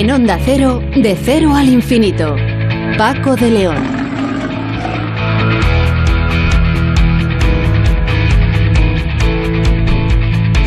En 0.00 0.10
Onda 0.10 0.38
Cero, 0.42 0.82
de 0.96 1.14
cero 1.14 1.54
al 1.54 1.68
infinito. 1.68 2.34
Paco 2.96 3.36
de 3.36 3.50
León. 3.50 3.76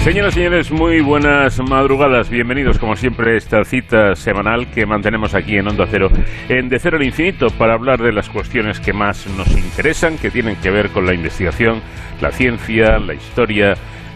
Señoras 0.03 0.33
y 0.33 0.35
señores, 0.35 0.71
muy 0.71 1.01
buenas 1.01 1.59
madrugadas. 1.67 2.29
Bienvenidos, 2.29 2.77
como 2.77 2.95
siempre, 2.95 3.33
a 3.33 3.37
esta 3.37 3.65
cita 3.65 4.15
semanal 4.15 4.69
que 4.69 4.85
mantenemos 4.85 5.33
aquí 5.33 5.57
en 5.57 5.67
Onda 5.67 5.87
Cero, 5.89 6.11
en 6.47 6.69
De 6.69 6.77
Cero 6.77 6.97
al 6.97 7.03
Infinito, 7.03 7.47
para 7.49 7.73
hablar 7.73 8.03
de 8.03 8.13
las 8.13 8.29
cuestiones 8.29 8.79
que 8.79 8.93
más 8.93 9.25
nos 9.35 9.49
interesan, 9.57 10.19
que 10.19 10.29
tienen 10.29 10.57
que 10.57 10.69
ver 10.69 10.89
con 10.89 11.07
la 11.07 11.15
investigación, 11.15 11.81
la 12.21 12.31
ciencia, 12.31 12.99
la 12.99 13.15
historia, 13.15 13.73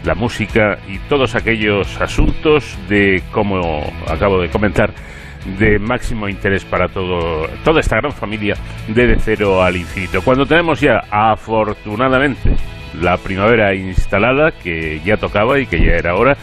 la 0.08 0.16
música 0.16 0.80
y 0.88 0.98
todos 1.10 1.36
aquellos 1.36 2.00
asuntos 2.00 2.78
de, 2.88 3.22
como 3.32 3.84
acabo 4.08 4.40
de 4.40 4.50
comentar, 4.50 4.92
de 5.60 5.80
máximo 5.80 6.30
interés 6.30 6.64
para 6.66 6.88
todo, 6.88 7.48
toda 7.64 7.82
esta 7.82 7.98
gran 7.98 8.14
familia 8.14 8.56
de 8.88 9.06
De 9.06 9.20
Cero 9.20 9.62
al 9.62 9.76
Infinito. 9.76 10.22
Cuando 10.22 10.46
tenemos 10.46 10.80
ya, 10.80 11.04
afortunadamente, 11.12 12.56
la 13.02 13.18
primavera 13.18 13.76
instalada, 13.76 14.52
que 14.52 15.02
ya 15.04 15.18
tocaba 15.18 15.60
y 15.60 15.68
que 15.68 15.80
ya 15.80 15.94
era 15.94 16.16
hora, 16.16 16.38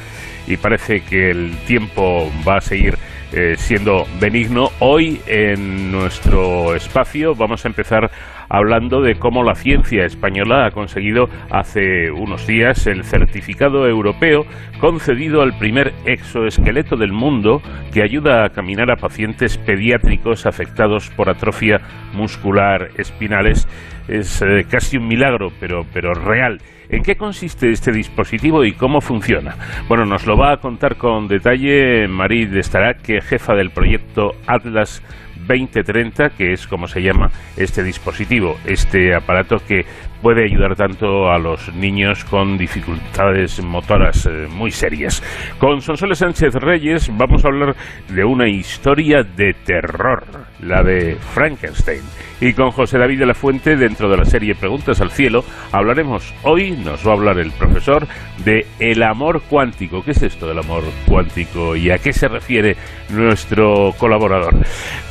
y 0.46 0.58
parece 0.58 1.00
que 1.00 1.30
el 1.30 1.56
tiempo 1.66 2.30
va 2.46 2.58
a 2.58 2.60
seguir 2.60 2.98
eh, 3.32 3.54
siendo 3.56 4.06
benigno. 4.20 4.68
Hoy 4.78 5.20
en 5.26 5.90
nuestro 5.90 6.74
espacio 6.74 7.34
vamos 7.34 7.64
a 7.64 7.68
empezar 7.68 8.10
hablando 8.56 9.00
de 9.00 9.16
cómo 9.16 9.42
la 9.42 9.56
ciencia 9.56 10.04
española 10.04 10.66
ha 10.66 10.70
conseguido 10.70 11.28
hace 11.50 12.10
unos 12.12 12.46
días 12.46 12.86
el 12.86 13.02
certificado 13.02 13.88
europeo 13.88 14.46
concedido 14.80 15.42
al 15.42 15.58
primer 15.58 15.92
exoesqueleto 16.06 16.96
del 16.96 17.12
mundo 17.12 17.60
que 17.92 18.02
ayuda 18.02 18.44
a 18.44 18.50
caminar 18.50 18.92
a 18.92 18.96
pacientes 18.96 19.58
pediátricos 19.58 20.46
afectados 20.46 21.10
por 21.10 21.28
atrofia 21.28 21.80
muscular 22.12 22.90
espinales. 22.96 23.66
Es 24.06 24.40
eh, 24.42 24.64
casi 24.70 24.98
un 24.98 25.08
milagro, 25.08 25.50
pero, 25.58 25.84
pero 25.92 26.14
real. 26.14 26.60
¿En 26.90 27.02
qué 27.02 27.16
consiste 27.16 27.70
este 27.70 27.90
dispositivo 27.90 28.64
y 28.64 28.72
cómo 28.72 29.00
funciona? 29.00 29.56
Bueno, 29.88 30.04
nos 30.04 30.26
lo 30.26 30.36
va 30.36 30.52
a 30.52 30.56
contar 30.58 30.96
con 30.96 31.26
detalle 31.26 32.06
Marie 32.06 32.46
Destarac, 32.46 33.00
que 33.00 33.20
jefa 33.20 33.54
del 33.54 33.70
proyecto 33.70 34.32
Atlas 34.46 35.02
2030, 35.46 36.30
que 36.30 36.52
es 36.52 36.66
como 36.66 36.86
se 36.86 37.00
llama 37.00 37.30
este 37.56 37.82
dispositivo, 37.82 38.56
este 38.66 39.14
aparato 39.14 39.56
que 39.56 39.82
puede 40.22 40.44
ayudar 40.44 40.74
tanto 40.74 41.28
a 41.30 41.38
los 41.38 41.74
niños 41.74 42.24
con 42.24 42.56
dificultades 42.56 43.62
motoras 43.62 44.26
eh, 44.26 44.46
muy 44.50 44.70
serias. 44.70 45.22
Con 45.58 45.82
Sonsoles 45.82 46.18
Sánchez 46.18 46.54
Reyes 46.54 47.10
vamos 47.14 47.44
a 47.44 47.48
hablar 47.48 47.76
de 48.08 48.24
una 48.24 48.48
historia 48.48 49.22
de 49.22 49.52
terror, 49.52 50.24
la 50.60 50.82
de 50.82 51.16
Frankenstein. 51.16 52.00
Y 52.44 52.52
con 52.52 52.72
José 52.72 52.98
David 52.98 53.20
de 53.20 53.24
la 53.24 53.32
Fuente, 53.32 53.74
dentro 53.74 54.10
de 54.10 54.18
la 54.18 54.26
serie 54.26 54.54
Preguntas 54.54 55.00
al 55.00 55.10
Cielo, 55.10 55.46
hablaremos 55.72 56.34
hoy, 56.42 56.72
nos 56.72 57.02
va 57.02 57.12
a 57.12 57.14
hablar 57.14 57.38
el 57.38 57.50
profesor, 57.52 58.06
de 58.44 58.66
el 58.78 59.02
amor 59.02 59.40
cuántico. 59.48 60.04
¿Qué 60.04 60.10
es 60.10 60.22
esto 60.22 60.46
del 60.46 60.58
amor 60.58 60.82
cuántico 61.08 61.74
y 61.74 61.90
a 61.90 61.96
qué 61.96 62.12
se 62.12 62.28
refiere 62.28 62.76
nuestro 63.08 63.94
colaborador? 63.96 64.56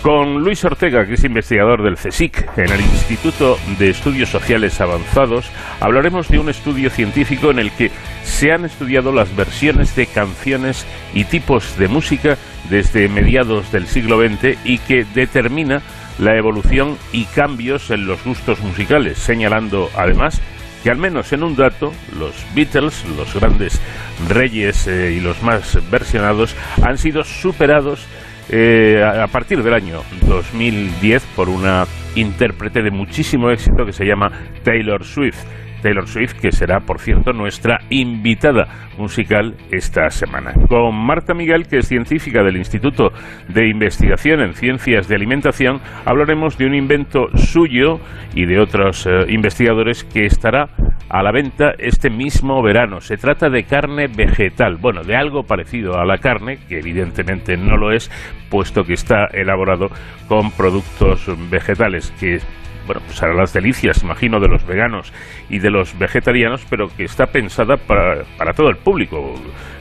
Con 0.03 0.43
Luis 0.43 0.63
Ortega, 0.63 1.07
que 1.07 1.15
es 1.15 1.23
investigador 1.23 1.81
del 1.81 1.95
CSIC, 1.95 2.55
en 2.55 2.71
el 2.71 2.81
Instituto 2.81 3.57
de 3.79 3.89
Estudios 3.89 4.29
Sociales 4.29 4.79
Avanzados, 4.79 5.49
hablaremos 5.79 6.29
de 6.29 6.37
un 6.37 6.49
estudio 6.49 6.91
científico 6.91 7.49
en 7.49 7.57
el 7.57 7.71
que 7.71 7.89
se 8.21 8.51
han 8.51 8.63
estudiado 8.63 9.11
las 9.11 9.35
versiones 9.35 9.95
de 9.95 10.05
canciones 10.05 10.85
y 11.15 11.23
tipos 11.23 11.79
de 11.79 11.87
música 11.87 12.37
desde 12.69 13.09
mediados 13.09 13.71
del 13.71 13.87
siglo 13.87 14.19
XX 14.19 14.55
y 14.63 14.77
que 14.77 15.03
determina 15.15 15.81
la 16.19 16.37
evolución 16.37 16.97
y 17.11 17.25
cambios 17.25 17.89
en 17.91 18.05
los 18.07 18.23
gustos 18.23 18.59
musicales, 18.61 19.17
señalando 19.17 19.89
además 19.95 20.41
que 20.83 20.89
al 20.89 20.97
menos 20.97 21.31
en 21.31 21.43
un 21.43 21.55
dato, 21.55 21.93
los 22.19 22.45
Beatles, 22.53 23.05
los 23.17 23.33
grandes 23.33 23.81
reyes 24.27 24.85
eh, 24.87 25.13
y 25.17 25.21
los 25.21 25.41
más 25.41 25.79
versionados, 25.89 26.55
han 26.81 26.97
sido 26.97 27.23
superados 27.23 28.05
eh, 28.49 29.01
a 29.01 29.27
partir 29.27 29.63
del 29.63 29.73
año 29.73 30.01
2010 30.27 31.23
por 31.37 31.47
una 31.47 31.85
intérprete 32.15 32.81
de 32.81 32.91
muchísimo 32.91 33.49
éxito 33.49 33.85
que 33.85 33.93
se 33.93 34.05
llama 34.05 34.31
Taylor 34.63 35.05
Swift. 35.05 35.39
Taylor 35.83 36.07
Swift, 36.07 36.39
que 36.39 36.51
será, 36.51 36.79
por 36.79 36.99
cierto, 36.99 37.33
nuestra 37.33 37.81
invitada 37.89 38.89
musical 38.97 39.55
esta 39.69 40.09
semana. 40.09 40.53
Con 40.67 40.95
Marta 40.95 41.33
Miguel, 41.33 41.67
que 41.67 41.79
es 41.79 41.87
científica 41.87 42.41
del 42.41 42.57
Instituto 42.57 43.11
de 43.49 43.67
Investigación 43.67 44.41
en 44.41 44.53
Ciencias 44.53 45.07
de 45.07 45.15
Alimentación, 45.15 45.81
hablaremos 46.05 46.57
de 46.57 46.65
un 46.65 46.73
invento 46.73 47.27
suyo 47.35 47.99
y 48.33 48.45
de 48.45 48.59
otros 48.59 49.05
eh, 49.05 49.25
investigadores 49.27 50.03
que 50.05 50.25
estará 50.25 50.69
a 51.09 51.21
la 51.21 51.31
venta 51.31 51.73
este 51.77 52.09
mismo 52.09 52.63
verano. 52.63 53.01
Se 53.01 53.17
trata 53.17 53.49
de 53.49 53.65
carne 53.65 54.07
vegetal, 54.07 54.77
bueno, 54.77 55.03
de 55.03 55.15
algo 55.15 55.43
parecido 55.43 55.99
a 55.99 56.05
la 56.05 56.17
carne, 56.17 56.59
que 56.67 56.79
evidentemente 56.79 57.57
no 57.57 57.77
lo 57.77 57.91
es, 57.91 58.09
puesto 58.49 58.83
que 58.83 58.93
está 58.93 59.25
elaborado 59.33 59.89
con 60.27 60.51
productos 60.51 61.29
vegetales 61.51 62.11
que 62.19 62.39
bueno, 62.85 63.01
pues 63.05 63.21
hará 63.23 63.33
las 63.33 63.53
delicias, 63.53 64.03
imagino, 64.03 64.39
de 64.39 64.47
los 64.47 64.65
veganos 64.65 65.13
y 65.49 65.59
de 65.59 65.69
los 65.69 65.97
vegetarianos, 65.97 66.65
pero 66.69 66.87
que 66.87 67.03
está 67.03 67.25
pensada 67.27 67.77
para, 67.77 68.23
para 68.37 68.53
todo 68.53 68.69
el 68.69 68.77
público. 68.77 69.33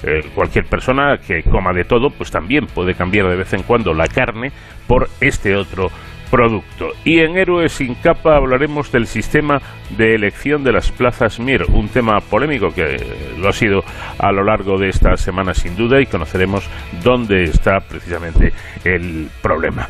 Eh, 0.03 0.23
cualquier 0.35 0.65
persona 0.67 1.19
que 1.19 1.43
coma 1.43 1.73
de 1.73 1.85
todo, 1.85 2.11
pues 2.11 2.31
también 2.31 2.67
puede 2.67 2.95
cambiar 2.95 3.29
de 3.29 3.37
vez 3.37 3.53
en 3.53 3.63
cuando 3.63 3.95
la 3.95 4.07
carne 4.07 4.51
por 4.87 5.09
este 5.21 5.55
otro 5.57 5.91
producto. 6.33 6.89
Y 7.05 7.19
en 7.19 7.37
Héroes 7.37 7.73
sin 7.73 7.95
capa 7.95 8.37
hablaremos 8.37 8.91
del 8.91 9.07
sistema 9.07 9.61
de 9.99 10.15
elección 10.15 10.65
de 10.65 10.73
las 10.73 10.91
plazas 10.91 11.39
MIR, 11.39 11.67
un 11.71 11.89
tema 11.89 12.21
polémico 12.21 12.73
que 12.75 12.97
lo 13.39 13.49
ha 13.51 13.53
sido 13.53 13.83
a 14.19 14.33
lo 14.33 14.43
largo 14.43 14.79
de 14.79 14.89
esta 14.89 15.15
semana 15.19 15.53
sin 15.53 15.77
duda 15.77 16.01
y 16.01 16.07
conoceremos 16.07 16.67
dónde 17.05 17.45
está 17.45 17.81
precisamente 17.81 18.55
el 18.83 19.29
problema. 19.43 19.89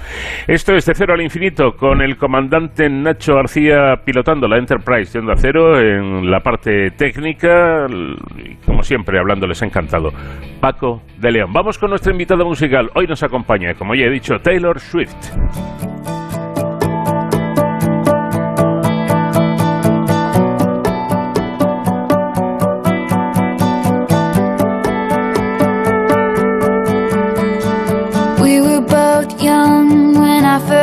Esto 0.49 0.75
es 0.75 0.85
de 0.85 0.95
cero 0.97 1.15
al 1.15 1.23
infinito 1.23 1.77
con 1.77 2.03
el 2.03 2.17
comandante 2.17 2.91
Nacho 2.91 3.37
García 3.37 3.95
pilotando 4.05 4.49
la 4.49 4.59
Enterprise 4.59 5.13
de 5.13 5.21
Onda 5.21 5.35
Cero 5.37 5.79
en 5.79 6.29
la 6.29 6.41
parte 6.41 6.91
técnica 6.91 7.87
y 8.37 8.57
como 8.67 8.83
siempre 8.83 9.21
hablándoles 9.21 9.63
encantado. 9.63 10.11
Paco 10.61 11.03
de 11.19 11.31
León. 11.31 11.53
Vamos 11.53 11.79
con 11.79 11.91
nuestra 11.91 12.11
invitada 12.11 12.45
musical. 12.45 12.91
Hoy 12.97 13.07
nos 13.07 13.23
acompaña, 13.23 13.75
como 13.75 13.95
ya 13.95 14.07
he 14.07 14.11
dicho, 14.11 14.39
Taylor 14.43 14.81
Swift. 14.81 15.92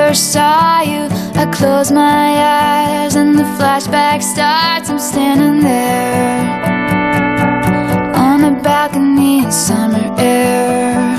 First 0.09 0.33
saw 0.33 0.81
you, 0.81 1.07
I 1.35 1.45
close 1.53 1.91
my 1.91 2.29
eyes 2.41 3.15
and 3.15 3.37
the 3.37 3.43
flashback 3.57 4.23
starts. 4.23 4.89
I'm 4.89 4.97
standing 4.97 5.59
there 5.59 6.39
on 8.15 8.43
a 8.43 8.59
balcony 8.63 9.43
in 9.43 9.51
summer 9.51 10.07
air. 10.17 11.15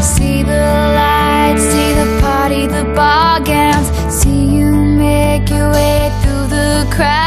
See 0.00 0.42
the 0.42 0.64
lights, 1.00 1.64
see 1.72 1.92
the 2.00 2.08
party, 2.22 2.66
the 2.66 2.84
ball 2.96 3.38
gowns. 3.44 3.88
See 4.10 4.46
you 4.56 4.70
make 4.72 5.50
your 5.50 5.70
way 5.70 6.10
through 6.22 6.46
the 6.56 6.88
crowd 6.90 7.25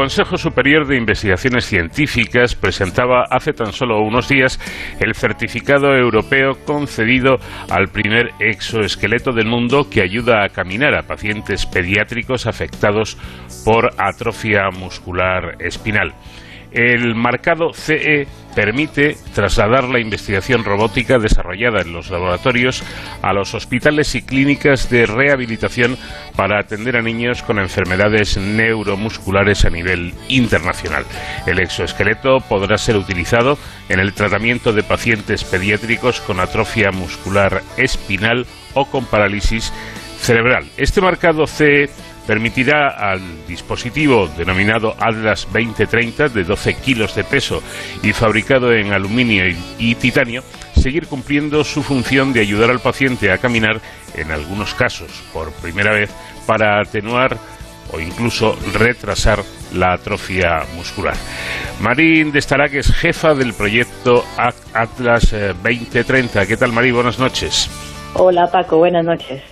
Consejo 0.00 0.38
Superior 0.38 0.86
de 0.86 0.96
Investigaciones 0.96 1.66
Científicas 1.66 2.54
presentaba 2.54 3.24
hace 3.30 3.52
tan 3.52 3.70
solo 3.74 4.00
unos 4.00 4.30
días 4.30 4.58
el 4.98 5.14
certificado 5.14 5.94
europeo 5.94 6.54
concedido 6.64 7.36
al 7.68 7.88
primer 7.88 8.30
exoesqueleto 8.38 9.32
del 9.32 9.44
mundo 9.44 9.90
que 9.90 10.00
ayuda 10.00 10.42
a 10.42 10.48
caminar 10.48 10.94
a 10.94 11.02
pacientes 11.02 11.66
pediátricos 11.66 12.46
afectados 12.46 13.18
por 13.62 13.90
atrofia 13.98 14.70
muscular 14.70 15.56
espinal. 15.58 16.14
El 16.72 17.14
marcado 17.14 17.74
CE 17.74 18.26
permite 18.54 19.16
trasladar 19.34 19.84
la 19.84 20.00
investigación 20.00 20.64
robótica 20.64 21.18
desarrollada 21.18 21.82
en 21.82 21.92
los 21.92 22.10
laboratorios 22.10 22.82
a 23.22 23.32
los 23.32 23.54
hospitales 23.54 24.14
y 24.14 24.22
clínicas 24.22 24.90
de 24.90 25.06
rehabilitación 25.06 25.96
para 26.36 26.58
atender 26.58 26.96
a 26.96 27.02
niños 27.02 27.42
con 27.42 27.58
enfermedades 27.58 28.36
neuromusculares 28.36 29.64
a 29.64 29.70
nivel 29.70 30.14
internacional. 30.28 31.04
El 31.46 31.60
exoesqueleto 31.60 32.40
podrá 32.40 32.78
ser 32.78 32.96
utilizado 32.96 33.58
en 33.88 34.00
el 34.00 34.12
tratamiento 34.12 34.72
de 34.72 34.82
pacientes 34.82 35.44
pediátricos 35.44 36.20
con 36.20 36.40
atrofia 36.40 36.90
muscular 36.90 37.62
espinal 37.76 38.46
o 38.74 38.86
con 38.86 39.04
parálisis 39.04 39.72
cerebral. 40.20 40.66
Este 40.76 41.00
marcado 41.00 41.46
CE 41.46 41.88
permitirá 42.30 42.90
al 42.90 43.20
dispositivo 43.48 44.28
denominado 44.28 44.94
Atlas 45.00 45.48
2030 45.52 46.28
de 46.28 46.44
12 46.44 46.74
kilos 46.74 47.16
de 47.16 47.24
peso 47.24 47.60
y 48.04 48.12
fabricado 48.12 48.72
en 48.72 48.92
aluminio 48.92 49.42
y, 49.78 49.96
titanio 49.96 50.44
seguir 50.76 51.08
cumpliendo 51.08 51.64
su 51.64 51.82
función 51.82 52.32
de 52.32 52.42
ayudar 52.42 52.70
al 52.70 52.78
paciente 52.78 53.32
a 53.32 53.38
caminar, 53.38 53.80
en 54.14 54.30
algunos 54.30 54.74
casos 54.74 55.10
por 55.32 55.50
primera 55.54 55.90
vez, 55.90 56.08
para 56.46 56.80
atenuar 56.80 57.36
o 57.92 57.98
incluso 57.98 58.56
retrasar 58.74 59.42
la 59.74 59.94
atrofia 59.94 60.62
muscular. 60.76 61.16
Marín 61.80 62.30
de 62.30 62.38
Estarac 62.38 62.74
es 62.74 62.94
jefa 62.94 63.34
del 63.34 63.54
proyecto 63.54 64.24
Atlas 64.72 65.32
2030. 65.32 66.46
¿Qué 66.46 66.56
tal, 66.56 66.70
Marín? 66.70 66.94
Buenas 66.94 67.18
noches. 67.18 67.68
Hola, 68.14 68.48
Paco. 68.52 68.76
Buenas 68.76 69.04
noches. 69.04 69.42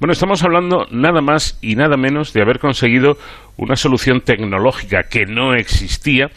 Bueno, 0.00 0.12
estamos 0.12 0.44
hablando 0.44 0.86
nada 0.92 1.20
más 1.20 1.58
y 1.60 1.74
nada 1.74 1.96
menos 1.96 2.32
de 2.32 2.40
haber 2.40 2.60
conseguido 2.60 3.16
una 3.56 3.74
solución 3.74 4.20
tecnológica 4.20 5.02
que 5.10 5.26
no 5.26 5.54
existía 5.54 6.28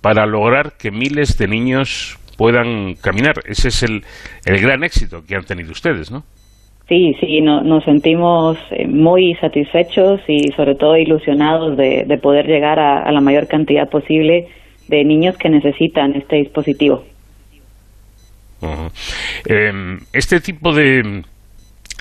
para 0.00 0.24
lograr 0.24 0.74
que 0.78 0.92
miles 0.92 1.36
de 1.36 1.48
niños 1.48 2.16
puedan 2.36 2.94
caminar. 2.94 3.34
Ese 3.44 3.68
es 3.68 3.82
el, 3.82 4.02
el 4.46 4.60
gran 4.60 4.84
éxito 4.84 5.22
que 5.26 5.34
han 5.34 5.44
tenido 5.44 5.72
ustedes, 5.72 6.12
¿no? 6.12 6.22
Sí, 6.88 7.14
sí, 7.20 7.40
nos 7.42 7.84
sentimos 7.84 8.56
eh, 8.70 8.86
muy 8.86 9.34
satisfechos 9.34 10.20
y 10.26 10.52
sobre 10.52 10.74
todo 10.74 10.96
ilusionados 10.96 11.76
de, 11.76 12.18
poder 12.22 12.46
llegar 12.46 12.78
a, 12.78 13.12
la 13.12 13.20
mayor 13.20 13.46
cantidad 13.46 13.90
posible 13.90 14.46
de 14.88 15.04
niños 15.04 15.36
que 15.36 15.50
necesitan 15.50 16.14
este 16.14 16.36
dispositivo. 16.36 17.04
Em, 19.44 19.98
este 20.14 20.40
tipo 20.40 20.72
de, 20.72 21.22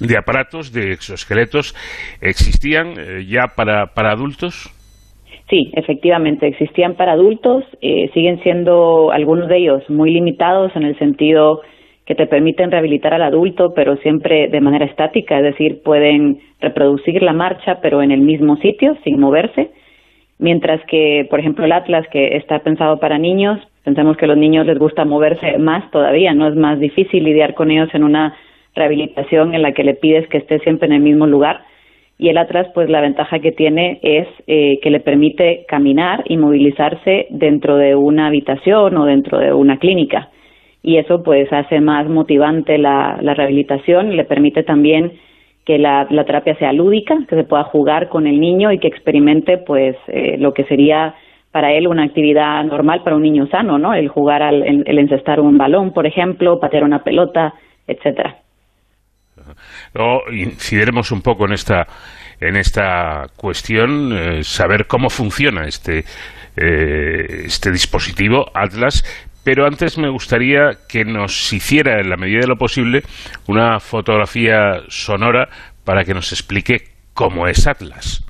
de 0.01 0.17
aparatos, 0.17 0.71
de 0.71 0.91
exoesqueletos, 0.91 1.75
existían 2.21 2.93
eh, 2.97 3.25
ya 3.25 3.47
para, 3.55 3.87
para 3.87 4.11
adultos? 4.11 4.73
Sí, 5.49 5.71
efectivamente, 5.73 6.47
existían 6.47 6.95
para 6.95 7.13
adultos, 7.13 7.63
eh, 7.81 8.09
siguen 8.13 8.41
siendo 8.43 9.11
algunos 9.11 9.47
de 9.47 9.57
ellos 9.57 9.89
muy 9.89 10.11
limitados 10.11 10.75
en 10.75 10.83
el 10.83 10.97
sentido 10.99 11.61
que 12.05 12.15
te 12.15 12.27
permiten 12.27 12.71
rehabilitar 12.71 13.13
al 13.13 13.21
adulto, 13.21 13.73
pero 13.73 13.97
siempre 13.97 14.47
de 14.49 14.61
manera 14.61 14.85
estática, 14.85 15.37
es 15.37 15.43
decir, 15.43 15.81
pueden 15.83 16.39
reproducir 16.59 17.21
la 17.21 17.33
marcha, 17.33 17.79
pero 17.81 18.01
en 18.01 18.11
el 18.11 18.21
mismo 18.21 18.57
sitio, 18.57 18.97
sin 19.03 19.19
moverse, 19.19 19.71
mientras 20.39 20.81
que, 20.87 21.25
por 21.29 21.39
ejemplo, 21.39 21.65
el 21.65 21.71
Atlas, 21.71 22.05
que 22.11 22.37
está 22.37 22.59
pensado 22.59 22.99
para 22.99 23.17
niños, 23.17 23.59
pensamos 23.83 24.17
que 24.17 24.25
a 24.25 24.29
los 24.29 24.37
niños 24.37 24.65
les 24.65 24.77
gusta 24.77 25.05
moverse 25.05 25.57
más 25.57 25.89
todavía, 25.91 26.33
no 26.33 26.47
es 26.47 26.55
más 26.55 26.79
difícil 26.79 27.23
lidiar 27.23 27.53
con 27.53 27.71
ellos 27.71 27.89
en 27.93 28.03
una 28.03 28.35
rehabilitación 28.77 29.53
en 29.53 29.61
la 29.61 29.73
que 29.73 29.83
le 29.83 29.95
pides 29.95 30.27
que 30.29 30.37
esté 30.37 30.59
siempre 30.59 30.87
en 30.87 30.93
el 30.93 31.01
mismo 31.01 31.27
lugar. 31.27 31.61
Y 32.19 32.29
el 32.29 32.37
Atlas, 32.37 32.67
pues 32.73 32.89
la 32.89 33.01
ventaja 33.01 33.39
que 33.39 33.51
tiene 33.51 33.99
es 34.01 34.27
eh, 34.47 34.79
que 34.81 34.89
le 34.89 34.99
permite 34.99 35.65
caminar 35.67 36.23
y 36.25 36.37
movilizarse 36.37 37.27
dentro 37.29 37.77
de 37.77 37.95
una 37.95 38.27
habitación 38.27 38.97
o 38.97 39.05
dentro 39.05 39.37
de 39.37 39.53
una 39.53 39.77
clínica. 39.77 40.29
Y 40.81 40.97
eso 40.97 41.21
pues 41.21 41.51
hace 41.51 41.79
más 41.79 42.07
motivante 42.07 42.77
la, 42.77 43.17
rehabilitación 43.21 44.11
y 44.11 44.15
le 44.15 44.23
permite 44.23 44.63
también 44.63 45.11
que 45.65 45.77
la, 45.77 46.07
terapia 46.25 46.55
sea 46.55 46.73
lúdica, 46.73 47.19
que 47.27 47.35
se 47.35 47.43
pueda 47.43 47.65
jugar 47.65 48.09
con 48.09 48.25
el 48.25 48.39
niño 48.39 48.71
y 48.71 48.79
que 48.79 48.87
experimente 48.87 49.57
pues 49.57 49.95
eh, 50.07 50.37
lo 50.39 50.53
que 50.53 50.63
sería 50.63 51.13
para 51.51 51.73
él 51.73 51.87
una 51.87 52.03
actividad 52.03 52.63
normal 52.63 53.03
para 53.03 53.15
un 53.15 53.23
niño 53.23 53.47
sano, 53.47 53.77
¿no? 53.77 53.93
El 53.93 54.07
jugar 54.07 54.41
al 54.41 54.63
el 54.63 54.99
encestar 54.99 55.39
un 55.39 55.57
balón, 55.57 55.91
por 55.91 56.05
ejemplo, 56.05 56.59
patear 56.59 56.83
una 56.83 57.03
pelota, 57.03 57.53
etcétera. 57.87 58.37
Luego 59.93 60.21
incidiremos 60.31 61.11
un 61.11 61.21
poco 61.21 61.45
en 61.45 61.53
esta, 61.53 61.85
en 62.39 62.55
esta 62.55 63.25
cuestión, 63.35 64.11
eh, 64.13 64.43
saber 64.43 64.85
cómo 64.87 65.09
funciona 65.09 65.65
este, 65.65 65.99
eh, 66.55 67.45
este 67.45 67.71
dispositivo 67.71 68.45
Atlas, 68.53 69.03
pero 69.43 69.65
antes 69.65 69.97
me 69.97 70.09
gustaría 70.09 70.71
que 70.89 71.05
nos 71.05 71.53
hiciera, 71.53 72.01
en 72.01 72.09
la 72.09 72.17
medida 72.17 72.41
de 72.41 72.47
lo 72.47 72.57
posible, 72.57 73.01
una 73.47 73.79
fotografía 73.79 74.81
sonora 74.89 75.47
para 75.85 76.03
que 76.03 76.13
nos 76.13 76.31
explique 76.31 76.79
cómo 77.13 77.47
es 77.47 77.65
Atlas. 77.67 78.23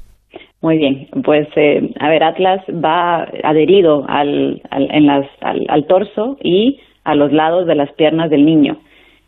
Muy 0.61 0.77
bien, 0.77 1.07
pues 1.23 1.47
eh, 1.55 1.91
a 1.99 2.09
ver, 2.09 2.23
Atlas 2.23 2.61
va 2.69 3.23
adherido 3.43 4.05
al, 4.07 4.61
al 4.69 5.87
torso 5.87 6.37
y 6.41 6.79
a 7.03 7.15
los 7.15 7.31
lados 7.31 7.67
de 7.67 7.75
las 7.75 7.91
piernas 7.93 8.29
del 8.29 8.45
niño. 8.45 8.77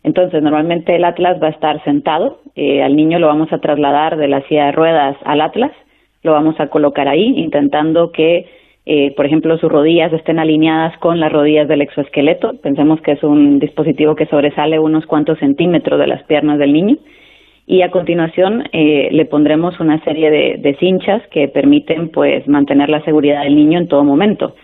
Entonces, 0.02 0.42
normalmente 0.42 0.96
el 0.96 1.04
Atlas 1.04 1.38
va 1.42 1.48
a 1.48 1.50
estar 1.50 1.82
sentado, 1.84 2.40
eh, 2.56 2.82
al 2.82 2.96
niño 2.96 3.18
lo 3.18 3.26
vamos 3.26 3.52
a 3.52 3.58
trasladar 3.58 4.16
de 4.16 4.28
la 4.28 4.40
silla 4.48 4.66
de 4.66 4.72
ruedas 4.72 5.16
al 5.24 5.40
Atlas, 5.42 5.72
lo 6.22 6.32
vamos 6.32 6.58
a 6.58 6.68
colocar 6.68 7.08
ahí, 7.08 7.34
intentando 7.36 8.10
que, 8.10 8.46
eh, 8.86 9.14
por 9.14 9.26
ejemplo, 9.26 9.58
sus 9.58 9.70
rodillas 9.70 10.12
estén 10.12 10.38
alineadas 10.38 10.96
con 10.98 11.20
las 11.20 11.32
rodillas 11.32 11.68
del 11.68 11.82
exoesqueleto. 11.82 12.60
Pensemos 12.62 13.00
que 13.02 13.12
es 13.12 13.22
un 13.22 13.58
dispositivo 13.58 14.14
que 14.14 14.26
sobresale 14.26 14.78
unos 14.78 15.06
cuantos 15.06 15.38
centímetros 15.38 15.98
de 15.98 16.06
las 16.06 16.22
piernas 16.24 16.58
del 16.58 16.72
niño. 16.72 16.96
Y 17.66 17.82
a 17.82 17.90
continuación 17.90 18.64
eh, 18.72 19.10
le 19.12 19.26
pondremos 19.26 19.78
una 19.80 20.02
serie 20.02 20.30
de, 20.30 20.56
de 20.58 20.76
cinchas 20.76 21.22
que 21.28 21.46
permiten 21.48 22.08
pues 22.08 22.46
mantener 22.48 22.88
la 22.88 23.02
seguridad 23.04 23.44
del 23.44 23.54
niño 23.54 23.78
en 23.78 23.86
todo 23.86 24.02
momento. 24.02 24.54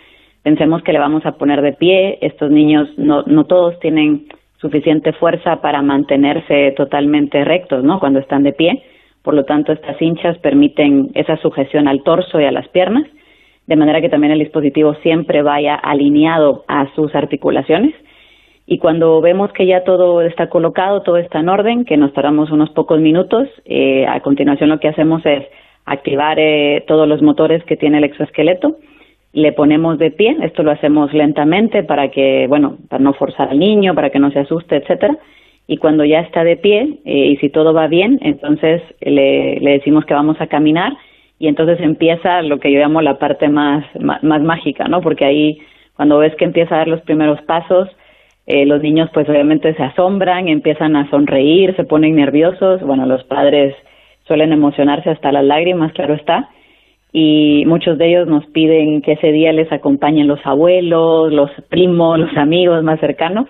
Pensemos 0.43 0.83
que 0.83 0.93
le 0.93 0.99
vamos 0.99 1.25
a 1.25 1.33
poner 1.33 1.63
de 1.63 1.73
pie. 1.73 2.19
Estos 2.21 2.51
niños 2.51 2.89
no, 2.97 3.23
no 3.23 3.45
todos 3.45 3.79
tienen 3.81 4.27
suficiente 4.67 5.13
fuerza 5.13 5.61
para 5.61 5.81
mantenerse 5.81 6.73
totalmente 6.77 7.45
rectos, 7.45 7.85
¿no? 7.85 8.01
Cuando 8.01 8.19
están 8.19 8.43
de 8.43 8.53
pie. 8.53 8.83
Por 9.23 9.35
lo 9.35 9.45
tanto, 9.45 9.73
estas 9.73 10.01
hinchas 10.01 10.39
permiten 10.39 11.11
esa 11.15 11.37
sujeción 11.37 11.87
al 11.87 12.03
torso 12.03 12.41
y 12.41 12.45
a 12.45 12.53
las 12.53 12.69
piernas, 12.69 13.05
de 13.67 13.77
manera 13.77 14.01
que 14.01 14.09
también 14.09 14.33
el 14.33 14.41
dispositivo 14.41 14.95
siempre 15.03 15.43
vaya 15.43 15.77
alineado 15.77 16.65
a 16.67 16.93
sus 16.95 17.15
articulaciones. 17.15 17.95
Y 18.67 18.79
cuando 18.79 19.21
vemos 19.21 19.53
que 19.53 19.67
ya 19.67 19.85
todo 19.85 20.21
está 20.23 20.49
colocado, 20.49 21.03
todo 21.03 21.19
está 21.19 21.39
en 21.39 21.49
orden, 21.49 21.85
que 21.85 21.97
nos 21.97 22.13
tardamos 22.13 22.51
unos 22.51 22.71
pocos 22.71 23.01
minutos, 23.01 23.49
eh, 23.65 24.05
a 24.07 24.21
continuación 24.21 24.69
lo 24.71 24.81
que 24.81 24.89
hacemos 24.89 25.25
es 25.25 25.45
activar 25.85 26.39
eh, 26.41 26.83
todos 26.89 27.07
los 27.07 27.23
motores 27.23 27.63
que 27.65 27.77
tiene 27.77 27.99
el 27.99 28.05
exoesqueleto 28.05 28.77
le 29.37 29.53
ponemos 29.53 29.99
de 29.99 30.11
pie, 30.11 30.35
esto 30.41 30.63
lo 30.63 30.71
hacemos 30.71 31.13
lentamente 31.13 31.83
para 31.83 32.11
que, 32.11 32.47
bueno, 32.49 32.79
para 32.89 33.05
no 33.05 33.13
forzar 33.13 33.51
al 33.51 33.59
niño, 33.59 33.95
para 33.95 34.09
que 34.09 34.19
no 34.19 34.31
se 34.31 34.39
asuste, 34.39 34.77
etcétera. 34.77 35.19
Y 35.67 35.77
cuando 35.77 36.07
ya 36.07 36.21
está 36.21 36.43
de 36.43 36.57
pie 36.57 37.01
eh, 37.05 37.27
y 37.27 37.37
si 37.37 37.51
todo 37.51 37.75
va 37.75 37.87
bien, 37.87 38.19
entonces 38.23 38.81
le, 38.99 39.61
le, 39.61 39.73
decimos 39.73 40.07
que 40.07 40.15
vamos 40.15 40.41
a 40.41 40.47
caminar 40.47 40.95
y 41.39 41.49
entonces 41.49 41.79
empieza 41.81 42.41
lo 42.41 42.59
que 42.61 42.73
yo 42.73 42.81
llamo 42.81 43.03
la 43.03 43.19
parte 43.19 43.51
más, 43.51 43.85
más, 44.01 44.23
mágica, 44.43 44.89
¿no? 44.89 45.03
Porque 45.03 45.27
ahí 45.27 45.59
cuando 45.97 46.17
ves 46.17 46.35
que 46.37 46.47
empieza 46.47 46.75
a 46.75 46.79
dar 46.79 46.89
los 46.89 47.03
primeros 47.03 47.43
pasos, 47.43 47.91
eh, 48.47 48.65
los 48.65 48.81
niños 48.81 49.11
pues 49.13 49.29
obviamente 49.29 49.75
se 49.75 49.83
asombran, 49.83 50.49
empiezan 50.49 50.97
a 50.97 51.11
sonreír, 51.11 51.77
se 51.77 51.85
ponen 51.85 52.17
nerviosos, 52.17 52.81
bueno, 52.81 53.05
los 53.05 53.23
padres 53.25 53.75
suelen 54.27 54.55
emocionarse 54.55 55.11
hasta 55.11 55.31
las 55.31 55.45
lágrimas, 55.45 55.93
claro 55.93 56.15
está, 56.15 56.49
y 57.19 57.65
muchos 57.65 57.97
de 57.97 58.11
ellos 58.11 58.29
nos 58.29 58.45
piden 58.49 59.01
que 59.01 59.13
ese 59.13 59.33
día 59.33 59.51
les 59.51 59.73
acompañen 59.73 60.29
los 60.29 60.39
abuelos, 60.45 61.33
los 61.33 61.51
primos, 61.71 62.19
los 62.19 62.37
amigos 62.37 62.85
más 62.85 63.01
cercanos. 63.01 63.47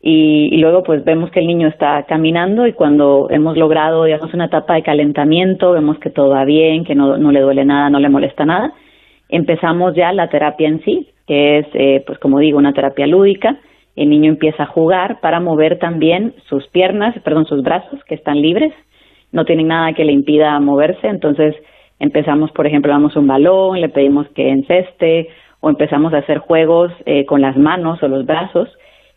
Y, 0.00 0.56
luego 0.56 0.82
pues 0.82 1.04
vemos 1.04 1.30
que 1.30 1.40
el 1.40 1.46
niño 1.46 1.68
está 1.68 2.04
caminando 2.04 2.66
y 2.66 2.72
cuando 2.72 3.28
hemos 3.28 3.58
logrado 3.58 4.04
digamos 4.04 4.32
una 4.32 4.46
etapa 4.46 4.76
de 4.76 4.82
calentamiento, 4.82 5.72
vemos 5.72 5.98
que 5.98 6.08
todo 6.08 6.30
va 6.30 6.46
bien, 6.46 6.86
que 6.86 6.94
no, 6.94 7.18
no 7.18 7.32
le 7.32 7.40
duele 7.40 7.66
nada, 7.66 7.90
no 7.90 8.00
le 8.00 8.08
molesta 8.08 8.46
nada, 8.46 8.72
empezamos 9.28 9.94
ya 9.94 10.10
la 10.14 10.30
terapia 10.30 10.66
en 10.66 10.82
sí, 10.82 11.10
que 11.26 11.58
es 11.58 11.66
eh, 11.74 12.02
pues 12.06 12.18
como 12.18 12.38
digo 12.38 12.56
una 12.56 12.72
terapia 12.72 13.06
lúdica. 13.06 13.58
El 13.94 14.08
niño 14.08 14.30
empieza 14.30 14.62
a 14.62 14.72
jugar 14.72 15.20
para 15.20 15.38
mover 15.38 15.78
también 15.78 16.32
sus 16.48 16.66
piernas, 16.68 17.14
perdón, 17.22 17.44
sus 17.44 17.62
brazos 17.62 18.02
que 18.04 18.14
están 18.14 18.40
libres, 18.40 18.72
no 19.32 19.44
tienen 19.44 19.68
nada 19.68 19.92
que 19.92 20.06
le 20.06 20.12
impida 20.12 20.58
moverse, 20.60 21.08
entonces 21.08 21.54
Empezamos, 21.98 22.50
por 22.52 22.66
ejemplo, 22.66 22.92
damos 22.92 23.16
un 23.16 23.26
balón, 23.26 23.80
le 23.80 23.88
pedimos 23.88 24.28
que 24.30 24.50
enceste 24.50 25.28
o 25.60 25.70
empezamos 25.70 26.12
a 26.12 26.18
hacer 26.18 26.38
juegos 26.38 26.92
eh, 27.06 27.24
con 27.24 27.40
las 27.40 27.56
manos 27.56 28.02
o 28.02 28.08
los 28.08 28.26
brazos. 28.26 28.68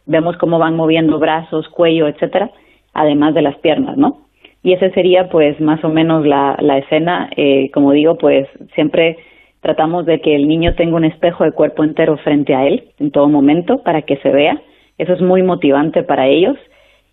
Vemos 0.06 0.38
cómo 0.38 0.60
van 0.60 0.76
moviendo 0.76 1.20
brazos, 1.20 1.68
cuello, 1.70 2.08
etcétera, 2.08 2.50
además 2.94 3.34
de 3.34 3.42
las 3.42 3.58
piernas, 3.58 3.98
¿no? 3.98 4.22
Y 4.64 4.74
ese 4.74 4.92
sería, 4.92 5.30
pues, 5.30 5.60
más 5.62 5.84
o 5.84 5.90
menos 5.90 6.26
la, 6.26 6.58
la 6.60 6.78
escena. 6.78 7.30
Eh, 7.36 7.70
como 7.72 7.92
digo, 7.92 8.18
pues, 8.18 8.48
siempre 8.76 9.18
tratamos 9.62 10.06
de 10.06 10.22
que 10.22 10.36
el 10.36 10.48
niño 10.48 10.76
tenga 10.76 10.96
un 10.96 11.06
espejo 11.06 11.44
de 11.44 11.52
cuerpo 11.52 11.84
entero 11.84 12.18
frente 12.18 12.56
a 12.56 12.66
él 12.66 12.90
en 13.00 13.12
todo 13.12 13.28
momento 13.28 13.84
para 13.84 14.02
que 14.02 14.18
se 14.18 14.30
vea. 14.30 14.62
Eso 14.98 15.14
es 15.14 15.22
muy 15.22 15.44
motivante 15.44 16.04
para 16.04 16.28
ellos 16.28 16.58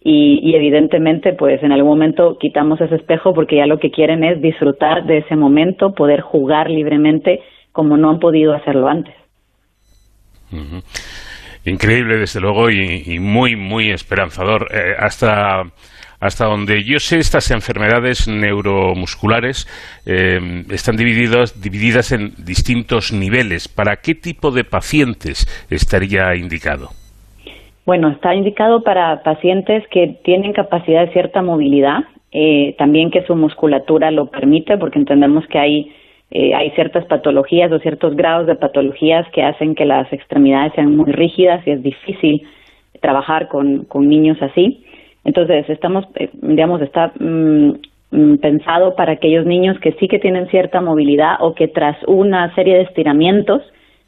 y, 0.00 0.54
evidentemente 0.54 1.32
pues 1.32 1.62
en 1.62 1.72
algún 1.72 1.90
momento 1.90 2.38
quitamos 2.38 2.80
ese 2.80 2.94
espejo 2.94 3.34
porque 3.34 3.56
ya 3.56 3.66
lo 3.66 3.78
que 3.78 3.90
quieren 3.90 4.22
es 4.22 4.40
disfrutar 4.40 5.04
de 5.04 5.18
ese 5.18 5.36
momento, 5.36 5.94
poder 5.94 6.20
jugar 6.20 6.70
libremente 6.70 7.40
como 7.72 7.96
no 7.96 8.10
han 8.10 8.20
podido 8.20 8.54
hacerlo 8.54 8.88
antes. 8.88 9.14
Increíble, 11.64 12.18
desde 12.18 12.40
luego, 12.40 12.70
y, 12.70 13.18
muy, 13.18 13.56
muy 13.56 13.90
esperanzador. 13.90 14.68
Eh, 14.72 14.94
hasta, 14.96 15.64
hasta 16.20 16.44
donde 16.46 16.84
yo 16.84 17.00
sé, 17.00 17.18
estas 17.18 17.50
enfermedades 17.50 18.28
neuromusculares 18.28 19.66
eh, 20.06 20.64
están 20.70 20.96
divididas, 20.96 21.60
divididas 21.60 22.12
en 22.12 22.34
distintos 22.38 23.12
niveles. 23.12 23.66
¿Para 23.66 23.96
qué 23.96 24.14
tipo 24.14 24.52
de 24.52 24.62
pacientes 24.62 25.48
estaría 25.68 26.34
indicado? 26.36 26.90
Bueno, 27.86 28.08
está 28.08 28.34
indicado 28.34 28.82
para 28.82 29.22
pacientes 29.22 29.86
que 29.92 30.18
tienen 30.24 30.52
capacidad 30.52 31.06
de 31.06 31.12
cierta 31.12 31.40
movilidad, 31.40 32.00
eh, 32.32 32.74
también 32.78 33.12
que 33.12 33.22
su 33.22 33.36
musculatura 33.36 34.10
lo 34.10 34.26
permite, 34.26 34.76
porque 34.76 34.98
entendemos 34.98 35.46
que 35.46 35.58
hay, 35.60 35.92
eh, 36.32 36.52
hay 36.52 36.72
ciertas 36.72 37.04
patologías 37.04 37.70
o 37.70 37.78
ciertos 37.78 38.16
grados 38.16 38.48
de 38.48 38.56
patologías 38.56 39.24
que 39.32 39.44
hacen 39.44 39.76
que 39.76 39.84
las 39.84 40.12
extremidades 40.12 40.72
sean 40.74 40.96
muy 40.96 41.12
rígidas 41.12 41.64
y 41.64 41.70
es 41.70 41.82
difícil 41.84 42.42
trabajar 43.00 43.46
con, 43.46 43.84
con 43.84 44.08
niños 44.08 44.38
así. 44.42 44.84
Entonces, 45.22 45.70
estamos, 45.70 46.06
eh, 46.16 46.28
digamos, 46.42 46.82
está 46.82 47.12
mm, 47.20 47.70
mm, 48.10 48.38
pensado 48.38 48.96
para 48.96 49.12
aquellos 49.12 49.46
niños 49.46 49.78
que 49.78 49.92
sí 49.92 50.08
que 50.08 50.18
tienen 50.18 50.48
cierta 50.48 50.80
movilidad 50.80 51.36
o 51.38 51.54
que 51.54 51.68
tras 51.68 51.96
una 52.08 52.52
serie 52.56 52.78
de 52.78 52.82
estiramientos 52.82 53.62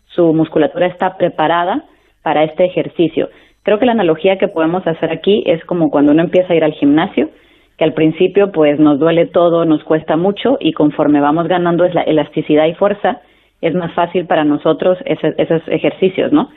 su 0.07 0.35
musculatura 0.35 0.89
está 0.89 1.17
preparada 1.17 1.85
para 2.25 2.43
este 2.43 2.65
ejercicio. 2.65 3.29
Creo 3.69 3.79
que 3.79 3.85
la 3.85 3.93
analogía 3.93 4.39
que 4.39 4.49
podemos 4.49 4.87
hacer 4.87 5.13
aquí 5.13 5.43
es 5.45 5.63
como 5.67 5.91
cuando 5.91 6.13
uno 6.13 6.23
empieza 6.23 6.55
a 6.55 6.57
ir 6.57 6.65
al 6.65 6.73
gimnasio, 6.73 7.29
que 7.77 7.85
al 7.85 7.93
principio 7.93 8.51
pues 8.51 8.81
nos 8.81 8.99
duele 8.99 9.27
todo, 9.27 9.67
nos 9.67 9.85
cuesta 9.85 10.17
mucho 10.17 10.57
y 10.59 10.73
conforme 10.73 11.21
vamos 11.21 11.49
ganando 11.49 11.87
la 11.87 12.01
elasticidad 12.01 12.65
y 12.65 12.73
fuerza, 12.73 13.21
es 13.61 13.75
más 13.75 13.93
fácil 13.93 14.25
para 14.25 14.43
nosotros 14.43 14.97
esos 15.05 15.61
ejercicios, 15.69 16.33
¿no? 16.33 16.49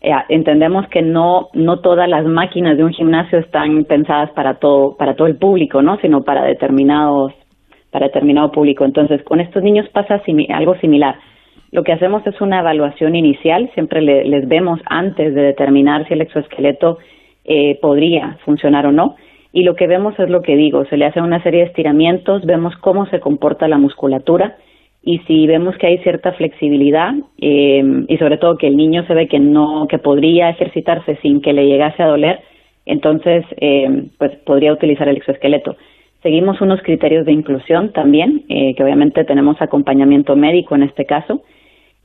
Eh, 0.00 0.12
entendemos 0.30 0.88
que 0.88 1.02
no 1.02 1.48
no 1.52 1.80
todas 1.80 2.08
las 2.08 2.24
máquinas 2.24 2.78
de 2.78 2.84
un 2.84 2.94
gimnasio 2.94 3.38
están 3.38 3.84
pensadas 3.84 4.30
para 4.30 4.54
todo 4.54 4.96
para 4.96 5.14
todo 5.14 5.26
el 5.26 5.36
público, 5.36 5.82
¿no? 5.82 5.98
Sino 5.98 6.22
para 6.22 6.42
determinados 6.42 7.34
para 7.90 8.06
determinado 8.06 8.50
público. 8.50 8.86
Entonces, 8.86 9.22
con 9.24 9.40
estos 9.40 9.62
niños 9.62 9.86
pasa 9.90 10.22
algo 10.54 10.74
similar. 10.76 11.16
Lo 11.76 11.84
que 11.84 11.92
hacemos 11.92 12.26
es 12.26 12.40
una 12.40 12.60
evaluación 12.60 13.14
inicial, 13.16 13.70
siempre 13.74 14.00
les 14.00 14.48
vemos 14.48 14.80
antes 14.86 15.34
de 15.34 15.42
determinar 15.42 16.08
si 16.08 16.14
el 16.14 16.22
exoesqueleto 16.22 16.96
eh, 17.44 17.78
podría 17.82 18.38
funcionar 18.46 18.86
o 18.86 18.92
no. 18.92 19.16
Y 19.52 19.62
lo 19.62 19.76
que 19.76 19.86
vemos 19.86 20.18
es 20.18 20.30
lo 20.30 20.40
que 20.40 20.56
digo, 20.56 20.86
se 20.86 20.96
le 20.96 21.04
hace 21.04 21.20
una 21.20 21.42
serie 21.42 21.60
de 21.60 21.66
estiramientos, 21.66 22.46
vemos 22.46 22.74
cómo 22.76 23.04
se 23.08 23.20
comporta 23.20 23.68
la 23.68 23.76
musculatura 23.76 24.56
y 25.04 25.18
si 25.26 25.46
vemos 25.46 25.76
que 25.76 25.88
hay 25.88 25.98
cierta 25.98 26.32
flexibilidad 26.32 27.12
eh, 27.42 27.84
y 28.08 28.16
sobre 28.16 28.38
todo 28.38 28.56
que 28.56 28.68
el 28.68 28.76
niño 28.78 29.04
se 29.06 29.12
ve 29.12 29.28
que 29.28 29.38
no, 29.38 29.86
que 29.86 29.98
podría 29.98 30.48
ejercitarse 30.48 31.16
sin 31.16 31.42
que 31.42 31.52
le 31.52 31.66
llegase 31.66 32.02
a 32.02 32.06
doler, 32.06 32.40
entonces 32.86 33.44
eh, 33.60 34.06
pues 34.16 34.34
podría 34.46 34.72
utilizar 34.72 35.10
el 35.10 35.18
exoesqueleto. 35.18 35.76
Seguimos 36.22 36.58
unos 36.62 36.80
criterios 36.80 37.26
de 37.26 37.32
inclusión 37.32 37.92
también, 37.92 38.44
eh, 38.48 38.74
que 38.74 38.82
obviamente 38.82 39.24
tenemos 39.24 39.60
acompañamiento 39.60 40.36
médico 40.36 40.74
en 40.74 40.84
este 40.84 41.04
caso, 41.04 41.42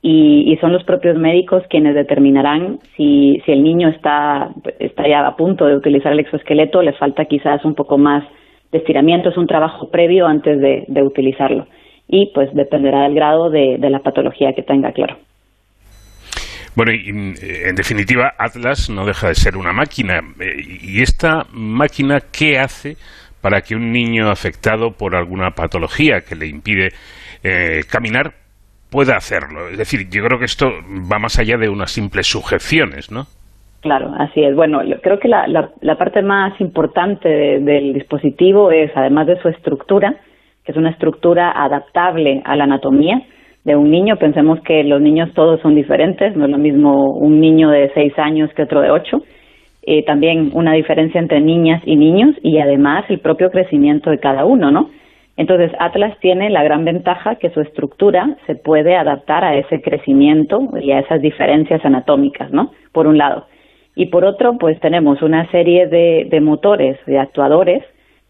y, 0.04 0.56
son 0.60 0.72
los 0.72 0.82
propios 0.82 1.16
médicos 1.16 1.62
quienes 1.70 1.94
determinarán 1.94 2.80
si, 2.96 3.40
si 3.46 3.52
el 3.52 3.62
niño 3.62 3.88
está, 3.88 4.50
está 4.80 5.08
ya 5.08 5.26
a 5.26 5.36
punto 5.36 5.66
de 5.66 5.76
utilizar 5.76 6.12
el 6.12 6.20
exoesqueleto, 6.20 6.82
le 6.82 6.92
falta 6.94 7.24
quizás 7.26 7.64
un 7.64 7.74
poco 7.74 7.98
más 7.98 8.24
de 8.72 8.78
estiramiento, 8.78 9.28
es 9.28 9.36
un 9.36 9.46
trabajo 9.46 9.90
previo 9.90 10.26
antes 10.26 10.60
de, 10.60 11.02
utilizarlo. 11.02 11.66
Y 12.08 12.32
pues 12.34 12.52
dependerá 12.52 13.04
del 13.04 13.14
grado 13.14 13.48
de, 13.48 13.76
de 13.78 13.90
la 13.90 14.00
patología 14.00 14.52
que 14.54 14.62
tenga, 14.62 14.92
claro. 14.92 15.16
Bueno, 16.74 16.92
y, 16.92 17.08
en 17.08 17.74
definitiva, 17.76 18.32
Atlas 18.38 18.90
no 18.90 19.04
deja 19.06 19.28
de 19.28 19.34
ser 19.34 19.56
una 19.56 19.72
máquina. 19.72 20.20
Eh, 20.40 20.62
¿Y 20.82 21.02
esta 21.02 21.46
máquina 21.52 22.18
qué 22.32 22.58
hace 22.58 22.96
para 23.40 23.60
que 23.60 23.76
un 23.76 23.92
niño 23.92 24.30
afectado 24.30 24.92
por 24.92 25.14
alguna 25.14 25.50
patología 25.50 26.22
que 26.26 26.34
le 26.34 26.48
impide 26.48 26.88
eh, 27.42 27.82
caminar 27.90 28.41
pueda 28.92 29.16
hacerlo. 29.16 29.68
Es 29.68 29.78
decir, 29.78 30.08
yo 30.10 30.22
creo 30.22 30.38
que 30.38 30.44
esto 30.44 30.70
va 31.10 31.18
más 31.18 31.38
allá 31.38 31.56
de 31.56 31.68
unas 31.68 31.90
simples 31.90 32.26
sujeciones, 32.26 33.10
¿no? 33.10 33.24
Claro, 33.80 34.12
así 34.18 34.44
es. 34.44 34.54
Bueno, 34.54 34.80
creo 35.02 35.18
que 35.18 35.26
la, 35.26 35.44
la, 35.48 35.96
parte 35.96 36.22
más 36.22 36.60
importante 36.60 37.28
del 37.28 37.94
dispositivo 37.94 38.70
es, 38.70 38.92
además 38.94 39.26
de 39.26 39.40
su 39.42 39.48
estructura, 39.48 40.14
que 40.64 40.70
es 40.70 40.78
una 40.78 40.90
estructura 40.90 41.50
adaptable 41.50 42.42
a 42.44 42.54
la 42.54 42.64
anatomía 42.64 43.22
de 43.64 43.74
un 43.74 43.90
niño. 43.90 44.16
Pensemos 44.18 44.60
que 44.60 44.84
los 44.84 45.00
niños 45.00 45.30
todos 45.34 45.60
son 45.62 45.74
diferentes, 45.74 46.36
no 46.36 46.44
es 46.44 46.50
lo 46.52 46.58
mismo 46.58 47.16
un 47.16 47.40
niño 47.40 47.70
de 47.70 47.90
seis 47.92 48.12
años 48.18 48.50
que 48.54 48.62
otro 48.62 48.82
de 48.82 48.90
ocho. 48.90 49.22
Eh, 49.84 50.04
también 50.04 50.50
una 50.54 50.74
diferencia 50.74 51.20
entre 51.20 51.40
niñas 51.40 51.82
y 51.84 51.96
niños 51.96 52.36
y 52.40 52.58
además 52.58 53.04
el 53.08 53.18
propio 53.18 53.50
crecimiento 53.50 54.10
de 54.10 54.18
cada 54.18 54.44
uno, 54.44 54.70
¿no? 54.70 54.90
Entonces, 55.42 55.72
Atlas 55.80 56.16
tiene 56.20 56.50
la 56.50 56.62
gran 56.62 56.84
ventaja 56.84 57.34
que 57.34 57.50
su 57.50 57.60
estructura 57.62 58.36
se 58.46 58.54
puede 58.54 58.94
adaptar 58.94 59.42
a 59.42 59.56
ese 59.56 59.82
crecimiento 59.82 60.68
y 60.80 60.92
a 60.92 61.00
esas 61.00 61.20
diferencias 61.20 61.84
anatómicas, 61.84 62.52
¿no? 62.52 62.70
Por 62.92 63.08
un 63.08 63.18
lado. 63.18 63.48
Y 63.96 64.06
por 64.06 64.24
otro, 64.24 64.56
pues 64.56 64.78
tenemos 64.78 65.20
una 65.20 65.50
serie 65.50 65.88
de, 65.88 66.28
de 66.30 66.40
motores, 66.40 66.96
de 67.06 67.18
actuadores, 67.18 67.82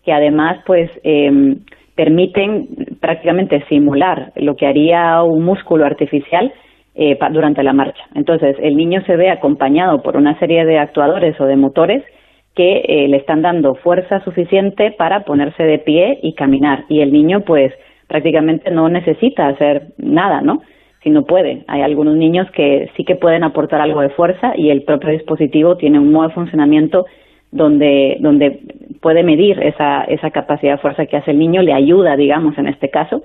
que 0.06 0.14
además, 0.14 0.60
pues, 0.64 0.90
eh, 1.04 1.58
permiten 1.94 2.68
prácticamente 2.98 3.62
simular 3.68 4.32
lo 4.36 4.56
que 4.56 4.66
haría 4.66 5.22
un 5.22 5.44
músculo 5.44 5.84
artificial 5.84 6.50
eh, 6.94 7.18
durante 7.30 7.62
la 7.62 7.74
marcha. 7.74 8.04
Entonces, 8.14 8.56
el 8.58 8.74
niño 8.74 9.02
se 9.04 9.16
ve 9.16 9.28
acompañado 9.28 10.00
por 10.00 10.16
una 10.16 10.38
serie 10.38 10.64
de 10.64 10.78
actuadores 10.78 11.38
o 11.38 11.44
de 11.44 11.56
motores 11.56 12.02
que 12.54 12.82
eh, 12.86 13.08
le 13.08 13.16
están 13.16 13.42
dando 13.42 13.74
fuerza 13.76 14.22
suficiente 14.24 14.92
para 14.92 15.24
ponerse 15.24 15.62
de 15.62 15.78
pie 15.78 16.18
y 16.22 16.34
caminar. 16.34 16.84
Y 16.88 17.00
el 17.00 17.12
niño, 17.12 17.40
pues, 17.40 17.72
prácticamente 18.08 18.70
no 18.70 18.88
necesita 18.88 19.48
hacer 19.48 19.88
nada, 19.96 20.42
¿no? 20.42 20.60
Si 21.02 21.10
no 21.10 21.24
puede. 21.24 21.64
Hay 21.66 21.80
algunos 21.80 22.14
niños 22.16 22.50
que 22.50 22.90
sí 22.96 23.04
que 23.04 23.16
pueden 23.16 23.42
aportar 23.42 23.80
algo 23.80 24.02
de 24.02 24.10
fuerza 24.10 24.52
y 24.54 24.70
el 24.70 24.82
propio 24.82 25.10
dispositivo 25.10 25.76
tiene 25.76 25.98
un 25.98 26.12
modo 26.12 26.28
de 26.28 26.34
funcionamiento 26.34 27.06
donde, 27.50 28.18
donde 28.20 28.60
puede 29.00 29.22
medir 29.22 29.58
esa, 29.62 30.04
esa 30.04 30.30
capacidad 30.30 30.72
de 30.72 30.82
fuerza 30.82 31.06
que 31.06 31.16
hace 31.16 31.30
el 31.30 31.38
niño, 31.38 31.62
le 31.62 31.72
ayuda, 31.72 32.16
digamos, 32.16 32.56
en 32.58 32.68
este 32.68 32.90
caso. 32.90 33.22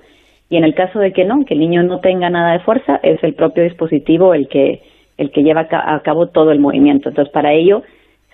Y 0.50 0.56
en 0.56 0.64
el 0.64 0.74
caso 0.74 0.98
de 0.98 1.12
que 1.12 1.24
no, 1.24 1.44
que 1.44 1.54
el 1.54 1.60
niño 1.60 1.82
no 1.82 2.00
tenga 2.00 2.30
nada 2.30 2.52
de 2.52 2.60
fuerza, 2.60 2.98
es 3.02 3.22
el 3.22 3.34
propio 3.34 3.62
dispositivo 3.62 4.32
el 4.32 4.48
que, 4.48 4.82
el 5.18 5.30
que 5.30 5.42
lleva 5.42 5.68
a 5.70 6.00
cabo 6.00 6.28
todo 6.28 6.50
el 6.50 6.60
movimiento. 6.60 7.10
Entonces, 7.10 7.32
para 7.32 7.52
ello, 7.52 7.82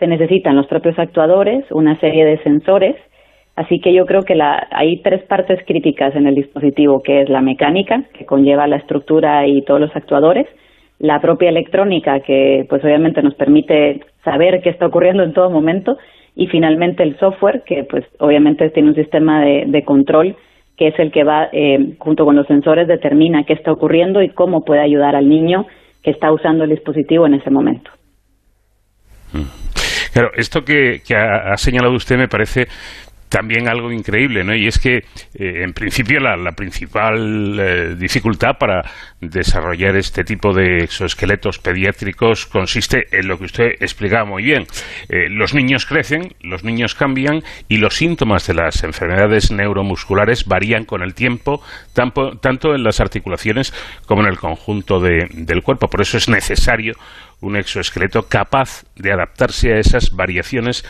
se 0.04 0.08
necesitan 0.08 0.54
los 0.54 0.66
propios 0.66 0.98
actuadores, 0.98 1.64
una 1.70 1.98
serie 1.98 2.26
de 2.26 2.36
sensores, 2.42 2.94
así 3.56 3.80
que 3.80 3.94
yo 3.94 4.04
creo 4.04 4.20
que 4.20 4.34
la, 4.34 4.68
hay 4.70 5.00
tres 5.00 5.22
partes 5.22 5.60
críticas 5.66 6.14
en 6.14 6.26
el 6.26 6.34
dispositivo, 6.34 7.00
que 7.02 7.22
es 7.22 7.30
la 7.30 7.40
mecánica, 7.40 8.04
que 8.12 8.26
conlleva 8.26 8.66
la 8.66 8.76
estructura 8.76 9.46
y 9.46 9.62
todos 9.62 9.80
los 9.80 9.96
actuadores, 9.96 10.46
la 10.98 11.22
propia 11.22 11.48
electrónica, 11.48 12.20
que 12.20 12.66
pues 12.68 12.84
obviamente 12.84 13.22
nos 13.22 13.34
permite 13.34 14.00
saber 14.24 14.60
qué 14.62 14.68
está 14.68 14.86
ocurriendo 14.86 15.22
en 15.22 15.32
todo 15.32 15.48
momento, 15.48 15.96
y 16.36 16.48
finalmente 16.48 17.02
el 17.02 17.18
software, 17.18 17.62
que 17.64 17.84
pues 17.84 18.04
obviamente 18.18 18.68
tiene 18.68 18.90
un 18.90 18.94
sistema 18.94 19.42
de, 19.42 19.84
control 19.86 20.36
que 20.76 20.88
es 20.88 20.98
el 20.98 21.12
que 21.12 21.24
va, 21.24 21.48
eh, 21.50 21.94
junto 21.98 22.26
con 22.26 22.36
los 22.36 22.46
sensores, 22.46 22.88
determina 22.88 23.44
qué 23.44 23.54
está 23.54 23.72
ocurriendo 23.72 24.20
y 24.20 24.28
cómo 24.28 24.64
puede 24.64 24.82
ayudar 24.82 25.16
al 25.16 25.30
niño 25.30 25.64
que 26.02 26.10
está 26.10 26.30
usando 26.30 26.64
el 26.64 26.70
dispositivo 26.70 27.26
en 27.26 27.34
ese 27.34 27.48
momento. 27.48 27.90
Mm. 29.32 29.63
Claro, 30.14 30.30
esto 30.36 30.64
que, 30.64 31.02
ha, 31.16 31.56
señalado 31.56 31.92
usted 31.92 32.16
me 32.16 32.28
parece 32.28 32.68
también 33.28 33.66
algo 33.66 33.90
increíble, 33.90 34.44
¿no? 34.44 34.54
Y 34.54 34.68
es 34.68 34.78
que, 34.78 35.02
en 35.34 35.72
principio, 35.72 36.20
la, 36.20 36.52
principal 36.52 37.98
dificultad 37.98 38.56
para 38.56 38.88
desarrollar 39.20 39.96
este 39.96 40.22
tipo 40.22 40.54
de 40.54 40.84
exoesqueletos 40.84 41.58
pediátricos 41.58 42.46
consiste 42.46 43.08
en 43.10 43.26
lo 43.26 43.38
que 43.38 43.46
usted 43.46 43.72
explicaba 43.80 44.24
muy 44.24 44.44
bien. 44.44 44.68
los 45.08 45.52
niños 45.52 45.84
crecen, 45.84 46.36
los 46.42 46.62
niños 46.62 46.94
cambian 46.94 47.42
y 47.68 47.78
los 47.78 47.96
síntomas 47.96 48.46
de 48.46 48.54
las 48.54 48.84
enfermedades 48.84 49.50
neuromusculares 49.50 50.44
varían 50.44 50.84
con 50.84 51.02
el 51.02 51.14
tiempo, 51.14 51.60
tanto, 51.92 52.38
tanto 52.38 52.72
en 52.72 52.84
las 52.84 53.00
articulaciones 53.00 53.74
como 54.06 54.22
en 54.22 54.28
el 54.28 54.38
conjunto 54.38 55.00
del 55.00 55.62
cuerpo. 55.64 55.90
Por 55.90 56.02
eso 56.02 56.18
es 56.18 56.28
necesario 56.28 56.94
un 57.44 57.56
exoesqueleto 57.56 58.22
capaz 58.28 58.84
de 58.96 59.12
adaptarse 59.12 59.74
a 59.74 59.78
esas 59.78 60.10
variaciones 60.14 60.84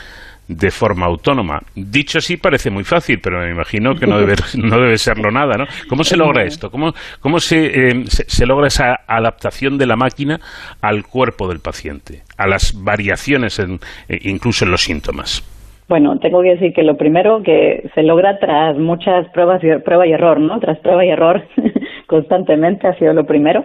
de 0.48 0.70
forma 0.70 1.06
autónoma. 1.06 1.60
Dicho 1.74 2.18
así 2.18 2.36
parece 2.36 2.70
muy 2.70 2.84
fácil, 2.84 3.18
pero 3.22 3.40
me 3.40 3.50
imagino 3.50 3.94
que 3.94 4.06
no 4.06 4.18
debe, 4.18 4.34
no 4.62 4.78
debe 4.78 4.98
serlo 4.98 5.30
nada, 5.30 5.56
¿no? 5.56 5.64
¿Cómo 5.88 6.04
se 6.04 6.16
logra 6.16 6.44
esto? 6.44 6.70
¿Cómo, 6.70 6.92
cómo 7.20 7.38
se, 7.38 7.66
eh, 7.66 8.04
se, 8.06 8.46
logra 8.46 8.66
esa 8.66 9.00
adaptación 9.06 9.78
de 9.78 9.86
la 9.86 9.96
máquina 9.96 10.38
al 10.82 11.04
cuerpo 11.06 11.48
del 11.48 11.60
paciente, 11.60 12.22
a 12.36 12.46
las 12.46 12.74
variaciones 12.74 13.58
en, 13.58 13.78
eh, 14.08 14.18
incluso 14.22 14.64
en 14.64 14.70
los 14.70 14.82
síntomas? 14.82 15.42
Bueno, 15.88 16.18
tengo 16.18 16.42
que 16.42 16.50
decir 16.50 16.72
que 16.72 16.82
lo 16.82 16.96
primero 16.96 17.42
que 17.42 17.90
se 17.94 18.02
logra 18.02 18.38
tras 18.38 18.76
muchas 18.78 19.28
pruebas 19.30 19.62
y 19.62 19.68
prueba 19.82 20.06
y 20.06 20.12
error, 20.12 20.40
¿no? 20.40 20.58
Tras 20.58 20.78
prueba 20.78 21.04
y 21.04 21.10
error 21.10 21.42
constantemente 22.06 22.86
ha 22.86 22.94
sido 22.94 23.12
lo 23.12 23.24
primero. 23.24 23.64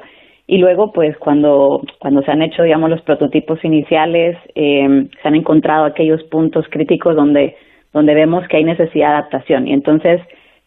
Y 0.52 0.58
luego, 0.58 0.92
pues, 0.92 1.16
cuando, 1.18 1.84
cuando 2.00 2.24
se 2.24 2.32
han 2.32 2.42
hecho, 2.42 2.64
digamos, 2.64 2.90
los 2.90 3.04
prototipos 3.04 3.64
iniciales, 3.64 4.36
eh, 4.56 5.08
se 5.22 5.28
han 5.28 5.36
encontrado 5.36 5.86
aquellos 5.86 6.24
puntos 6.24 6.66
críticos 6.72 7.16
donde, 7.16 7.56
donde 7.94 8.16
vemos 8.16 8.48
que 8.48 8.58
hay 8.58 8.64
necesidad 8.64 9.10
de 9.10 9.14
adaptación. 9.14 9.68
Y 9.68 9.74
entonces, 9.74 10.20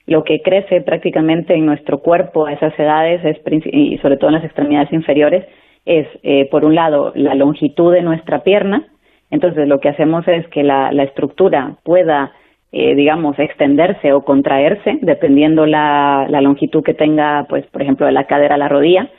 lo 0.07 0.23
que 0.23 0.41
crece 0.41 0.83
prácticamente 0.83 1.55
en 1.55 1.67
nuestro 1.67 1.99
cuerpo 1.99 2.47
a 2.47 2.53
esas 2.53 2.79
edades, 2.79 3.25
es, 3.25 3.39
y 3.73 3.99
sobre 3.99 4.19
todo 4.19 4.31
en 4.31 4.37
las 4.37 4.45
extremidades 4.45 4.93
inferiores, 4.93 5.45
es, 5.85 6.07
eh, 6.23 6.49
por 6.49 6.65
un 6.65 6.77
lado, 6.77 7.11
la 7.17 7.35
longitud 7.35 7.93
de 7.93 8.03
nuestra 8.03 8.45
pierna, 8.45 8.87
entonces, 9.33 9.67
lo 9.67 9.81
que 9.81 9.89
hacemos 9.89 10.29
es 10.29 10.47
que 10.49 10.63
la, 10.63 10.91
estructura 11.03 11.79
pueda, 11.83 12.31
eh, 12.71 12.95
digamos, 12.95 13.37
extenderse 13.41 14.13
o 14.13 14.25
contraerse, 14.25 14.99
dependiendo 15.01 15.67
la, 15.67 16.27
la 16.29 16.41
longitud 16.41 16.85
que 16.85 16.95
tenga, 16.95 17.47
pues, 17.49 17.67
por 17.67 17.83
ejemplo, 17.83 18.07
de 18.07 18.13
la 18.13 18.29
cadera 18.29 18.55
a 18.55 18.59
la 18.59 18.69
rodilla. 18.69 19.11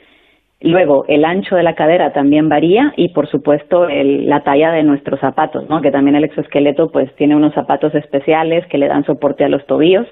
Luego, 0.66 1.04
el 1.08 1.26
ancho 1.26 1.56
de 1.56 1.62
la 1.62 1.74
cadera 1.74 2.14
también 2.14 2.48
varía 2.48 2.94
y, 2.96 3.10
por 3.10 3.28
supuesto, 3.28 3.86
la 3.86 4.42
talla 4.44 4.72
de 4.72 4.82
nuestros 4.82 5.20
zapatos, 5.20 5.68
¿no? 5.68 5.82
Que 5.82 5.90
también 5.90 6.16
el 6.16 6.24
exoesqueleto, 6.24 6.90
pues, 6.90 7.14
tiene 7.16 7.36
unos 7.36 7.52
zapatos 7.52 7.94
especiales 7.94 8.66
que 8.68 8.78
le 8.78 8.88
dan 8.88 9.04
soporte 9.04 9.44
a 9.44 9.50
los 9.50 9.66
tobillos. 9.66 10.06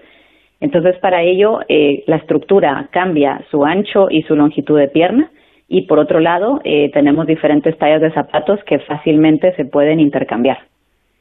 Entonces, 0.61 0.99
para 0.99 1.23
ello, 1.23 1.61
eh, 1.71 2.05
la 2.07 2.17
estructura 2.17 2.89
cambia 2.91 3.41
su 3.51 3.65
ancho 3.65 4.09
y 4.11 4.25
su 4.25 4.37
longitud 4.37 4.79
de 4.79 4.89
pierna 4.89 5.31
y 5.69 5.87
por 5.87 5.99
otro 5.99 6.21
lado 6.21 6.61
eh, 6.65 6.91
tenemos 6.93 7.27
diferentes 7.27 7.79
tallas 7.79 8.03
de 8.03 8.13
zapatos 8.13 8.63
que 8.65 8.79
fácilmente 8.81 9.55
se 9.57 9.65
pueden 9.65 10.01
intercambiar. 10.01 10.59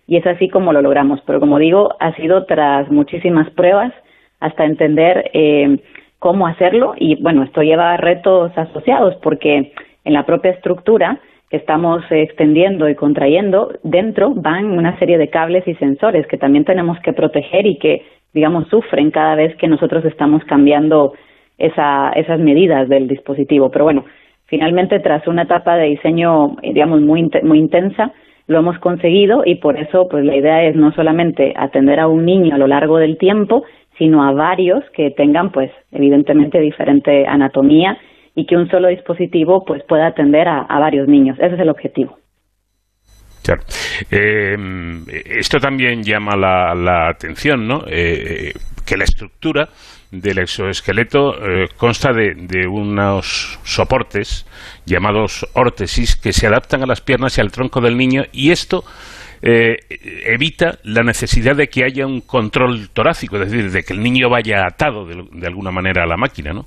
Y 0.08 0.18
es 0.18 0.28
así 0.28 0.50
como 0.50 0.74
lo 0.74 0.82
logramos, 0.82 1.22
pero 1.26 1.40
como 1.40 1.58
digo, 1.58 1.96
ha 2.02 2.14
sido 2.16 2.44
tras 2.48 2.92
muchísimas 2.92 3.50
pruebas 3.52 3.94
hasta 4.42 4.66
entender 4.66 5.32
eh, 5.34 5.78
cómo 6.22 6.46
hacerlo 6.46 6.94
y 6.98 7.22
bueno, 7.22 7.44
esto 7.44 7.64
lleva 7.64 7.98
retos 7.98 8.56
asociados 8.56 9.16
porque 9.24 9.74
en 10.06 10.14
la 10.14 10.26
propia 10.26 10.52
estructura 10.52 11.20
que 11.50 11.58
estamos 11.58 12.02
extendiendo 12.10 12.88
y 12.88 12.96
contrayendo, 12.96 13.74
dentro 13.84 14.32
van 14.34 14.66
una 14.66 14.98
serie 15.00 15.18
de 15.18 15.30
cables 15.30 15.68
y 15.68 15.74
sensores 15.76 16.26
que 16.28 16.38
también 16.38 16.64
tenemos 16.64 16.98
que 17.00 17.12
proteger 17.12 17.66
y 17.66 17.78
que, 17.78 18.04
digamos, 18.34 18.70
sufren 18.70 19.12
cada 19.12 19.36
vez 19.36 19.56
que 19.58 19.68
nosotros 19.68 20.06
estamos 20.06 20.44
cambiando 20.46 21.14
esa, 21.58 22.12
esas 22.16 22.40
medidas 22.40 22.88
del 22.88 23.10
dispositivo. 23.10 23.70
Pero 23.70 23.84
bueno, 23.84 24.06
Finalmente, 24.52 25.00
tras 25.00 25.26
una 25.28 25.44
etapa 25.44 25.78
de 25.78 25.86
diseño, 25.86 26.58
digamos, 26.62 27.00
muy, 27.00 27.32
muy 27.42 27.58
intensa, 27.58 28.12
lo 28.48 28.60
hemos 28.60 28.78
conseguido 28.80 29.44
y 29.46 29.56
por 29.56 29.80
eso 29.80 30.10
pues 30.10 30.26
la 30.26 30.36
idea 30.36 30.66
es 30.66 30.76
no 30.76 30.92
solamente 30.92 31.54
atender 31.56 32.02
a 32.02 32.10
un 32.10 32.26
niño 32.26 32.56
a 32.56 32.58
lo 32.58 32.68
largo 32.68 32.98
del 32.98 33.18
tiempo, 33.18 33.64
sino 33.98 34.24
a 34.24 34.32
varios 34.32 34.84
que 34.96 35.12
tengan 35.12 35.52
pues 35.52 35.72
evidentemente 35.92 36.60
diferente 36.60 37.28
anatomía 37.28 37.98
y 38.36 38.46
que 38.46 38.56
un 38.56 38.70
solo 38.70 38.88
dispositivo 38.88 39.66
pues 39.66 39.84
pueda 39.88 40.08
atender 40.08 40.48
a, 40.48 40.80
varios 40.80 41.08
niños. 41.08 41.38
Ese 41.40 41.56
es 41.56 41.60
el 41.60 41.70
objetivo. 41.70 42.18
Claro. 43.44 43.62
Eh, 44.10 44.56
esto 45.26 45.60
también 45.60 46.04
llama 46.04 46.36
la, 46.36 47.10
atención, 47.10 47.68
¿no? 47.68 47.82
Eh, 47.88 48.54
que 48.86 48.98
la 48.98 49.04
estructura 49.04 49.70
del 50.12 50.40
exoesqueleto 50.40 51.36
eh, 51.36 51.70
consta 51.78 52.12
de, 52.12 52.68
unos 52.68 53.60
soportes 53.64 54.46
llamados 54.86 55.48
órtesis 55.54 56.18
que 56.18 56.34
se 56.34 56.48
adaptan 56.48 56.84
a 56.84 56.86
las 56.86 57.02
piernas 57.02 57.38
y 57.38 57.42
al 57.42 57.52
tronco 57.52 57.80
del 57.80 57.98
niño 57.98 58.24
y 58.34 58.52
esto 58.52 58.84
eh, 59.42 59.78
evita 60.28 60.78
la 60.84 61.04
necesidad 61.04 61.56
de 61.56 61.68
que 61.68 61.84
haya 61.84 62.06
un 62.06 62.22
control 62.22 62.90
torácico, 62.94 63.38
es 63.38 63.52
decir, 63.52 63.72
de 63.72 63.84
que 63.84 63.94
el 63.94 64.04
niño 64.04 64.30
vaya 64.30 64.66
atado 64.66 65.06
de, 65.06 65.48
alguna 65.48 65.72
manera 65.72 66.04
a 66.04 66.08
la 66.08 66.18
máquina, 66.18 66.54
¿no? 66.54 66.66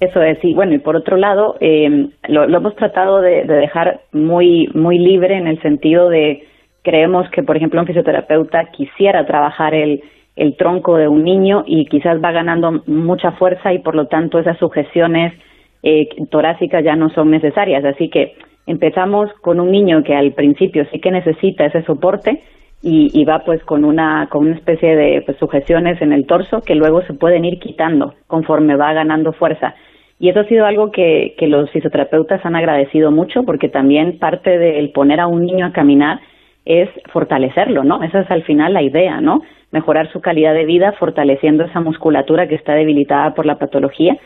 Eso 0.00 0.22
es, 0.22 0.38
sí. 0.40 0.54
Bueno, 0.54 0.74
y 0.74 0.78
por 0.78 0.96
otro 0.96 1.16
lado, 1.16 1.56
eh, 1.60 2.08
lo, 2.28 2.44
hemos 2.44 2.74
tratado 2.76 3.20
de, 3.20 3.44
de, 3.44 3.54
dejar 3.54 4.00
muy, 4.12 4.68
muy 4.74 4.98
libre 4.98 5.36
en 5.36 5.46
el 5.46 5.60
sentido 5.60 6.08
de 6.08 6.44
creemos 6.82 7.30
que, 7.30 7.42
por 7.42 7.56
ejemplo, 7.56 7.80
un 7.80 7.86
fisioterapeuta 7.86 8.70
quisiera 8.72 9.26
trabajar 9.26 9.74
el, 9.74 10.02
el 10.36 10.56
tronco 10.56 10.96
de 10.96 11.06
un 11.06 11.22
niño 11.22 11.64
y 11.66 11.86
quizás 11.86 12.22
va 12.22 12.32
ganando 12.32 12.82
mucha 12.86 13.32
fuerza 13.32 13.72
y 13.72 13.80
por 13.80 13.94
lo 13.94 14.06
tanto 14.06 14.38
esas 14.38 14.58
sujeciones 14.58 15.34
eh, 15.82 16.08
torácicas 16.30 16.84
ya 16.84 16.96
no 16.96 17.10
son 17.10 17.30
necesarias. 17.30 17.84
Así 17.84 18.08
que 18.08 18.36
empezamos 18.70 19.30
con 19.40 19.58
un 19.60 19.70
niño 19.70 20.02
que 20.04 20.14
al 20.14 20.32
principio 20.32 20.84
sí 20.92 21.00
que 21.00 21.10
necesita 21.10 21.66
ese 21.66 21.82
soporte 21.82 22.42
y, 22.82 23.24
va 23.24 23.40
pues 23.44 23.62
con 23.64 23.84
una, 23.84 24.28
con 24.30 24.46
una 24.46 24.56
especie 24.56 24.96
de 24.96 25.22
pues, 25.26 25.36
sujeciones 25.38 26.00
en 26.00 26.12
el 26.12 26.26
torso 26.26 26.62
que 26.62 26.74
luego 26.74 27.02
se 27.02 27.12
pueden 27.12 27.44
ir 27.44 27.58
quitando 27.58 28.14
conforme 28.26 28.76
va 28.76 28.94
ganando 28.94 29.32
fuerza. 29.32 29.74
Y 30.18 30.30
eso 30.30 30.40
ha 30.40 30.44
sido 30.44 30.64
algo 30.64 30.90
que, 30.90 31.34
que 31.36 31.46
los 31.46 31.70
fisioterapeutas 31.70 32.44
han 32.44 32.56
agradecido 32.56 33.10
mucho 33.10 33.42
porque 33.42 33.68
también 33.68 34.18
parte 34.18 34.56
del 34.56 34.92
poner 34.92 35.20
a 35.20 35.26
un 35.26 35.44
niño 35.44 35.66
a 35.66 35.72
caminar 35.72 36.20
es 36.64 36.88
fortalecerlo, 37.12 37.84
¿no? 37.84 38.02
Esa 38.02 38.20
es 38.20 38.30
al 38.30 38.44
final 38.44 38.72
la 38.72 38.82
idea, 38.82 39.20
¿no? 39.20 39.42
Mejorar 39.72 40.10
su 40.12 40.20
calidad 40.20 40.54
de 40.54 40.64
vida 40.64 40.92
fortaleciendo 40.92 41.64
esa 41.64 41.80
musculatura 41.80 42.48
que 42.48 42.54
está 42.54 42.74
debilitada 42.74 43.34
por 43.34 43.44
la 43.46 43.58
patología 43.58 44.16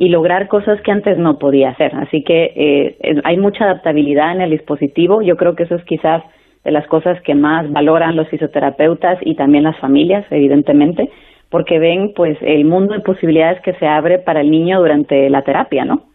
y 0.00 0.08
lograr 0.08 0.48
cosas 0.48 0.80
que 0.80 0.90
antes 0.90 1.18
no 1.18 1.38
podía 1.38 1.68
hacer. 1.68 1.94
Así 1.94 2.24
que 2.24 2.54
eh, 2.56 3.20
hay 3.22 3.36
mucha 3.36 3.64
adaptabilidad 3.64 4.32
en 4.32 4.40
el 4.40 4.50
dispositivo. 4.50 5.20
Yo 5.20 5.36
creo 5.36 5.54
que 5.54 5.64
eso 5.64 5.74
es 5.74 5.84
quizás 5.84 6.22
de 6.64 6.70
las 6.70 6.86
cosas 6.86 7.20
que 7.20 7.34
más 7.34 7.70
valoran 7.70 8.16
los 8.16 8.26
fisioterapeutas 8.30 9.18
y 9.20 9.34
también 9.34 9.64
las 9.64 9.78
familias, 9.78 10.24
evidentemente, 10.30 11.10
porque 11.50 11.78
ven 11.78 12.14
pues 12.16 12.38
el 12.40 12.64
mundo 12.64 12.94
de 12.94 13.00
posibilidades 13.00 13.60
que 13.60 13.74
se 13.74 13.86
abre 13.86 14.18
para 14.18 14.40
el 14.40 14.50
niño 14.50 14.80
durante 14.80 15.28
la 15.28 15.42
terapia, 15.42 15.84
¿no? 15.84 16.06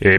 Eh, 0.00 0.18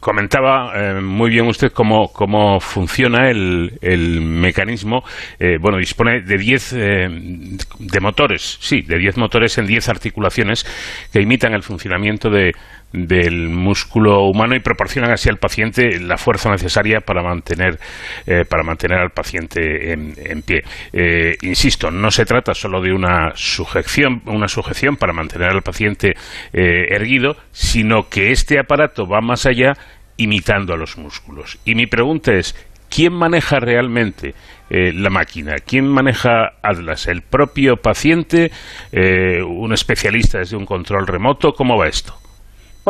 comentaba 0.00 0.72
eh, 0.74 1.00
muy 1.00 1.30
bien 1.30 1.46
usted 1.46 1.72
cómo, 1.72 2.12
cómo 2.12 2.58
funciona 2.60 3.30
el, 3.30 3.78
el 3.82 4.20
mecanismo. 4.20 5.04
Eh, 5.38 5.58
bueno, 5.60 5.78
dispone 5.78 6.20
de 6.22 6.38
10 6.38 6.70
de 6.72 8.00
motores, 8.00 8.58
sí, 8.60 8.82
de 8.82 8.98
10 8.98 9.16
motores 9.18 9.58
en 9.58 9.66
10 9.66 9.88
articulaciones 9.88 10.66
que 11.12 11.20
imitan 11.20 11.54
el 11.54 11.62
funcionamiento 11.62 12.30
de, 12.30 12.54
del 12.92 13.48
músculo 13.48 14.24
humano 14.24 14.56
y 14.56 14.60
proporcionan 14.60 15.12
así 15.12 15.28
al 15.28 15.36
paciente 15.36 16.00
la 16.00 16.16
fuerza 16.16 16.50
necesaria 16.50 17.00
para 17.00 17.22
mantener 17.22 17.78
eh, 18.26 18.44
para 18.48 18.64
mantener 18.64 18.98
al 18.98 19.10
paciente 19.10 19.92
en, 19.92 20.42
pie. 20.42 20.62
Eh, 20.92 21.36
insisto, 21.42 21.90
no 21.90 22.10
se 22.10 22.24
trata 22.24 22.52
solo 22.52 22.80
de 22.80 22.92
una 22.92 23.30
sujeción 23.34 24.22
una 24.26 24.48
sujeción 24.48 24.96
para 24.96 25.12
mantener 25.12 25.50
al 25.50 25.62
paciente 25.62 26.14
eh, 26.52 26.86
erguido, 26.90 27.36
sino 27.52 28.08
que 28.08 28.32
este 28.32 28.58
aparato 28.58 29.06
va 29.06 29.20
más 29.20 29.46
allá 29.46 29.74
imitando 30.16 30.74
a 30.74 30.76
los 30.76 30.98
músculos. 30.98 31.58
Y 31.64 31.74
mi 31.74 31.86
pregunta 31.86 32.32
es 32.32 32.54
¿quién 32.88 33.12
maneja 33.12 33.60
realmente 33.60 34.34
la 34.68 35.10
máquina? 35.10 35.56
¿Quién 35.66 35.88
maneja 35.88 36.52
Atlas? 36.62 37.08
¿El 37.08 37.22
propio 37.22 37.76
paciente? 37.76 38.52
¿Un 38.92 39.72
especialista 39.72 40.38
desde 40.38 40.56
un 40.56 40.64
control 40.64 41.08
remoto? 41.08 41.52
¿Cómo 41.52 41.76
va 41.76 41.88
esto? 41.88 42.19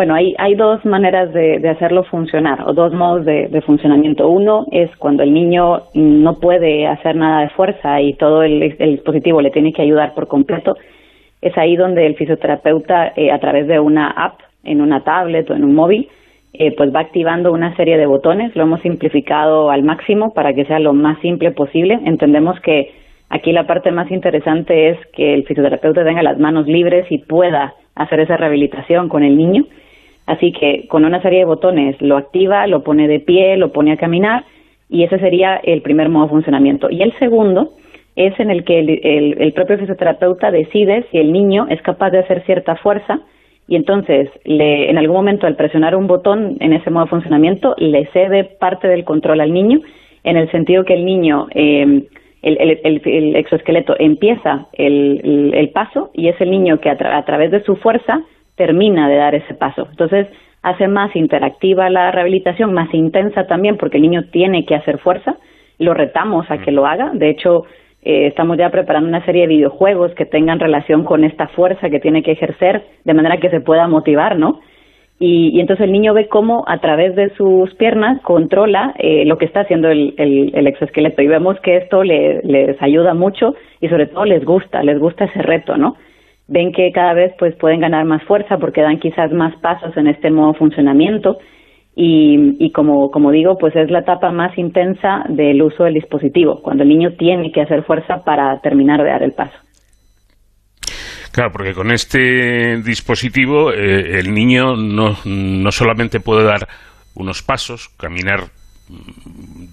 Bueno, 0.00 0.14
hay, 0.14 0.34
hay 0.38 0.54
dos 0.54 0.82
maneras 0.86 1.30
de, 1.34 1.60
hacerlo 1.68 2.04
funcionar 2.04 2.66
o 2.66 2.72
dos 2.72 2.90
modos 2.94 3.26
de, 3.26 3.62
funcionamiento. 3.66 4.28
Uno 4.28 4.64
es 4.72 4.88
cuando 4.96 5.22
el 5.22 5.34
niño 5.34 5.82
no 5.92 6.40
puede 6.40 6.86
hacer 6.86 7.16
nada 7.16 7.42
de 7.42 7.50
fuerza 7.50 8.00
y 8.00 8.14
todo 8.14 8.42
el, 8.42 8.78
dispositivo 8.78 9.42
le 9.42 9.50
tiene 9.50 9.74
que 9.74 9.82
ayudar 9.82 10.14
por 10.14 10.26
completo. 10.26 10.74
Es 11.42 11.52
ahí 11.58 11.76
donde 11.76 12.06
el 12.06 12.16
fisioterapeuta, 12.16 13.12
eh, 13.14 13.30
a 13.30 13.38
través 13.40 13.66
de 13.66 13.78
una 13.78 14.08
app, 14.08 14.40
en 14.64 14.80
una 14.80 15.04
tablet 15.04 15.50
o 15.50 15.54
en 15.54 15.64
un 15.64 15.74
móvil, 15.74 16.08
eh, 16.54 16.74
pues 16.74 16.90
va 16.94 17.00
activando 17.00 17.52
una 17.52 17.76
serie 17.76 17.98
de 17.98 18.06
botones. 18.06 18.56
Lo 18.56 18.62
hemos 18.62 18.80
simplificado 18.80 19.70
al 19.70 19.82
máximo 19.82 20.32
para 20.32 20.54
que 20.54 20.64
sea 20.64 20.78
lo 20.78 20.94
más 20.94 21.20
simple 21.20 21.50
posible. 21.50 22.00
Entendemos 22.06 22.58
que 22.60 22.90
aquí 23.28 23.52
la 23.52 23.66
parte 23.66 23.90
más 23.90 24.10
interesante 24.10 24.88
es 24.88 24.98
que 25.12 25.34
el 25.34 25.44
fisioterapeuta 25.44 26.06
tenga 26.06 26.22
las 26.22 26.38
manos 26.38 26.66
libres 26.66 27.04
y 27.10 27.18
pueda 27.18 27.74
hacer 27.96 28.20
esa 28.20 28.38
rehabilitación 28.38 29.10
con 29.10 29.24
el 29.24 29.36
niño. 29.36 29.66
Así 30.30 30.52
que 30.52 30.86
con 30.86 31.04
una 31.04 31.20
serie 31.22 31.40
de 31.40 31.44
botones 31.44 32.00
lo 32.00 32.16
activa, 32.16 32.64
lo 32.68 32.84
pone 32.84 33.08
de 33.08 33.18
pie, 33.18 33.56
lo 33.56 33.72
pone 33.72 33.90
a 33.90 33.96
caminar 33.96 34.44
y 34.88 35.02
ese 35.02 35.18
sería 35.18 35.56
el 35.56 35.82
primer 35.82 36.08
modo 36.08 36.26
de 36.26 36.30
funcionamiento. 36.30 36.88
Y 36.88 37.02
el 37.02 37.12
segundo 37.18 37.72
es 38.14 38.38
en 38.38 38.48
el 38.48 38.62
que 38.62 38.78
el, 38.78 39.52
propio 39.54 39.76
fisioterapeuta 39.78 40.52
decide 40.52 41.04
si 41.10 41.18
el 41.18 41.32
niño 41.32 41.66
es 41.68 41.82
capaz 41.82 42.10
de 42.10 42.20
hacer 42.20 42.44
cierta 42.46 42.76
fuerza 42.76 43.22
y 43.66 43.74
entonces 43.74 44.30
le, 44.44 44.88
en 44.88 44.98
algún 44.98 45.16
momento 45.16 45.48
al 45.48 45.56
presionar 45.56 45.96
un 45.96 46.06
botón 46.06 46.58
en 46.60 46.74
ese 46.74 46.90
modo 46.90 47.06
de 47.06 47.10
funcionamiento 47.10 47.74
le 47.78 48.06
cede 48.12 48.44
parte 48.44 48.86
del 48.86 49.02
control 49.02 49.40
al 49.40 49.52
niño 49.52 49.80
en 50.22 50.36
el 50.36 50.48
sentido 50.52 50.84
que 50.84 50.94
el 50.94 51.04
niño 51.04 51.48
eh, 51.56 52.04
el, 52.42 53.36
exoesqueleto 53.36 53.96
empieza 53.98 54.68
el, 54.74 55.70
paso 55.74 56.10
y 56.14 56.28
es 56.28 56.40
el 56.40 56.52
niño 56.52 56.78
que 56.78 56.88
a, 56.88 57.24
través 57.24 57.50
de 57.50 57.64
su 57.64 57.74
fuerza 57.76 58.22
termina 58.60 59.08
de 59.08 59.16
dar 59.16 59.34
ese 59.34 59.54
paso. 59.54 59.86
Entonces 59.90 60.26
hace 60.60 60.86
más 60.86 61.16
interactiva 61.16 61.88
la 61.88 62.10
rehabilitación, 62.10 62.74
más 62.74 62.92
intensa 62.92 63.46
también 63.46 63.78
porque 63.78 63.96
el 63.96 64.02
niño 64.02 64.24
tiene 64.30 64.66
que 64.66 64.74
hacer 64.74 64.98
fuerza. 64.98 65.36
Lo 65.78 65.94
retamos 65.94 66.44
a 66.50 66.58
que 66.58 66.70
lo 66.70 66.84
haga. 66.86 67.10
De 67.14 67.30
hecho, 67.30 67.64
eh, 68.02 68.26
estamos 68.26 68.58
ya 68.58 68.68
preparando 68.68 69.08
una 69.08 69.24
serie 69.24 69.42
de 69.42 69.54
videojuegos 69.54 70.12
que 70.12 70.26
tengan 70.26 70.60
relación 70.60 71.04
con 71.04 71.24
esta 71.24 71.48
fuerza 71.48 71.88
que 71.88 72.00
tiene 72.00 72.22
que 72.22 72.32
ejercer, 72.32 72.82
de 73.06 73.14
manera 73.14 73.38
que 73.38 73.48
se 73.48 73.62
pueda 73.62 73.88
motivar, 73.88 74.38
¿no? 74.38 74.60
Y, 75.18 75.58
entonces 75.58 75.84
el 75.84 75.92
niño 75.92 76.12
ve 76.12 76.28
cómo 76.28 76.64
a 76.66 76.80
través 76.80 77.16
de 77.16 77.30
sus 77.36 77.74
piernas 77.76 78.20
controla 78.22 78.94
eh, 78.98 79.24
lo 79.24 79.38
que 79.38 79.46
está 79.46 79.60
haciendo 79.60 79.88
el, 79.88 80.14
el, 80.18 80.66
exoesqueleto 80.66 81.22
y 81.22 81.28
vemos 81.28 81.58
que 81.60 81.78
esto 81.78 82.04
le, 82.04 82.42
les 82.42 82.80
ayuda 82.82 83.14
mucho 83.14 83.54
y 83.80 83.88
sobre 83.88 84.06
todo 84.06 84.26
les 84.26 84.44
gusta, 84.44 84.82
les 84.82 84.98
gusta 84.98 85.24
ese 85.24 85.40
reto, 85.40 85.78
¿no? 85.78 85.96
Ven 86.52 86.72
que 86.72 86.90
cada 86.92 87.14
vez 87.14 87.32
pues 87.38 87.54
pueden 87.54 87.78
ganar 87.78 88.04
más 88.04 88.24
fuerza 88.24 88.58
porque 88.58 88.82
dan 88.82 88.98
quizás 88.98 89.30
más 89.30 89.54
pasos 89.60 89.96
en 89.96 90.08
este 90.08 90.32
modo 90.32 90.54
funcionamiento 90.54 91.38
y, 91.94 92.72
como, 92.72 93.10
como 93.10 93.30
digo, 93.30 93.56
pues 93.58 93.76
es 93.76 93.90
la 93.90 94.00
etapa 94.00 94.32
más 94.32 94.56
intensa 94.58 95.24
del 95.28 95.62
uso 95.62 95.84
del 95.84 95.94
dispositivo, 95.94 96.60
cuando 96.62 96.82
el 96.82 96.88
niño 96.88 97.10
tiene 97.18 97.52
que 97.52 97.60
hacer 97.60 97.84
fuerza 97.84 98.24
para 98.24 98.58
terminar 98.62 99.02
de 99.02 99.10
dar 99.10 99.22
el 99.22 99.32
paso. 99.32 99.56
Claro, 101.30 101.50
porque 101.52 101.72
con 101.72 101.92
este 101.92 102.80
dispositivo 102.82 103.70
eh, 103.70 104.18
el 104.18 104.32
niño 104.34 104.74
no, 104.76 105.14
no 105.24 105.70
solamente 105.70 106.18
puede 106.18 106.44
dar 106.44 106.66
unos 107.14 107.42
pasos, 107.42 107.90
caminar 107.96 108.40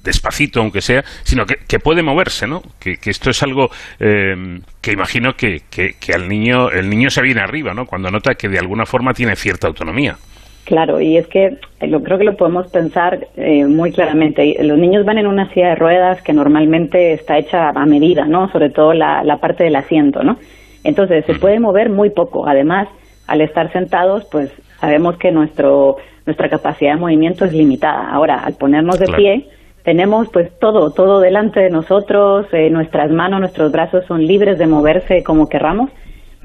despacito 0.04 0.60
aunque 0.60 0.82
sea, 0.82 1.04
sino 1.24 1.46
que, 1.46 1.80
puede 1.80 2.04
moverse, 2.04 2.48
¿no? 2.48 2.62
Que, 2.80 2.98
esto 3.06 3.30
es 3.30 3.44
algo 3.44 3.70
eh, 4.00 4.60
que 4.82 4.92
imagino 4.92 5.34
que, 5.34 5.62
que, 5.70 6.14
al 6.14 6.28
niño 6.28 6.70
el 6.70 6.90
niño 6.90 7.10
se 7.10 7.22
viene 7.22 7.42
arriba, 7.42 7.74
¿no? 7.74 7.86
Cuando 7.86 8.10
nota 8.10 8.36
que 8.36 8.50
de 8.50 8.60
alguna 8.60 8.86
forma 8.86 9.14
tiene 9.14 9.36
cierta 9.36 9.68
autonomía. 9.68 10.18
Claro, 10.66 11.00
y 11.00 11.16
es 11.16 11.28
que 11.28 11.58
eh, 11.80 11.88
lo, 11.88 12.04
creo 12.04 12.18
que 12.18 12.26
lo 12.26 12.36
podemos 12.36 12.68
pensar 12.68 13.28
eh, 13.38 13.66
muy 13.66 13.92
claramente. 13.94 14.54
Los 14.62 14.78
niños 14.78 15.06
van 15.06 15.18
en 15.18 15.28
una 15.28 15.50
silla 15.54 15.70
de 15.70 15.76
ruedas 15.76 16.22
que 16.22 16.34
normalmente 16.34 17.14
está 17.14 17.38
hecha 17.38 17.70
a 17.70 17.86
medida, 17.86 18.26
¿no? 18.26 18.52
Sobre 18.52 18.70
todo 18.70 18.94
la, 18.94 19.24
la 19.24 19.38
parte 19.38 19.64
del 19.64 19.78
asiento, 19.78 20.24
¿no? 20.24 20.38
Entonces 20.84 21.26
se 21.26 21.36
puede 21.36 21.60
mover 21.60 21.90
muy 21.90 22.10
poco. 22.10 22.48
Además, 22.48 22.90
al 23.28 23.42
estar 23.42 23.72
sentados, 23.72 24.26
pues 24.30 24.52
sabemos 24.80 25.18
que 25.18 25.32
nuestro 25.32 25.98
nuestra 26.28 26.50
capacidad 26.50 26.94
de 26.94 27.00
movimiento 27.00 27.46
es 27.46 27.54
limitada. 27.54 28.10
Ahora, 28.12 28.44
al 28.44 28.56
ponernos 28.56 29.00
de 29.00 29.08
pie, 29.08 29.48
tenemos 29.88 30.28
pues 30.34 30.52
todo, 30.60 30.91
todo 30.91 31.21
delante 31.21 31.62
de 31.62 31.69
nosotros, 31.69 32.45
eh, 32.52 32.69
nuestras 32.69 33.10
manos, 33.10 33.39
nuestros 33.39 33.71
brazos 33.71 34.04
son 34.06 34.21
libres 34.21 34.58
de 34.58 34.67
moverse 34.67 35.23
como 35.23 35.47
querramos 35.47 35.89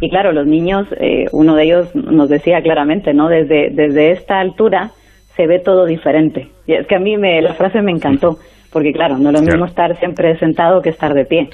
y 0.01 0.11
claro, 0.11 0.31
los 0.31 0.47
niños, 0.47 0.87
eh, 1.01 1.25
uno 1.33 1.57
de 1.57 1.65
ellos 1.65 1.93
nos 1.93 2.29
decía 2.29 2.63
claramente, 2.63 3.13
¿no? 3.13 3.29
Desde, 3.29 3.71
desde 3.71 4.13
esta 4.13 4.39
altura 4.39 4.93
se 5.35 5.49
ve 5.49 5.59
todo 5.59 5.87
diferente. 5.87 6.51
Y 6.69 6.75
es 6.75 6.87
que 6.87 6.95
a 6.95 7.01
mí 7.01 7.17
me, 7.17 7.43
la 7.43 7.55
frase 7.55 7.83
me 7.83 7.91
encantó, 7.91 8.37
porque 8.73 8.93
claro, 8.93 9.19
no 9.19 9.31
es 9.31 9.41
lo 9.41 9.45
mismo 9.45 9.65
estar 9.65 9.99
siempre 9.99 10.39
sentado 10.39 10.81
que 10.81 10.91
estar 10.91 11.13
de 11.13 11.25
pie. 11.25 11.51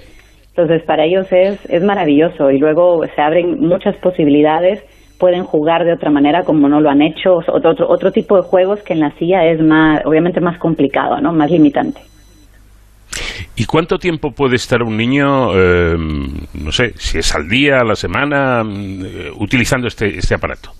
Entonces, 0.50 0.82
para 0.82 1.06
ellos 1.06 1.26
es, 1.32 1.58
es 1.70 1.82
maravilloso 1.82 2.50
y 2.50 2.58
luego 2.58 3.02
se 3.06 3.22
abren 3.22 3.60
muchas 3.60 3.96
posibilidades, 3.96 4.84
pueden 5.18 5.44
jugar 5.44 5.84
de 5.84 5.92
otra 5.92 6.10
manera 6.10 6.44
como 6.44 6.68
no 6.68 6.80
lo 6.80 6.90
han 6.90 7.02
hecho, 7.02 7.36
otro, 7.36 7.74
otro 7.88 8.12
tipo 8.12 8.36
de 8.36 8.42
juegos 8.42 8.80
que 8.82 8.92
en 8.92 9.00
la 9.00 9.10
silla 9.18 9.44
es 9.44 9.60
más, 9.60 10.04
obviamente 10.06 10.40
más 10.40 10.58
complicado, 10.58 11.20
¿no? 11.20 11.32
Más 11.32 11.50
limitante. 11.50 12.00
¿Y 13.56 13.64
cuánto 13.64 13.98
tiempo 13.98 14.30
puede 14.30 14.56
estar 14.56 14.82
un 14.82 14.96
niño, 14.96 15.52
em, 15.52 16.28
no 16.54 16.70
sé, 16.70 16.92
si 16.96 17.18
es 17.18 17.34
al 17.34 17.48
día, 17.48 17.80
a 17.80 17.84
la 17.84 17.96
semana, 17.96 18.62
mm, 18.62 19.40
utilizando 19.40 19.88
este, 19.88 20.16
este 20.16 20.34
aparato? 20.34 20.70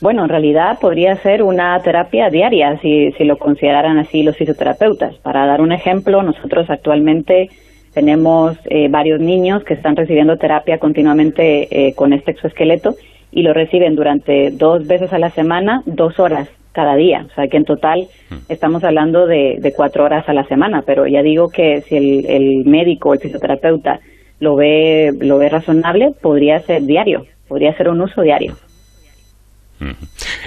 Bueno, 0.00 0.22
en 0.22 0.28
realidad 0.28 0.78
podría 0.80 1.16
ser 1.16 1.42
una 1.42 1.76
terapia 1.82 2.30
diaria, 2.30 2.78
si, 2.80 3.10
si 3.12 3.24
lo 3.24 3.36
consideraran 3.36 3.98
así 3.98 4.22
los 4.22 4.36
fisioterapeutas. 4.36 5.16
Para 5.16 5.46
dar 5.46 5.60
un 5.60 5.72
ejemplo, 5.72 6.22
nosotros 6.22 6.70
actualmente 6.70 7.48
tenemos 7.92 8.56
eh, 8.66 8.86
varios 8.88 9.18
niños 9.18 9.64
que 9.64 9.74
están 9.74 9.96
recibiendo 9.96 10.36
terapia 10.36 10.78
continuamente 10.78 11.66
eh, 11.70 11.94
con 11.94 12.12
este 12.12 12.30
exoesqueleto 12.30 12.94
y 13.30 13.42
lo 13.42 13.52
reciben 13.52 13.94
durante 13.94 14.50
dos 14.50 14.86
veces 14.86 15.12
a 15.12 15.18
la 15.18 15.30
semana, 15.30 15.82
dos 15.86 16.18
horas 16.18 16.48
cada 16.72 16.96
día. 16.96 17.26
O 17.30 17.34
sea 17.34 17.48
que 17.48 17.56
en 17.56 17.64
total 17.64 18.06
mm. 18.30 18.36
estamos 18.48 18.84
hablando 18.84 19.26
de, 19.26 19.72
cuatro 19.76 20.04
horas 20.04 20.28
a 20.28 20.32
la 20.32 20.44
semana, 20.44 20.82
pero 20.86 21.06
ya 21.06 21.22
digo 21.22 21.48
que 21.48 21.82
si 21.82 21.96
el, 21.96 22.64
médico 22.64 23.10
o 23.10 23.14
el 23.14 23.20
fisioterapeuta 23.20 24.00
lo 24.40 24.54
ve, 24.56 25.10
lo 25.20 25.38
ve 25.38 25.48
razonable, 25.48 26.12
podría 26.22 26.60
ser 26.60 26.82
diario, 26.82 27.26
podría 27.48 27.76
ser 27.76 27.88
un 27.88 28.00
uso 28.00 28.22
diario. 28.22 28.54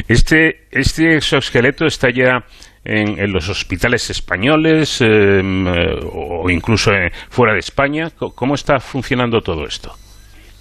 Este, 0.08 0.67
este 0.72 1.15
exoesqueleto 1.15 1.86
está 1.86 2.10
ya 2.10 2.44
en, 2.84 3.32
los 3.32 3.50
hospitales 3.50 4.10
españoles 4.10 5.02
em, 5.02 5.67
eh, 5.67 6.00
o 6.13 6.50
incluso 6.50 6.91
eh, 6.91 7.12
fuera 7.30 7.54
de 7.54 7.60
España. 7.60 8.10
¿Cómo 8.36 8.56
está 8.56 8.80
funcionando 8.80 9.41
todo 9.41 9.65
esto? 9.65 9.91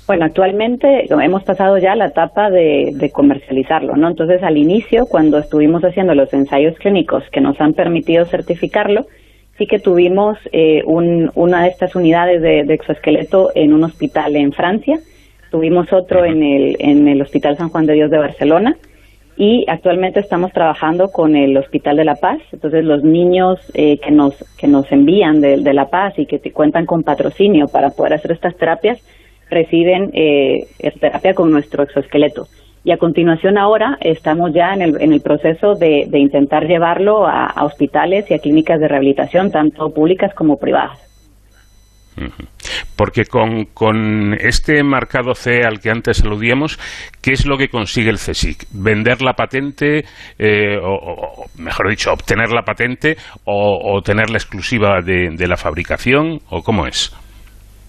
Bueno, 0.07 0.25
actualmente 0.25 1.07
hemos 1.09 1.45
pasado 1.45 1.79
ya 1.79 1.95
la 1.95 2.07
etapa 2.07 2.51
de, 2.51 3.11
comercializarlo, 3.13 3.97
¿no? 3.97 4.09
Entonces, 4.09 4.43
al 4.43 4.57
inicio, 4.57 5.07
cuando 5.07 5.39
estuvimos 5.39 5.83
haciendo 5.83 6.15
los 6.15 6.33
ensayos 6.33 6.77
clínicos 6.79 7.23
que 7.31 7.41
nos 7.41 7.61
han 7.61 7.75
permitido 7.75 8.25
certificarlo, 8.25 9.07
sí 9.57 9.67
que 9.67 9.79
tuvimos 9.79 10.37
eh, 10.53 10.83
una 10.85 11.63
de 11.63 11.69
estas 11.69 11.95
unidades 11.95 12.43
de, 12.43 12.61
exoesqueleto 12.75 13.51
en 13.55 13.73
un 13.73 13.85
hospital 13.85 14.35
en 14.35 14.53
Francia, 14.53 14.99
tuvimos 15.51 15.93
otro 15.93 16.25
en 16.25 16.43
el, 16.43 16.77
en 16.81 17.07
el 17.07 17.23
Hospital 17.23 17.57
San 17.57 17.69
Juan 17.69 17.87
de 17.87 17.95
Dios 17.95 18.11
de 18.11 18.19
Barcelona 18.19 18.77
y 19.37 19.65
actualmente 19.69 20.21
estamos 20.21 20.53
trabajando 20.53 21.09
con 21.09 21.35
el 21.35 21.57
Hospital 21.57 21.97
de 21.97 22.05
La 22.05 22.17
Paz. 22.17 22.41
Entonces, 22.53 22.85
los 22.85 23.03
niños 23.03 23.59
eh, 23.75 23.99
que, 23.99 24.11
nos, 24.11 24.35
que 24.59 24.67
nos 24.67 24.91
envían 24.93 25.41
de, 25.41 25.59
de 25.59 25.73
La 25.73 25.87
Paz 25.87 26.19
y 26.19 26.27
que 26.27 26.39
cuentan 26.53 26.85
con 26.85 27.03
patrocinio 27.03 27.67
para 27.69 27.91
poder 27.91 28.15
hacer 28.15 28.33
estas 28.33 28.57
terapias, 28.57 29.01
reciben 29.51 30.11
eh, 30.15 30.67
terapia 31.01 31.35
con 31.35 31.51
nuestro 31.51 31.83
exoesqueleto. 31.83 32.47
Y 32.83 32.93
a 32.93 32.97
continuación 32.97 33.59
ahora 33.59 33.99
estamos 34.01 34.53
ya 34.55 34.73
en 34.73 34.81
el, 34.81 35.03
en 35.03 35.13
el 35.13 35.21
proceso 35.21 35.75
de, 35.75 36.09
intentar 36.15 36.67
llevarlo 36.67 37.27
a, 37.27 37.53
hospitales 37.63 38.31
y 38.31 38.35
a 38.35 38.39
clínicas 38.39 38.81
de 38.81 38.89
rehabilitación, 38.89 39.51
tanto 39.51 39.91
públicas 39.91 40.33
como 40.35 40.57
privadas. 40.57 40.99
Porque 42.97 43.25
con, 43.25 43.67
con, 43.67 44.35
este 44.35 44.83
marcado 44.83 45.35
C 45.35 45.61
al 45.65 45.81
que 45.81 45.91
antes 45.91 46.23
aludíamos, 46.23 46.79
¿qué 47.23 47.33
es 47.33 47.47
lo 47.47 47.57
que 47.57 47.69
consigue 47.69 48.11
el 48.11 48.17
CSIC? 48.17 48.67
¿Vender 48.73 49.23
la 49.23 49.35
patente, 49.35 50.05
eh, 50.39 50.77
o, 50.83 51.47
mejor 51.59 51.89
dicho, 51.89 52.13
obtener 52.13 52.51
la 52.51 52.63
patente 52.63 53.17
o, 53.45 54.01
tener 54.03 54.29
la 54.31 54.37
exclusiva 54.37 55.01
de, 55.03 55.31
de 55.35 55.49
la 55.49 55.57
fabricación? 55.57 56.41
¿O 56.51 56.63
cómo 56.63 56.87
es? 56.87 57.15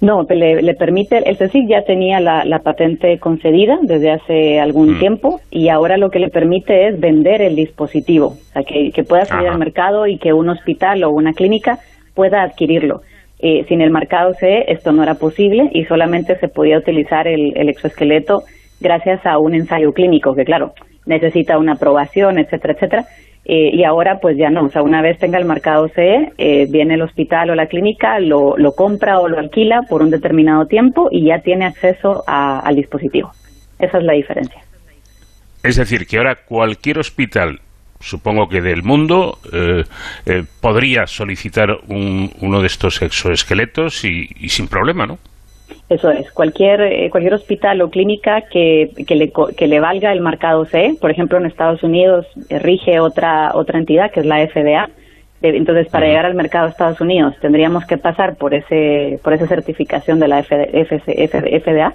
No, 0.01 0.23
le, 0.27 0.73
permite, 0.73 1.17
el 1.29 1.37
CSIC 1.37 1.69
ya 1.69 1.83
tenía 1.83 2.19
la, 2.19 2.59
patente 2.63 3.19
concedida 3.19 3.77
desde 3.83 4.11
hace 4.11 4.59
algún 4.59 4.95
mm. 4.95 4.99
tiempo 4.99 5.39
y 5.51 5.69
ahora 5.69 5.97
lo 5.97 6.09
que 6.09 6.17
le 6.17 6.29
permite 6.29 6.87
es 6.87 6.99
vender 6.99 7.43
el 7.43 7.55
dispositivo, 7.55 8.29
o 8.29 8.51
sea, 8.51 8.63
que, 8.63 9.03
pueda 9.03 9.25
salir 9.25 9.47
al 9.47 9.59
mercado 9.59 10.07
y 10.07 10.17
que 10.17 10.33
un 10.33 10.49
hospital 10.49 11.03
o 11.03 11.11
una 11.11 11.33
clínica 11.33 11.77
pueda 12.15 12.41
adquirirlo. 12.41 13.01
Eh, 13.43 13.65
sin 13.67 13.81
el 13.81 13.91
marcado 13.91 14.33
CE 14.33 14.71
esto 14.71 14.91
no 14.91 15.03
era 15.03 15.15
posible 15.15 15.69
y 15.71 15.85
solamente 15.85 16.35
se 16.39 16.47
podía 16.47 16.77
utilizar 16.77 17.27
el, 17.27 17.53
el 17.55 17.69
exoesqueleto 17.69 18.43
gracias 18.79 19.23
a 19.25 19.37
un 19.37 19.53
ensayo 19.53 19.93
clínico, 19.93 20.33
que 20.33 20.45
claro, 20.45 20.73
necesita 21.05 21.57
una 21.57 21.73
aprobación, 21.73 22.39
etcétera, 22.39 22.73
etcétera. 22.73 23.05
Eh, 23.45 23.71
y 23.73 23.83
ahora 23.83 24.19
pues 24.21 24.37
ya 24.37 24.49
no, 24.49 24.65
o 24.65 24.69
sea, 24.69 24.83
una 24.83 25.01
vez 25.01 25.17
tenga 25.17 25.39
el 25.39 25.45
marcado 25.45 25.87
CE, 25.89 26.31
eh, 26.37 26.67
viene 26.69 26.93
el 26.93 27.01
hospital 27.01 27.49
o 27.49 27.55
la 27.55 27.65
clínica, 27.65 28.19
lo, 28.19 28.55
lo, 28.55 28.73
compra 28.73 29.19
o 29.19 29.27
lo 29.27 29.39
alquila 29.39 29.81
por 29.89 30.03
un 30.03 30.11
determinado 30.11 30.65
tiempo 30.67 31.09
y 31.11 31.25
ya 31.25 31.39
tiene 31.39 31.65
acceso 31.65 32.23
al 32.27 32.75
dispositivo. 32.75 33.31
Esa 33.79 33.97
es 33.97 34.03
la 34.03 34.13
diferencia. 34.13 34.61
Es 35.63 35.75
decir, 35.75 36.05
que 36.05 36.17
ahora 36.17 36.35
cualquier 36.47 36.99
hospital 36.99 37.59
supongo 38.01 38.47
que 38.47 38.61
del 38.61 38.83
mundo, 38.83 39.37
eh, 39.53 39.83
eh, 40.25 40.43
podría 40.59 41.05
solicitar 41.05 41.69
uno 41.87 42.61
de 42.61 42.67
estos 42.67 43.01
exoesqueletos 43.01 44.03
y, 44.03 44.27
sin 44.49 44.67
problema, 44.67 45.05
¿no? 45.05 45.19
Eso 45.89 46.09
es, 46.09 46.31
cualquier, 46.31 46.81
eh, 46.81 47.09
cualquier 47.09 47.33
hospital 47.33 47.81
o 47.81 47.89
clínica 47.89 48.41
que, 48.41 48.91
que, 49.05 49.15
le, 49.15 49.31
que 49.57 49.67
le 49.67 49.79
valga 49.79 50.11
el 50.11 50.21
marcado 50.21 50.65
CE, 50.65 50.95
por 50.99 51.11
ejemplo 51.11 51.37
en 51.37 51.45
Estados 51.45 51.83
Unidos 51.83 52.25
rige 52.49 52.99
otra, 52.99 53.51
otra 53.53 53.79
entidad 53.79 54.11
que 54.11 54.21
es 54.21 54.25
la 54.25 54.45
FDA, 54.47 54.89
entonces 55.41 55.87
para 55.89 56.05
llegar 56.05 56.25
al 56.25 56.35
mercado 56.35 56.65
de 56.65 56.71
Estados 56.71 57.01
Unidos 57.01 57.35
tendríamos 57.41 57.85
que 57.85 57.97
pasar 57.97 58.35
por 58.35 58.53
ese 58.53 59.19
por 59.23 59.33
esa 59.33 59.47
certificación 59.47 60.19
de 60.19 60.27
la 60.27 60.43
FDA, 60.43 61.93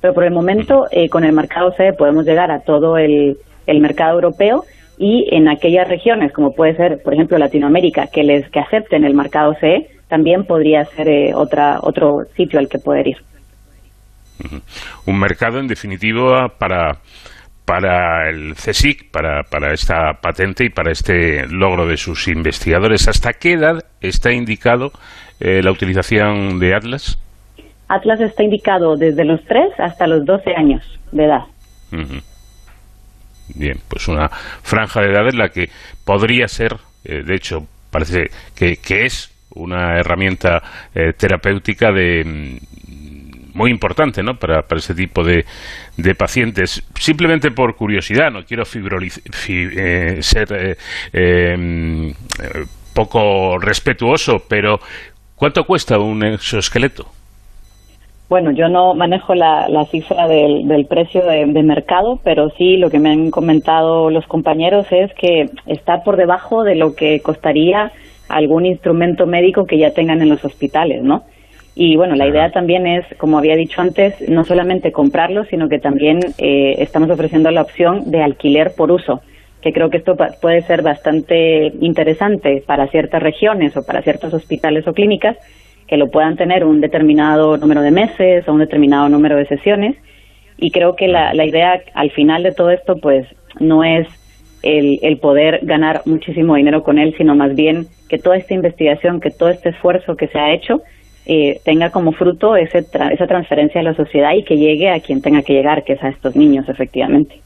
pero 0.00 0.14
por 0.14 0.24
el 0.24 0.32
momento 0.32 0.86
con 1.10 1.24
el 1.24 1.32
marcado 1.32 1.72
CE 1.72 1.92
podemos 1.92 2.24
llegar 2.24 2.50
a 2.50 2.60
todo 2.60 2.96
el, 2.96 3.36
el 3.66 3.80
mercado 3.80 4.14
europeo 4.14 4.64
y 4.98 5.28
en 5.30 5.48
aquellas 5.48 5.88
regiones, 5.88 6.32
como 6.32 6.54
puede 6.54 6.74
ser, 6.74 7.02
por 7.02 7.12
ejemplo, 7.12 7.36
Latinoamérica, 7.36 8.06
que 8.06 8.22
les 8.22 8.48
que 8.48 8.60
acepten 8.60 9.04
el 9.04 9.14
mercado 9.14 9.54
CE, 9.60 9.88
también 10.08 10.44
podría 10.44 10.84
ser 10.84 11.08
eh, 11.08 11.34
otra, 11.34 11.78
otro 11.82 12.24
sitio 12.36 12.58
al 12.58 12.68
que 12.68 12.78
poder 12.78 13.08
ir. 13.08 13.16
Un 15.06 15.18
mercado, 15.18 15.58
en 15.58 15.66
definitiva, 15.66 16.48
para, 16.58 16.98
para 17.64 18.28
el 18.28 18.54
CSIC, 18.54 19.10
para, 19.10 19.42
para 19.44 19.72
esta 19.72 20.14
patente 20.20 20.64
y 20.64 20.68
para 20.68 20.92
este 20.92 21.46
logro 21.48 21.86
de 21.86 21.96
sus 21.96 22.28
investigadores. 22.28 23.08
¿Hasta 23.08 23.32
qué 23.32 23.54
edad 23.54 23.84
está 24.00 24.32
indicado 24.32 24.92
eh, 25.40 25.62
la 25.62 25.72
utilización 25.72 26.58
de 26.58 26.74
Atlas? 26.74 27.18
Atlas 27.88 28.20
está 28.20 28.42
indicado 28.42 28.96
desde 28.96 29.24
los 29.24 29.42
3 29.44 29.78
hasta 29.78 30.06
los 30.06 30.24
12 30.24 30.54
años 30.54 30.82
de 31.12 31.24
edad. 31.24 31.44
Bien, 33.54 33.78
pues 33.88 34.08
una 34.08 34.28
franja 34.28 35.00
de 35.00 35.12
edad 35.12 35.28
en 35.28 35.38
la 35.38 35.50
que 35.50 35.70
podría 36.04 36.48
ser, 36.48 36.76
eh, 37.04 37.22
de 37.24 37.34
hecho, 37.34 37.66
parece 37.90 38.30
que, 38.54 38.78
es 39.04 39.32
una 39.56 39.98
herramienta 39.98 40.62
eh, 40.94 41.12
terapéutica 41.16 41.92
de 41.92 42.24
mm, 42.24 43.56
muy 43.56 43.70
importante 43.70 44.22
¿no? 44.22 44.34
para, 44.34 44.62
para 44.62 44.78
ese 44.78 44.94
tipo 44.94 45.24
de, 45.24 45.44
de, 45.96 46.14
pacientes. 46.14 46.82
Simplemente 46.98 47.50
por 47.50 47.74
curiosidad, 47.74 48.30
no 48.30 48.44
quiero 48.44 48.64
eh, 48.64 50.22
ser 50.22 50.76
mm, 51.58 52.10
poco 52.94 53.58
respetuoso, 53.58 54.42
pero 54.48 54.78
¿cuánto 55.36 55.64
cuesta 55.64 55.98
un 55.98 56.24
exoesqueleto? 56.24 57.06
Bueno, 58.28 58.50
yo 58.50 58.68
no 58.68 58.94
manejo 58.94 59.36
la, 59.36 59.68
cifra 59.88 60.26
del, 60.26 60.66
del 60.66 60.86
precio 60.86 61.24
de, 61.24 61.46
mercado, 61.62 62.18
pero 62.24 62.50
sí 62.58 62.76
lo 62.76 62.90
que 62.90 62.98
me 62.98 63.10
han 63.10 63.30
comentado 63.30 64.10
los 64.10 64.26
compañeros 64.26 64.86
es 64.90 65.14
que 65.14 65.46
está 65.66 66.02
por 66.02 66.16
debajo 66.16 66.64
de 66.64 66.74
lo 66.74 66.96
que 66.96 67.20
costaría 67.20 67.92
algún 68.28 68.66
instrumento 68.66 69.26
médico 69.26 69.66
que 69.66 69.78
ya 69.78 69.92
tengan 69.92 70.22
en 70.22 70.28
los 70.28 70.44
hospitales, 70.44 71.02
¿no? 71.02 71.24
Y 71.74 71.96
bueno, 71.96 72.14
la 72.14 72.26
idea 72.26 72.50
también 72.50 72.86
es, 72.86 73.04
como 73.18 73.36
había 73.36 73.54
dicho 73.54 73.82
antes, 73.82 74.14
no 74.28 74.44
solamente 74.44 74.92
comprarlo, 74.92 75.44
sino 75.44 75.68
que 75.68 75.78
también 75.78 76.20
eh, 76.38 76.76
estamos 76.78 77.10
ofreciendo 77.10 77.50
la 77.50 77.62
opción 77.62 78.10
de 78.10 78.22
alquiler 78.22 78.72
por 78.74 78.90
uso, 78.90 79.20
que 79.60 79.74
creo 79.74 79.90
que 79.90 79.98
esto 79.98 80.16
puede 80.40 80.62
ser 80.62 80.80
bastante 80.80 81.66
interesante 81.80 82.62
para 82.66 82.86
ciertas 82.88 83.22
regiones 83.22 83.76
o 83.76 83.84
para 83.84 84.00
ciertos 84.00 84.32
hospitales 84.32 84.88
o 84.88 84.94
clínicas 84.94 85.36
que 85.86 85.96
lo 85.96 86.10
puedan 86.10 86.36
tener 86.36 86.64
un 86.64 86.80
determinado 86.80 87.56
número 87.58 87.82
de 87.82 87.90
meses 87.90 88.48
o 88.48 88.52
un 88.52 88.60
determinado 88.60 89.08
número 89.08 89.36
de 89.36 89.46
sesiones. 89.46 89.96
Y 90.58 90.70
creo 90.70 90.96
que 90.96 91.08
la, 91.08 91.34
la 91.34 91.44
idea 91.44 91.82
al 91.94 92.10
final 92.10 92.42
de 92.42 92.52
todo 92.52 92.70
esto, 92.70 92.96
pues, 92.96 93.26
no 93.60 93.84
es 93.84 94.08
el, 94.66 94.98
el, 95.02 95.18
poder 95.18 95.60
ganar 95.62 96.02
muchísimo 96.04 96.56
dinero 96.56 96.82
con 96.82 96.98
él, 96.98 97.14
sino 97.16 97.34
más 97.34 97.54
bien 97.54 97.86
que 98.08 98.18
toda 98.18 98.36
esta 98.36 98.54
investigación, 98.54 99.20
que 99.20 99.30
todo 99.30 99.48
este 99.48 99.70
esfuerzo 99.70 100.16
que 100.16 100.28
se 100.28 100.38
ha 100.38 100.52
hecho, 100.52 100.82
eh, 101.28 101.60
tenga 101.64 101.90
como 101.90 102.12
fruto 102.12 102.54
ese 102.54 102.78
esa 102.78 103.26
transferencia 103.26 103.80
a 103.80 103.84
la 103.84 103.94
sociedad 103.94 104.32
y 104.34 104.44
que 104.44 104.56
llegue 104.56 104.90
a 104.90 105.00
quien 105.00 105.20
tenga 105.20 105.42
que 105.42 105.54
llegar, 105.54 105.82
que 105.82 105.94
es 105.94 106.02
a 106.04 106.08
estos 106.08 106.36
niños, 106.36 106.68
efectivamente. 106.68 107.40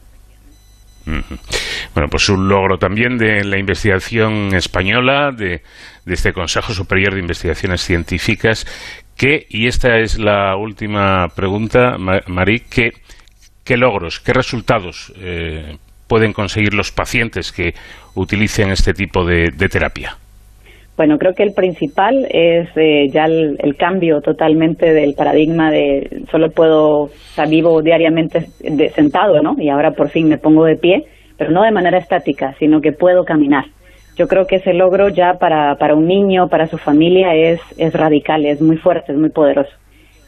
Bueno, 1.95 2.09
pues 2.11 2.29
un 2.29 2.47
logro 2.47 2.79
también 2.79 3.17
de 3.17 3.43
la 3.43 3.59
investigación 3.59 4.55
española, 4.55 5.33
de, 5.33 5.63
este 6.07 6.33
Consejo 6.33 6.75
Superior 6.75 7.15
de 7.15 7.21
Investigaciones 7.21 7.81
Científicas, 7.81 8.67
que, 9.17 9.47
y 9.49 9.67
esta 9.67 9.99
es 9.99 10.19
la 10.19 10.57
última 10.57 11.29
pregunta, 11.35 11.97
Marí, 11.99 12.61
¿qué, 12.61 12.93
qué 13.65 13.77
logros, 13.77 14.21
qué 14.21 14.33
resultados 14.35 15.13
eh, 15.17 15.79
pueden 16.11 16.33
conseguir 16.33 16.75
los 16.75 16.91
pacientes 16.91 17.53
que 17.53 17.73
utilicen 18.17 18.71
este 18.71 18.93
tipo 18.93 19.25
de, 19.25 19.51
terapia? 19.71 20.17
Bueno, 20.97 21.17
creo 21.17 21.33
que 21.33 21.45
el 21.45 21.55
principal 21.55 22.27
es 22.29 22.69
eh, 22.77 23.07
ya 23.11 23.25
el, 23.25 23.77
cambio 23.79 24.21
totalmente 24.21 24.93
del 24.93 25.15
paradigma 25.15 25.71
de 25.71 26.25
solo 26.31 26.51
puedo, 26.51 27.09
estar 27.31 27.49
vivo 27.49 27.81
diariamente 27.81 28.49
sentado, 28.95 29.41
¿no? 29.41 29.55
Y 29.59 29.71
ahora 29.71 29.93
por 29.93 30.11
fin 30.11 30.29
me 30.29 30.37
pongo 30.37 30.65
de 30.65 30.77
pie 30.77 31.07
pero 31.41 31.53
no 31.53 31.63
de 31.63 31.71
manera 31.71 31.97
estática, 31.97 32.55
sino 32.59 32.83
que 32.83 32.93
puedo 32.93 33.25
caminar. 33.25 33.65
Yo 34.15 34.29
creo 34.29 34.45
que 34.47 34.57
ese 34.57 34.75
logro 34.75 35.09
ya 35.09 35.39
para, 35.41 35.77
para 35.77 35.95
un 35.95 36.07
niño, 36.07 36.49
para 36.49 36.67
su 36.67 36.77
familia, 36.77 37.35
es, 37.35 37.59
es 37.79 37.95
radical, 37.95 38.45
es 38.45 38.61
muy 38.61 38.77
fuerte, 38.77 39.13
es 39.13 39.19
muy 39.19 39.31
poderoso. 39.31 39.71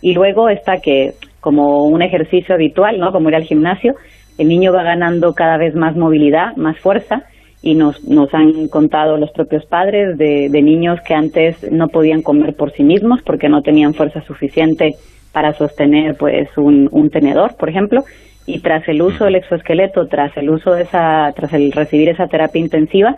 Y 0.01 0.15
luego 0.15 0.49
está 0.49 0.79
que, 0.79 1.13
como 1.39 1.85
un 1.85 2.01
ejercicio 2.01 2.55
habitual, 2.55 2.99
¿no? 2.99 3.13
como 3.13 3.29
ir 3.29 3.35
al 3.35 3.43
gimnasio, 3.43 3.93
el 4.39 4.49
niño 4.49 4.73
va 4.73 4.83
ganando 4.83 5.35
cada 5.35 5.57
vez 5.57 5.75
más 5.75 5.97
movilidad, 5.97 6.57
más 6.57 6.79
fuerza, 6.79 7.25
y 7.63 7.75
nos, 7.75 8.03
nos 8.05 8.35
han 8.35 8.69
contado 8.69 9.17
los 9.17 9.31
propios 9.31 9.65
padres 9.67 10.19
de, 10.19 10.49
de 10.51 10.63
niños 10.63 11.01
que 11.07 11.15
antes 11.15 11.71
no 11.71 11.89
podían 11.89 12.23
comer 12.23 12.55
por 12.57 12.73
sí 12.73 12.83
mismos 12.83 13.21
porque 13.23 13.49
no 13.49 13.63
tenían 13.63 13.95
fuerza 13.95 14.21
suficiente 14.23 14.97
para 15.33 15.53
sostener 15.55 16.17
pues 16.17 16.49
un, 16.57 16.89
un 16.91 17.09
tenedor, 17.09 17.57
por 17.57 17.69
ejemplo, 17.69 18.05
y 18.47 18.61
tras 18.61 18.87
el 18.89 19.01
uso 19.01 19.25
del 19.25 19.37
exoesqueleto, 19.37 20.07
tras 20.09 20.37
el 20.37 20.51
uso 20.51 20.73
de 20.73 20.83
esa, 20.83 21.33
tras 21.35 21.53
el 21.53 21.71
recibir 21.73 22.09
esa 22.09 22.27
terapia 22.27 22.61
intensiva, 22.61 23.17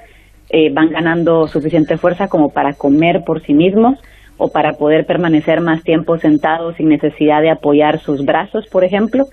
eh, 0.50 0.70
van 0.70 0.90
ganando 0.90 1.48
suficiente 1.48 1.96
fuerza 1.96 2.28
como 2.28 2.50
para 2.50 2.74
comer 2.74 3.22
por 3.24 3.42
sí 3.42 3.54
mismos 3.54 3.98
o 4.36 4.48
para 4.48 4.72
poder 4.72 5.06
permanecer 5.06 5.60
más 5.60 5.82
tiempo 5.82 6.18
sentados 6.18 6.76
sin 6.76 6.88
necesidad 6.88 7.40
de 7.40 7.50
apoyar 7.50 7.98
sus 8.00 8.24
brazos, 8.24 8.66
por 8.68 8.84
ejemplo, 8.84 9.24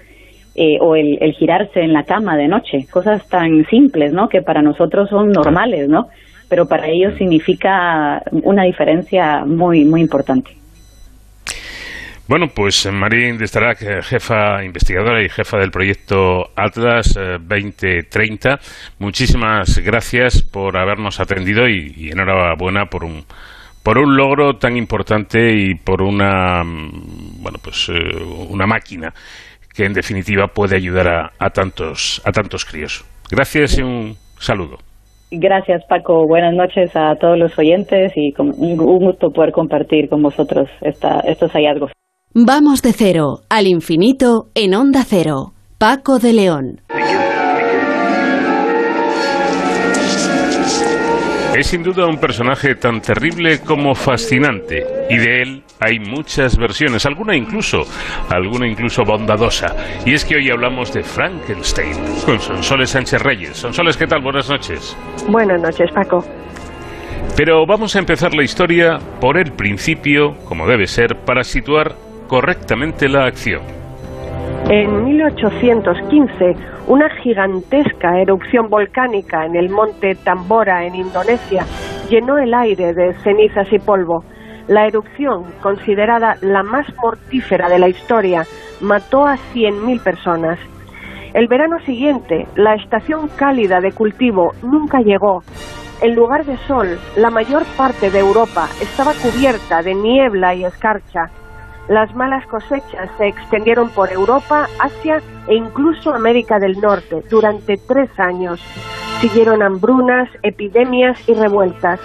eh, 0.56 0.78
o 0.80 0.96
el, 0.96 1.18
girarse 1.38 1.82
en 1.82 1.94
la 1.94 2.04
cama 2.04 2.38
de 2.38 2.48
noche, 2.48 2.88
cosas 2.92 3.28
tan 3.30 3.66
simples, 3.66 4.14
¿no? 4.14 4.30
Que 4.30 4.42
para 4.42 4.62
nosotros 4.62 5.10
son 5.10 5.32
normales, 5.32 5.88
¿no? 5.88 6.08
Pero 6.50 6.68
para 6.68 6.88
ellos 6.88 7.14
significa 7.18 8.22
una 8.32 8.64
diferencia 8.64 9.46
muy, 9.46 9.86
muy 9.86 10.02
importante. 10.02 10.62
Bueno, 12.32 12.48
pues 12.48 12.86
eh, 12.86 12.92
Marín 12.94 13.38
de 13.38 13.46
Starac, 13.46 13.82
eh, 13.82 14.02
jefa 14.02 14.64
investigadora 14.64 15.22
y 15.22 15.28
jefa 15.28 15.58
del 15.58 15.70
proyecto 15.70 16.52
Atlas 16.56 17.14
2030, 17.14 18.54
eh, 18.54 18.58
muchísimas 19.00 19.80
gracias 19.80 20.42
por 20.42 20.78
habernos 20.78 21.20
atendido 21.20 21.68
y, 21.68 22.10
enhorabuena 22.10 22.86
por 22.86 23.04
un 23.04 23.26
por 23.84 23.98
un 23.98 24.16
logro 24.16 24.56
tan 24.58 24.78
importante 24.78 25.54
y 25.54 25.76
por 25.76 26.02
una 26.02 26.64
mm, 26.64 27.44
bueno 27.44 27.58
pues 27.62 27.90
una 27.90 28.66
máquina 28.66 29.14
que 29.82 29.88
en 29.88 29.94
definitiva 29.94 30.46
puede 30.46 30.76
ayudar 30.76 31.08
a, 31.08 31.32
a 31.40 31.50
tantos 31.50 32.22
a 32.24 32.32
tantos 32.32 32.66
críos. 32.66 33.04
Gracias 33.32 33.80
y 33.80 33.82
un 33.82 34.16
saludo. 34.38 34.78
Gracias 35.32 35.84
Paco, 35.90 36.28
buenas 36.28 36.54
noches 36.54 36.96
a 36.96 37.16
todos 37.16 37.36
los 37.36 37.58
oyentes 37.58 38.12
y 38.16 38.32
un 38.38 38.78
gusto 38.78 39.32
poder 39.32 39.52
compartir 39.52 40.08
con 40.08 40.22
vosotros 40.22 40.70
esta, 40.82 41.22
estos 41.22 41.52
hallazgos. 41.54 41.92
Vamos 42.36 42.84
de 42.84 42.94
cero 42.94 43.40
al 43.50 43.66
infinito 43.66 44.50
en 44.54 44.76
onda 44.76 45.04
cero. 45.04 45.54
Paco 45.80 46.20
de 46.20 46.34
León. 46.34 46.82
Es 51.58 51.68
sin 51.68 51.82
duda 51.82 52.06
un 52.06 52.20
personaje 52.20 52.76
tan 52.76 53.02
terrible 53.02 53.62
como 53.62 53.96
fascinante 53.96 54.86
y 55.10 55.18
de 55.18 55.42
él 55.42 55.64
hay 55.82 56.00
muchas 56.00 56.58
versiones, 56.58 57.08
alguna 57.08 57.36
incluso, 57.36 57.82
alguna 58.30 58.68
incluso 58.68 59.04
bondadosa. 59.04 59.76
Y 60.06 60.14
es 60.14 60.24
que 60.24 60.36
hoy 60.36 60.52
hablamos 60.52 60.94
de 60.94 61.02
Frankenstein 61.02 61.96
con 62.24 62.40
Sonsoles 62.40 62.92
Sánchez 62.92 63.22
Reyes. 63.22 63.58
Sonsoles, 63.58 63.98
¿qué 63.98 64.06
tal? 64.06 64.22
Buenas 64.22 64.48
noches. 64.48 64.96
Buenas 65.28 65.60
noches, 65.60 65.90
Paco. 65.92 66.24
Pero 67.36 67.66
vamos 67.66 67.96
a 67.96 68.00
empezar 68.00 68.36
la 68.36 68.44
historia 68.44 69.00
por 69.20 69.38
el 69.38 69.54
principio, 69.54 70.36
como 70.46 70.68
debe 70.68 70.86
ser, 70.86 71.16
para 71.26 71.44
situar 71.44 71.96
correctamente 72.28 73.10
la 73.10 73.26
acción. 73.26 73.62
En 74.70 75.04
1815, 75.04 76.56
una 76.88 77.10
gigantesca 77.24 78.22
erupción 78.22 78.70
volcánica 78.70 79.48
en 79.48 79.56
el 79.56 79.70
monte 79.70 80.14
Tambora, 80.24 80.86
en 80.86 80.94
Indonesia, 80.94 81.66
llenó 82.08 82.38
el 82.38 82.54
aire 82.54 82.94
de 82.94 83.16
cenizas 83.24 83.68
y 83.72 83.80
polvo. 83.80 84.24
La 84.72 84.88
erupción, 84.88 85.44
considerada 85.62 86.38
la 86.40 86.64
más 86.64 86.88
mortífera 87.04 87.68
de 87.68 87.78
la 87.78 87.90
historia, 87.90 88.46
mató 88.80 89.28
a 89.28 89.36
100.000 89.54 90.02
personas. 90.02 90.58
El 91.34 91.50
verano 91.50 91.78
siguiente, 91.82 92.48
la 92.56 92.76
estación 92.76 93.28
cálida 93.36 93.82
de 93.82 93.92
cultivo 93.92 94.54
nunca 94.64 95.02
llegó. 95.02 95.44
En 96.00 96.16
lugar 96.16 96.46
de 96.46 96.56
sol, 96.68 96.98
la 97.18 97.30
mayor 97.30 97.66
parte 97.76 98.12
de 98.12 98.20
Europa 98.20 98.70
estaba 98.82 99.12
cubierta 99.12 99.82
de 99.84 99.94
niebla 99.94 100.56
y 100.56 100.64
escarcha. 100.64 101.30
Las 101.90 102.16
malas 102.16 102.48
cosechas 102.48 103.10
se 103.18 103.28
extendieron 103.28 103.90
por 103.90 104.10
Europa, 104.10 104.70
Asia 104.80 105.22
e 105.50 105.56
incluso 105.56 106.14
América 106.14 106.60
del 106.60 106.80
Norte 106.80 107.26
durante 107.30 107.76
tres 107.76 108.10
años. 108.18 108.62
Siguieron 109.20 109.62
hambrunas, 109.64 110.30
epidemias 110.44 111.18
y 111.28 111.34
revueltas. 111.34 112.00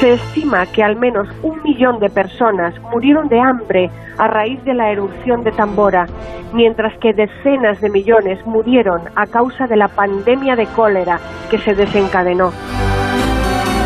Se 0.00 0.12
estima 0.12 0.64
que 0.66 0.84
al 0.84 0.96
menos 0.96 1.28
un 1.42 1.60
millón 1.64 1.98
de 1.98 2.08
personas 2.08 2.74
murieron 2.92 3.28
de 3.28 3.40
hambre 3.40 3.90
a 4.16 4.28
raíz 4.28 4.62
de 4.64 4.74
la 4.74 4.92
erupción 4.92 5.42
de 5.42 5.50
Tambora, 5.52 6.06
mientras 6.52 6.96
que 6.98 7.12
decenas 7.12 7.80
de 7.80 7.90
millones 7.90 8.38
murieron 8.46 9.02
a 9.16 9.26
causa 9.26 9.66
de 9.66 9.76
la 9.76 9.88
pandemia 9.88 10.54
de 10.54 10.66
cólera 10.66 11.18
que 11.50 11.58
se 11.58 11.74
desencadenó. 11.74 12.52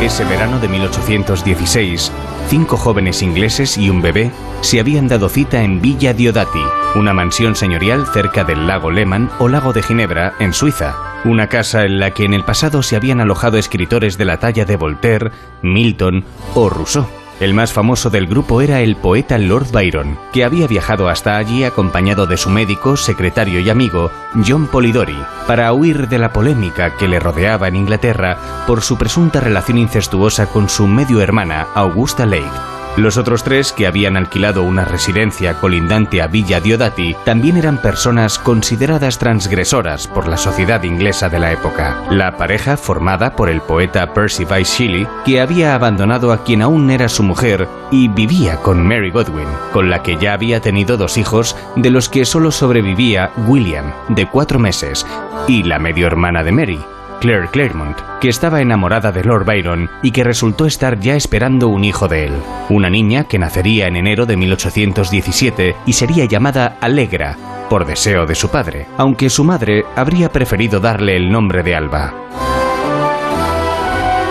Ese 0.02 0.24
verano 0.24 0.58
de 0.58 0.68
1816, 0.68 2.12
cinco 2.52 2.76
jóvenes 2.76 3.22
ingleses 3.22 3.78
y 3.78 3.88
un 3.88 4.02
bebé 4.02 4.30
se 4.60 4.78
habían 4.78 5.08
dado 5.08 5.30
cita 5.30 5.62
en 5.62 5.80
Villa 5.80 6.12
Diodati, 6.12 6.62
una 6.96 7.14
mansión 7.14 7.56
señorial 7.56 8.06
cerca 8.12 8.44
del 8.44 8.66
lago 8.66 8.90
Lehmann 8.90 9.30
o 9.38 9.48
lago 9.48 9.72
de 9.72 9.82
Ginebra, 9.82 10.34
en 10.38 10.52
Suiza. 10.52 10.94
Una 11.24 11.48
casa 11.48 11.86
en 11.86 11.98
la 11.98 12.10
que 12.10 12.26
en 12.26 12.34
el 12.34 12.44
pasado 12.44 12.82
se 12.82 12.94
habían 12.94 13.22
alojado 13.22 13.56
escritores 13.56 14.18
de 14.18 14.26
la 14.26 14.36
talla 14.36 14.66
de 14.66 14.76
Voltaire, 14.76 15.30
Milton 15.62 16.26
o 16.54 16.68
Rousseau. 16.68 17.21
El 17.42 17.54
más 17.54 17.72
famoso 17.72 18.08
del 18.08 18.28
grupo 18.28 18.60
era 18.60 18.82
el 18.82 18.94
poeta 18.94 19.36
Lord 19.36 19.72
Byron, 19.72 20.16
que 20.32 20.44
había 20.44 20.68
viajado 20.68 21.08
hasta 21.08 21.38
allí 21.38 21.64
acompañado 21.64 22.28
de 22.28 22.36
su 22.36 22.50
médico, 22.50 22.96
secretario 22.96 23.58
y 23.58 23.68
amigo, 23.68 24.12
John 24.46 24.68
Polidori, 24.68 25.18
para 25.48 25.72
huir 25.72 26.06
de 26.08 26.20
la 26.20 26.32
polémica 26.32 26.96
que 26.96 27.08
le 27.08 27.18
rodeaba 27.18 27.66
en 27.66 27.74
Inglaterra 27.74 28.64
por 28.68 28.82
su 28.82 28.96
presunta 28.96 29.40
relación 29.40 29.78
incestuosa 29.78 30.46
con 30.46 30.68
su 30.68 30.86
medio 30.86 31.20
hermana, 31.20 31.66
Augusta 31.74 32.26
Lake. 32.26 32.71
Los 32.96 33.16
otros 33.16 33.42
tres, 33.42 33.72
que 33.72 33.86
habían 33.86 34.18
alquilado 34.18 34.62
una 34.64 34.84
residencia 34.84 35.54
colindante 35.54 36.20
a 36.20 36.26
Villa 36.26 36.60
Diodati, 36.60 37.16
también 37.24 37.56
eran 37.56 37.78
personas 37.78 38.38
consideradas 38.38 39.18
transgresoras 39.18 40.06
por 40.06 40.28
la 40.28 40.36
sociedad 40.36 40.82
inglesa 40.82 41.30
de 41.30 41.38
la 41.38 41.52
época. 41.52 42.02
La 42.10 42.36
pareja, 42.36 42.76
formada 42.76 43.34
por 43.34 43.48
el 43.48 43.62
poeta 43.62 44.12
Percy 44.12 44.44
Bysshe 44.44 44.84
Shelley, 44.84 45.08
que 45.24 45.40
había 45.40 45.74
abandonado 45.74 46.32
a 46.32 46.44
quien 46.44 46.60
aún 46.60 46.90
era 46.90 47.08
su 47.08 47.22
mujer 47.22 47.66
y 47.90 48.08
vivía 48.08 48.56
con 48.56 48.86
Mary 48.86 49.10
Godwin, 49.10 49.48
con 49.72 49.88
la 49.88 50.02
que 50.02 50.18
ya 50.18 50.34
había 50.34 50.60
tenido 50.60 50.98
dos 50.98 51.16
hijos, 51.16 51.56
de 51.76 51.90
los 51.90 52.10
que 52.10 52.26
solo 52.26 52.50
sobrevivía 52.50 53.30
William, 53.46 53.92
de 54.10 54.28
cuatro 54.28 54.58
meses, 54.58 55.06
y 55.48 55.62
la 55.62 55.78
medio 55.78 56.06
hermana 56.06 56.44
de 56.44 56.52
Mary, 56.52 56.84
Claire 57.22 57.46
Claremont, 57.52 57.96
que 58.20 58.28
estaba 58.28 58.62
enamorada 58.62 59.12
de 59.12 59.22
Lord 59.22 59.44
Byron 59.44 59.88
y 60.02 60.10
que 60.10 60.24
resultó 60.24 60.66
estar 60.66 60.98
ya 60.98 61.14
esperando 61.14 61.68
un 61.68 61.84
hijo 61.84 62.08
de 62.08 62.26
él, 62.26 62.32
una 62.68 62.90
niña 62.90 63.28
que 63.28 63.38
nacería 63.38 63.86
en 63.86 63.94
enero 63.94 64.26
de 64.26 64.36
1817 64.36 65.76
y 65.86 65.92
sería 65.92 66.24
llamada 66.24 66.78
Alegra, 66.80 67.36
por 67.70 67.86
deseo 67.86 68.26
de 68.26 68.34
su 68.34 68.50
padre, 68.50 68.88
aunque 68.98 69.30
su 69.30 69.44
madre 69.44 69.84
habría 69.94 70.32
preferido 70.32 70.80
darle 70.80 71.14
el 71.14 71.30
nombre 71.30 71.62
de 71.62 71.76
Alba. 71.76 72.12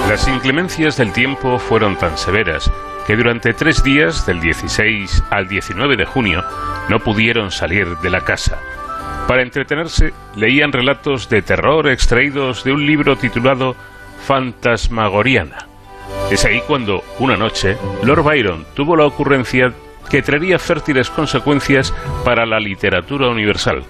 Las 0.10 0.27
inclemencias 0.27 0.97
del 0.97 1.13
tiempo 1.13 1.60
fueron 1.60 1.97
tan 1.97 2.17
severas 2.17 2.69
que 3.08 3.15
durante 3.15 3.54
tres 3.54 3.86
días, 3.86 4.25
del 4.25 4.41
16 4.41 5.23
al 5.30 5.47
19 5.47 5.95
de 5.95 6.06
junio, 6.06 6.43
no 6.89 6.99
pudieron 6.99 7.51
salir 7.51 7.88
de 7.99 8.10
la 8.10 8.19
casa. 8.19 8.60
Para 9.28 9.44
entretenerse, 9.44 10.14
leían 10.36 10.72
relatos 10.72 11.30
de 11.30 11.42
terror 11.42 11.88
extraídos 11.88 12.64
de 12.64 12.74
un 12.74 12.86
libro 12.86 13.16
titulado 13.16 13.76
Fantasmagoriana. 14.26 15.68
Es 16.30 16.46
ahí 16.46 16.62
cuando, 16.68 17.04
una 17.20 17.38
noche, 17.38 17.78
Lord 18.04 18.24
Byron 18.24 18.66
tuvo 18.74 18.96
la 18.96 19.06
ocurrencia 19.06 19.74
que 20.10 20.22
traería 20.22 20.60
fértiles 20.60 21.10
consecuencias 21.10 21.94
para 22.26 22.46
la 22.46 22.60
literatura 22.60 23.30
universal. 23.30 23.84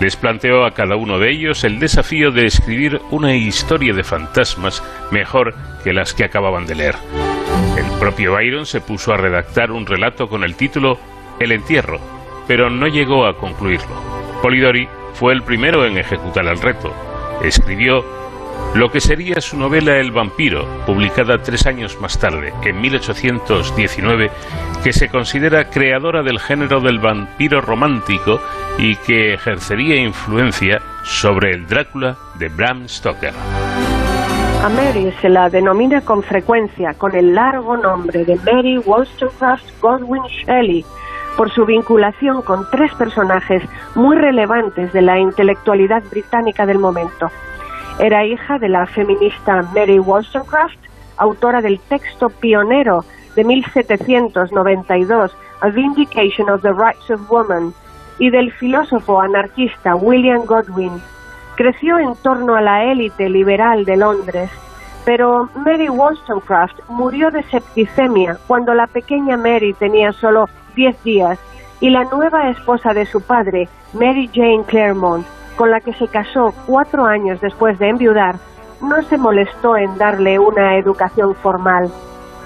Les 0.00 0.14
planteó 0.14 0.64
a 0.64 0.72
cada 0.72 0.94
uno 0.94 1.18
de 1.18 1.30
ellos 1.30 1.64
el 1.64 1.80
desafío 1.80 2.30
de 2.30 2.46
escribir 2.46 3.00
una 3.10 3.34
historia 3.34 3.92
de 3.92 4.04
fantasmas 4.04 4.82
mejor 5.10 5.54
que 5.82 5.92
las 5.92 6.14
que 6.14 6.24
acababan 6.24 6.66
de 6.66 6.76
leer. 6.76 6.94
El 7.76 7.98
propio 7.98 8.32
Byron 8.32 8.66
se 8.66 8.80
puso 8.80 9.12
a 9.12 9.16
redactar 9.16 9.72
un 9.72 9.86
relato 9.86 10.28
con 10.28 10.44
el 10.44 10.54
título 10.54 10.98
El 11.40 11.50
entierro, 11.50 11.98
pero 12.46 12.70
no 12.70 12.86
llegó 12.86 13.26
a 13.26 13.36
concluirlo. 13.36 14.27
Polidori 14.42 14.88
fue 15.14 15.32
el 15.32 15.42
primero 15.42 15.84
en 15.84 15.98
ejecutar 15.98 16.46
el 16.46 16.60
reto. 16.60 16.92
Escribió 17.42 18.04
lo 18.74 18.90
que 18.90 19.00
sería 19.00 19.40
su 19.40 19.56
novela 19.56 19.96
El 19.96 20.12
vampiro, 20.12 20.66
publicada 20.86 21.42
tres 21.42 21.66
años 21.66 21.98
más 22.00 22.18
tarde, 22.18 22.52
en 22.62 22.80
1819, 22.80 24.30
que 24.84 24.92
se 24.92 25.08
considera 25.08 25.70
creadora 25.70 26.22
del 26.22 26.38
género 26.38 26.80
del 26.80 26.98
vampiro 26.98 27.60
romántico 27.60 28.40
y 28.78 28.94
que 28.96 29.34
ejercería 29.34 29.96
influencia 29.96 30.80
sobre 31.02 31.52
el 31.52 31.66
Drácula 31.66 32.16
de 32.38 32.48
Bram 32.48 32.88
Stoker. 32.88 33.32
A 34.62 34.68
Mary 34.68 35.12
se 35.20 35.28
la 35.28 35.48
denomina 35.48 36.00
con 36.00 36.22
frecuencia 36.22 36.92
con 36.94 37.14
el 37.14 37.34
largo 37.34 37.76
nombre 37.76 38.24
de 38.24 38.36
Mary 38.36 38.76
Wollstonecraft 38.78 39.64
Godwin 39.80 40.22
Shelley, 40.24 40.84
por 41.38 41.52
su 41.52 41.64
vinculación 41.64 42.42
con 42.42 42.68
tres 42.68 42.92
personajes 42.94 43.62
muy 43.94 44.16
relevantes 44.16 44.92
de 44.92 45.02
la 45.02 45.20
intelectualidad 45.20 46.02
británica 46.10 46.66
del 46.66 46.80
momento. 46.80 47.30
Era 48.00 48.26
hija 48.26 48.58
de 48.58 48.68
la 48.68 48.86
feminista 48.86 49.62
Mary 49.72 50.00
Wollstonecraft, 50.00 50.80
autora 51.16 51.62
del 51.62 51.78
texto 51.78 52.28
pionero 52.28 53.04
de 53.36 53.44
1792, 53.44 55.36
A 55.60 55.68
Vindication 55.68 56.50
of 56.50 56.62
the 56.62 56.72
Rights 56.72 57.08
of 57.08 57.30
Woman, 57.30 57.72
y 58.18 58.30
del 58.30 58.50
filósofo 58.54 59.20
anarquista 59.20 59.94
William 59.94 60.44
Godwin. 60.44 61.00
Creció 61.54 62.00
en 62.00 62.16
torno 62.16 62.56
a 62.56 62.60
la 62.60 62.82
élite 62.82 63.28
liberal 63.28 63.84
de 63.84 63.96
Londres, 63.96 64.50
pero 65.04 65.48
Mary 65.54 65.88
Wollstonecraft 65.88 66.80
murió 66.88 67.30
de 67.30 67.44
septicemia 67.44 68.38
cuando 68.48 68.74
la 68.74 68.88
pequeña 68.88 69.36
Mary 69.36 69.72
tenía 69.74 70.10
solo 70.12 70.48
diez 70.78 71.02
días 71.02 71.38
y 71.80 71.90
la 71.90 72.04
nueva 72.04 72.50
esposa 72.50 72.94
de 72.94 73.04
su 73.04 73.20
padre, 73.20 73.68
Mary 73.94 74.30
Jane 74.32 74.62
Claremont, 74.64 75.26
con 75.56 75.72
la 75.72 75.80
que 75.80 75.92
se 75.94 76.06
casó 76.06 76.54
cuatro 76.66 77.04
años 77.04 77.40
después 77.40 77.78
de 77.80 77.88
enviudar, 77.88 78.36
no 78.80 79.02
se 79.02 79.18
molestó 79.18 79.76
en 79.76 79.98
darle 79.98 80.38
una 80.38 80.76
educación 80.76 81.34
formal. 81.34 81.90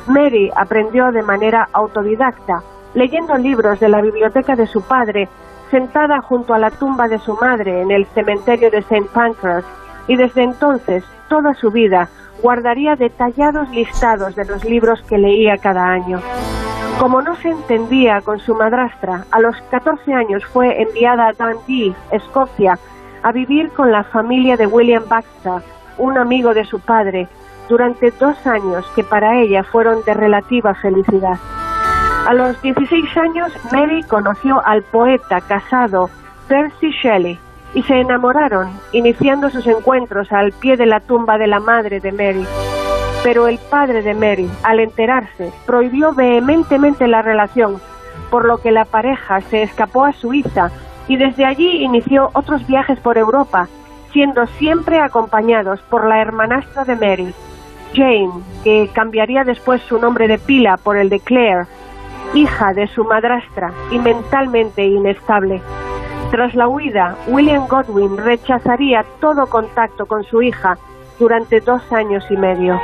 Mary 0.06 0.50
aprendió 0.56 1.12
de 1.12 1.22
manera 1.22 1.68
autodidacta, 1.74 2.62
leyendo 2.94 3.36
libros 3.36 3.78
de 3.80 3.90
la 3.90 4.00
biblioteca 4.00 4.56
de 4.56 4.66
su 4.66 4.80
padre, 4.80 5.28
sentada 5.70 6.22
junto 6.22 6.54
a 6.54 6.58
la 6.58 6.70
tumba 6.70 7.06
de 7.08 7.18
su 7.18 7.34
madre 7.34 7.82
en 7.82 7.90
el 7.90 8.06
cementerio 8.14 8.70
de 8.70 8.78
St. 8.78 9.08
Pancras, 9.12 9.64
y 10.08 10.16
desde 10.16 10.42
entonces, 10.42 11.04
toda 11.28 11.52
su 11.54 11.70
vida, 11.70 12.08
guardaría 12.42 12.96
detallados 12.96 13.70
listados 13.70 14.34
de 14.34 14.44
los 14.44 14.64
libros 14.64 15.00
que 15.08 15.16
leía 15.16 15.56
cada 15.58 15.86
año. 15.86 16.20
Como 16.98 17.22
no 17.22 17.36
se 17.36 17.50
entendía 17.50 18.20
con 18.20 18.40
su 18.40 18.54
madrastra, 18.54 19.24
a 19.30 19.40
los 19.40 19.56
14 19.70 20.12
años 20.12 20.44
fue 20.46 20.82
enviada 20.82 21.28
a 21.28 21.32
Dundee, 21.32 21.94
Escocia, 22.10 22.78
a 23.22 23.32
vivir 23.32 23.70
con 23.70 23.92
la 23.92 24.04
familia 24.04 24.56
de 24.56 24.66
William 24.66 25.04
Baxter, 25.08 25.62
un 25.98 26.18
amigo 26.18 26.52
de 26.52 26.64
su 26.64 26.80
padre, 26.80 27.28
durante 27.68 28.10
dos 28.10 28.46
años 28.46 28.84
que 28.94 29.04
para 29.04 29.40
ella 29.40 29.62
fueron 29.62 30.04
de 30.04 30.14
relativa 30.14 30.74
felicidad. 30.74 31.38
A 32.26 32.34
los 32.34 32.60
16 32.60 33.16
años, 33.16 33.52
Mary 33.72 34.02
conoció 34.02 34.64
al 34.64 34.82
poeta 34.82 35.40
casado 35.40 36.10
Percy 36.48 36.90
Shelley 36.90 37.38
y 37.74 37.82
se 37.82 38.00
enamoraron, 38.00 38.70
iniciando 38.92 39.50
sus 39.50 39.66
encuentros 39.66 40.30
al 40.32 40.52
pie 40.52 40.76
de 40.76 40.86
la 40.86 41.00
tumba 41.00 41.38
de 41.38 41.46
la 41.46 41.60
madre 41.60 42.00
de 42.00 42.12
Mary. 42.12 42.46
Pero 43.22 43.48
el 43.48 43.58
padre 43.58 44.02
de 44.02 44.14
Mary, 44.14 44.50
al 44.62 44.80
enterarse, 44.80 45.52
prohibió 45.64 46.12
vehementemente 46.12 47.06
la 47.06 47.22
relación, 47.22 47.80
por 48.30 48.44
lo 48.44 48.58
que 48.58 48.72
la 48.72 48.84
pareja 48.84 49.40
se 49.42 49.62
escapó 49.62 50.04
a 50.04 50.12
Suiza 50.12 50.70
y 51.08 51.16
desde 51.16 51.44
allí 51.44 51.82
inició 51.82 52.30
otros 52.34 52.66
viajes 52.66 52.98
por 52.98 53.18
Europa, 53.18 53.68
siendo 54.12 54.46
siempre 54.46 55.00
acompañados 55.00 55.80
por 55.82 56.06
la 56.06 56.20
hermanastra 56.20 56.84
de 56.84 56.96
Mary, 56.96 57.34
Jane, 57.94 58.30
que 58.64 58.90
cambiaría 58.92 59.44
después 59.44 59.82
su 59.82 59.98
nombre 59.98 60.28
de 60.28 60.38
pila 60.38 60.76
por 60.76 60.96
el 60.96 61.08
de 61.08 61.20
Claire, 61.20 61.66
hija 62.34 62.72
de 62.72 62.86
su 62.88 63.04
madrastra 63.04 63.72
y 63.90 63.98
mentalmente 63.98 64.84
inestable. 64.84 65.60
Tras 66.32 66.54
la 66.54 66.66
huida, 66.66 67.14
William 67.28 67.68
Godwin 67.68 68.16
rechazaría 68.16 69.04
todo 69.20 69.46
contacto 69.48 70.06
con 70.06 70.24
su 70.24 70.40
hija 70.40 70.78
durante 71.18 71.60
dos 71.60 71.82
años 71.92 72.24
y 72.30 72.38
medio. 72.38 72.80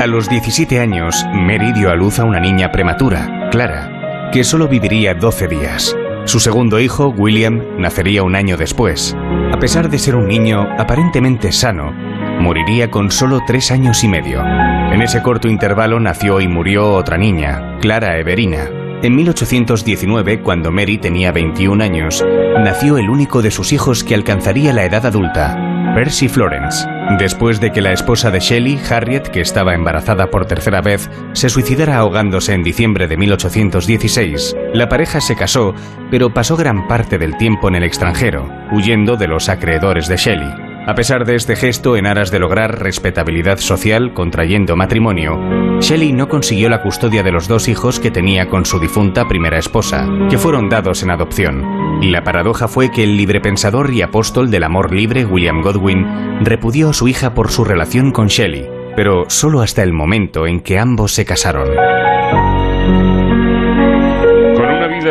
A 0.00 0.06
los 0.08 0.28
17 0.28 0.80
años, 0.80 1.24
Mary 1.32 1.72
dio 1.72 1.88
a 1.88 1.94
luz 1.94 2.18
a 2.18 2.24
una 2.24 2.40
niña 2.40 2.72
prematura, 2.72 3.48
Clara, 3.52 4.30
que 4.32 4.42
solo 4.42 4.66
viviría 4.66 5.14
12 5.14 5.46
días. 5.46 5.96
Su 6.24 6.40
segundo 6.40 6.80
hijo, 6.80 7.14
William, 7.16 7.62
nacería 7.78 8.24
un 8.24 8.34
año 8.34 8.56
después. 8.56 9.16
A 9.52 9.60
pesar 9.60 9.88
de 9.88 10.00
ser 10.00 10.16
un 10.16 10.26
niño 10.26 10.66
aparentemente 10.78 11.52
sano, 11.52 11.92
moriría 12.40 12.90
con 12.90 13.12
solo 13.12 13.38
tres 13.46 13.70
años 13.70 14.02
y 14.02 14.08
medio. 14.08 14.42
En 14.44 15.00
ese 15.00 15.22
corto 15.22 15.46
intervalo 15.46 16.00
nació 16.00 16.40
y 16.40 16.48
murió 16.48 16.92
otra 16.92 17.16
niña, 17.16 17.78
Clara 17.80 18.18
Everina. 18.18 18.89
En 19.02 19.16
1819, 19.16 20.42
cuando 20.42 20.70
Mary 20.70 20.98
tenía 20.98 21.32
21 21.32 21.82
años, 21.82 22.22
nació 22.62 22.98
el 22.98 23.08
único 23.08 23.40
de 23.40 23.50
sus 23.50 23.72
hijos 23.72 24.04
que 24.04 24.14
alcanzaría 24.14 24.74
la 24.74 24.84
edad 24.84 25.06
adulta, 25.06 25.56
Percy 25.94 26.28
Florence. 26.28 26.86
Después 27.18 27.60
de 27.60 27.72
que 27.72 27.80
la 27.80 27.92
esposa 27.92 28.30
de 28.30 28.40
Shelley, 28.40 28.78
Harriet, 28.90 29.28
que 29.28 29.40
estaba 29.40 29.74
embarazada 29.74 30.30
por 30.30 30.44
tercera 30.44 30.82
vez, 30.82 31.08
se 31.32 31.48
suicidara 31.48 31.96
ahogándose 31.96 32.52
en 32.52 32.62
diciembre 32.62 33.08
de 33.08 33.16
1816, 33.16 34.54
la 34.74 34.90
pareja 34.90 35.22
se 35.22 35.34
casó, 35.34 35.74
pero 36.10 36.34
pasó 36.34 36.58
gran 36.58 36.86
parte 36.86 37.16
del 37.16 37.38
tiempo 37.38 37.68
en 37.68 37.76
el 37.76 37.84
extranjero, 37.84 38.50
huyendo 38.70 39.16
de 39.16 39.28
los 39.28 39.48
acreedores 39.48 40.08
de 40.08 40.16
Shelley. 40.18 40.69
A 40.86 40.94
pesar 40.94 41.24
de 41.24 41.36
este 41.36 41.56
gesto 41.56 41.96
en 41.96 42.06
aras 42.06 42.30
de 42.30 42.38
lograr 42.38 42.82
respetabilidad 42.82 43.58
social 43.58 44.14
contrayendo 44.14 44.76
matrimonio, 44.76 45.38
Shelley 45.80 46.12
no 46.12 46.28
consiguió 46.28 46.68
la 46.68 46.82
custodia 46.82 47.22
de 47.22 47.32
los 47.32 47.48
dos 47.48 47.68
hijos 47.68 48.00
que 48.00 48.10
tenía 48.10 48.48
con 48.48 48.64
su 48.64 48.80
difunta 48.80 49.28
primera 49.28 49.58
esposa, 49.58 50.08
que 50.30 50.38
fueron 50.38 50.68
dados 50.68 51.02
en 51.02 51.10
adopción. 51.10 52.00
Y 52.02 52.10
la 52.10 52.24
paradoja 52.24 52.66
fue 52.66 52.90
que 52.90 53.04
el 53.04 53.16
librepensador 53.16 53.92
y 53.92 54.02
apóstol 54.02 54.50
del 54.50 54.64
amor 54.64 54.92
libre 54.92 55.24
William 55.26 55.60
Godwin 55.62 56.06
repudió 56.40 56.90
a 56.90 56.94
su 56.94 57.08
hija 57.08 57.34
por 57.34 57.50
su 57.50 57.64
relación 57.64 58.10
con 58.10 58.28
Shelley, 58.28 58.66
pero 58.96 59.24
solo 59.28 59.60
hasta 59.60 59.82
el 59.82 59.92
momento 59.92 60.46
en 60.46 60.60
que 60.60 60.78
ambos 60.78 61.12
se 61.12 61.24
casaron. 61.26 61.68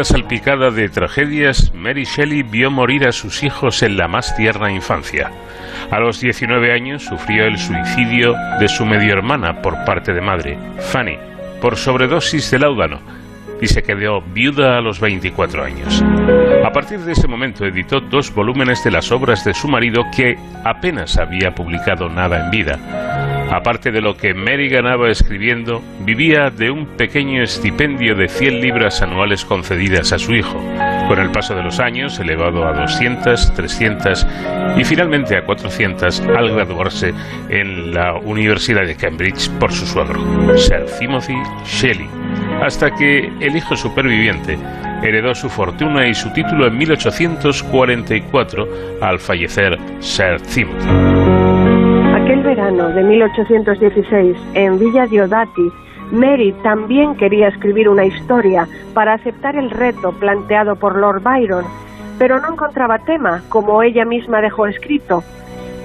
Salpicada 0.03 0.71
de 0.71 0.89
tragedias, 0.89 1.73
Mary 1.73 2.03
Shelley 2.03 2.43
vio 2.43 2.71
morir 2.71 3.07
a 3.07 3.11
sus 3.11 3.43
hijos 3.43 3.83
en 3.83 3.97
la 3.97 4.07
más 4.07 4.35
tierna 4.35 4.71
infancia. 4.71 5.31
A 5.91 5.99
los 5.99 6.19
19 6.21 6.71
años 6.71 7.03
sufrió 7.03 7.45
el 7.45 7.57
suicidio 7.57 8.35
de 8.59 8.67
su 8.67 8.85
medio 8.85 9.13
hermana 9.13 9.61
por 9.61 9.83
parte 9.85 10.13
de 10.13 10.21
madre, 10.21 10.57
Fanny, 10.91 11.17
por 11.61 11.77
sobredosis 11.77 12.51
de 12.51 12.59
láudano, 12.59 12.99
y 13.61 13.67
se 13.67 13.83
quedó 13.83 14.21
viuda 14.21 14.77
a 14.77 14.81
los 14.81 14.99
24 14.99 15.63
años. 15.63 16.03
A 16.63 16.71
partir 16.71 16.99
de 16.99 17.11
ese 17.11 17.27
momento 17.27 17.65
editó 17.65 17.99
dos 17.99 18.33
volúmenes 18.33 18.83
de 18.83 18.91
las 18.91 19.11
obras 19.11 19.43
de 19.43 19.53
su 19.53 19.67
marido 19.67 20.03
que 20.15 20.37
apenas 20.63 21.17
había 21.17 21.53
publicado 21.55 22.09
nada 22.09 22.45
en 22.45 22.51
vida. 22.51 23.18
Aparte 23.51 23.91
de 23.91 24.01
lo 24.01 24.15
que 24.15 24.35
Mary 24.35 24.69
ganaba 24.69 25.09
escribiendo, 25.09 25.81
vivía 26.01 26.51
de 26.51 26.69
un 26.69 26.85
pequeño 26.97 27.41
estipendio 27.41 28.15
de 28.15 28.27
100 28.27 28.61
libras 28.61 29.01
anuales 29.01 29.43
concedidas 29.43 30.13
a 30.13 30.19
su 30.19 30.35
hijo, 30.35 30.61
con 31.07 31.17
el 31.19 31.31
paso 31.31 31.55
de 31.55 31.63
los 31.63 31.79
años 31.79 32.19
elevado 32.19 32.63
a 32.63 32.73
200, 32.73 33.55
300 33.55 34.27
y 34.77 34.83
finalmente 34.83 35.35
a 35.35 35.45
400 35.45 36.21
al 36.21 36.51
graduarse 36.51 37.11
en 37.49 37.91
la 37.91 38.13
Universidad 38.13 38.85
de 38.85 38.95
Cambridge 38.95 39.49
por 39.59 39.71
su 39.71 39.87
suegro, 39.87 40.21
Sir 40.55 40.85
Timothy 40.99 41.37
Shelley, 41.65 42.07
hasta 42.61 42.91
que 42.91 43.31
el 43.39 43.55
hijo 43.55 43.75
superviviente 43.75 44.59
heredó 45.01 45.33
su 45.33 45.49
fortuna 45.49 46.07
y 46.07 46.13
su 46.13 46.31
título 46.33 46.67
en 46.67 46.77
1844 46.77 48.67
al 49.01 49.17
fallecer 49.17 49.75
Sir 49.99 50.39
Timothy. 50.41 51.08
De 52.69 53.03
1816, 53.03 54.37
en 54.53 54.77
Villa 54.77 55.07
Diodati, 55.07 55.71
Mary 56.11 56.53
también 56.61 57.15
quería 57.15 57.47
escribir 57.47 57.89
una 57.89 58.05
historia 58.05 58.67
para 58.93 59.15
aceptar 59.15 59.55
el 59.55 59.71
reto 59.71 60.11
planteado 60.11 60.75
por 60.75 60.95
Lord 60.95 61.23
Byron, 61.23 61.65
pero 62.19 62.39
no 62.39 62.53
encontraba 62.53 62.99
tema, 62.99 63.41
como 63.49 63.81
ella 63.81 64.05
misma 64.05 64.39
dejó 64.39 64.67
escrito. 64.67 65.23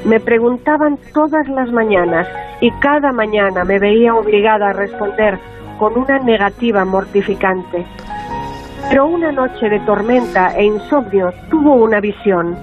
Me 0.04 0.20
preguntaban 0.20 0.98
todas 1.14 1.48
las 1.48 1.72
mañanas 1.72 2.28
y 2.60 2.70
cada 2.72 3.12
mañana 3.12 3.64
me 3.64 3.78
veía 3.78 4.14
obligada 4.14 4.68
a 4.68 4.72
responder 4.74 5.38
con 5.78 5.96
una 5.96 6.18
negativa 6.18 6.84
mortificante. 6.84 7.86
Pero 8.90 9.06
una 9.06 9.32
noche 9.32 9.70
de 9.70 9.80
tormenta 9.80 10.54
e 10.54 10.64
insomnio 10.66 11.32
tuvo 11.48 11.76
una 11.76 12.00
visión. 12.00 12.54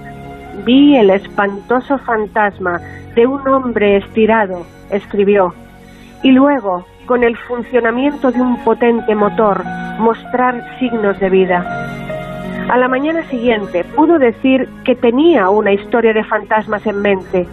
Vi 0.64 0.96
el 0.96 1.10
espantoso 1.10 1.98
fantasma 1.98 2.80
de 3.14 3.26
un 3.26 3.46
hombre 3.48 3.96
estirado, 3.98 4.66
escribió, 4.90 5.54
y 6.22 6.30
luego, 6.30 6.86
con 7.06 7.24
el 7.24 7.36
funcionamiento 7.36 8.30
de 8.30 8.40
un 8.40 8.62
potente 8.64 9.14
motor, 9.14 9.62
mostrar 9.98 10.78
signos 10.78 11.18
de 11.20 11.30
vida. 11.30 11.82
A 12.68 12.78
la 12.78 12.88
mañana 12.88 13.22
siguiente 13.28 13.84
pudo 13.84 14.18
decir 14.18 14.68
que 14.84 14.94
tenía 14.94 15.50
una 15.50 15.72
historia 15.72 16.12
de 16.12 16.24
fantasmas 16.24 16.86
en 16.86 17.02
mente. 17.02 17.46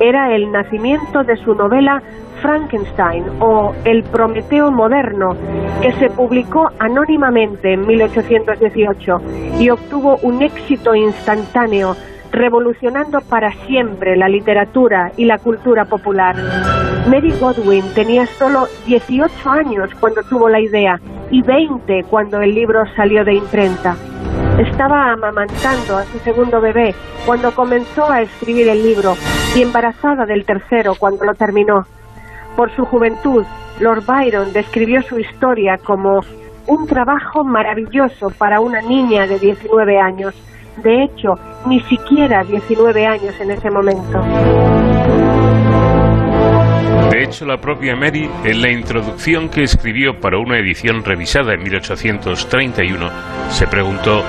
Era 0.00 0.34
el 0.34 0.50
nacimiento 0.50 1.22
de 1.22 1.36
su 1.36 1.54
novela 1.54 2.02
Frankenstein 2.42 3.24
o 3.40 3.74
El 3.84 4.02
Prometeo 4.04 4.70
Moderno, 4.70 5.36
que 5.80 5.92
se 5.92 6.10
publicó 6.10 6.70
anónimamente 6.78 7.74
en 7.74 7.86
1818 7.86 9.20
y 9.58 9.70
obtuvo 9.70 10.18
un 10.22 10.42
éxito 10.42 10.94
instantáneo, 10.94 11.96
revolucionando 12.36 13.22
para 13.22 13.50
siempre 13.66 14.14
la 14.14 14.28
literatura 14.28 15.10
y 15.16 15.24
la 15.24 15.38
cultura 15.38 15.86
popular. 15.86 16.36
Mary 17.08 17.32
Godwin 17.40 17.82
tenía 17.94 18.26
solo 18.26 18.66
18 18.86 19.50
años 19.50 19.90
cuando 19.98 20.22
tuvo 20.22 20.50
la 20.50 20.60
idea 20.60 21.00
y 21.30 21.40
20 21.40 22.04
cuando 22.10 22.42
el 22.42 22.54
libro 22.54 22.84
salió 22.94 23.24
de 23.24 23.34
imprenta. 23.34 23.96
Estaba 24.58 25.12
amamantando 25.12 25.96
a 25.96 26.04
su 26.04 26.18
segundo 26.18 26.60
bebé 26.60 26.94
cuando 27.24 27.54
comenzó 27.54 28.10
a 28.10 28.20
escribir 28.20 28.68
el 28.68 28.82
libro 28.82 29.14
y 29.54 29.62
embarazada 29.62 30.26
del 30.26 30.44
tercero 30.44 30.94
cuando 30.98 31.24
lo 31.24 31.34
terminó. 31.34 31.86
Por 32.54 32.70
su 32.76 32.84
juventud, 32.84 33.44
Lord 33.80 34.04
Byron 34.06 34.52
describió 34.52 35.00
su 35.02 35.18
historia 35.18 35.78
como 35.78 36.20
un 36.66 36.86
trabajo 36.86 37.44
maravilloso 37.44 38.28
para 38.36 38.60
una 38.60 38.82
niña 38.82 39.26
de 39.26 39.38
19 39.38 39.98
años. 39.98 40.34
De 40.82 41.04
hecho, 41.04 41.34
ni 41.66 41.80
siquiera 41.80 42.44
19 42.44 43.06
años 43.06 43.34
en 43.40 43.50
ese 43.50 43.70
momento. 43.70 44.20
De 47.10 47.22
hecho, 47.22 47.46
la 47.46 47.58
propia 47.58 47.96
Mary, 47.96 48.28
en 48.44 48.60
la 48.60 48.70
introducción 48.70 49.48
que 49.48 49.62
escribió 49.62 50.20
para 50.20 50.38
una 50.38 50.58
edición 50.58 51.02
revisada 51.02 51.54
en 51.54 51.62
1831, 51.62 53.10
se 53.48 53.66
preguntó 53.66 54.22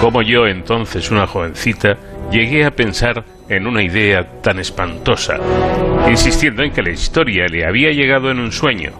cómo 0.00 0.22
yo, 0.22 0.46
entonces 0.46 1.10
una 1.10 1.26
jovencita, 1.26 1.96
llegué 2.30 2.64
a 2.64 2.70
pensar 2.70 3.24
en 3.48 3.66
una 3.66 3.82
idea 3.82 4.42
tan 4.42 4.58
espantosa, 4.58 5.36
insistiendo 6.08 6.62
en 6.62 6.72
que 6.72 6.82
la 6.82 6.90
historia 6.90 7.46
le 7.48 7.66
había 7.66 7.90
llegado 7.90 8.30
en 8.30 8.40
un 8.40 8.52
sueño. 8.52 8.92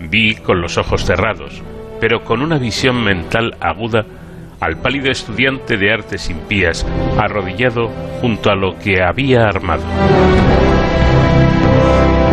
Vi 0.00 0.34
con 0.36 0.60
los 0.60 0.76
ojos 0.76 1.04
cerrados, 1.04 1.62
pero 2.00 2.22
con 2.22 2.42
una 2.42 2.58
visión 2.58 3.02
mental 3.02 3.56
aguda, 3.60 4.04
al 4.64 4.78
pálido 4.78 5.10
estudiante 5.10 5.76
de 5.76 5.92
artes 5.92 6.30
impías 6.30 6.86
arrodillado 7.18 7.88
junto 8.22 8.50
a 8.50 8.54
lo 8.54 8.78
que 8.78 9.02
había 9.02 9.44
armado. 9.44 9.84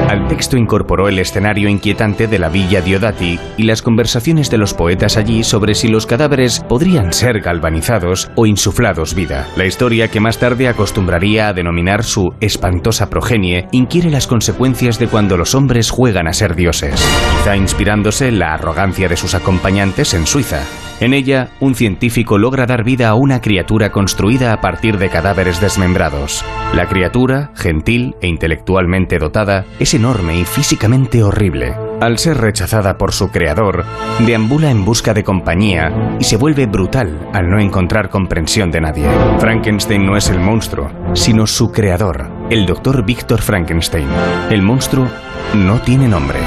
Al 0.07 0.27
texto 0.27 0.57
incorporó 0.57 1.09
el 1.09 1.19
escenario 1.19 1.69
inquietante 1.69 2.27
de 2.27 2.39
la 2.39 2.49
villa 2.49 2.81
Diodati 2.81 3.39
y 3.57 3.63
las 3.63 3.81
conversaciones 3.81 4.49
de 4.49 4.57
los 4.57 4.73
poetas 4.73 5.17
allí 5.17 5.43
sobre 5.43 5.73
si 5.73 5.89
los 5.89 6.05
cadáveres 6.05 6.61
podrían 6.67 7.11
ser 7.11 7.39
galvanizados 7.41 8.29
o 8.35 8.45
insuflados 8.45 9.13
vida. 9.13 9.47
La 9.57 9.65
historia 9.65 10.09
que 10.09 10.19
más 10.19 10.37
tarde 10.37 10.67
acostumbraría 10.67 11.49
a 11.49 11.53
denominar 11.53 12.03
su 12.03 12.33
espantosa 12.39 13.09
progenie 13.09 13.67
inquiere 13.71 14.09
las 14.09 14.27
consecuencias 14.27 14.99
de 14.99 15.07
cuando 15.07 15.37
los 15.37 15.55
hombres 15.55 15.89
juegan 15.89 16.27
a 16.27 16.33
ser 16.33 16.55
dioses, 16.55 16.95
quizá 17.37 17.55
inspirándose 17.55 18.27
en 18.27 18.39
la 18.39 18.53
arrogancia 18.53 19.07
de 19.07 19.17
sus 19.17 19.33
acompañantes 19.33 20.13
en 20.13 20.27
Suiza. 20.27 20.90
En 21.01 21.15
ella, 21.15 21.49
un 21.59 21.73
científico 21.73 22.37
logra 22.37 22.67
dar 22.67 22.83
vida 22.83 23.09
a 23.09 23.15
una 23.15 23.41
criatura 23.41 23.91
construida 23.91 24.53
a 24.53 24.61
partir 24.61 24.99
de 24.99 25.09
cadáveres 25.09 25.59
desmembrados. 25.59 26.45
La 26.75 26.87
criatura, 26.87 27.49
gentil 27.55 28.13
e 28.21 28.27
intelectualmente 28.27 29.17
dotada, 29.17 29.65
es 29.79 29.95
enorme 29.95 30.37
y 30.37 30.45
físicamente 30.45 31.23
horrible. 31.23 31.73
Al 31.99 32.19
ser 32.19 32.37
rechazada 32.37 32.99
por 32.99 33.13
su 33.13 33.29
creador, 33.29 33.83
deambula 34.27 34.69
en 34.69 34.85
busca 34.85 35.15
de 35.15 35.23
compañía 35.23 36.17
y 36.19 36.23
se 36.23 36.37
vuelve 36.37 36.67
brutal 36.67 37.29
al 37.33 37.49
no 37.49 37.59
encontrar 37.59 38.09
comprensión 38.09 38.69
de 38.69 38.81
nadie. 38.81 39.07
Frankenstein 39.39 40.05
no 40.05 40.15
es 40.15 40.29
el 40.29 40.39
monstruo, 40.39 40.91
sino 41.13 41.47
su 41.47 41.71
creador, 41.71 42.40
el 42.51 42.65
doctor 42.65 43.05
Víctor 43.05 43.41
Frankenstein. 43.41 44.09
El 44.49 44.61
monstruo 44.61 45.07
no 45.55 45.79
tiene 45.79 46.09
nombre. 46.09 46.37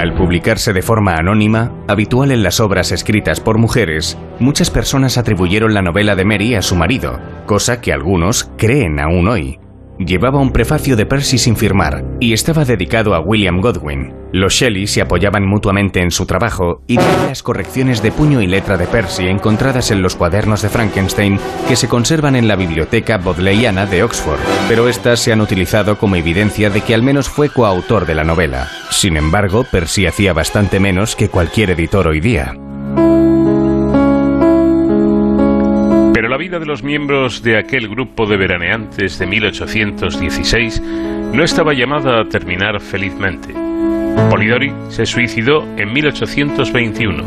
Al 0.00 0.14
publicarse 0.14 0.72
de 0.72 0.80
forma 0.80 1.16
anónima, 1.16 1.70
habitual 1.86 2.30
en 2.30 2.42
las 2.42 2.60
obras 2.60 2.92
escritas 2.92 3.40
por 3.40 3.58
mujeres, 3.58 4.16
muchas 4.40 4.70
personas 4.70 5.18
atribuyeron 5.18 5.74
la 5.74 5.82
novela 5.82 6.16
de 6.16 6.24
Mary 6.24 6.54
a 6.54 6.62
su 6.62 6.76
marido, 6.76 7.20
cosa 7.44 7.82
que 7.82 7.92
algunos 7.92 8.50
creen 8.56 8.98
aún 8.98 9.28
hoy. 9.28 9.58
Llevaba 9.98 10.40
un 10.40 10.50
prefacio 10.50 10.96
de 10.96 11.06
Percy 11.06 11.38
sin 11.38 11.56
firmar 11.56 12.04
y 12.18 12.32
estaba 12.32 12.64
dedicado 12.64 13.14
a 13.14 13.20
William 13.20 13.60
Godwin. 13.60 14.12
Los 14.32 14.54
Shelley 14.54 14.88
se 14.88 15.00
apoyaban 15.00 15.46
mutuamente 15.46 16.00
en 16.00 16.10
su 16.10 16.26
trabajo 16.26 16.82
y 16.88 16.96
las 16.96 17.44
correcciones 17.44 18.02
de 18.02 18.10
puño 18.10 18.40
y 18.40 18.48
letra 18.48 18.76
de 18.76 18.88
Percy 18.88 19.28
encontradas 19.28 19.92
en 19.92 20.02
los 20.02 20.16
cuadernos 20.16 20.62
de 20.62 20.68
Frankenstein 20.68 21.38
que 21.68 21.76
se 21.76 21.86
conservan 21.86 22.34
en 22.34 22.48
la 22.48 22.56
biblioteca 22.56 23.18
bodleiana 23.18 23.86
de 23.86 24.02
Oxford, 24.02 24.40
pero 24.68 24.88
estas 24.88 25.20
se 25.20 25.32
han 25.32 25.40
utilizado 25.40 25.96
como 25.96 26.16
evidencia 26.16 26.70
de 26.70 26.80
que 26.80 26.94
al 26.94 27.04
menos 27.04 27.28
fue 27.28 27.48
coautor 27.48 28.04
de 28.04 28.16
la 28.16 28.24
novela. 28.24 28.68
Sin 28.90 29.16
embargo, 29.16 29.64
Percy 29.70 30.06
hacía 30.06 30.32
bastante 30.32 30.80
menos 30.80 31.14
que 31.14 31.28
cualquier 31.28 31.70
editor 31.70 32.08
hoy 32.08 32.18
día. 32.18 32.56
Vida 36.44 36.58
de 36.58 36.66
los 36.66 36.82
miembros 36.82 37.42
de 37.42 37.56
aquel 37.56 37.88
grupo 37.88 38.26
de 38.26 38.36
veraneantes 38.36 39.18
de 39.18 39.26
1816 39.26 40.82
no 41.32 41.42
estaba 41.42 41.72
llamada 41.72 42.20
a 42.20 42.28
terminar 42.28 42.82
felizmente. 42.82 43.54
Polidori 44.28 44.70
se 44.90 45.06
suicidó 45.06 45.66
en 45.78 45.90
1821. 45.94 47.24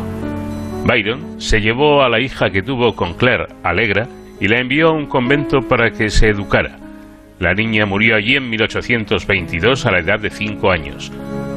Byron 0.86 1.40
se 1.40 1.60
llevó 1.60 2.04
a 2.04 2.08
la 2.08 2.20
hija 2.20 2.50
que 2.50 2.62
tuvo 2.62 2.94
con 2.94 3.14
Claire, 3.14 3.48
Alegra, 3.64 4.06
y 4.38 4.46
la 4.46 4.60
envió 4.60 4.90
a 4.90 4.92
un 4.92 5.06
convento 5.06 5.62
para 5.62 5.90
que 5.90 6.10
se 6.10 6.28
educara. 6.28 6.78
La 7.40 7.54
niña 7.54 7.86
murió 7.86 8.14
allí 8.14 8.36
en 8.36 8.48
1822 8.48 9.84
a 9.84 9.90
la 9.90 9.98
edad 9.98 10.20
de 10.20 10.30
5 10.30 10.70
años. 10.70 11.10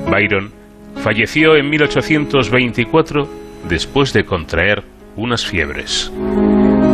Byron 0.09 0.51
falleció 0.95 1.55
en 1.55 1.69
1824 1.69 3.29
después 3.69 4.13
de 4.13 4.23
contraer 4.23 4.81
unas 5.15 5.45
fiebres. 5.45 6.11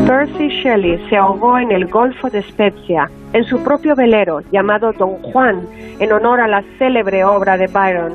Percy 0.08 0.48
Shelley 0.48 1.06
se 1.10 1.18
ahogó 1.18 1.60
en 1.60 1.70
el 1.70 1.86
Golfo 1.86 2.30
de 2.30 2.42
Spezia, 2.42 3.12
en 3.34 3.44
su 3.44 3.62
propio 3.62 3.94
velero 3.94 4.40
llamado 4.54 4.94
Don 4.94 5.16
Juan, 5.22 5.68
en 6.00 6.14
honor 6.14 6.40
a 6.40 6.48
la 6.48 6.64
célebre 6.80 7.26
obra 7.26 7.58
de 7.58 7.68
Byron, 7.68 8.14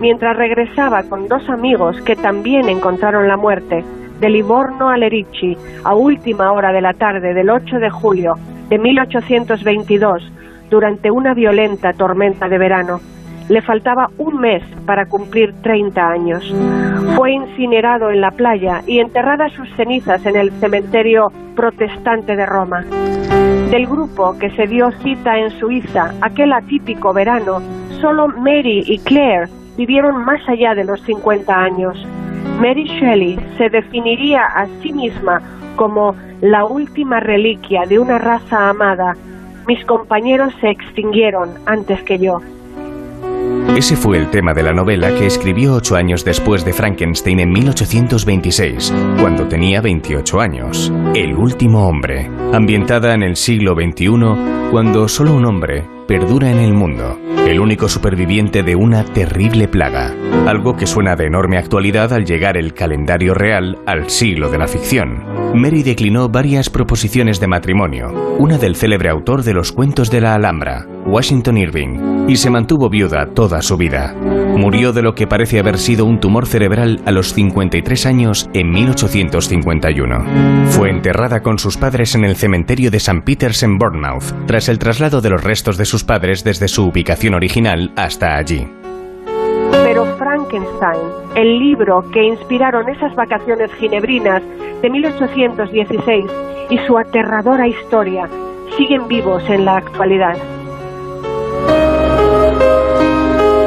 mientras 0.00 0.38
regresaba 0.38 1.02
con 1.02 1.28
dos 1.28 1.46
amigos 1.50 2.00
que 2.00 2.16
también 2.16 2.70
encontraron 2.70 3.28
la 3.28 3.36
muerte, 3.36 3.84
de 4.20 4.30
Livorno 4.30 4.88
a 4.88 4.96
Lerici, 4.96 5.54
a 5.84 5.94
última 5.94 6.50
hora 6.50 6.72
de 6.72 6.80
la 6.80 6.94
tarde 6.94 7.34
del 7.34 7.50
8 7.50 7.78
de 7.78 7.90
julio 7.90 8.36
de 8.70 8.78
1822, 8.78 10.22
durante 10.70 11.10
una 11.10 11.34
violenta 11.34 11.92
tormenta 11.92 12.48
de 12.48 12.56
verano. 12.56 13.00
Le 13.48 13.60
faltaba 13.60 14.10
un 14.18 14.40
mes 14.40 14.62
para 14.86 15.06
cumplir 15.06 15.54
30 15.62 16.08
años. 16.08 16.54
Fue 17.14 17.32
incinerado 17.32 18.10
en 18.10 18.20
la 18.20 18.30
playa 18.30 18.82
y 18.86 19.00
enterradas 19.00 19.52
sus 19.52 19.68
cenizas 19.76 20.24
en 20.24 20.36
el 20.36 20.50
cementerio 20.60 21.30
protestante 21.54 22.36
de 22.36 22.46
Roma. 22.46 22.84
Del 23.70 23.86
grupo 23.86 24.38
que 24.38 24.50
se 24.50 24.66
dio 24.66 24.90
cita 25.02 25.38
en 25.38 25.50
Suiza 25.50 26.14
aquel 26.22 26.52
atípico 26.52 27.12
verano, 27.12 27.60
solo 28.00 28.28
Mary 28.28 28.82
y 28.86 28.98
Claire 28.98 29.48
vivieron 29.76 30.24
más 30.24 30.40
allá 30.48 30.74
de 30.74 30.84
los 30.84 31.00
50 31.02 31.54
años. 31.54 32.06
Mary 32.60 32.84
Shelley 32.84 33.38
se 33.58 33.68
definiría 33.68 34.44
a 34.46 34.66
sí 34.80 34.92
misma 34.92 35.42
como 35.76 36.14
la 36.40 36.64
última 36.64 37.20
reliquia 37.20 37.82
de 37.86 37.98
una 37.98 38.18
raza 38.18 38.70
amada. 38.70 39.16
Mis 39.66 39.84
compañeros 39.84 40.54
se 40.60 40.70
extinguieron 40.70 41.50
antes 41.66 42.02
que 42.04 42.18
yo. 42.18 42.40
Ese 43.76 43.96
fue 43.96 44.18
el 44.18 44.30
tema 44.30 44.54
de 44.54 44.62
la 44.62 44.72
novela 44.72 45.14
que 45.14 45.26
escribió 45.26 45.74
ocho 45.74 45.96
años 45.96 46.24
después 46.24 46.64
de 46.64 46.72
Frankenstein 46.72 47.40
en 47.40 47.50
1826, 47.50 48.92
cuando 49.20 49.48
tenía 49.48 49.80
28 49.80 50.40
años. 50.40 50.92
El 51.14 51.34
último 51.34 51.88
hombre, 51.88 52.30
ambientada 52.52 53.14
en 53.14 53.22
el 53.22 53.36
siglo 53.36 53.74
XXI, 53.74 54.70
cuando 54.70 55.08
solo 55.08 55.34
un 55.34 55.46
hombre 55.46 55.93
perdura 56.06 56.50
en 56.50 56.58
el 56.58 56.74
mundo, 56.74 57.18
el 57.46 57.60
único 57.60 57.88
superviviente 57.88 58.62
de 58.62 58.76
una 58.76 59.04
terrible 59.04 59.68
plaga, 59.68 60.14
algo 60.46 60.76
que 60.76 60.86
suena 60.86 61.16
de 61.16 61.26
enorme 61.26 61.58
actualidad 61.58 62.12
al 62.12 62.24
llegar 62.24 62.56
el 62.56 62.74
calendario 62.74 63.34
real 63.34 63.78
al 63.86 64.10
siglo 64.10 64.50
de 64.50 64.58
la 64.58 64.66
ficción. 64.66 65.24
Mary 65.54 65.82
declinó 65.82 66.28
varias 66.28 66.68
proposiciones 66.68 67.40
de 67.40 67.46
matrimonio, 67.46 68.36
una 68.38 68.58
del 68.58 68.76
célebre 68.76 69.08
autor 69.08 69.44
de 69.44 69.54
los 69.54 69.72
cuentos 69.72 70.10
de 70.10 70.20
la 70.20 70.34
Alhambra, 70.34 70.86
Washington 71.06 71.56
Irving, 71.58 72.26
y 72.28 72.36
se 72.36 72.50
mantuvo 72.50 72.88
viuda 72.88 73.26
toda 73.34 73.62
su 73.62 73.76
vida. 73.76 74.14
Murió 74.56 74.92
de 74.92 75.02
lo 75.02 75.14
que 75.14 75.26
parece 75.26 75.58
haber 75.58 75.78
sido 75.78 76.06
un 76.06 76.20
tumor 76.20 76.46
cerebral 76.46 77.00
a 77.06 77.10
los 77.10 77.34
53 77.34 78.06
años 78.06 78.48
en 78.54 78.70
1851. 78.70 80.66
Fue 80.70 80.90
enterrada 80.90 81.40
con 81.40 81.58
sus 81.58 81.76
padres 81.76 82.14
en 82.14 82.24
el 82.24 82.36
cementerio 82.36 82.90
de 82.90 82.96
St. 82.96 83.22
Peter's 83.24 83.62
en 83.62 83.78
Bournemouth, 83.78 84.46
tras 84.46 84.68
el 84.68 84.78
traslado 84.78 85.20
de 85.20 85.30
los 85.30 85.42
restos 85.42 85.76
de 85.76 85.84
sus 85.94 86.02
padres 86.02 86.42
desde 86.42 86.66
su 86.66 86.86
ubicación 86.88 87.34
original 87.34 87.92
hasta 87.94 88.34
allí. 88.34 88.66
Pero 89.70 90.04
Frankenstein, 90.16 90.98
el 91.36 91.60
libro 91.60 92.04
que 92.10 92.20
inspiraron 92.20 92.88
esas 92.88 93.14
vacaciones 93.14 93.72
ginebrinas 93.74 94.42
de 94.82 94.90
1816 94.90 96.24
y 96.70 96.78
su 96.78 96.98
aterradora 96.98 97.68
historia, 97.68 98.28
siguen 98.76 99.06
vivos 99.06 99.48
en 99.48 99.66
la 99.66 99.76
actualidad. 99.76 100.36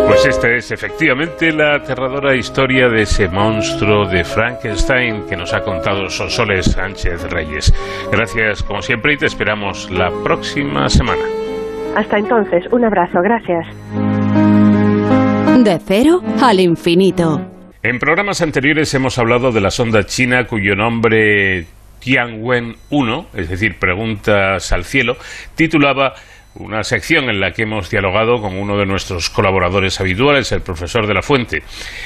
Pues 0.07 0.25
esta 0.25 0.49
es 0.49 0.69
efectivamente 0.71 1.53
la 1.53 1.75
aterradora 1.75 2.35
historia 2.35 2.89
de 2.89 3.03
ese 3.03 3.29
monstruo 3.29 4.05
de 4.05 4.25
Frankenstein 4.25 5.25
que 5.29 5.37
nos 5.37 5.53
ha 5.53 5.61
contado 5.61 6.09
Sonsoles 6.09 6.65
Sánchez 6.73 7.23
Reyes. 7.29 7.73
Gracias 8.11 8.63
como 8.63 8.81
siempre 8.81 9.13
y 9.13 9.17
te 9.17 9.27
esperamos 9.27 9.89
la 9.89 10.11
próxima 10.25 10.89
semana. 10.89 11.46
Hasta 11.97 12.19
entonces, 12.19 12.63
un 12.71 12.85
abrazo, 12.85 13.17
gracias. 13.23 13.65
De 15.63 15.79
cero 15.83 16.21
al 16.43 16.59
infinito. 16.59 17.41
En 17.81 17.97
programas 17.97 18.43
anteriores 18.43 18.93
hemos 18.93 19.17
hablado 19.17 19.51
de 19.51 19.61
la 19.61 19.71
sonda 19.71 20.03
china 20.03 20.45
cuyo 20.45 20.75
nombre 20.75 21.65
Tianwen 21.97 22.75
1, 22.91 23.29
es 23.33 23.49
decir, 23.49 23.79
preguntas 23.79 24.71
al 24.71 24.83
cielo, 24.83 25.15
titulaba 25.55 26.13
una 26.59 26.83
sección 26.83 27.31
en 27.31 27.39
la 27.39 27.51
que 27.51 27.63
hemos 27.63 27.89
dialogado 27.89 28.41
con 28.41 28.55
uno 28.57 28.77
de 28.77 28.85
nuestros 28.85 29.31
colaboradores 29.31 29.99
habituales, 29.99 30.51
el 30.51 30.61
profesor 30.61 31.07
de 31.07 31.15
la 31.15 31.23
Fuente. 31.23 31.63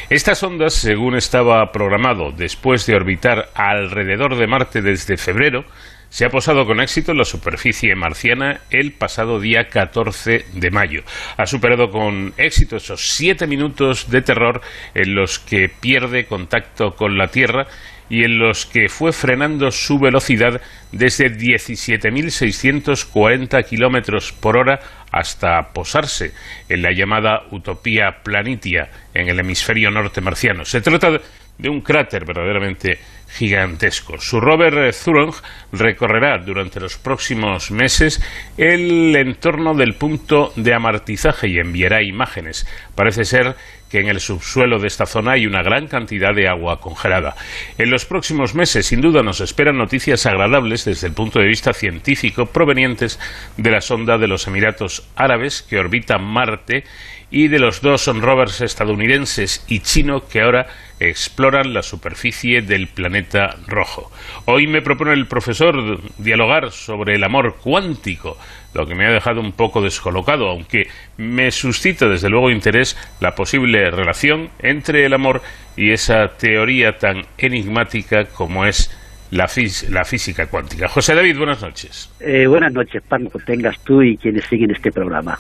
Estas 0.10 0.42
ondas, 0.42 0.74
según 0.74 1.16
estaba 1.16 1.70
programado, 1.74 2.32
después 2.32 2.86
de 2.86 2.96
orbitar 2.96 3.50
alrededor 3.56 4.38
de 4.38 4.48
Marte 4.48 4.82
desde 4.82 5.18
febrero, 5.18 5.66
se 6.12 6.26
ha 6.26 6.30
posado 6.30 6.66
con 6.66 6.82
éxito 6.82 7.14
en 7.14 7.20
la 7.20 7.24
superficie 7.24 7.95
marciana 7.95 8.59
el 8.70 8.91
pasado 8.91 9.39
día 9.39 9.70
14 9.70 10.43
de 10.53 10.70
mayo. 10.70 11.03
Ha 11.38 11.45
superado 11.45 11.89
con 11.89 12.34
éxito 12.38 12.76
esos 12.76 13.16
siete 13.16 13.47
minutos 13.47 14.12
de 14.12 14.22
terror 14.22 14.59
en 14.93 15.16
los 15.16 15.39
que 15.39 15.70
pierde 15.70 16.26
contacto 16.26 16.97
con 16.97 17.18
la 17.18 17.28
Tierra 17.28 17.68
y 18.09 18.26
en 18.26 18.39
los 18.39 18.66
que 18.66 18.89
fue 18.89 19.14
frenando 19.14 19.72
su 19.72 19.99
velocidad 19.99 20.59
desde 20.91 21.32
17.640 21.32 23.64
kilómetros 23.64 24.34
por 24.34 24.57
hora 24.57 24.82
hasta 25.14 25.70
posarse 25.74 26.34
en 26.68 26.82
la 26.82 26.91
llamada 26.91 27.43
Utopía 27.51 28.18
Planitia 28.22 28.89
en 29.14 29.30
el 29.30 29.39
hemisferio 29.39 29.89
norte 29.91 30.20
marciano. 30.20 30.66
Se 30.66 30.82
trata 30.82 31.22
de 31.57 31.70
un 31.70 31.80
cráter 31.80 32.26
verdaderamente 32.26 32.99
gigantesco. 33.34 34.19
Su 34.19 34.39
rover 34.39 34.93
Zhurong 34.93 35.34
recorrerá 35.71 36.38
durante 36.38 36.79
los 36.79 36.97
próximos 36.97 37.71
meses 37.71 38.21
el 38.57 39.15
entorno 39.15 39.73
del 39.73 39.95
punto 39.95 40.51
de 40.55 40.73
amartizaje 40.73 41.47
y 41.47 41.59
enviará 41.59 42.03
imágenes. 42.03 42.67
Parece 42.95 43.25
ser 43.25 43.55
que 43.89 43.99
en 43.99 44.07
el 44.07 44.21
subsuelo 44.21 44.79
de 44.79 44.88
esta 44.88 45.05
zona 45.05 45.34
hay 45.34 45.45
una 45.45 45.63
gran 45.63 45.88
cantidad 45.88 46.34
de 46.34 46.47
agua 46.47 46.79
congelada. 46.79 47.36
En 47.77 47.89
los 47.89 48.05
próximos 48.05 48.55
meses, 48.55 48.86
sin 48.86 49.01
duda, 49.01 49.21
nos 49.21 49.41
esperan 49.41 49.77
noticias 49.77 50.25
agradables 50.25 50.86
desde 50.86 51.07
el 51.07 51.13
punto 51.13 51.39
de 51.39 51.47
vista 51.47 51.73
científico 51.73 52.45
provenientes 52.45 53.19
de 53.57 53.69
la 53.69 53.82
sonda 53.82 54.17
de 54.17 54.27
los 54.27 54.47
Emiratos 54.47 55.05
Árabes 55.15 55.61
que 55.61 55.77
orbita 55.77 56.17
Marte 56.17 56.86
y 57.32 57.47
de 57.47 57.59
los 57.59 57.82
dos 57.82 58.05
rovers 58.07 58.61
estadounidenses 58.61 59.63
y 59.67 59.79
chino 59.79 60.27
que 60.27 60.41
ahora 60.41 60.67
exploran 60.99 61.73
la 61.73 61.82
superficie 61.82 62.61
del 62.61 62.88
planeta 62.88 63.55
rojo. 63.67 64.11
Hoy 64.45 64.67
me 64.67 64.82
propone 64.82 65.13
el 65.13 65.25
profesor 65.25 65.99
dialogar 66.17 66.71
sobre 66.71 67.15
el 67.15 67.23
amor 67.23 67.55
cuántico, 67.63 68.38
lo 68.73 68.86
que 68.86 68.93
me 68.93 69.07
ha 69.07 69.11
dejado 69.11 69.41
un 69.41 69.53
poco 69.53 69.82
descolocado, 69.82 70.49
aunque 70.49 70.88
me 71.17 71.49
suscita 71.51 72.07
desde 72.07 72.29
luego 72.29 72.51
interés 72.51 72.97
la 73.19 73.34
posible 73.34 73.89
relación 73.89 74.49
entre 74.59 75.05
el 75.05 75.13
amor 75.13 75.41
y 75.75 75.91
esa 75.91 76.27
teoría 76.38 76.97
tan 76.97 77.23
enigmática 77.38 78.25
como 78.25 78.65
es 78.65 78.95
la, 79.32 79.49
la 79.89 80.05
física 80.05 80.47
cuántica. 80.47 80.88
José 80.88 81.15
David, 81.15 81.38
buenas 81.38 81.61
noches. 81.61 82.11
Eh, 82.19 82.45
buenas 82.45 82.73
noches, 82.73 83.01
Paco, 83.07 83.39
tengas 83.45 83.79
tú 83.79 84.01
y 84.01 84.17
quienes 84.17 84.45
siguen 84.45 84.71
este 84.71 84.91
programa. 84.91 85.39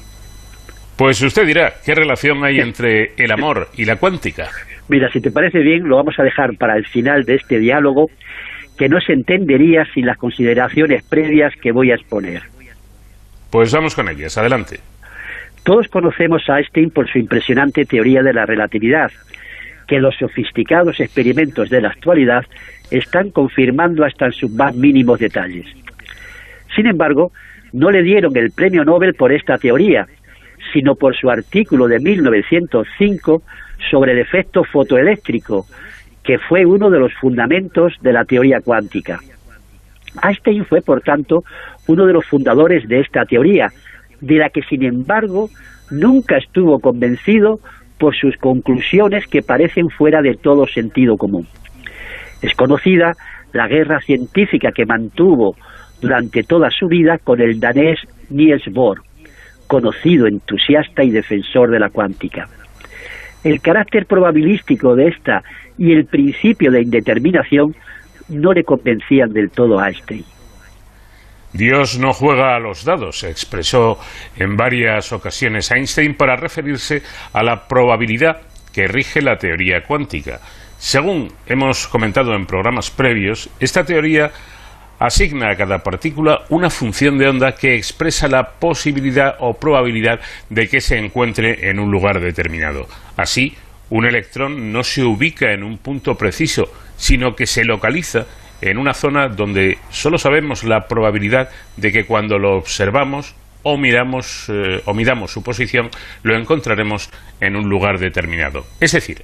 Pues 1.01 1.19
usted 1.23 1.47
dirá, 1.47 1.73
¿qué 1.83 1.95
relación 1.95 2.43
hay 2.43 2.59
entre 2.59 3.13
el 3.17 3.31
amor 3.31 3.69
y 3.75 3.85
la 3.85 3.95
cuántica? 3.95 4.49
Mira, 4.87 5.11
si 5.11 5.19
te 5.19 5.31
parece 5.31 5.57
bien, 5.57 5.89
lo 5.89 5.95
vamos 5.95 6.13
a 6.19 6.23
dejar 6.23 6.55
para 6.57 6.77
el 6.77 6.85
final 6.85 7.23
de 7.23 7.37
este 7.37 7.57
diálogo, 7.57 8.11
que 8.77 8.87
no 8.87 9.01
se 9.01 9.13
entendería 9.13 9.83
sin 9.95 10.05
las 10.05 10.15
consideraciones 10.17 11.03
previas 11.09 11.55
que 11.59 11.71
voy 11.71 11.89
a 11.89 11.95
exponer. 11.95 12.43
Pues 13.49 13.73
vamos 13.73 13.95
con 13.95 14.09
ellas. 14.09 14.37
Adelante. 14.37 14.79
Todos 15.63 15.87
conocemos 15.87 16.47
a 16.47 16.59
Einstein 16.59 16.91
por 16.91 17.09
su 17.09 17.17
impresionante 17.17 17.83
teoría 17.85 18.21
de 18.21 18.33
la 18.33 18.45
relatividad, 18.45 19.09
que 19.87 19.99
los 19.99 20.15
sofisticados 20.17 20.99
experimentos 20.99 21.71
de 21.71 21.81
la 21.81 21.87
actualidad 21.87 22.45
están 22.91 23.31
confirmando 23.31 24.05
hasta 24.05 24.27
en 24.27 24.33
sus 24.33 24.51
más 24.51 24.75
mínimos 24.75 25.17
detalles. 25.17 25.65
Sin 26.75 26.85
embargo, 26.85 27.31
no 27.73 27.89
le 27.89 28.03
dieron 28.03 28.37
el 28.37 28.51
premio 28.51 28.83
Nobel 28.85 29.15
por 29.15 29.31
esta 29.31 29.57
teoría, 29.57 30.05
sino 30.73 30.95
por 30.95 31.15
su 31.15 31.29
artículo 31.29 31.87
de 31.87 31.99
1905 31.99 33.41
sobre 33.89 34.13
el 34.13 34.19
efecto 34.19 34.63
fotoeléctrico, 34.63 35.65
que 36.23 36.37
fue 36.37 36.65
uno 36.65 36.89
de 36.89 36.99
los 36.99 37.13
fundamentos 37.13 37.93
de 38.01 38.13
la 38.13 38.25
teoría 38.25 38.61
cuántica. 38.61 39.19
Einstein 40.23 40.65
fue, 40.65 40.81
por 40.81 41.01
tanto, 41.01 41.43
uno 41.87 42.05
de 42.05 42.13
los 42.13 42.25
fundadores 42.25 42.87
de 42.87 42.99
esta 42.99 43.25
teoría, 43.25 43.69
de 44.19 44.35
la 44.35 44.49
que, 44.49 44.61
sin 44.63 44.83
embargo, 44.83 45.49
nunca 45.89 46.37
estuvo 46.37 46.79
convencido 46.79 47.59
por 47.97 48.15
sus 48.15 48.35
conclusiones 48.37 49.27
que 49.27 49.41
parecen 49.41 49.89
fuera 49.89 50.21
de 50.21 50.35
todo 50.35 50.67
sentido 50.67 51.17
común. 51.17 51.47
Es 52.41 52.53
conocida 52.55 53.13
la 53.53 53.67
guerra 53.67 53.99
científica 54.01 54.71
que 54.71 54.85
mantuvo 54.85 55.55
durante 56.01 56.43
toda 56.43 56.69
su 56.71 56.87
vida 56.87 57.17
con 57.19 57.41
el 57.41 57.59
danés 57.59 57.99
Niels 58.29 58.65
Bohr, 58.71 59.01
conocido 59.71 60.27
entusiasta 60.27 61.01
y 61.01 61.11
defensor 61.11 61.71
de 61.71 61.79
la 61.79 61.89
cuántica. 61.89 62.49
El 63.41 63.61
carácter 63.61 64.05
probabilístico 64.05 64.97
de 64.97 65.07
esta 65.07 65.43
y 65.77 65.93
el 65.93 66.03
principio 66.03 66.71
de 66.71 66.81
indeterminación 66.81 67.73
no 68.27 68.51
le 68.51 68.65
convencían 68.65 69.31
del 69.31 69.49
todo 69.49 69.79
a 69.79 69.87
Einstein. 69.87 70.25
Dios 71.53 71.97
no 71.97 72.11
juega 72.11 72.57
a 72.57 72.59
los 72.59 72.83
dados, 72.83 73.23
expresó 73.23 73.97
en 74.35 74.57
varias 74.57 75.13
ocasiones 75.13 75.71
Einstein 75.71 76.15
para 76.15 76.35
referirse 76.35 77.01
a 77.31 77.41
la 77.41 77.69
probabilidad 77.69 78.41
que 78.73 78.89
rige 78.89 79.21
la 79.21 79.37
teoría 79.37 79.83
cuántica. 79.83 80.41
Según 80.79 81.31
hemos 81.45 81.87
comentado 81.87 82.33
en 82.33 82.45
programas 82.45 82.91
previos, 82.91 83.49
esta 83.61 83.85
teoría 83.85 84.31
asigna 85.01 85.49
a 85.49 85.55
cada 85.55 85.79
partícula 85.79 86.43
una 86.49 86.69
función 86.69 87.17
de 87.17 87.27
onda 87.27 87.55
que 87.55 87.75
expresa 87.75 88.27
la 88.27 88.51
posibilidad 88.51 89.35
o 89.39 89.55
probabilidad 89.55 90.19
de 90.49 90.67
que 90.67 90.79
se 90.79 90.99
encuentre 90.99 91.69
en 91.71 91.79
un 91.79 91.89
lugar 91.89 92.19
determinado. 92.19 92.87
Así, 93.17 93.55
un 93.89 94.05
electrón 94.05 94.71
no 94.71 94.83
se 94.83 95.03
ubica 95.03 95.53
en 95.53 95.63
un 95.63 95.79
punto 95.79 96.15
preciso, 96.15 96.71
sino 96.97 97.35
que 97.35 97.47
se 97.47 97.65
localiza 97.65 98.27
en 98.61 98.77
una 98.77 98.93
zona 98.93 99.27
donde 99.27 99.79
solo 99.89 100.19
sabemos 100.19 100.63
la 100.63 100.87
probabilidad 100.87 101.49
de 101.77 101.91
que 101.91 102.05
cuando 102.05 102.37
lo 102.37 102.55
observamos 102.55 103.33
o 103.63 103.77
miramos 103.77 104.45
eh, 104.49 104.83
o 104.85 104.93
miramos 104.93 105.31
su 105.31 105.41
posición 105.41 105.89
lo 106.21 106.35
encontraremos 106.35 107.09
en 107.39 107.55
un 107.55 107.67
lugar 107.67 107.97
determinado. 107.97 108.67
Es 108.79 108.91
decir, 108.91 109.23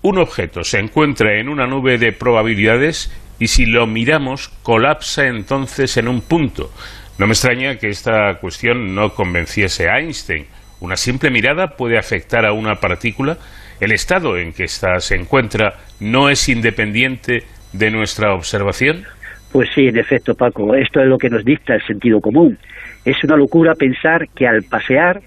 un 0.00 0.16
objeto 0.16 0.64
se 0.64 0.78
encuentra 0.78 1.38
en 1.38 1.50
una 1.50 1.66
nube 1.66 1.98
de 1.98 2.12
probabilidades 2.12 3.10
y 3.40 3.48
si 3.48 3.66
lo 3.66 3.86
miramos 3.88 4.50
colapsa 4.62 5.26
entonces 5.26 5.96
en 5.96 6.06
un 6.06 6.20
punto. 6.20 6.70
No 7.18 7.26
me 7.26 7.32
extraña 7.32 7.76
que 7.76 7.88
esta 7.88 8.34
cuestión 8.34 8.94
no 8.94 9.14
convenciese 9.14 9.88
a 9.88 9.98
Einstein. 9.98 10.46
Una 10.78 10.96
simple 10.96 11.30
mirada 11.30 11.76
puede 11.76 11.98
afectar 11.98 12.46
a 12.46 12.52
una 12.52 12.76
partícula. 12.76 13.38
El 13.80 13.92
estado 13.92 14.36
en 14.38 14.52
que 14.52 14.64
ésta 14.64 15.00
se 15.00 15.16
encuentra 15.16 15.74
no 15.98 16.28
es 16.28 16.48
independiente 16.48 17.44
de 17.72 17.90
nuestra 17.90 18.34
observación? 18.34 19.04
Pues 19.52 19.68
sí, 19.74 19.88
en 19.88 19.98
efecto, 19.98 20.34
Paco, 20.34 20.74
esto 20.74 21.00
es 21.00 21.06
lo 21.06 21.18
que 21.18 21.30
nos 21.30 21.44
dicta 21.44 21.74
el 21.74 21.82
sentido 21.86 22.20
común. 22.20 22.58
Es 23.04 23.22
una 23.24 23.36
locura 23.36 23.74
pensar 23.74 24.28
que 24.28 24.46
al 24.46 24.62
pasear, 24.64 25.22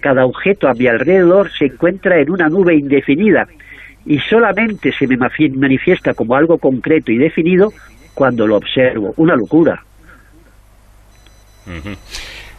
cada 0.00 0.24
objeto 0.24 0.68
a 0.68 0.74
mi 0.74 0.86
alrededor 0.86 1.50
se 1.56 1.66
encuentra 1.66 2.18
en 2.18 2.30
una 2.30 2.48
nube 2.48 2.74
indefinida 2.74 3.46
y 4.08 4.18
solamente 4.20 4.90
se 4.98 5.06
me 5.06 5.18
manifiesta 5.18 6.14
como 6.14 6.34
algo 6.34 6.56
concreto 6.56 7.12
y 7.12 7.18
definido 7.18 7.68
cuando 8.14 8.46
lo 8.46 8.56
observo. 8.56 9.12
Una 9.18 9.36
locura. 9.36 9.82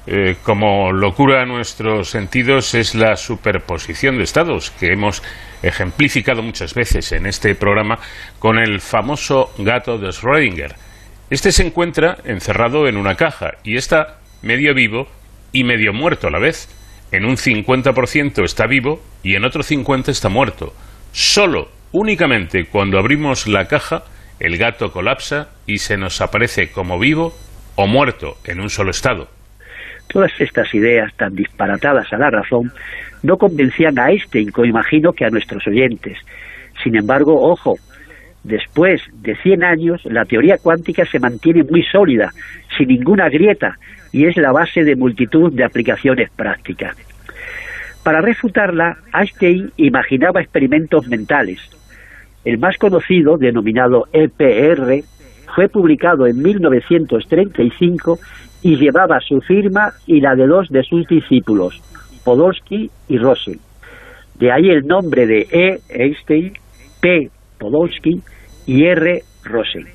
Eh, 0.05 0.35
como 0.43 0.91
locura 0.91 1.41
a 1.41 1.45
nuestros 1.45 2.11
sentidos 2.11 2.75
es 2.75 2.93
la 2.93 3.15
superposición 3.15 4.17
de 4.17 4.23
estados 4.23 4.69
que 4.69 4.93
hemos 4.93 5.23
ejemplificado 5.63 6.43
muchas 6.43 6.75
veces 6.75 7.11
en 7.13 7.25
este 7.25 7.55
programa 7.55 7.97
con 8.37 8.59
el 8.59 8.79
famoso 8.79 9.49
gato 9.57 9.97
de 9.97 10.09
Schrödinger. 10.09 10.75
Este 11.31 11.51
se 11.51 11.65
encuentra 11.65 12.17
encerrado 12.25 12.87
en 12.87 12.95
una 12.95 13.15
caja 13.15 13.53
y 13.63 13.75
está 13.75 14.19
medio 14.43 14.75
vivo 14.75 15.07
y 15.51 15.63
medio 15.63 15.93
muerto 15.93 16.27
a 16.27 16.31
la 16.31 16.39
vez. 16.39 16.69
En 17.11 17.25
un 17.25 17.37
50% 17.37 18.43
está 18.43 18.67
vivo 18.67 19.01
y 19.23 19.33
en 19.33 19.45
otro 19.45 19.63
50% 19.63 20.09
está 20.09 20.29
muerto. 20.29 20.73
Solo, 21.21 21.67
únicamente 21.91 22.63
cuando 22.71 22.97
abrimos 22.97 23.45
la 23.45 23.65
caja, 23.65 24.03
el 24.39 24.57
gato 24.57 24.93
colapsa 24.93 25.49
y 25.67 25.79
se 25.79 25.97
nos 25.97 26.21
aparece 26.21 26.71
como 26.71 26.97
vivo 26.97 27.33
o 27.75 27.87
muerto 27.87 28.37
en 28.45 28.61
un 28.61 28.69
solo 28.69 28.91
estado. 28.91 29.27
Todas 30.07 30.31
estas 30.39 30.73
ideas 30.73 31.13
tan 31.17 31.35
disparatadas 31.35 32.07
a 32.13 32.17
la 32.17 32.29
razón 32.29 32.71
no 33.21 33.35
convencían 33.35 33.99
a 33.99 34.07
como 34.53 34.65
imagino 34.65 35.11
que 35.11 35.25
a 35.25 35.29
nuestros 35.29 35.67
oyentes. 35.67 36.17
Sin 36.81 36.95
embargo, 36.95 37.51
ojo, 37.51 37.75
después 38.45 39.01
de 39.11 39.35
100 39.35 39.65
años 39.65 40.01
la 40.05 40.23
teoría 40.23 40.55
cuántica 40.57 41.03
se 41.03 41.19
mantiene 41.19 41.63
muy 41.63 41.83
sólida, 41.83 42.31
sin 42.77 42.87
ninguna 42.87 43.27
grieta, 43.27 43.75
y 44.13 44.25
es 44.25 44.37
la 44.37 44.53
base 44.53 44.85
de 44.85 44.95
multitud 44.95 45.51
de 45.51 45.65
aplicaciones 45.65 46.29
prácticas. 46.33 46.95
Para 48.09 48.21
refutarla, 48.21 48.97
Einstein 49.13 49.71
imaginaba 49.77 50.41
experimentos 50.41 51.07
mentales. 51.07 51.59
El 52.43 52.57
más 52.57 52.75
conocido, 52.79 53.37
denominado 53.37 54.07
EPR, 54.11 55.03
fue 55.53 55.69
publicado 55.69 56.25
en 56.25 56.41
1935 56.41 58.17
y 58.63 58.77
llevaba 58.77 59.19
su 59.19 59.39
firma 59.41 59.91
y 60.07 60.21
la 60.21 60.33
de 60.33 60.47
dos 60.47 60.69
de 60.69 60.81
sus 60.81 61.05
discípulos, 61.05 61.79
Podolsky 62.25 62.89
y 63.09 63.19
Rosen. 63.19 63.59
De 64.39 64.51
ahí 64.51 64.71
el 64.71 64.87
nombre 64.87 65.27
de 65.27 65.47
E. 65.51 65.79
Einstein, 65.89 66.53
P. 66.99 67.29
Podolsky 67.59 68.23
y 68.65 68.85
R. 68.85 69.21
Rosen. 69.43 69.85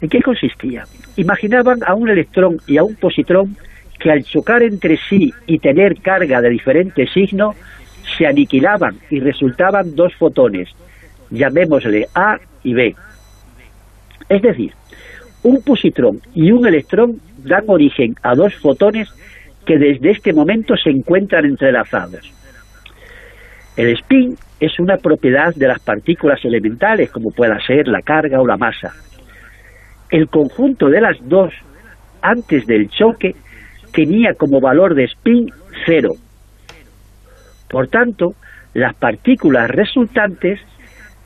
¿En 0.00 0.08
qué 0.08 0.22
consistía? 0.22 0.84
Imaginaban 1.18 1.80
a 1.86 1.94
un 1.94 2.08
electrón 2.08 2.56
y 2.66 2.78
a 2.78 2.84
un 2.84 2.94
positrón 2.94 3.54
que 3.98 4.10
al 4.10 4.24
chocar 4.24 4.62
entre 4.62 4.98
sí 5.08 5.32
y 5.46 5.58
tener 5.58 6.00
carga 6.00 6.40
de 6.40 6.50
diferente 6.50 7.06
signo, 7.06 7.54
se 8.16 8.26
aniquilaban 8.26 8.96
y 9.10 9.20
resultaban 9.20 9.94
dos 9.94 10.14
fotones, 10.14 10.68
llamémosle 11.30 12.06
A 12.14 12.38
y 12.62 12.74
B. 12.74 12.94
Es 14.28 14.42
decir, 14.42 14.72
un 15.42 15.62
positrón 15.62 16.20
y 16.34 16.50
un 16.50 16.66
electrón 16.66 17.20
dan 17.38 17.64
origen 17.68 18.14
a 18.22 18.34
dos 18.34 18.54
fotones 18.56 19.08
que 19.64 19.78
desde 19.78 20.10
este 20.10 20.32
momento 20.32 20.76
se 20.76 20.90
encuentran 20.90 21.44
entrelazados. 21.44 22.32
El 23.76 23.92
spin 23.92 24.36
es 24.58 24.78
una 24.78 24.96
propiedad 24.96 25.54
de 25.54 25.68
las 25.68 25.80
partículas 25.80 26.42
elementales, 26.44 27.10
como 27.10 27.30
pueda 27.30 27.58
ser 27.66 27.88
la 27.88 28.00
carga 28.00 28.40
o 28.40 28.46
la 28.46 28.56
masa. 28.56 28.94
El 30.10 30.28
conjunto 30.28 30.88
de 30.88 31.00
las 31.00 31.16
dos, 31.28 31.52
antes 32.22 32.66
del 32.66 32.88
choque, 32.88 33.34
tenía 33.96 34.34
como 34.34 34.60
valor 34.60 34.94
de 34.94 35.04
spin 35.04 35.50
cero. 35.86 36.10
Por 37.70 37.88
tanto, 37.88 38.34
las 38.74 38.94
partículas 38.94 39.70
resultantes 39.70 40.60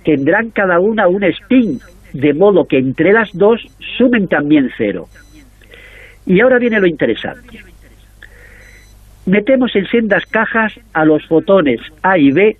tendrán 0.04 0.50
cada 0.50 0.78
una 0.78 1.08
un 1.08 1.24
spin, 1.24 1.80
de 2.12 2.32
modo 2.32 2.66
que 2.66 2.78
entre 2.78 3.12
las 3.12 3.28
dos 3.34 3.60
sumen 3.98 4.28
también 4.28 4.70
cero. 4.78 5.06
Y 6.24 6.40
ahora 6.40 6.58
viene 6.58 6.80
lo 6.80 6.86
interesante. 6.86 7.58
Metemos 9.26 9.74
en 9.74 9.86
sendas 9.86 10.24
cajas 10.26 10.72
a 10.92 11.04
los 11.04 11.26
fotones 11.26 11.80
A 12.02 12.18
y 12.18 12.30
B 12.30 12.56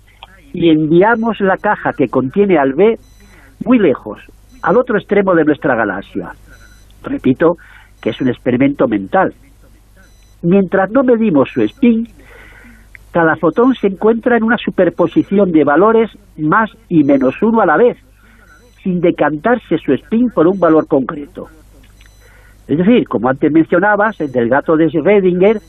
y 0.53 0.69
enviamos 0.69 1.39
la 1.39 1.55
caja 1.55 1.93
que 1.97 2.09
contiene 2.09 2.57
al 2.57 2.73
B 2.73 2.97
muy 3.63 3.79
lejos, 3.79 4.19
al 4.61 4.77
otro 4.77 4.97
extremo 4.97 5.33
de 5.35 5.45
nuestra 5.45 5.75
galaxia. 5.75 6.31
Repito 7.01 7.55
que 8.01 8.09
es 8.09 8.19
un 8.19 8.27
experimento 8.27 8.87
mental. 8.87 9.33
Mientras 10.41 10.89
no 10.91 11.03
medimos 11.03 11.49
su 11.53 11.61
spin, 11.61 12.07
cada 13.11 13.35
fotón 13.35 13.75
se 13.75 13.87
encuentra 13.87 14.37
en 14.37 14.43
una 14.43 14.57
superposición 14.57 15.51
de 15.51 15.63
valores 15.63 16.09
más 16.37 16.71
y 16.89 17.03
menos 17.03 17.35
uno 17.41 17.61
a 17.61 17.65
la 17.65 17.77
vez, 17.77 17.97
sin 18.83 19.01
decantarse 19.01 19.77
su 19.77 19.93
spin 19.93 20.29
por 20.33 20.47
un 20.47 20.59
valor 20.59 20.87
concreto. 20.87 21.47
Es 22.67 22.77
decir, 22.77 23.07
como 23.07 23.29
antes 23.29 23.51
mencionabas, 23.51 24.19
el 24.21 24.31
del 24.31 24.49
gato 24.49 24.77
de 24.77 24.87
Schrödinger 24.87 25.61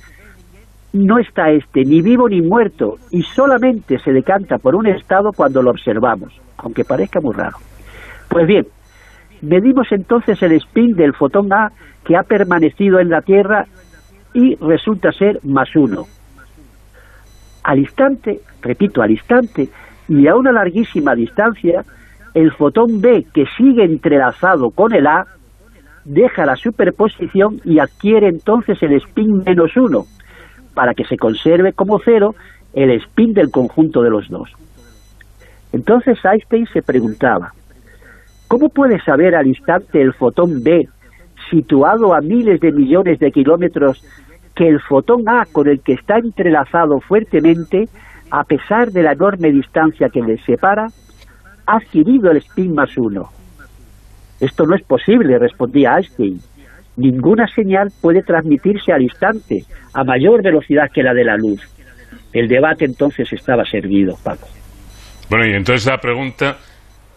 no 0.93 1.19
está 1.19 1.51
este 1.51 1.85
ni 1.85 2.01
vivo 2.03 2.29
ni 2.29 2.43
muerto 2.43 2.97
y 3.11 3.23
solamente 3.23 3.99
se 3.99 4.13
decanta 4.13 4.59
por 4.59 4.75
un 4.75 4.87
estado 4.87 5.33
cuando 5.33 5.63
lo 5.63 5.71
observamos, 5.71 6.33
aunque 6.59 6.85
parezca 6.85 7.21
muy 7.21 7.35
raro. 7.35 7.57
Pues 8.29 8.47
bien, 8.47 8.67
medimos 9.41 9.89
entonces 9.91 10.41
el 10.43 10.53
spin 10.53 10.95
del 10.95 11.15
fotón 11.15 11.53
A 11.53 11.73
que 12.05 12.17
ha 12.17 12.23
permanecido 12.23 13.01
en 13.01 13.09
la 13.09 13.21
Tierra 13.23 13.67
y 14.35 14.57
resulta 14.57 15.13
ser 15.13 15.41
más 15.43 15.75
uno. 15.77 16.07
Al 17.65 17.79
instante, 17.79 18.41
repito, 18.61 19.03
al 19.03 19.11
instante, 19.11 19.69
y 20.09 20.27
a 20.27 20.35
una 20.35 20.53
larguísima 20.53 21.15
distancia, 21.15 21.85
el 22.35 22.53
fotón 22.53 23.01
B 23.01 23.27
que 23.33 23.45
sigue 23.57 23.85
entrelazado 23.85 24.71
con 24.71 24.95
el 24.95 25.07
A 25.07 25.27
deja 26.05 26.45
la 26.45 26.57
superposición 26.57 27.61
y 27.65 27.79
adquiere 27.79 28.29
entonces 28.29 28.83
el 28.83 28.95
spin 28.95 29.43
menos 29.45 29.77
uno, 29.77 30.05
para 30.75 30.95
que 30.95 31.05
se 31.05 31.17
conserve 31.17 31.73
como 31.73 32.01
cero 32.05 32.35
el 32.73 32.91
spin 33.03 33.35
del 33.35 33.51
conjunto 33.51 34.03
de 34.03 34.11
los 34.11 34.29
dos. 34.29 34.51
Entonces 35.73 36.19
Einstein 36.25 36.67
se 36.67 36.83
preguntaba, 36.83 37.53
¿cómo 38.49 38.69
puede 38.69 39.01
saber 39.01 39.35
al 39.35 39.47
instante 39.47 40.01
el 40.01 40.13
fotón 40.13 40.63
B, 40.63 40.89
situado 41.53 42.15
a 42.15 42.23
miles 42.23 42.61
de 42.61 42.73
millones 42.73 43.19
de 43.19 43.31
kilómetros, 43.31 44.03
que 44.57 44.67
el 44.67 44.81
fotón 44.81 45.29
A 45.29 45.45
con 45.53 45.69
el 45.69 45.81
que 45.81 45.93
está 45.93 46.17
entrelazado 46.17 46.99
fuertemente, 47.01 47.89
a 48.31 48.45
pesar 48.45 48.91
de 48.91 49.03
la 49.03 49.13
enorme 49.13 49.53
distancia 49.53 50.09
que 50.09 50.23
les 50.23 50.43
separa, 50.45 50.89
ha 51.67 51.77
adquirido 51.77 52.31
el 52.31 52.39
spin 52.39 52.75
más 52.75 52.97
uno? 52.97 53.29
Esto 54.41 54.65
no 54.65 54.75
es 54.75 54.83
posible, 54.83 55.39
respondía 55.39 55.97
Einstein. 55.97 56.41
Ninguna 56.97 57.47
señal 57.49 57.91
puede 58.01 58.23
transmitirse 58.23 58.93
al 58.93 59.03
instante 59.03 59.65
a 59.93 60.05
mayor 60.05 60.43
velocidad 60.43 60.91
que 60.93 61.03
la 61.03 61.13
de 61.13 61.25
la 61.25 61.37
luz. 61.37 61.61
El 62.33 62.49
debate 62.49 62.87
entonces 62.87 63.31
estaba 63.31 63.65
servido, 63.67 64.17
Paco. 64.25 64.49
Bueno, 65.29 65.47
y 65.47 65.53
entonces 65.53 65.87
la 65.87 65.99
pregunta, 65.99 66.57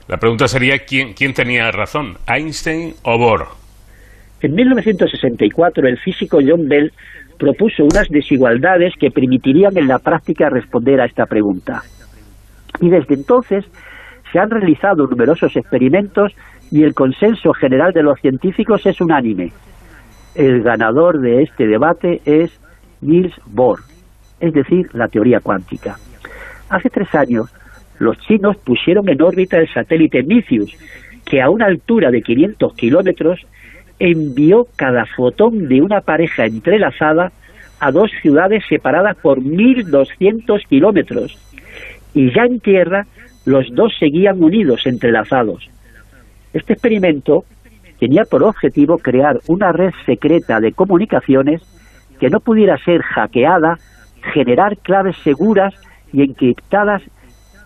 la 0.07 0.17
pregunta 0.17 0.47
sería 0.47 0.79
quién, 0.79 1.13
quién 1.13 1.33
tenía 1.33 1.71
razón, 1.71 2.17
Einstein 2.27 2.95
o 3.03 3.17
Bohr. 3.17 3.64
En 4.41 4.53
1964 4.53 5.87
el 5.87 5.97
físico 5.97 6.39
John 6.45 6.67
Bell 6.67 6.91
propuso 7.37 7.83
unas 7.83 8.07
desigualdades 8.09 8.93
que 8.99 9.11
permitirían 9.11 9.77
en 9.77 9.87
la 9.87 9.99
práctica 9.99 10.49
responder 10.49 11.01
a 11.01 11.05
esta 11.05 11.25
pregunta. 11.25 11.83
Y 12.81 12.89
desde 12.89 13.15
entonces 13.15 13.65
se 14.31 14.39
han 14.39 14.49
realizado 14.49 15.07
numerosos 15.07 15.55
experimentos 15.55 16.33
y 16.71 16.83
el 16.83 16.93
consenso 16.93 17.53
general 17.53 17.93
de 17.93 18.03
los 18.03 18.19
científicos 18.19 18.85
es 18.85 18.99
unánime. 18.99 19.51
El 20.33 20.61
ganador 20.63 21.21
de 21.21 21.43
este 21.43 21.67
debate 21.67 22.21
es 22.25 22.51
Niels 23.01 23.33
Bohr, 23.45 23.79
es 24.39 24.53
decir, 24.53 24.89
la 24.93 25.07
teoría 25.07 25.39
cuántica. 25.39 25.95
Hace 26.69 26.89
tres 26.89 27.13
años, 27.15 27.49
los 27.99 28.17
chinos 28.19 28.57
pusieron 28.57 29.07
en 29.07 29.21
órbita 29.21 29.57
el 29.57 29.71
satélite 29.71 30.23
Micius, 30.23 30.75
que 31.25 31.41
a 31.41 31.49
una 31.49 31.67
altura 31.67 32.11
de 32.11 32.21
500 32.21 32.73
kilómetros 32.73 33.39
envió 33.99 34.67
cada 34.75 35.05
fotón 35.05 35.67
de 35.67 35.81
una 35.81 36.01
pareja 36.01 36.45
entrelazada 36.45 37.31
a 37.79 37.91
dos 37.91 38.11
ciudades 38.21 38.63
separadas 38.67 39.17
por 39.17 39.39
1.200 39.39 40.65
kilómetros. 40.67 41.37
Y 42.13 42.33
ya 42.33 42.43
en 42.43 42.59
tierra, 42.59 43.05
los 43.45 43.67
dos 43.73 43.93
seguían 43.99 44.41
unidos, 44.41 44.85
entrelazados. 44.85 45.69
Este 46.53 46.73
experimento 46.73 47.43
tenía 47.99 48.23
por 48.23 48.43
objetivo 48.43 48.97
crear 48.97 49.39
una 49.47 49.71
red 49.71 49.91
secreta 50.05 50.59
de 50.59 50.71
comunicaciones 50.71 51.61
que 52.19 52.29
no 52.29 52.39
pudiera 52.39 52.77
ser 52.77 53.01
hackeada, 53.01 53.77
generar 54.33 54.77
claves 54.77 55.17
seguras 55.23 55.73
y 56.13 56.23
encriptadas 56.23 57.01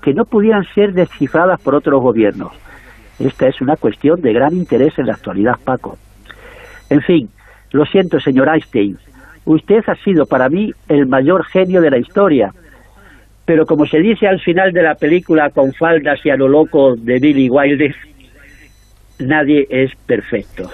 que 0.01 0.13
no 0.13 0.25
pudieran 0.25 0.65
ser 0.73 0.93
descifradas 0.93 1.61
por 1.61 1.75
otros 1.75 2.01
gobiernos. 2.01 2.51
Esta 3.19 3.47
es 3.47 3.61
una 3.61 3.75
cuestión 3.75 4.21
de 4.21 4.33
gran 4.33 4.55
interés 4.55 4.97
en 4.97 5.07
la 5.07 5.13
actualidad, 5.13 5.55
Paco. 5.63 5.97
En 6.89 7.01
fin, 7.01 7.29
lo 7.71 7.85
siento, 7.85 8.19
señor 8.19 8.49
Einstein, 8.49 8.97
usted 9.45 9.83
ha 9.87 9.95
sido 9.95 10.25
para 10.25 10.49
mí 10.49 10.71
el 10.87 11.05
mayor 11.05 11.45
genio 11.45 11.81
de 11.81 11.91
la 11.91 11.97
historia, 11.97 12.51
pero 13.45 13.65
como 13.65 13.85
se 13.85 13.99
dice 13.99 14.27
al 14.27 14.39
final 14.39 14.71
de 14.71 14.83
la 14.83 14.95
película 14.95 15.49
con 15.49 15.73
faldas 15.73 16.19
y 16.23 16.29
a 16.29 16.35
lo 16.35 16.47
loco 16.47 16.95
de 16.95 17.19
Billy 17.19 17.49
Wilder, 17.49 17.95
nadie 19.19 19.67
es 19.69 19.91
perfecto. 20.05 20.69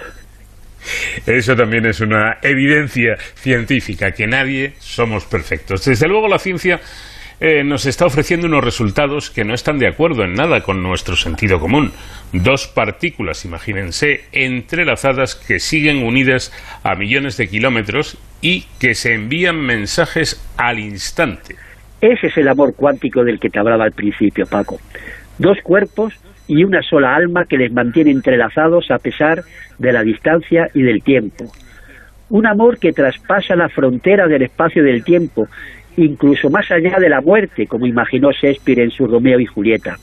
Eso 1.25 1.55
también 1.55 1.85
es 1.85 1.99
una 1.99 2.37
evidencia 2.41 3.17
científica, 3.17 4.11
que 4.11 4.27
nadie 4.27 4.73
somos 4.77 5.25
perfectos. 5.25 5.83
Desde 5.85 6.07
luego 6.07 6.27
la 6.27 6.37
ciencia 6.37 6.79
eh, 7.39 7.63
nos 7.63 7.85
está 7.85 8.05
ofreciendo 8.05 8.47
unos 8.47 8.63
resultados 8.63 9.29
que 9.29 9.43
no 9.43 9.53
están 9.53 9.77
de 9.77 9.87
acuerdo 9.87 10.23
en 10.23 10.33
nada 10.33 10.61
con 10.61 10.81
nuestro 10.81 11.15
sentido 11.15 11.59
común. 11.59 11.91
Dos 12.31 12.67
partículas, 12.67 13.45
imagínense, 13.45 14.25
entrelazadas 14.31 15.35
que 15.35 15.59
siguen 15.59 16.03
unidas 16.03 16.53
a 16.83 16.95
millones 16.95 17.37
de 17.37 17.47
kilómetros 17.47 18.17
y 18.41 18.65
que 18.79 18.95
se 18.95 19.13
envían 19.13 19.59
mensajes 19.59 20.41
al 20.57 20.79
instante. 20.79 21.55
Ese 22.01 22.27
es 22.27 22.37
el 22.37 22.47
amor 22.47 22.75
cuántico 22.75 23.23
del 23.23 23.39
que 23.39 23.49
te 23.49 23.59
hablaba 23.59 23.85
al 23.85 23.91
principio, 23.91 24.45
Paco. 24.45 24.79
Dos 25.37 25.57
cuerpos 25.63 26.13
y 26.47 26.63
una 26.63 26.81
sola 26.83 27.15
alma 27.15 27.45
que 27.45 27.57
les 27.57 27.71
mantiene 27.71 28.11
entrelazados 28.11 28.91
a 28.91 28.99
pesar 28.99 29.43
de 29.77 29.91
la 29.91 30.03
distancia 30.03 30.69
y 30.73 30.83
del 30.83 31.01
tiempo. 31.01 31.51
Un 32.29 32.47
amor 32.47 32.79
que 32.79 32.93
traspasa 32.93 33.55
la 33.55 33.69
frontera 33.69 34.27
del 34.27 34.43
espacio 34.43 34.83
y 34.83 34.85
del 34.85 35.03
tiempo, 35.03 35.47
incluso 35.97 36.49
más 36.49 36.69
allá 36.71 36.97
de 36.99 37.09
la 37.09 37.21
muerte, 37.21 37.67
como 37.67 37.85
imaginó 37.85 38.31
Shakespeare 38.31 38.79
en 38.79 38.91
su 38.91 39.07
Romeo 39.07 39.39
y 39.39 39.45
Julieta. 39.45 39.97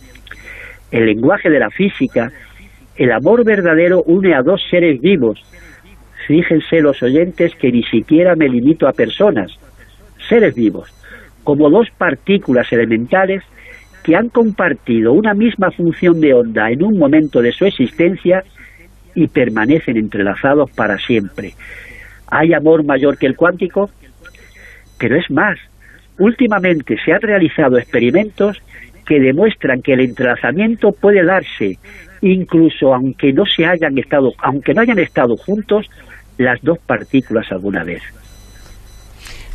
El 0.90 1.06
lenguaje 1.06 1.50
de 1.50 1.58
la 1.58 1.70
física, 1.70 2.30
el 2.96 3.12
amor 3.12 3.44
verdadero 3.44 4.02
une 4.02 4.34
a 4.34 4.42
dos 4.42 4.62
seres 4.70 5.00
vivos. 5.00 5.42
Fíjense 6.26 6.80
los 6.80 7.02
oyentes 7.02 7.54
que 7.56 7.72
ni 7.72 7.82
siquiera 7.82 8.34
me 8.36 8.48
limito 8.48 8.86
a 8.86 8.92
personas, 8.92 9.50
seres 10.28 10.54
vivos, 10.54 10.88
como 11.42 11.70
dos 11.70 11.88
partículas 11.96 12.72
elementales 12.72 13.42
que 14.02 14.16
han 14.16 14.28
compartido 14.28 15.12
una 15.12 15.34
misma 15.34 15.70
función 15.70 16.20
de 16.20 16.34
onda 16.34 16.70
en 16.70 16.82
un 16.82 16.98
momento 16.98 17.40
de 17.40 17.52
su 17.52 17.64
existencia 17.64 18.42
y 19.14 19.28
permanecen 19.28 19.96
entrelazados 19.96 20.70
para 20.72 20.98
siempre. 20.98 21.54
¿Hay 22.28 22.52
amor 22.54 22.84
mayor 22.84 23.18
que 23.18 23.26
el 23.26 23.36
cuántico? 23.36 23.90
Pero 24.98 25.16
es 25.16 25.30
más, 25.30 25.58
últimamente 26.22 26.96
se 27.04 27.12
han 27.12 27.20
realizado 27.20 27.78
experimentos 27.78 28.58
que 29.06 29.18
demuestran 29.18 29.82
que 29.82 29.94
el 29.94 30.00
entrelazamiento 30.00 30.92
puede 30.92 31.24
darse 31.24 31.78
incluso 32.22 32.94
aunque 32.94 33.32
no 33.32 33.44
se 33.44 33.66
hayan 33.66 33.98
estado, 33.98 34.30
aunque 34.38 34.72
no 34.72 34.82
hayan 34.82 35.00
estado 35.00 35.36
juntos 35.36 35.86
las 36.38 36.62
dos 36.62 36.78
partículas 36.86 37.50
alguna 37.50 37.82
vez. 37.82 38.02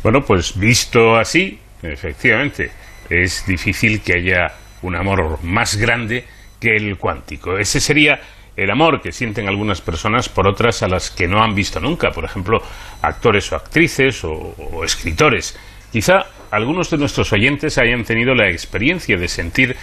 Bueno, 0.02 0.20
pues 0.20 0.58
visto 0.58 1.16
así, 1.16 1.58
efectivamente, 1.82 2.70
es 3.08 3.46
difícil 3.46 4.02
que 4.02 4.18
haya 4.18 4.48
un 4.82 4.94
amor 4.94 5.42
más 5.42 5.76
grande 5.76 6.24
que 6.60 6.76
el 6.76 6.98
cuántico. 6.98 7.56
Ese 7.56 7.80
sería 7.80 8.20
el 8.54 8.70
amor 8.70 9.00
que 9.00 9.12
sienten 9.12 9.48
algunas 9.48 9.80
personas 9.80 10.28
por 10.28 10.46
otras 10.46 10.82
a 10.82 10.88
las 10.88 11.10
que 11.10 11.26
no 11.26 11.42
han 11.42 11.54
visto 11.54 11.80
nunca, 11.80 12.10
por 12.10 12.24
ejemplo, 12.24 12.58
actores 13.02 13.50
o 13.52 13.56
actrices 13.56 14.22
o, 14.24 14.84
escritores. 14.84 15.58
Quizá 15.90 16.26
algunos 16.50 16.90
de 16.90 16.98
nuestros 16.98 17.32
oyentes 17.32 17.78
hayan 17.78 18.04
tenido 18.04 18.34
la 18.34 18.48
experiencia 18.48 19.16
de 19.16 19.28
sentir 19.28 19.76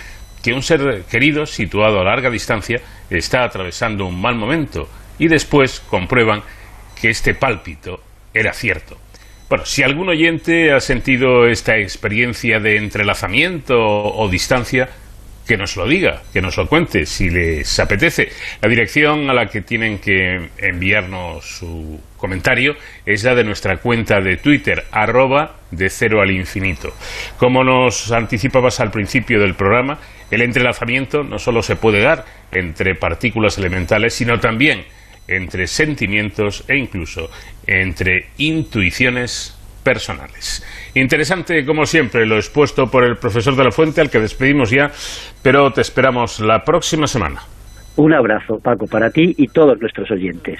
que 0.43 0.53
un 0.53 0.61
ser 0.61 1.03
querido 1.09 1.45
situado 1.45 1.99
a 1.99 2.03
larga 2.03 2.29
distancia 2.29 2.81
está 3.09 3.43
atravesando 3.43 4.05
un 4.05 4.19
mal 4.21 4.35
momento 4.35 4.87
y 5.17 5.27
después 5.27 5.79
comprueban 5.79 6.43
que 6.99 7.09
este 7.09 7.33
pálpito 7.33 8.01
era 8.33 8.53
cierto. 8.53 8.97
Bueno, 9.49 9.65
si 9.65 9.83
algún 9.83 10.09
oyente 10.09 10.73
ha 10.73 10.79
sentido 10.79 11.47
esta 11.47 11.77
experiencia 11.77 12.59
de 12.59 12.77
entrelazamiento 12.77 13.75
o, 13.77 14.27
distancia, 14.27 14.89
que 15.47 15.57
nos 15.57 15.75
lo 15.75 15.87
diga, 15.87 16.23
que 16.33 16.41
nos 16.41 16.57
lo 16.57 16.67
cuente, 16.67 17.05
si 17.05 17.29
les 17.29 17.79
apetece. 17.79 18.29
La 18.61 18.69
dirección 18.69 19.29
a 19.29 19.33
la 19.33 19.47
que 19.47 19.61
tienen 19.61 19.99
que 19.99 20.49
enviarnos 20.57 21.45
su 21.45 21.99
comentario 22.17 22.75
es 23.05 23.23
la 23.23 23.35
de 23.35 23.43
nuestra 23.43 23.77
cuenta 23.77 24.19
de 24.21 24.37
Twitter, 24.37 24.85
arroba 24.91 25.57
de 25.71 25.89
cero 25.89 26.21
al 26.21 26.31
infinito. 26.31 26.93
Como 27.37 27.63
nos 27.63 28.11
anticipabas 28.11 28.79
al 28.79 28.91
principio 28.91 29.39
del 29.39 29.55
programa, 29.55 29.99
el 30.31 30.41
entrelazamiento 30.41 31.23
no 31.23 31.37
solo 31.37 31.61
se 31.61 31.75
puede 31.75 32.01
dar 32.01 32.25
entre 32.51 32.95
partículas 32.95 33.57
elementales, 33.57 34.13
sino 34.13 34.39
también 34.39 34.85
entre 35.27 35.67
sentimientos 35.67 36.63
e 36.67 36.77
incluso 36.77 37.29
entre 37.67 38.27
intuiciones 38.37 39.57
personales. 39.85 40.65
Interesante, 40.95 41.63
como 41.65 41.85
siempre, 41.85 42.25
lo 42.25 42.35
expuesto 42.35 42.87
por 42.87 43.05
el 43.05 43.15
profesor 43.17 43.55
de 43.55 43.63
la 43.63 43.71
Fuente, 43.71 44.01
al 44.01 44.09
que 44.09 44.19
despedimos 44.19 44.71
ya, 44.71 44.91
pero 45.43 45.71
te 45.71 45.81
esperamos 45.81 46.39
la 46.39 46.63
próxima 46.65 47.07
semana. 47.07 47.41
Un 47.95 48.13
abrazo, 48.13 48.59
Paco, 48.59 48.87
para 48.87 49.11
ti 49.11 49.35
y 49.37 49.47
todos 49.47 49.79
nuestros 49.79 50.09
oyentes. 50.11 50.59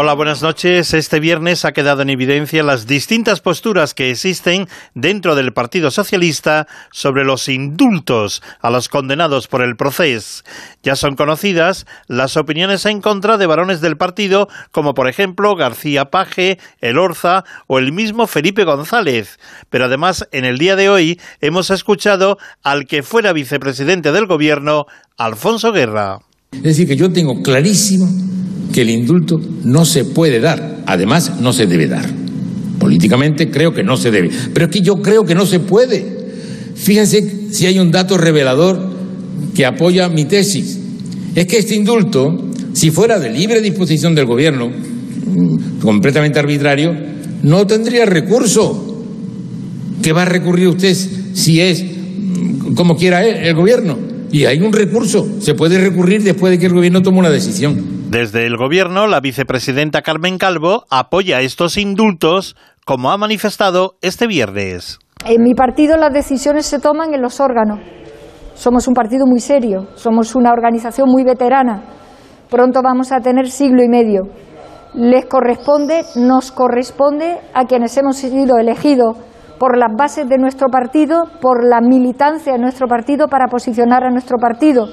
Hola, 0.00 0.14
buenas 0.14 0.42
noches. 0.42 0.94
Este 0.94 1.18
viernes 1.18 1.64
ha 1.64 1.72
quedado 1.72 2.02
en 2.02 2.10
evidencia 2.10 2.62
las 2.62 2.86
distintas 2.86 3.40
posturas 3.40 3.94
que 3.94 4.12
existen 4.12 4.68
dentro 4.94 5.34
del 5.34 5.52
Partido 5.52 5.90
Socialista 5.90 6.68
sobre 6.92 7.24
los 7.24 7.48
indultos 7.48 8.40
a 8.60 8.70
los 8.70 8.88
condenados 8.88 9.48
por 9.48 9.60
el 9.60 9.74
proceso. 9.74 10.44
Ya 10.84 10.94
son 10.94 11.16
conocidas 11.16 11.84
las 12.06 12.36
opiniones 12.36 12.86
en 12.86 13.00
contra 13.00 13.38
de 13.38 13.46
varones 13.48 13.80
del 13.80 13.96
partido, 13.96 14.48
como 14.70 14.94
por 14.94 15.08
ejemplo 15.08 15.56
García 15.56 16.12
Paje, 16.12 16.60
Elorza 16.80 17.42
o 17.66 17.80
el 17.80 17.90
mismo 17.90 18.28
Felipe 18.28 18.62
González. 18.62 19.40
Pero 19.68 19.86
además, 19.86 20.28
en 20.30 20.44
el 20.44 20.58
día 20.58 20.76
de 20.76 20.88
hoy 20.90 21.20
hemos 21.40 21.70
escuchado 21.70 22.38
al 22.62 22.86
que 22.86 23.02
fuera 23.02 23.32
vicepresidente 23.32 24.12
del 24.12 24.26
gobierno, 24.26 24.86
Alfonso 25.16 25.72
Guerra. 25.72 26.20
Es 26.52 26.62
decir, 26.62 26.88
que 26.88 26.96
yo 26.96 27.10
tengo 27.10 27.42
clarísimo 27.42 28.08
que 28.72 28.82
el 28.82 28.90
indulto 28.90 29.40
no 29.64 29.84
se 29.84 30.04
puede 30.04 30.40
dar, 30.40 30.82
además 30.86 31.40
no 31.40 31.52
se 31.52 31.66
debe 31.66 31.86
dar. 31.86 32.08
Políticamente 32.78 33.50
creo 33.50 33.74
que 33.74 33.82
no 33.82 33.96
se 33.96 34.10
debe, 34.10 34.30
pero 34.54 34.66
es 34.66 34.72
que 34.72 34.80
yo 34.80 35.02
creo 35.02 35.24
que 35.24 35.34
no 35.34 35.46
se 35.46 35.60
puede. 35.60 36.04
Fíjense 36.74 37.52
si 37.52 37.66
hay 37.66 37.78
un 37.78 37.90
dato 37.90 38.16
revelador 38.16 38.92
que 39.54 39.66
apoya 39.66 40.08
mi 40.08 40.24
tesis. 40.24 40.78
Es 41.34 41.46
que 41.46 41.58
este 41.58 41.74
indulto, 41.74 42.50
si 42.72 42.90
fuera 42.90 43.18
de 43.18 43.30
libre 43.30 43.60
disposición 43.60 44.14
del 44.14 44.26
gobierno, 44.26 44.68
mm, 44.68 45.80
completamente 45.80 46.38
arbitrario, 46.38 46.94
no 47.42 47.66
tendría 47.66 48.06
recurso. 48.06 49.04
¿Qué 50.02 50.12
va 50.12 50.22
a 50.22 50.26
recurrir 50.26 50.68
usted 50.68 50.96
si 51.34 51.60
es 51.60 51.82
mm, 51.82 52.74
como 52.74 52.96
quiera 52.96 53.24
el 53.26 53.54
gobierno? 53.54 54.07
Y 54.30 54.44
hay 54.44 54.60
un 54.60 54.72
recurso, 54.72 55.26
se 55.40 55.54
puede 55.54 55.80
recurrir 55.80 56.22
después 56.22 56.52
de 56.52 56.58
que 56.58 56.66
el 56.66 56.74
gobierno 56.74 57.00
tome 57.00 57.18
una 57.18 57.30
decisión. 57.30 58.10
Desde 58.10 58.46
el 58.46 58.56
gobierno, 58.56 59.06
la 59.06 59.20
vicepresidenta 59.20 60.02
Carmen 60.02 60.36
Calvo 60.36 60.84
apoya 60.90 61.40
estos 61.40 61.78
indultos, 61.78 62.54
como 62.84 63.10
ha 63.10 63.16
manifestado 63.16 63.96
este 64.02 64.26
viernes. 64.26 64.98
En 65.24 65.42
mi 65.42 65.54
partido 65.54 65.96
las 65.96 66.12
decisiones 66.12 66.66
se 66.66 66.78
toman 66.78 67.14
en 67.14 67.22
los 67.22 67.40
órganos. 67.40 67.80
Somos 68.54 68.86
un 68.86 68.94
partido 68.94 69.26
muy 69.26 69.40
serio, 69.40 69.88
somos 69.94 70.34
una 70.34 70.52
organización 70.52 71.08
muy 71.08 71.24
veterana. 71.24 71.82
Pronto 72.50 72.80
vamos 72.82 73.12
a 73.12 73.20
tener 73.20 73.50
siglo 73.50 73.82
y 73.82 73.88
medio. 73.88 74.28
Les 74.94 75.26
corresponde, 75.26 76.02
nos 76.16 76.50
corresponde 76.50 77.36
a 77.54 77.64
quienes 77.64 77.96
hemos 77.96 78.16
sido 78.16 78.58
elegidos 78.58 79.16
por 79.58 79.76
las 79.76 79.94
bases 79.96 80.28
de 80.28 80.38
nuestro 80.38 80.68
partido, 80.68 81.24
por 81.40 81.64
la 81.64 81.80
militancia 81.80 82.52
de 82.52 82.58
nuestro 82.58 82.86
partido 82.86 83.28
para 83.28 83.46
posicionar 83.48 84.04
a 84.04 84.10
nuestro 84.10 84.38
partido 84.38 84.86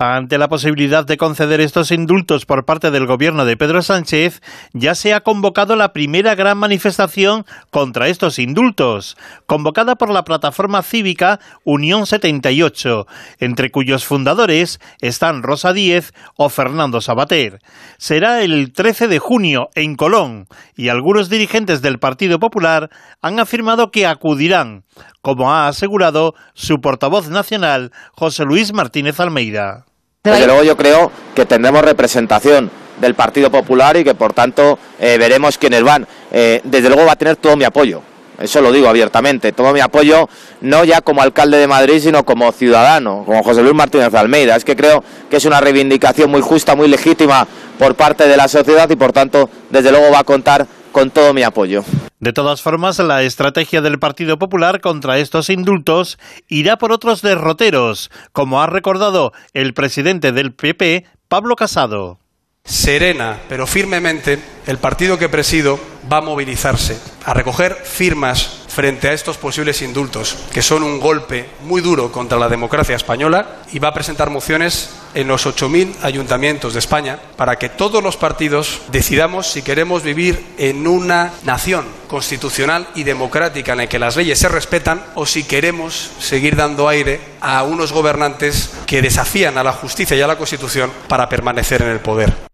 ante 0.00 0.38
la 0.38 0.46
posibilidad 0.46 1.04
de 1.04 1.16
conceder 1.16 1.60
estos 1.60 1.90
indultos 1.90 2.46
por 2.46 2.64
parte 2.64 2.92
del 2.92 3.04
gobierno 3.04 3.44
de 3.44 3.56
Pedro 3.56 3.82
Sánchez, 3.82 4.40
ya 4.72 4.94
se 4.94 5.12
ha 5.12 5.22
convocado 5.22 5.74
la 5.74 5.92
primera 5.92 6.36
gran 6.36 6.56
manifestación 6.56 7.44
contra 7.72 8.06
estos 8.06 8.38
indultos, 8.38 9.16
convocada 9.46 9.96
por 9.96 10.10
la 10.10 10.22
plataforma 10.22 10.82
cívica 10.82 11.40
Unión 11.64 12.06
78, 12.06 13.08
entre 13.40 13.72
cuyos 13.72 14.04
fundadores 14.04 14.78
están 15.00 15.42
Rosa 15.42 15.72
Díez 15.72 16.12
o 16.36 16.48
Fernando 16.48 17.00
Sabater. 17.00 17.58
Será 17.96 18.42
el 18.42 18.72
13 18.72 19.08
de 19.08 19.18
junio 19.18 19.68
en 19.74 19.96
Colón 19.96 20.46
y 20.76 20.90
algunos 20.90 21.28
dirigentes 21.28 21.82
del 21.82 21.98
Partido 21.98 22.38
Popular 22.38 22.88
han 23.20 23.40
afirmado 23.40 23.90
que 23.90 24.06
acudirán, 24.06 24.84
como 25.22 25.50
ha 25.50 25.66
asegurado 25.66 26.36
su 26.54 26.80
portavoz 26.80 27.30
nacional, 27.30 27.90
José 28.12 28.44
Luis 28.44 28.72
Martínez 28.72 29.18
Almeida. 29.18 29.87
Desde 30.32 30.46
luego 30.46 30.62
yo 30.62 30.76
creo 30.76 31.10
que 31.34 31.46
tendremos 31.46 31.82
representación 31.82 32.70
del 33.00 33.14
Partido 33.14 33.50
Popular 33.50 33.96
y 33.96 34.04
que 34.04 34.14
por 34.14 34.32
tanto 34.32 34.78
eh, 34.98 35.16
veremos 35.18 35.58
quiénes 35.58 35.82
van. 35.82 36.06
Eh, 36.30 36.60
desde 36.64 36.88
luego 36.88 37.06
va 37.06 37.12
a 37.12 37.16
tener 37.16 37.36
todo 37.36 37.56
mi 37.56 37.64
apoyo. 37.64 38.02
Eso 38.38 38.60
lo 38.60 38.70
digo 38.70 38.88
abiertamente, 38.88 39.50
todo 39.50 39.72
mi 39.72 39.80
apoyo, 39.80 40.28
no 40.60 40.84
ya 40.84 41.00
como 41.00 41.22
alcalde 41.22 41.58
de 41.58 41.66
Madrid, 41.66 42.00
sino 42.00 42.24
como 42.24 42.52
ciudadano, 42.52 43.24
como 43.26 43.42
José 43.42 43.62
Luis 43.62 43.74
Martínez 43.74 44.14
Almeida. 44.14 44.54
Es 44.54 44.64
que 44.64 44.76
creo 44.76 45.02
que 45.28 45.38
es 45.38 45.44
una 45.44 45.60
reivindicación 45.60 46.30
muy 46.30 46.40
justa, 46.40 46.76
muy 46.76 46.86
legítima 46.86 47.46
por 47.80 47.96
parte 47.96 48.28
de 48.28 48.36
la 48.36 48.46
sociedad 48.46 48.88
y 48.90 48.96
por 48.96 49.12
tanto, 49.12 49.50
desde 49.70 49.90
luego 49.90 50.12
va 50.12 50.20
a 50.20 50.24
contar 50.24 50.66
con 50.92 51.10
todo 51.10 51.34
mi 51.34 51.42
apoyo. 51.42 51.82
De 52.20 52.32
todas 52.32 52.62
formas, 52.62 52.98
la 52.98 53.22
estrategia 53.22 53.80
del 53.80 54.00
Partido 54.00 54.38
Popular 54.38 54.80
contra 54.80 55.18
estos 55.18 55.50
indultos 55.50 56.18
irá 56.48 56.76
por 56.76 56.90
otros 56.90 57.22
derroteros, 57.22 58.10
como 58.32 58.60
ha 58.60 58.66
recordado 58.66 59.32
el 59.54 59.72
presidente 59.72 60.32
del 60.32 60.52
PP, 60.52 61.04
Pablo 61.28 61.54
Casado. 61.54 62.18
Serena, 62.64 63.38
pero 63.48 63.66
firmemente, 63.66 64.38
el 64.66 64.78
partido 64.78 65.16
que 65.16 65.28
presido 65.28 65.78
va 66.12 66.18
a 66.18 66.22
movilizarse, 66.22 66.98
a 67.24 67.34
recoger 67.34 67.74
firmas 67.74 68.64
frente 68.78 69.08
a 69.08 69.12
estos 69.12 69.38
posibles 69.38 69.82
indultos, 69.82 70.36
que 70.52 70.62
son 70.62 70.84
un 70.84 71.00
golpe 71.00 71.48
muy 71.62 71.80
duro 71.80 72.12
contra 72.12 72.38
la 72.38 72.48
democracia 72.48 72.94
española, 72.94 73.56
y 73.72 73.80
va 73.80 73.88
a 73.88 73.92
presentar 73.92 74.30
mociones 74.30 74.90
en 75.14 75.26
los 75.26 75.48
8.000 75.48 75.96
ayuntamientos 76.02 76.74
de 76.74 76.78
España 76.78 77.18
para 77.36 77.56
que 77.56 77.70
todos 77.70 78.04
los 78.04 78.16
partidos 78.16 78.82
decidamos 78.92 79.50
si 79.50 79.62
queremos 79.62 80.04
vivir 80.04 80.54
en 80.58 80.86
una 80.86 81.32
nación 81.42 81.86
constitucional 82.06 82.86
y 82.94 83.02
democrática 83.02 83.72
en 83.72 83.78
la 83.78 83.88
que 83.88 83.98
las 83.98 84.14
leyes 84.14 84.38
se 84.38 84.48
respetan 84.48 85.02
o 85.16 85.26
si 85.26 85.42
queremos 85.42 86.12
seguir 86.20 86.54
dando 86.54 86.86
aire 86.86 87.20
a 87.40 87.64
unos 87.64 87.92
gobernantes 87.92 88.70
que 88.86 89.02
desafían 89.02 89.58
a 89.58 89.64
la 89.64 89.72
justicia 89.72 90.16
y 90.16 90.20
a 90.20 90.28
la 90.28 90.38
Constitución 90.38 90.92
para 91.08 91.28
permanecer 91.28 91.82
en 91.82 91.88
el 91.88 91.98
poder. 91.98 92.47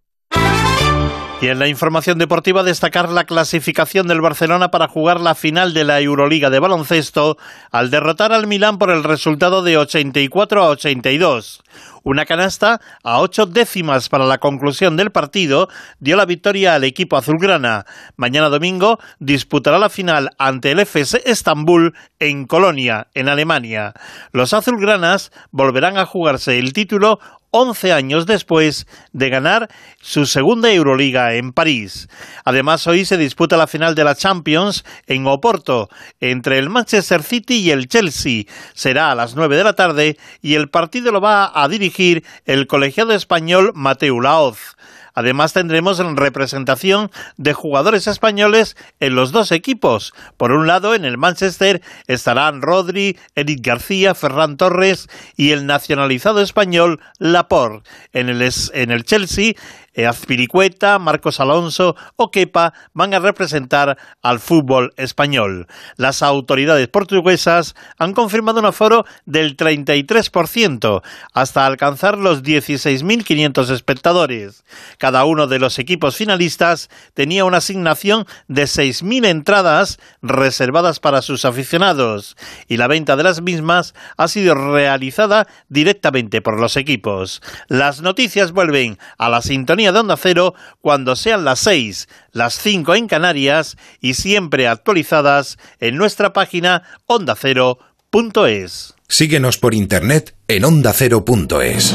Y 1.44 1.48
en 1.48 1.58
la 1.58 1.68
información 1.68 2.16
deportiva 2.16 2.62
destacar 2.62 3.10
la 3.10 3.24
clasificación 3.24 4.06
del 4.06 4.22
Barcelona 4.22 4.70
para 4.70 4.88
jugar 4.88 5.20
la 5.20 5.34
final 5.34 5.74
de 5.74 5.84
la 5.84 6.00
Euroliga 6.00 6.48
de 6.48 6.58
baloncesto 6.58 7.36
al 7.70 7.90
derrotar 7.90 8.32
al 8.32 8.46
Milán 8.46 8.78
por 8.78 8.90
el 8.90 9.04
resultado 9.04 9.62
de 9.62 9.76
84 9.76 10.62
a 10.62 10.68
82. 10.70 11.62
Una 12.02 12.24
canasta 12.24 12.80
a 13.02 13.20
ocho 13.20 13.44
décimas 13.44 14.08
para 14.08 14.24
la 14.24 14.38
conclusión 14.38 14.96
del 14.96 15.10
partido 15.10 15.68
dio 16.00 16.16
la 16.16 16.24
victoria 16.24 16.74
al 16.74 16.84
equipo 16.84 17.18
azulgrana. 17.18 17.84
Mañana 18.16 18.48
domingo 18.48 18.98
disputará 19.18 19.78
la 19.78 19.90
final 19.90 20.30
ante 20.38 20.70
el 20.70 20.80
FS 20.80 21.22
Estambul 21.26 21.94
en 22.20 22.46
Colonia, 22.46 23.08
en 23.12 23.28
Alemania. 23.28 23.92
Los 24.32 24.54
azulgranas 24.54 25.30
volverán 25.50 25.98
a 25.98 26.06
jugarse 26.06 26.58
el 26.58 26.72
título 26.72 27.20
11 27.56 27.92
años 27.92 28.26
después 28.26 28.84
de 29.12 29.30
ganar 29.30 29.70
su 30.00 30.26
segunda 30.26 30.72
Euroliga 30.72 31.34
en 31.34 31.52
París. 31.52 32.08
Además, 32.44 32.84
hoy 32.88 33.04
se 33.04 33.16
disputa 33.16 33.56
la 33.56 33.68
final 33.68 33.94
de 33.94 34.02
la 34.02 34.16
Champions 34.16 34.84
en 35.06 35.28
Oporto 35.28 35.88
entre 36.18 36.58
el 36.58 36.68
Manchester 36.68 37.22
City 37.22 37.58
y 37.58 37.70
el 37.70 37.86
Chelsea. 37.86 38.46
Será 38.74 39.12
a 39.12 39.14
las 39.14 39.36
9 39.36 39.56
de 39.56 39.62
la 39.62 39.74
tarde 39.74 40.18
y 40.42 40.54
el 40.54 40.68
partido 40.68 41.12
lo 41.12 41.20
va 41.20 41.52
a 41.54 41.68
dirigir 41.68 42.24
el 42.44 42.66
colegiado 42.66 43.12
español 43.12 43.70
Mateu 43.72 44.20
Laoz. 44.20 44.74
Además 45.14 45.52
tendremos 45.52 45.98
representación 46.16 47.10
de 47.36 47.52
jugadores 47.52 48.06
españoles 48.06 48.76
en 49.00 49.14
los 49.14 49.32
dos 49.32 49.52
equipos. 49.52 50.12
Por 50.36 50.52
un 50.52 50.66
lado, 50.66 50.94
en 50.94 51.04
el 51.04 51.16
Manchester 51.16 51.82
estarán 52.06 52.62
Rodri, 52.62 53.16
Eric 53.34 53.60
García, 53.62 54.14
Ferran 54.14 54.56
Torres 54.56 55.08
y 55.36 55.52
el 55.52 55.66
nacionalizado 55.66 56.40
español 56.40 57.00
Laporte. 57.18 57.88
En 58.12 58.28
el, 58.28 58.42
en 58.72 58.90
el 58.90 59.04
Chelsea 59.04 59.54
Azpiricueta, 59.96 60.98
Marcos 60.98 61.40
Alonso 61.40 61.96
o 62.16 62.30
Kepa 62.30 62.74
van 62.92 63.14
a 63.14 63.20
representar 63.20 63.96
al 64.22 64.40
fútbol 64.40 64.92
español. 64.96 65.66
Las 65.96 66.22
autoridades 66.22 66.88
portuguesas 66.88 67.74
han 67.98 68.12
confirmado 68.12 68.60
un 68.60 68.66
aforo 68.66 69.06
del 69.24 69.56
33% 69.56 71.02
hasta 71.32 71.66
alcanzar 71.66 72.18
los 72.18 72.42
16.500 72.42 73.70
espectadores. 73.70 74.64
Cada 74.98 75.24
uno 75.24 75.46
de 75.46 75.58
los 75.58 75.78
equipos 75.78 76.16
finalistas 76.16 76.90
tenía 77.14 77.44
una 77.44 77.58
asignación 77.58 78.26
de 78.48 78.64
6.000 78.64 79.26
entradas 79.26 79.98
reservadas 80.22 81.00
para 81.00 81.22
sus 81.22 81.44
aficionados 81.44 82.36
y 82.68 82.76
la 82.76 82.88
venta 82.88 83.16
de 83.16 83.22
las 83.22 83.40
mismas 83.40 83.94
ha 84.16 84.28
sido 84.28 84.54
realizada 84.54 85.46
directamente 85.68 86.42
por 86.42 86.58
los 86.58 86.76
equipos. 86.76 87.42
Las 87.68 88.00
noticias 88.00 88.52
vuelven 88.52 88.98
a 89.18 89.28
la 89.28 89.42
sintonía 89.42 89.83
de 89.92 89.98
Onda 90.00 90.16
Cero 90.16 90.54
cuando 90.80 91.16
sean 91.16 91.44
las 91.44 91.60
6, 91.60 92.08
las 92.32 92.54
5 92.58 92.94
en 92.94 93.08
Canarias 93.08 93.76
y 94.00 94.14
siempre 94.14 94.68
actualizadas 94.68 95.58
en 95.80 95.96
nuestra 95.96 96.32
página 96.32 96.82
ondacero.es. 97.06 98.94
Síguenos 99.08 99.58
por 99.58 99.74
internet 99.74 100.34
en 100.48 100.64
ondacero.es. 100.64 101.94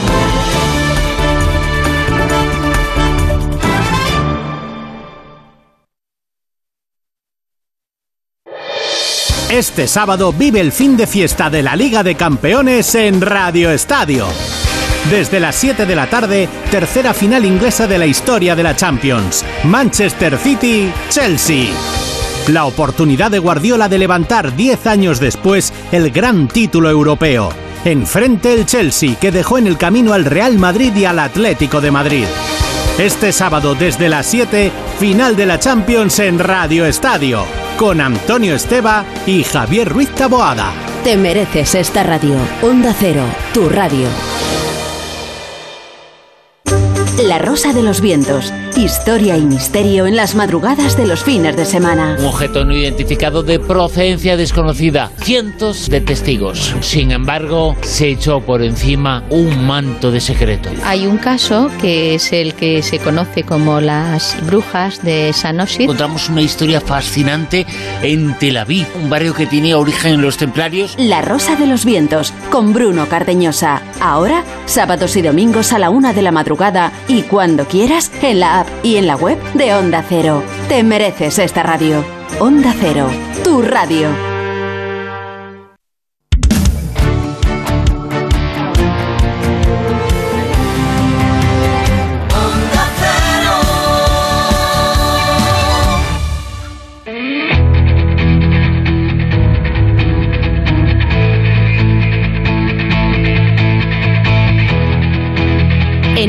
Este 9.50 9.88
sábado 9.88 10.32
vive 10.32 10.60
el 10.60 10.72
fin 10.72 10.96
de 10.96 11.08
fiesta 11.08 11.50
de 11.50 11.64
la 11.64 11.76
Liga 11.76 12.04
de 12.04 12.14
Campeones 12.14 12.94
en 12.94 13.20
Radio 13.20 13.72
Estadio. 13.72 14.28
Desde 15.10 15.40
las 15.40 15.56
7 15.56 15.88
de 15.88 15.96
la 15.96 16.08
tarde, 16.08 16.48
tercera 16.70 17.16
final 17.16 17.44
inglesa 17.44 17.88
de 17.88 17.98
la 17.98 18.06
historia 18.06 18.56
de 18.56 18.62
la 18.62 18.76
Champions. 18.76 19.44
Manchester 19.64 20.38
City, 20.38 20.92
Chelsea. 21.10 21.70
La 22.48 22.66
oportunidad 22.66 23.32
de 23.32 23.40
Guardiola 23.40 23.90
de 23.90 23.98
levantar 23.98 24.56
10 24.56 24.86
años 24.86 25.20
después 25.20 25.74
el 25.92 26.12
gran 26.12 26.48
título 26.48 26.92
europeo. 26.92 27.50
Enfrente 27.86 28.54
el 28.54 28.66
Chelsea, 28.68 29.16
que 29.20 29.32
dejó 29.32 29.58
en 29.58 29.66
el 29.66 29.78
camino 29.78 30.14
al 30.14 30.26
Real 30.26 30.58
Madrid 30.60 30.96
y 30.96 31.06
al 31.06 31.18
Atlético 31.18 31.82
de 31.82 31.92
Madrid. 31.92 32.26
Este 33.00 33.32
sábado 33.32 33.76
desde 33.76 34.10
las 34.10 34.28
7, 34.28 34.72
final 35.00 35.36
de 35.36 35.46
la 35.46 35.58
Champions 35.58 36.20
en 36.20 36.38
Radio 36.38 36.86
Estadio, 36.86 37.46
con 37.78 38.02
Antonio 38.02 38.54
Esteba 38.54 39.06
y 39.26 39.44
Javier 39.44 39.90
Ruiz 39.90 40.10
Taboada. 40.10 40.72
Te 41.04 41.16
mereces 41.18 41.76
esta 41.76 42.04
radio. 42.04 42.36
Onda 42.62 42.94
Cero, 43.00 43.24
tu 43.54 43.70
radio. 43.70 44.08
La 47.24 47.38
Rosa 47.38 47.74
de 47.74 47.84
los 47.84 48.00
Vientos. 48.00 48.54
Historia 48.78 49.36
y 49.36 49.42
misterio 49.42 50.08
en 50.08 50.16
las 50.16 50.36
madrugadas 50.36 50.96
de 50.96 51.06
los 51.06 51.22
fines 51.22 51.58
de 51.58 51.66
semana. 51.66 52.16
Un 52.18 52.26
objeto 52.26 52.64
no 52.64 52.74
identificado 52.74 53.44
de 53.44 53.60
procedencia 53.60 54.38
desconocida. 54.38 55.12
Cientos 55.22 55.90
de 55.90 56.00
testigos. 56.00 56.74
Sin 56.80 57.12
embargo, 57.12 57.76
se 57.82 58.12
echó 58.12 58.40
por 58.40 58.62
encima 58.62 59.26
un 59.30 59.68
manto 59.68 60.12
de 60.12 60.22
secreto. 60.22 60.70
Hay 60.86 61.08
un 61.08 61.18
caso 61.18 61.70
que 61.82 62.16
es 62.16 62.32
el 62.32 62.54
que 62.54 62.82
se 62.82 63.00
conoce 63.00 63.44
como 63.44 63.82
las 63.82 64.38
brujas 64.46 65.04
de 65.04 65.34
Sanosir. 65.34 65.82
Encontramos 65.82 66.30
una 66.30 66.42
historia 66.42 66.80
fascinante 66.80 67.66
en 68.02 68.38
Tel 68.38 68.56
Aviv, 68.56 68.88
un 68.96 69.10
barrio 69.10 69.34
que 69.34 69.46
tenía 69.46 69.78
origen 69.78 70.14
en 70.14 70.22
los 70.22 70.38
templarios. 70.38 70.96
La 70.98 71.22
Rosa 71.22 71.58
de 71.58 71.68
los 71.68 71.84
Vientos, 71.84 72.34
con 72.50 72.72
Bruno 72.72 73.10
Cardeñosa. 73.10 73.82
Ahora, 74.00 74.46
sábados 74.68 75.18
y 75.18 75.22
domingos 75.22 75.74
a 75.74 75.80
la 75.80 75.90
una 75.90 76.14
de 76.14 76.22
la 76.22 76.32
madrugada 76.32 76.94
y 77.10 77.24
cuando 77.24 77.66
quieras 77.66 78.12
en 78.22 78.40
la 78.40 78.62
app 78.62 78.68
y 78.84 78.96
en 78.96 79.08
la 79.08 79.18
web 79.18 79.38
de 79.56 79.74
Onda 79.74 80.06
Cero. 80.08 80.44
Te 80.70 80.84
mereces 80.84 81.40
esta 81.40 81.64
radio. 81.64 82.06
Onda 82.40 82.74
Cero, 82.80 83.10
tu 83.44 83.62
radio. 83.64 84.29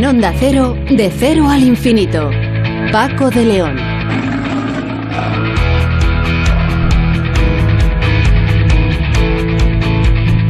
En 0.00 0.06
Onda 0.06 0.32
Cero, 0.34 0.74
de 0.88 1.10
cero 1.10 1.50
al 1.50 1.62
infinito. 1.62 2.30
Paco 2.90 3.28
de 3.28 3.44
León. 3.44 3.76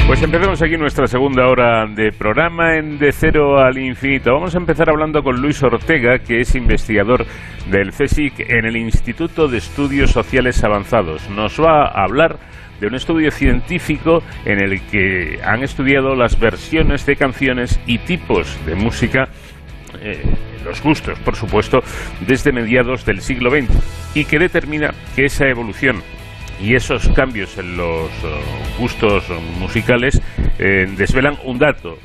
Pues 0.07 0.23
empezamos 0.23 0.63
aquí 0.63 0.77
nuestra 0.77 1.09
segunda 1.09 1.49
hora 1.49 1.85
de 1.89 2.13
programa 2.13 2.77
en 2.77 3.01
De 3.01 3.11
Cero 3.11 3.59
al 3.59 3.77
Infinito. 3.77 4.33
Vamos 4.33 4.55
a 4.55 4.59
empezar 4.59 4.89
hablando 4.89 5.25
con 5.25 5.43
Luis 5.43 5.61
Ortega, 5.65 6.21
que 6.21 6.43
es 6.43 6.55
investigador 6.55 7.27
del 7.73 7.91
CSIC 7.91 8.49
en 8.51 8.67
el 8.67 8.77
Instituto 8.77 9.49
de 9.49 9.59
Estudios 9.59 10.13
Sociales 10.13 10.63
Avanzados. 10.63 11.29
Nos 11.29 11.61
va 11.61 11.87
a 11.87 12.05
hablar 12.05 12.39
de 12.81 12.87
un 12.87 12.95
estudio 12.95 13.31
científico 13.31 14.23
en 14.45 14.61
el 14.61 14.81
que 14.87 15.39
han 15.45 15.63
estudiado 15.63 16.15
las 16.15 16.39
versiones 16.39 17.07
de 17.07 17.17
canciones 17.17 17.79
y 17.87 17.99
tipos 17.99 18.59
de 18.67 18.75
música, 18.75 19.29
eh, 20.01 20.23
los 20.65 20.83
gustos, 20.83 21.19
por 21.21 21.37
supuesto, 21.37 21.81
desde 22.27 22.53
mediados 22.53 23.05
del 23.05 23.21
siglo 23.21 23.51
XX 23.51 23.69
y 24.15 24.25
que 24.25 24.39
determina 24.39 24.95
que 25.15 25.27
esa 25.27 25.47
evolución 25.47 26.03
y 26.61 26.75
esos 26.75 27.09
cambios 27.11 27.57
en 27.59 27.77
los 27.77 28.11
eh, 28.11 28.41
gustos 28.79 29.25
musicales 29.59 30.21
eh, 30.59 30.87
desvelan 30.97 31.37
un 31.45 31.59
dato, 31.59 31.99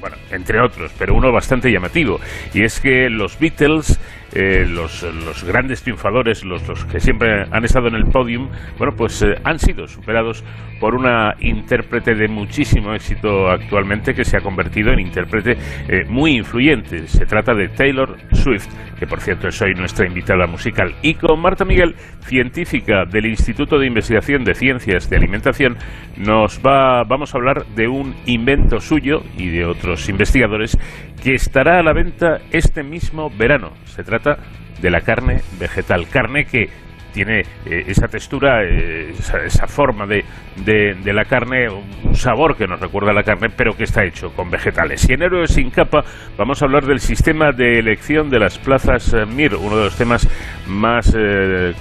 bueno, 0.00 0.16
entre 0.30 0.60
otros, 0.60 0.92
pero 0.98 1.14
uno 1.14 1.32
bastante 1.32 1.70
llamativo, 1.70 2.20
y 2.54 2.62
es 2.62 2.80
que 2.80 3.08
los 3.10 3.38
Beatles, 3.38 3.98
eh, 4.34 4.66
los, 4.68 5.02
los, 5.02 5.42
grandes 5.44 5.82
triunfadores, 5.82 6.44
los, 6.44 6.66
los, 6.68 6.84
que 6.84 7.00
siempre 7.00 7.46
han 7.50 7.64
estado 7.64 7.88
en 7.88 7.94
el 7.94 8.04
podium, 8.04 8.50
bueno, 8.76 8.94
pues 8.96 9.22
eh, 9.22 9.36
han 9.42 9.58
sido 9.58 9.86
superados 9.86 10.44
por 10.80 10.94
una 10.94 11.34
intérprete 11.40 12.14
de 12.14 12.28
muchísimo 12.28 12.92
éxito 12.92 13.48
actualmente 13.48 14.14
que 14.14 14.24
se 14.24 14.36
ha 14.36 14.40
convertido 14.40 14.92
en 14.92 15.00
intérprete 15.00 15.56
eh, 15.88 16.04
muy 16.08 16.36
influyente. 16.36 17.06
Se 17.08 17.24
trata 17.24 17.54
de 17.54 17.68
Taylor 17.68 18.16
Swift, 18.32 18.68
que 18.98 19.06
por 19.06 19.20
cierto 19.20 19.48
es 19.48 19.60
hoy 19.62 19.72
nuestra 19.74 20.06
invitada 20.06 20.46
musical, 20.46 20.94
y 21.02 21.14
con 21.14 21.40
Marta 21.40 21.64
Miguel, 21.64 21.94
científica 22.20 23.04
del 23.10 23.26
Instituto 23.26 23.78
de 23.78 23.86
Investigación 23.86 24.44
de 24.44 24.54
Ciencias 24.54 25.08
de 25.08 25.16
Alimentación, 25.16 25.76
nos 26.18 26.60
va, 26.60 27.02
vamos 27.04 27.34
a 27.34 27.38
hablar 27.38 27.64
de 27.74 27.88
un 27.88 28.14
invento 28.26 28.80
suyo 28.80 29.22
y 29.36 29.48
de 29.48 29.64
otros 29.64 30.08
investigadores 30.08 30.76
que 31.22 31.34
estará 31.34 31.78
a 31.78 31.82
la 31.82 31.92
venta 31.92 32.38
este 32.52 32.82
mismo 32.82 33.30
verano. 33.30 33.72
Se 33.86 34.04
trata 34.04 34.17
de 34.18 34.90
la 34.90 35.00
carne 35.00 35.40
vegetal, 35.58 36.08
carne 36.08 36.44
que 36.44 36.68
tiene 37.12 37.40
eh, 37.66 37.84
esa 37.88 38.06
textura, 38.06 38.62
eh, 38.62 39.12
esa, 39.44 39.66
forma 39.66 40.06
de, 40.06 40.24
de, 40.64 40.94
de, 40.94 41.12
la 41.12 41.24
carne, 41.24 41.68
un 41.68 42.14
sabor 42.14 42.56
que 42.56 42.66
nos 42.66 42.78
recuerda 42.78 43.10
a 43.10 43.14
la 43.14 43.22
carne, 43.22 43.48
pero 43.50 43.76
que 43.76 43.84
está 43.84 44.04
hecho 44.04 44.30
con 44.34 44.50
vegetales. 44.50 45.08
Y 45.08 45.14
en 45.14 45.22
Héroes 45.22 45.52
sin 45.52 45.70
capa 45.70 46.04
vamos 46.36 46.62
a 46.62 46.66
hablar 46.66 46.84
del 46.86 47.00
sistema 47.00 47.50
de 47.52 47.78
elección 47.78 48.30
de 48.30 48.38
las 48.38 48.58
plazas 48.58 49.12
eh, 49.14 49.24
MIR, 49.26 49.56
uno 49.56 49.76
de 49.76 49.84
los 49.84 49.96
temas 49.96 50.28
más 50.66 51.12
de 51.12 51.74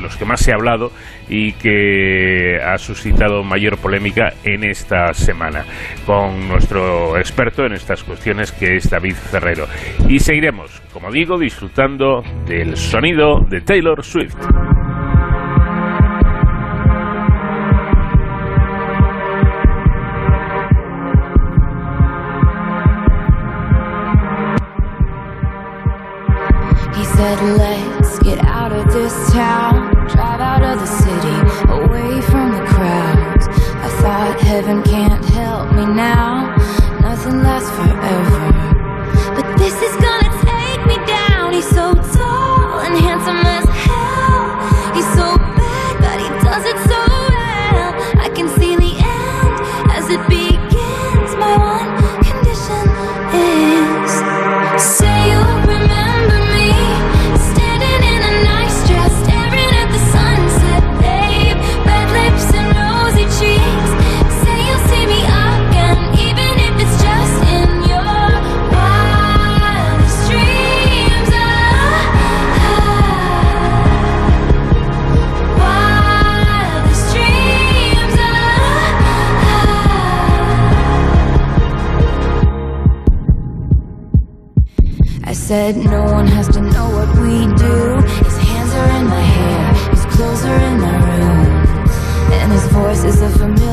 los 0.00 0.16
que 0.16 0.24
más 0.24 0.40
se 0.40 0.52
ha 0.52 0.56
hablado 0.56 0.90
y 1.28 1.52
que 1.52 2.58
ha 2.62 2.78
suscitado 2.78 3.42
mayor 3.42 3.78
polémica 3.78 4.32
en 4.44 4.64
esta 4.64 5.12
semana 5.14 5.64
con 6.04 6.48
nuestro 6.48 7.16
experto 7.18 7.64
en 7.64 7.72
estas 7.72 8.02
cuestiones 8.04 8.52
que 8.52 8.76
es 8.76 8.88
David 8.90 9.14
Ferrero. 9.14 9.66
Y 10.08 10.18
seguiremos, 10.18 10.80
como 10.92 11.10
digo, 11.10 11.38
disfrutando 11.38 12.22
del 12.46 12.76
sonido 12.76 13.40
de 13.48 13.60
Taylor 13.60 14.04
Swift. 14.04 14.36
Drive 30.08 30.40
out 30.40 30.62
of 30.62 30.78
the 30.78 30.86
city, 30.86 31.36
away 31.72 32.20
from 32.22 32.52
the 32.52 32.64
crowds. 32.66 33.48
I 33.48 33.88
thought 34.00 34.40
heaven 34.40 34.82
can't 34.82 35.24
help 35.24 35.72
me 35.72 35.86
now, 35.86 36.45
said 85.46 85.76
no 85.76 86.02
one 86.02 86.26
has 86.26 86.48
to 86.48 86.60
know 86.60 86.90
what 86.90 87.08
we 87.22 87.46
do. 87.54 88.02
His 88.24 88.36
hands 88.36 88.72
are 88.74 88.90
in 88.98 89.06
my 89.06 89.20
hair, 89.20 89.74
his 89.94 90.04
clothes 90.06 90.44
are 90.44 90.60
in 90.70 90.80
my 90.80 90.96
room, 91.06 91.46
and 92.32 92.50
his 92.50 92.66
voice 92.72 93.04
is 93.04 93.22
a 93.22 93.30
familiar 93.38 93.65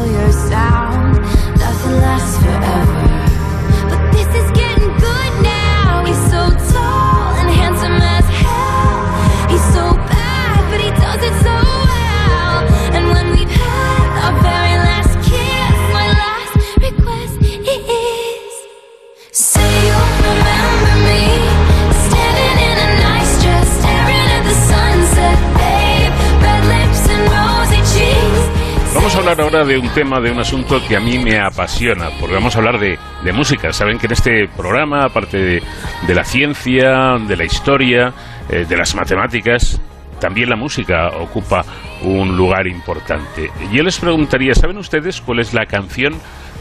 ahora 29.39 29.63
de 29.65 29.77
un 29.77 29.89
tema, 29.89 30.19
de 30.19 30.31
un 30.31 30.39
asunto 30.39 30.81
que 30.88 30.95
a 30.95 30.99
mí 30.99 31.17
me 31.17 31.39
apasiona, 31.39 32.09
porque 32.19 32.36
vamos 32.36 32.55
a 32.55 32.59
hablar 32.59 32.79
de, 32.79 32.97
música. 33.34 33.73
Saben 33.73 33.97
que 33.97 34.05
en 34.05 34.13
este 34.13 34.47
programa, 34.47 35.05
aparte 35.05 35.38
de, 35.38 36.13
la 36.13 36.23
ciencia, 36.23 37.17
de 37.17 37.36
la 37.36 37.43
historia, 37.43 38.13
eh, 38.49 38.65
de 38.67 38.77
las 38.77 38.93
matemáticas, 38.95 39.81
también 40.19 40.49
la 40.49 40.55
música 40.55 41.09
ocupa 41.19 41.65
un 42.03 42.38
lugar 42.38 42.67
importante. 42.67 43.49
Yo 43.71 43.84
les 43.84 43.97
preguntaría, 43.97 44.53
¿saben 44.53 44.77
ustedes 44.77 45.21
cuál 45.21 45.39
es 45.39 45.53
la 45.53 45.65
canción 45.65 46.13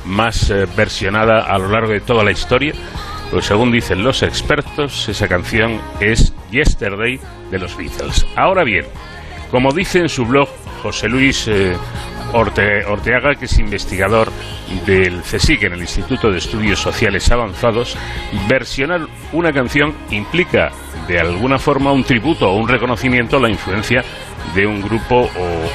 más 0.04 0.50
eh, 0.50 0.66
versionada 0.76 1.40
a 1.40 1.58
lo 1.58 1.68
largo 1.68 1.92
de 1.92 2.00
toda 2.00 2.24
la 2.24 2.30
historia? 2.30 2.72
Pues 3.30 3.46
según 3.46 3.70
dicen 3.70 4.02
los 4.02 4.22
expertos, 4.22 5.08
esa 5.08 5.28
canción 5.28 5.80
es 6.00 6.34
Yesterday 6.50 7.20
de 7.50 7.58
los 7.58 7.76
Beatles. 7.76 8.26
Ahora 8.36 8.64
bien, 8.64 8.86
como 9.50 9.72
dice 9.72 9.98
en 9.98 10.08
su 10.08 10.24
blog 10.24 10.48
José 10.82 11.08
Luis 11.08 11.46
eh, 11.46 11.76
Orteaga, 12.32 13.34
que 13.34 13.44
es 13.44 13.58
investigador 13.58 14.30
del 14.86 15.22
CSIC 15.22 15.64
en 15.64 15.74
el 15.74 15.80
Instituto 15.80 16.30
de 16.30 16.38
Estudios 16.38 16.80
Sociales 16.80 17.30
Avanzados, 17.30 17.96
versionar 18.48 19.06
una 19.32 19.52
canción 19.52 19.94
implica 20.10 20.70
de 21.06 21.20
alguna 21.20 21.58
forma 21.58 21.92
un 21.92 22.04
tributo 22.04 22.50
o 22.50 22.56
un 22.56 22.68
reconocimiento 22.68 23.36
a 23.36 23.40
la 23.40 23.50
influencia 23.50 24.04
de 24.54 24.66
un 24.66 24.80
grupo 24.80 25.28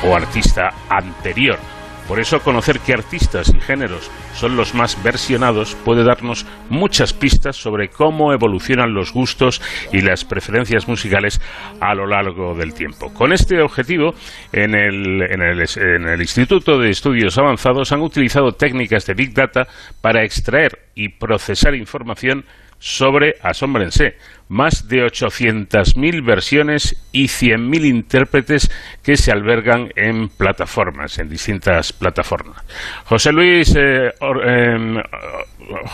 o 0.03 0.15
artista 0.15 0.69
anterior. 0.89 1.76
Por 2.07 2.21
eso 2.21 2.39
conocer 2.39 2.79
qué 2.79 2.93
artistas 2.93 3.53
y 3.53 3.59
géneros 3.59 4.09
son 4.33 4.55
los 4.55 4.73
más 4.73 5.01
versionados 5.03 5.75
puede 5.83 6.05
darnos 6.05 6.45
muchas 6.69 7.11
pistas 7.11 7.57
sobre 7.57 7.89
cómo 7.89 8.31
evolucionan 8.31 8.93
los 8.93 9.11
gustos 9.11 9.61
y 9.91 9.99
las 10.01 10.23
preferencias 10.23 10.87
musicales 10.87 11.41
a 11.81 11.93
lo 11.93 12.07
largo 12.07 12.55
del 12.55 12.73
tiempo. 12.73 13.13
Con 13.13 13.33
este 13.33 13.61
objetivo, 13.61 14.13
en 14.53 14.73
el, 14.73 16.21
Instituto 16.21 16.79
de 16.79 16.91
Estudios 16.91 17.37
Avanzados 17.37 17.91
han 17.91 18.01
utilizado 18.01 18.53
técnicas 18.53 19.05
de 19.05 19.13
Big 19.13 19.33
Data 19.33 19.67
para 20.01 20.23
extraer 20.23 20.87
y 20.95 21.09
procesar 21.09 21.75
información 21.75 22.45
sobre, 22.79 23.35
asómbrense, 23.41 24.15
más 24.49 24.87
de 24.87 25.03
800.000 25.03 26.25
versiones 26.25 26.95
y 27.11 27.25
100.000 27.25 27.85
intérpretes 27.85 28.71
que 29.03 29.17
se 29.17 29.31
albergan 29.31 29.89
en 29.95 30.29
plataformas, 30.29 31.19
en 31.19 31.29
distintas 31.29 31.91
plataformas. 31.93 32.63
José 33.05 33.31
Luis, 33.31 33.75
eh, 33.75 34.13
em, 34.45 35.01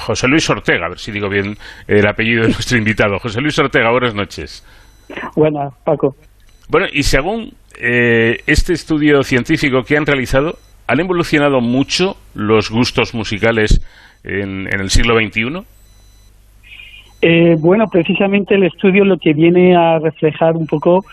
José 0.06 0.28
Luis 0.28 0.50
Ortega, 0.50 0.86
a 0.86 0.90
ver 0.90 1.00
si 1.00 1.12
digo 1.12 1.30
bien 1.30 1.58
el 1.88 2.08
apellido 2.08 2.44
de 2.44 2.50
nuestro 2.50 2.78
invitado. 2.80 3.18
José 3.20 3.42
Luis 3.42 3.58
Ortega, 3.58 3.90
buenas 3.92 4.14
noches. 4.14 4.64
Buenas, 5.36 5.74
Paco. 5.84 6.16
Bueno, 6.70 6.88
y 6.92 7.04
según 7.04 7.54
eh, 7.80 8.38
este 8.48 8.74
estudio 8.74 9.24
científico 9.24 9.84
que 9.84 9.98
han 9.98 10.06
realizado, 10.06 10.58
¿han 10.88 11.00
evolucionado 11.00 11.60
mucho 11.60 12.16
los 12.34 12.70
gustos 12.70 13.14
musicales 13.14 13.82
en, 14.24 14.68
en 14.72 14.80
el 14.80 14.90
siglo 14.90 15.16
XXI? 15.18 15.66
Eh, 17.26 17.56
bueno, 17.58 17.88
precisamente 17.88 18.56
el 18.56 18.64
estudio 18.64 19.06
lo 19.06 19.18
que 19.18 19.34
viene 19.34 19.78
a 19.78 19.98
reflejar 19.98 20.58
un 20.58 20.68
poco 20.68 21.06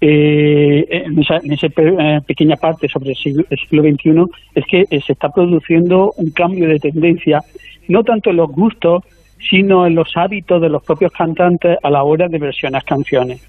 eh, 0.00 0.86
en 0.88 1.18
esa, 1.18 1.36
eh, 1.36 2.20
pequeña 2.26 2.56
parte 2.56 2.88
sobre 2.88 3.10
el 3.10 3.16
siglo, 3.16 3.44
XXI 3.82 4.24
es 4.54 4.64
que 4.64 4.86
se 4.88 5.12
está 5.12 5.28
produciendo 5.28 6.14
un 6.16 6.30
cambio 6.30 6.66
de 6.66 6.78
tendencia, 6.78 7.42
no 7.88 8.02
tanto 8.02 8.30
en 8.30 8.36
los 8.36 8.50
gustos, 8.50 9.04
sino 9.50 9.86
en 9.86 9.96
los 9.96 10.16
hábitos 10.16 10.62
de 10.62 10.70
los 10.70 10.82
propios 10.82 11.12
cantantes 11.12 11.76
a 11.82 11.90
la 11.90 12.04
hora 12.04 12.26
de 12.26 12.38
versionar 12.38 12.82
canciones. 12.82 13.46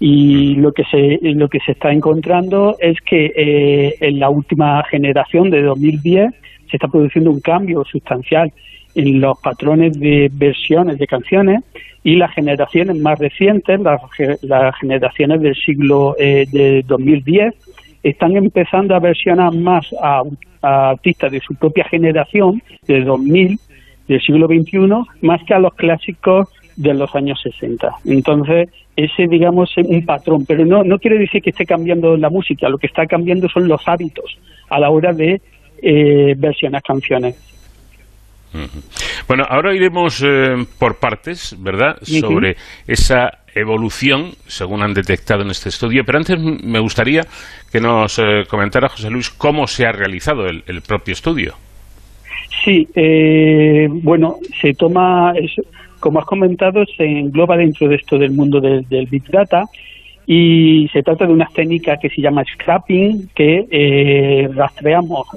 Y 0.00 0.56
lo 0.56 0.72
que 0.72 0.82
se, 0.82 1.20
lo 1.22 1.48
que 1.48 1.60
se 1.60 1.72
está 1.72 1.92
encontrando 1.92 2.76
es 2.80 3.00
que 3.02 3.94
en 4.00 4.18
la 4.18 4.30
última 4.30 4.82
generación 4.90 5.50
de 5.50 5.62
2010 5.62 6.34
se 6.68 6.76
está 6.76 6.88
produciendo 6.88 7.30
un 7.30 7.40
cambio 7.40 7.84
sustancial 7.84 8.52
en 8.96 9.20
los 9.20 9.38
patrones 9.38 9.98
de 10.00 10.28
versiones 10.32 10.98
de 10.98 11.06
canciones 11.06 11.62
y 12.02 12.16
las 12.16 12.32
generaciones 12.32 12.96
más 12.96 13.18
recientes, 13.18 13.78
las, 13.80 14.74
generaciones 14.80 15.40
del 15.42 15.54
siglo 15.54 16.16
eh, 16.18 16.46
de 16.50 16.82
2010, 16.86 17.54
están 18.02 18.36
empezando 18.36 18.94
a 18.94 19.00
versionar 19.00 19.52
más 19.54 19.86
a, 20.02 20.22
artistas 20.62 21.30
de 21.30 21.40
su 21.40 21.54
propia 21.54 21.84
generación, 21.84 22.62
de 22.86 23.02
2000, 23.02 23.58
del 24.08 24.20
siglo 24.20 24.46
XXI, 24.46 24.88
más 25.20 25.42
que 25.44 25.54
a 25.54 25.58
los 25.58 25.74
clásicos 25.74 26.48
de 26.76 26.94
los 26.94 27.14
años 27.14 27.40
60. 27.42 27.88
Entonces, 28.06 28.68
ese, 28.96 29.26
digamos, 29.26 29.70
es 29.76 29.86
un 29.86 30.04
patrón, 30.04 30.44
pero 30.46 30.64
no, 30.64 30.84
no 30.84 30.98
quiere 30.98 31.18
decir 31.18 31.42
que 31.42 31.50
esté 31.50 31.66
cambiando 31.66 32.16
la 32.16 32.30
música, 32.30 32.68
lo 32.68 32.78
que 32.78 32.86
está 32.86 33.06
cambiando 33.06 33.48
son 33.48 33.68
los 33.68 33.86
hábitos 33.86 34.38
a 34.70 34.80
la 34.80 34.90
hora 34.90 35.12
de 35.12 35.40
eh, 35.82 36.34
versionar 36.36 36.82
canciones. 36.82 37.55
Bueno, 39.28 39.44
ahora 39.48 39.74
iremos 39.74 40.22
eh, 40.22 40.66
por 40.78 40.98
partes, 40.98 41.56
¿verdad?, 41.58 41.96
sobre 42.02 42.56
esa 42.86 43.38
evolución, 43.54 44.32
según 44.46 44.82
han 44.82 44.94
detectado 44.94 45.42
en 45.42 45.50
este 45.50 45.68
estudio. 45.68 46.04
Pero 46.04 46.18
antes 46.18 46.38
me 46.38 46.78
gustaría 46.78 47.22
que 47.72 47.80
nos 47.80 48.18
eh, 48.18 48.44
comentara, 48.48 48.88
José 48.88 49.10
Luis, 49.10 49.30
cómo 49.30 49.66
se 49.66 49.86
ha 49.86 49.92
realizado 49.92 50.46
el, 50.46 50.82
propio 50.86 51.12
estudio. 51.12 51.54
Sí, 52.64 52.86
eh, 52.94 53.88
bueno, 53.90 54.36
se 54.60 54.74
toma, 54.74 55.32
como 56.00 56.20
has 56.20 56.26
comentado, 56.26 56.84
se 56.96 57.04
engloba 57.04 57.56
dentro 57.56 57.88
de 57.88 57.96
esto 57.96 58.18
del 58.18 58.32
mundo 58.32 58.60
del, 58.60 58.84
Big 59.06 59.24
Data 59.30 59.64
y 60.26 60.88
se 60.92 61.02
trata 61.02 61.26
de 61.26 61.32
una 61.32 61.46
técnica 61.46 61.96
que 61.96 62.10
se 62.10 62.20
llama 62.20 62.42
scrapping, 62.44 63.28
que 63.34 64.48
rastreamos 64.54 65.28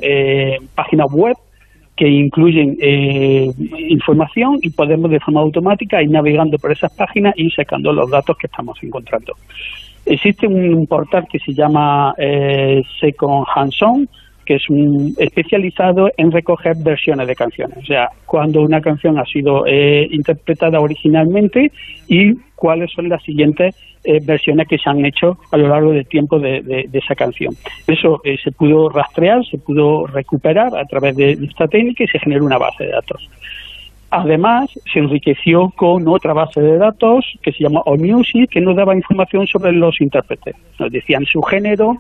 páginas 0.75 1.11
web 1.11 1.37
que 1.99 2.07
incluyen 2.07 2.77
eh, 2.79 3.51
información 3.89 4.57
y 4.61 4.69
podemos 4.69 5.11
de 5.11 5.19
forma 5.19 5.41
automática 5.41 6.01
ir 6.01 6.09
navegando 6.09 6.57
por 6.57 6.71
esas 6.71 6.93
páginas 6.93 7.33
y 7.35 7.51
sacando 7.51 7.91
los 7.91 8.09
datos 8.09 8.37
que 8.37 8.47
estamos 8.47 8.81
encontrando. 8.81 9.33
Existe 10.05 10.47
un 10.47 10.87
portal 10.87 11.27
que 11.29 11.39
se 11.39 11.53
llama 11.53 12.13
eh, 12.17 12.81
Second 13.01 13.45
Hanson, 13.53 14.07
que 14.49 14.55
es 14.55 14.67
un 14.67 15.13
especializado 15.19 16.09
en 16.17 16.31
recoger 16.31 16.75
versiones 16.83 17.27
de 17.27 17.35
canciones, 17.35 17.77
o 17.77 17.85
sea, 17.85 18.09
cuando 18.25 18.63
una 18.63 18.81
canción 18.81 19.19
ha 19.19 19.25
sido 19.25 19.63
eh, 19.67 20.07
interpretada 20.09 20.79
originalmente 20.79 21.71
y 22.07 22.33
cuáles 22.55 22.91
son 22.91 23.09
las 23.09 23.21
siguientes 23.21 23.75
eh, 24.03 24.19
versiones 24.25 24.67
que 24.67 24.79
se 24.79 24.89
han 24.89 25.05
hecho 25.05 25.37
a 25.51 25.57
lo 25.57 25.67
largo 25.67 25.91
del 25.91 26.07
tiempo 26.07 26.39
de, 26.39 26.89
esa 26.91 27.13
canción. 27.13 27.53
Eso 27.85 28.21
eh, 28.23 28.37
se 28.43 28.51
pudo 28.51 28.89
rastrear, 28.89 29.45
se 29.45 29.59
pudo 29.59 30.07
recuperar 30.07 30.75
a 30.75 30.85
través 30.85 31.15
de 31.15 31.33
esta 31.33 31.67
técnica 31.67 32.05
y 32.05 32.07
se 32.07 32.17
generó 32.17 32.43
una 32.43 32.57
base 32.57 32.85
de 32.85 32.89
datos. 32.89 33.29
Además, 34.09 34.71
se 34.91 34.97
enriqueció 34.97 35.69
con 35.75 36.07
otra 36.07 36.33
base 36.33 36.59
de 36.59 36.79
datos 36.79 37.23
que 37.43 37.51
se 37.51 37.65
llama 37.65 37.83
AllMusic, 37.85 38.49
que 38.49 38.61
nos 38.61 38.75
daba 38.75 38.95
información 38.95 39.45
sobre 39.45 39.73
los 39.73 40.01
intérpretes. 40.01 40.55
Nos 40.79 40.91
decían 40.91 41.23
su 41.27 41.39
género, 41.43 41.97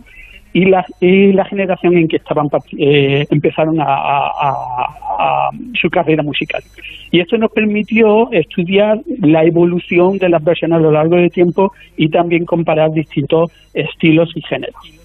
y 0.53 0.65
la, 0.65 0.85
y 0.99 1.31
la 1.33 1.45
generación 1.45 1.97
en 1.97 2.07
que 2.07 2.17
estaban 2.17 2.47
eh, 2.77 3.25
empezaron 3.29 3.77
a, 3.79 5.49
su 5.73 5.89
carrera 5.89 6.23
musical. 6.23 6.63
Y 7.11 7.19
esto 7.19 7.37
nos 7.37 7.51
permitió 7.51 8.31
estudiar 8.31 8.99
la 9.21 9.43
evolución 9.43 10.17
de 10.17 10.29
las 10.29 10.43
versiones 10.43 10.77
a 10.77 10.81
lo 10.81 10.91
largo 10.91 11.17
del 11.17 11.29
tiempo 11.29 11.73
y 11.97 12.09
también 12.09 12.45
comparar 12.45 12.91
distintos 12.91 13.51
estilos 13.73 14.31
y 14.35 14.41
géneros. 14.41 14.99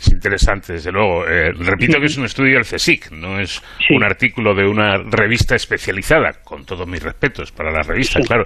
Es 0.00 0.08
interesante, 0.12 0.74
desde 0.74 0.92
luego. 0.92 1.26
Eh, 1.26 1.52
repito 1.52 1.98
que 1.98 2.06
es 2.06 2.16
un 2.16 2.24
estudio 2.24 2.54
del 2.54 2.64
CSIC, 2.64 3.10
no 3.12 3.40
es 3.40 3.62
un 3.90 4.02
artículo 4.04 4.54
de 4.54 4.66
una 4.66 4.98
revista 4.98 5.56
especializada, 5.56 6.34
con 6.44 6.64
todos 6.64 6.86
mis 6.86 7.02
respetos 7.02 7.50
para 7.52 7.70
la 7.70 7.82
revista, 7.82 8.20
claro. 8.20 8.44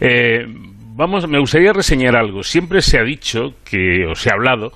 Eh, 0.00 0.46
vamos, 0.98 1.28
me 1.28 1.38
gustaría 1.38 1.72
reseñar 1.72 2.16
algo. 2.16 2.42
Siempre 2.42 2.80
se 2.80 2.98
ha 2.98 3.04
dicho 3.04 3.50
que, 3.64 4.04
o 4.04 4.14
se 4.16 4.30
ha 4.30 4.34
hablado, 4.34 4.72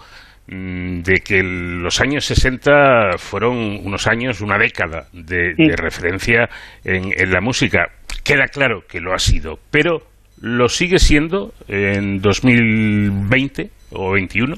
mm, 0.48 1.02
de 1.02 1.14
que 1.26 1.42
los 1.42 2.00
años 2.00 2.24
60 2.24 3.18
fueron 3.18 3.80
unos 3.84 4.06
años, 4.06 4.40
una 4.40 4.56
década 4.56 5.08
de, 5.12 5.54
referencia 5.76 6.48
en, 6.84 7.10
la 7.30 7.40
música. 7.40 7.86
Queda 8.24 8.46
claro 8.46 8.82
que 8.88 9.00
lo 9.00 9.12
ha 9.12 9.18
sido, 9.18 9.56
pero 9.70 9.98
¿lo 10.40 10.68
sigue 10.68 10.98
siendo 10.98 11.50
en 11.66 12.18
2020 12.18 13.66
o 13.94 14.12
21? 14.12 14.54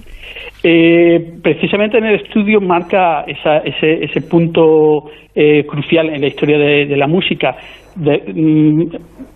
Eh, 0.63 1.19
precisamente 1.43 1.97
en 1.97 2.05
el 2.05 2.21
estudio 2.21 2.61
marca 2.61 3.25
ese, 3.27 4.05
ese, 4.05 4.21
punto 4.21 5.11
eh, 5.35 5.65
crucial 5.67 6.11
en 6.11 6.21
la 6.21 6.27
historia 6.27 6.59
de, 6.59 6.97
la 6.97 7.07
música. 7.07 7.57
De, 7.97 8.23
mm, 8.35 9.34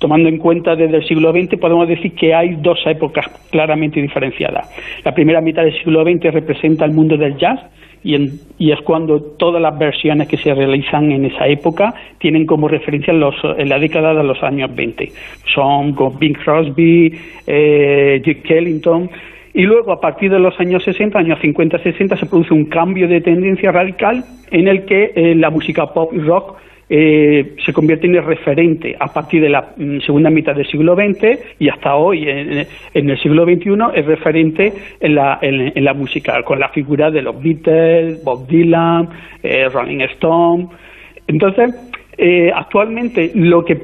tomando 0.00 0.28
en 0.28 0.38
cuenta 0.38 0.74
desde 0.74 0.96
el 0.96 1.04
siglo 1.06 1.30
XX, 1.30 1.60
podemos 1.60 1.86
decir 1.86 2.14
que 2.14 2.34
hay 2.34 2.56
dos 2.56 2.78
épocas 2.86 3.26
claramente 3.50 4.00
diferenciadas. 4.00 4.68
La 5.04 5.14
primera 5.14 5.40
mitad 5.40 5.62
del 5.62 5.76
siglo 5.78 6.02
XX 6.02 6.32
representa 6.32 6.86
el 6.86 6.92
mundo 6.92 7.16
del 7.16 7.36
jazz 7.36 7.60
y, 8.02 8.72
es 8.72 8.80
cuando 8.82 9.20
todas 9.20 9.60
las 9.60 9.78
versiones 9.78 10.26
que 10.26 10.38
se 10.38 10.54
realizan 10.54 11.12
en 11.12 11.26
esa 11.26 11.46
época 11.46 11.92
tienen 12.18 12.46
como 12.46 12.66
referencia 12.66 13.12
los, 13.12 13.34
en 13.58 13.68
la 13.68 13.78
década 13.78 14.14
de 14.14 14.24
los 14.24 14.42
años 14.42 14.74
20. 14.74 15.12
Son 15.54 15.92
con 15.92 16.18
Bing 16.18 16.36
Crosby, 16.36 17.14
eh, 17.46 18.22
Duke 18.24 18.56
Ellington 18.56 19.10
Y 19.52 19.64
luego, 19.64 19.92
a 19.92 20.00
partir 20.00 20.30
de 20.30 20.38
los 20.38 20.58
años 20.58 20.82
60, 20.82 21.18
años 21.18 21.38
50-60, 21.40 22.18
se 22.18 22.24
produce 22.24 22.54
un 22.54 22.64
cambio 22.64 23.06
de 23.06 23.20
tendencia 23.20 23.70
radical 23.70 24.24
en 24.50 24.66
el 24.66 24.86
que 24.86 25.12
eh, 25.14 25.34
la 25.34 25.50
música 25.50 25.92
pop 25.92 26.10
y 26.14 26.20
rock 26.20 26.56
eh, 26.92 27.54
se 27.64 27.72
convierte 27.72 28.08
en 28.08 28.16
el 28.16 28.24
referente 28.24 28.96
a 28.98 29.06
partir 29.12 29.40
de 29.40 29.48
la 29.48 29.74
mm, 29.76 30.00
segunda 30.00 30.28
mitad 30.28 30.56
del 30.56 30.66
siglo 30.66 30.96
XX 30.96 31.38
y 31.60 31.68
hasta 31.68 31.94
hoy, 31.94 32.28
en, 32.28 32.66
el 32.94 33.22
siglo 33.22 33.44
XXI, 33.44 33.70
es 33.94 34.06
referente 34.06 34.72
en 34.98 35.14
la, 35.14 35.38
en, 35.40 35.84
la 35.84 35.94
música, 35.94 36.42
con 36.42 36.58
la 36.58 36.68
figura 36.70 37.12
de 37.12 37.22
los 37.22 37.40
Beatles, 37.40 38.24
Bob 38.24 38.48
Dylan, 38.48 39.08
eh, 39.40 39.68
Rolling 39.68 40.00
Stone. 40.00 40.66
Entonces, 41.28 41.72
eh, 42.18 42.50
actualmente 42.52 43.30
lo 43.36 43.64
que 43.64 43.80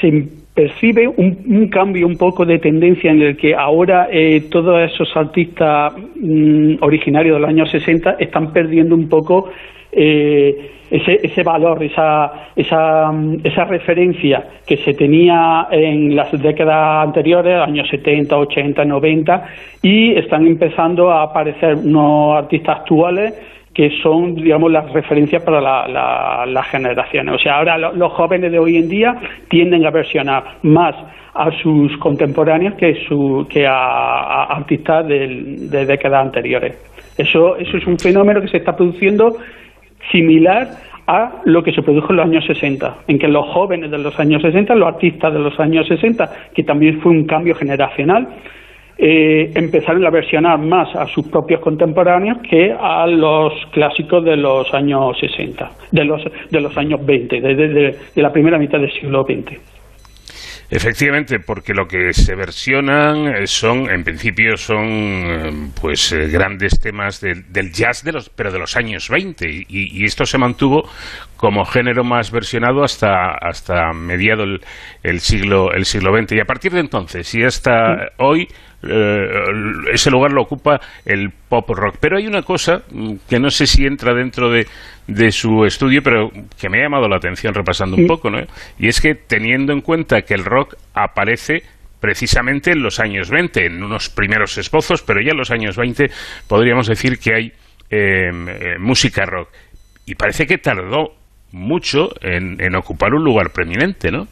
se 0.00 0.28
percibe 0.54 1.08
un, 1.08 1.68
cambio 1.68 2.06
un 2.06 2.16
poco 2.16 2.46
de 2.46 2.58
tendencia 2.58 3.10
en 3.10 3.20
el 3.20 3.36
que 3.36 3.54
ahora 3.54 4.08
todos 4.50 4.80
esos 4.90 5.14
artistas 5.16 5.92
mm, 6.14 6.76
originarios 6.80 7.36
de 7.36 7.40
los 7.40 7.48
años 7.48 7.70
60 7.70 8.16
están 8.20 8.52
perdiendo 8.52 8.94
un 8.94 9.08
poco 9.08 9.50
eh, 9.90 10.70
ese, 10.90 11.20
ese 11.22 11.42
valor, 11.42 11.82
esa, 11.82 12.50
esa, 12.54 13.12
esa 13.42 13.64
referencia 13.64 14.44
que 14.66 14.76
se 14.76 14.94
tenía 14.94 15.66
en 15.70 16.14
las 16.14 16.30
décadas 16.40 17.06
anteriores, 17.06 17.56
años 17.60 17.88
70, 17.88 18.36
80, 18.36 18.84
90, 18.84 19.46
y 19.82 20.12
están 20.12 20.46
empezando 20.46 21.10
a 21.10 21.22
aparecer 21.22 21.76
unos 21.76 22.36
artistas 22.36 22.80
actuales 22.80 23.34
que 23.74 23.90
son, 24.02 24.36
digamos, 24.36 24.70
las 24.70 24.90
referencias 24.92 25.42
para 25.42 26.46
las 26.46 26.66
generaciones. 26.68 27.34
O 27.34 27.38
sea, 27.38 27.56
ahora 27.58 27.76
los 27.76 28.12
jóvenes 28.12 28.52
de 28.52 28.58
hoy 28.58 28.76
en 28.76 28.88
día 28.88 29.14
tienden 29.48 29.84
a 29.84 29.90
versionar 29.90 30.44
más 30.62 30.94
a 31.34 31.50
sus 31.60 31.96
contemporáneos 31.98 32.74
que, 32.74 32.94
su, 33.08 33.44
que 33.50 33.66
a, 33.66 34.44
artistas 34.44 35.06
de, 35.08 35.56
de 35.68 35.86
décadas 35.86 36.24
anteriores. 36.24 36.76
Eso, 37.18 37.56
eso 37.56 37.76
es 37.76 37.86
un 37.86 37.98
fenómeno 37.98 38.40
que 38.40 38.48
se 38.48 38.58
está 38.58 38.76
produciendo 38.76 39.36
similar 40.12 40.68
a 41.06 41.42
lo 41.44 41.62
que 41.62 41.72
se 41.72 41.82
produjo 41.82 42.10
en 42.10 42.16
los 42.16 42.26
años 42.26 42.44
60, 42.46 42.96
en 43.08 43.18
que 43.18 43.28
los 43.28 43.46
jóvenes 43.52 43.90
de 43.90 43.98
los 43.98 44.18
años 44.18 44.40
60, 44.42 44.74
los 44.74 44.88
artistas 44.88 45.32
de 45.32 45.38
los 45.38 45.58
años 45.60 45.86
60, 45.86 46.30
que 46.54 46.62
también 46.62 47.00
fue 47.00 47.12
un 47.12 47.26
cambio 47.26 47.54
generacional, 47.54 48.28
eh, 48.98 49.50
empezaron 49.54 50.06
a 50.06 50.10
versionar 50.10 50.58
más 50.58 50.94
a 50.94 51.06
sus 51.08 51.26
propios 51.28 51.60
contemporáneos 51.60 52.38
que 52.48 52.72
a 52.72 53.06
los 53.06 53.52
clásicos 53.72 54.24
de 54.24 54.36
los 54.36 54.72
años 54.72 55.18
60, 55.18 55.70
de 55.90 56.04
los, 56.04 56.22
de 56.50 56.60
los 56.60 56.76
años 56.76 57.04
20, 57.04 57.40
desde 57.40 57.68
de 58.14 58.22
la 58.22 58.32
primera 58.32 58.58
mitad 58.58 58.78
del 58.78 58.92
siglo 58.92 59.24
XX. 59.24 59.74
Efectivamente, 60.70 61.40
porque 61.40 61.74
lo 61.74 61.86
que 61.86 62.12
se 62.14 62.34
versionan 62.34 63.28
eh, 63.28 63.46
son, 63.46 63.90
en 63.90 64.02
principio, 64.02 64.56
son 64.56 64.86
eh, 64.88 65.70
pues 65.80 66.10
eh, 66.12 66.26
grandes 66.28 66.80
temas 66.80 67.20
del 67.20 67.72
jazz 67.72 68.02
de 68.02 68.12
los, 68.12 68.30
pero 68.30 68.50
de 68.50 68.58
los 68.58 68.76
años 68.76 69.08
20 69.08 69.46
y, 69.68 70.04
esto 70.04 70.24
se 70.24 70.38
mantuvo 70.38 70.88
como 71.36 71.64
género 71.64 72.02
más 72.02 72.30
versionado 72.30 72.82
hasta 72.82 73.34
hasta 73.34 73.92
mediado 73.92 74.44
el, 75.02 75.20
siglo 75.20 75.72
el 75.72 75.84
siglo 75.84 76.16
XX 76.16 76.32
y 76.32 76.40
a 76.40 76.44
partir 76.44 76.72
de 76.72 76.80
entonces 76.80 77.34
y 77.34 77.42
hasta 77.42 78.12
hoy 78.18 78.48
ese 79.92 80.10
lugar 80.10 80.32
lo 80.32 80.42
ocupa 80.42 80.80
el 81.04 81.30
pop 81.30 81.68
rock. 81.70 81.96
Pero 82.00 82.16
hay 82.16 82.26
una 82.26 82.42
cosa 82.42 82.82
mm, 82.90 83.14
que 83.28 83.38
no 83.38 83.50
sé 83.50 83.66
si 83.66 83.84
entra 83.84 84.14
dentro 84.14 84.50
de, 84.50 84.66
de 85.06 85.30
su 85.30 85.64
estudio, 85.64 86.02
pero 86.02 86.30
que 86.58 86.68
me 86.68 86.78
ha 86.78 86.84
llamado 86.84 87.08
la 87.08 87.16
atención 87.16 87.54
repasando 87.54 87.96
un 87.96 88.06
poco, 88.06 88.30
¿no? 88.30 88.38
Y 88.78 88.88
es 88.88 89.00
que 89.00 89.14
teniendo 89.14 89.72
en 89.72 89.80
cuenta 89.80 90.22
que 90.22 90.34
el 90.34 90.44
rock 90.44 90.74
aparece 90.94 91.62
precisamente 92.00 92.72
en 92.72 92.82
los 92.82 93.00
años 93.00 93.30
20, 93.30 93.64
en 93.64 93.82
unos 93.82 94.10
primeros 94.10 94.58
esbozos, 94.58 95.02
pero 95.02 95.20
ya 95.22 95.30
en 95.30 95.38
los 95.38 95.50
años 95.50 95.76
20 95.76 96.10
podríamos 96.46 96.86
decir 96.86 97.18
que 97.18 97.34
hay 97.34 97.52
em, 97.88 98.48
eh, 98.48 98.78
música 98.78 99.24
rock. 99.24 99.48
Y 100.04 100.14
parece 100.14 100.46
que 100.46 100.58
tardó 100.58 101.14
mucho 101.52 102.10
en, 102.20 102.60
en 102.60 102.74
ocupar 102.74 103.14
un 103.14 103.24
lugar 103.24 103.52
preeminente, 103.52 104.10
¿no? 104.10 104.26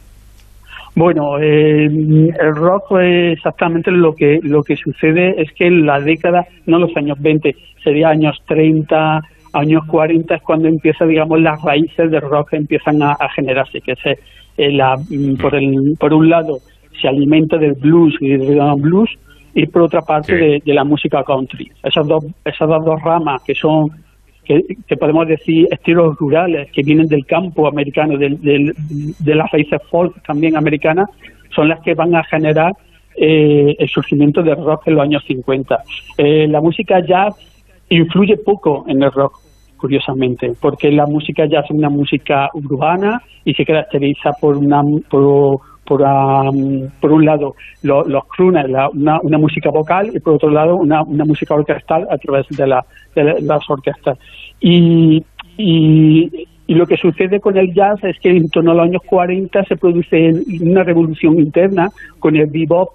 Bueno, 0.95 1.39
eh, 1.39 1.85
el 1.85 2.55
rock 2.55 2.99
exactamente 2.99 3.89
lo 3.89 4.13
que 4.13 4.39
lo 4.43 4.61
que 4.61 4.75
sucede 4.75 5.41
es 5.41 5.51
que 5.53 5.65
en 5.65 5.85
la 5.85 5.99
década, 5.99 6.45
no 6.67 6.77
los 6.77 6.95
años 6.95 7.19
20, 7.19 7.55
sería 7.83 8.09
años 8.09 8.37
30, 8.47 9.21
años 9.53 9.85
40 9.87 10.35
es 10.35 10.41
cuando 10.43 10.67
empieza, 10.67 11.05
digamos, 11.05 11.41
las 11.41 11.61
raíces 11.63 12.11
del 12.11 12.21
rock 12.21 12.53
empiezan 12.53 13.01
a, 13.01 13.17
generarse, 13.35 13.81
que 13.81 13.93
es 13.93 14.17
eh, 14.57 14.71
la, 14.71 14.95
mm, 14.97 15.35
por, 15.37 15.55
el, 15.55 15.95
por 15.99 16.13
un 16.13 16.29
lado 16.29 16.59
se 17.01 17.07
alimenta 17.07 17.57
del 17.57 17.73
blues 17.73 18.15
y 18.19 18.29
del 18.29 18.59
blues 18.77 19.09
y 19.55 19.65
por 19.67 19.83
otra 19.83 20.01
parte 20.01 20.35
de, 20.35 20.73
la 20.73 20.83
música 20.83 21.23
country. 21.23 21.71
Esas 21.83 22.07
dos, 22.07 22.25
esas 22.45 22.67
dos 22.67 23.01
ramas 23.03 23.41
que 23.43 23.53
son 23.53 23.89
que, 24.43 24.97
podemos 24.97 25.27
decir 25.27 25.67
estilos 25.71 26.17
rurales 26.17 26.71
que 26.71 26.83
vienen 26.83 27.07
del 27.07 27.25
campo 27.25 27.67
americano, 27.67 28.17
de 28.17 29.35
las 29.35 29.51
raíces 29.51 29.81
folk 29.89 30.21
también 30.25 30.57
americanas, 30.57 31.09
son 31.55 31.69
las 31.69 31.81
que 31.81 31.93
van 31.93 32.15
a 32.15 32.23
generar 32.23 32.73
eh, 33.15 33.75
el 33.77 33.89
surgimiento 33.89 34.41
del 34.41 34.57
rock 34.57 34.87
en 34.87 34.95
los 34.95 35.03
años 35.03 35.23
50. 35.27 35.83
Eh, 36.17 36.47
la 36.47 36.61
música 36.61 36.99
jazz 37.05 37.35
influye 37.89 38.37
poco 38.37 38.85
en 38.87 39.03
el 39.03 39.11
rock, 39.11 39.39
curiosamente, 39.77 40.53
porque 40.59 40.91
la 40.91 41.05
música 41.05 41.45
jazz 41.45 41.65
es 41.65 41.71
una 41.71 41.89
música 41.89 42.49
urbana 42.53 43.21
y 43.45 43.53
se 43.53 43.65
caracteriza 43.65 44.31
por 44.39 44.57
una 44.57 44.81
por, 45.09 45.59
por, 45.85 46.01
por 46.99 47.11
un 47.11 47.25
lado 47.25 47.55
los 47.81 48.25
crooners, 48.27 48.69
una, 48.93 49.19
una, 49.21 49.37
música 49.37 49.69
vocal 49.69 50.11
y 50.13 50.19
por 50.19 50.35
otro 50.35 50.49
lado 50.49 50.75
una, 50.75 51.03
una 51.03 51.25
música 51.25 51.53
orquestal 51.53 52.07
a 52.09 52.17
través 52.17 52.47
de, 52.49 52.67
la, 52.67 52.85
de 53.15 53.41
las 53.41 53.69
orquestas. 53.69 54.17
Y, 54.59 55.23
y, 55.57 56.47
y, 56.67 56.75
lo 56.75 56.85
que 56.85 56.97
sucede 56.97 57.39
con 57.39 57.57
el 57.57 57.73
jazz 57.73 58.03
es 58.03 58.17
que 58.19 58.29
en 58.29 58.49
torno 58.49 58.71
a 58.71 58.75
los 58.75 58.85
años 58.85 59.01
40 59.05 59.63
se 59.65 59.75
produce 59.75 60.31
una 60.61 60.83
revolución 60.83 61.39
interna 61.39 61.89
con 62.19 62.35
el 62.35 62.47
bebop 62.47 62.89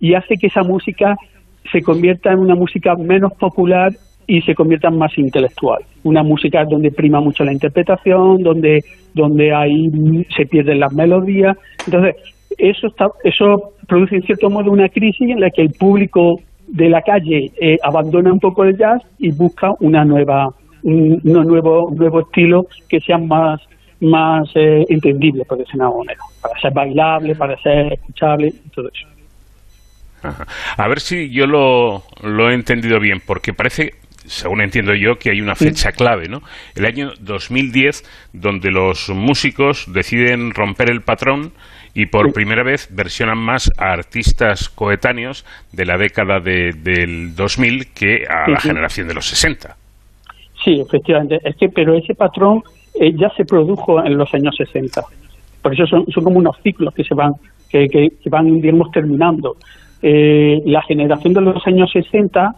y 0.00 0.14
hace 0.14 0.36
que 0.36 0.46
esa 0.46 0.62
música 0.62 1.16
se 1.70 1.82
convierta 1.82 2.32
en 2.32 2.38
una 2.38 2.54
música 2.54 2.94
menos 2.96 3.32
popular 3.34 3.92
y 4.30 4.40
se 4.42 4.54
convierta 4.54 4.86
en 4.86 4.96
más 4.96 5.18
intelectual. 5.18 5.82
Una 6.04 6.22
música 6.22 6.64
donde 6.64 6.92
prima 6.92 7.20
mucho 7.20 7.42
la 7.42 7.52
interpretación, 7.52 8.44
donde, 8.44 8.84
donde 9.12 9.52
ahí 9.52 9.90
se 10.36 10.46
pierden 10.46 10.78
las 10.78 10.92
melodías. 10.92 11.56
Entonces, 11.84 12.14
eso, 12.56 12.86
está, 12.86 13.08
eso 13.24 13.72
produce 13.88 14.14
en 14.14 14.22
cierto 14.22 14.48
modo 14.48 14.70
una 14.70 14.88
crisis 14.88 15.30
en 15.30 15.40
la 15.40 15.50
que 15.50 15.62
el 15.62 15.70
público 15.72 16.40
de 16.68 16.88
la 16.88 17.02
calle 17.02 17.50
eh, 17.60 17.76
abandona 17.82 18.32
un 18.32 18.38
poco 18.38 18.62
el 18.62 18.78
jazz 18.78 19.02
y 19.18 19.32
busca 19.32 19.72
una 19.80 20.04
nueva, 20.04 20.54
un, 20.84 21.20
nuevo, 21.24 21.90
nuevo 21.92 22.20
estilo 22.20 22.66
que 22.88 23.00
sea 23.00 23.18
más, 23.18 23.60
más 24.00 24.48
eh, 24.54 24.84
entendible, 24.90 25.44
por 25.44 25.58
decirlo 25.58 25.98
manera, 25.98 26.20
para 26.40 26.60
ser 26.60 26.72
bailable, 26.72 27.34
para 27.34 27.56
ser 27.56 27.94
escuchable 27.94 28.46
y 28.46 28.68
todo 28.70 28.88
eso. 28.94 29.08
A 30.76 30.86
ver 30.86 31.00
si 31.00 31.30
yo 31.30 31.48
lo, 31.48 32.04
lo 32.22 32.48
he 32.48 32.54
entendido 32.54 33.00
bien, 33.00 33.20
porque 33.26 33.52
parece 33.52 33.94
según 34.26 34.60
entiendo 34.60 34.94
yo, 34.94 35.16
que 35.18 35.30
hay 35.30 35.40
una 35.40 35.54
fecha 35.54 35.92
clave, 35.92 36.28
¿no? 36.28 36.40
El 36.74 36.86
año 36.86 37.10
2010, 37.20 38.30
donde 38.32 38.70
los 38.70 39.08
músicos 39.10 39.92
deciden 39.92 40.52
romper 40.52 40.90
el 40.90 41.02
patrón 41.02 41.52
y 41.94 42.06
por 42.06 42.32
primera 42.32 42.62
vez 42.62 42.88
versionan 42.94 43.38
más 43.38 43.70
a 43.76 43.92
artistas 43.92 44.68
coetáneos 44.68 45.44
de 45.72 45.86
la 45.86 45.96
década 45.96 46.38
de, 46.40 46.72
del 46.72 47.34
2000 47.34 47.92
que 47.92 48.24
a 48.28 48.48
la 48.48 48.60
generación 48.60 49.08
de 49.08 49.14
los 49.14 49.26
60. 49.26 49.76
Sí, 50.64 50.80
efectivamente. 50.80 51.40
Es 51.42 51.56
que, 51.56 51.68
pero 51.68 51.94
ese 51.94 52.14
patrón 52.14 52.62
eh, 52.94 53.12
ya 53.16 53.30
se 53.30 53.44
produjo 53.44 54.04
en 54.04 54.16
los 54.16 54.32
años 54.34 54.54
60. 54.56 55.02
Por 55.62 55.74
eso 55.74 55.86
son, 55.86 56.06
son 56.06 56.24
como 56.24 56.38
unos 56.38 56.56
ciclos 56.62 56.94
que 56.94 57.04
se 57.04 57.14
van, 57.14 57.32
que, 57.68 57.88
que, 57.88 58.30
van, 58.30 58.60
digamos, 58.60 58.90
terminando. 58.90 59.56
Eh, 60.02 60.60
la 60.64 60.82
generación 60.82 61.34
de 61.34 61.40
los 61.42 61.66
años 61.66 61.90
60 61.92 62.54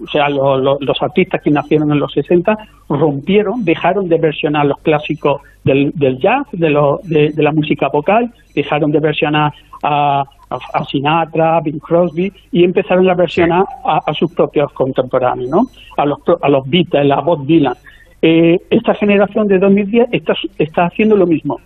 o 0.00 0.06
sea, 0.06 0.28
los 0.28 1.02
artistas 1.02 1.42
que 1.42 1.50
nacieron 1.50 1.92
en 1.92 2.00
los 2.00 2.12
60 2.12 2.56
rompieron, 2.88 3.64
dejaron 3.64 4.08
de 4.08 4.18
versionar 4.18 4.66
los 4.66 4.78
clásicos 4.78 5.42
del, 5.64 5.92
jazz, 6.18 6.46
de, 6.52 7.32
de, 7.34 7.42
la 7.42 7.52
música 7.52 7.88
vocal, 7.88 8.32
dejaron 8.54 8.90
de 8.90 9.00
versionar 9.00 9.52
a, 9.82 10.24
Sinatra, 10.90 11.56
a 11.56 11.60
Bing 11.60 11.78
Crosby 11.78 12.32
y 12.50 12.64
empezaron 12.64 13.08
a 13.08 13.14
versionar 13.14 13.64
a, 13.84 14.12
sus 14.14 14.32
propios 14.32 14.72
contemporáneos. 14.72 15.66
A 15.96 16.04
los, 16.04 16.18
a 16.40 16.48
los 16.48 16.68
Beatles, 16.68 17.10
a 17.10 17.20
Bob 17.20 17.46
Dylan. 17.46 17.74
Eh, 18.20 18.60
esta 18.70 18.94
generación 18.94 19.48
de 19.48 19.58
2010 19.58 20.08
está, 20.12 20.34
está 20.58 20.84
haciendo 20.86 21.16
lo 21.16 21.26
mismo, 21.26 21.58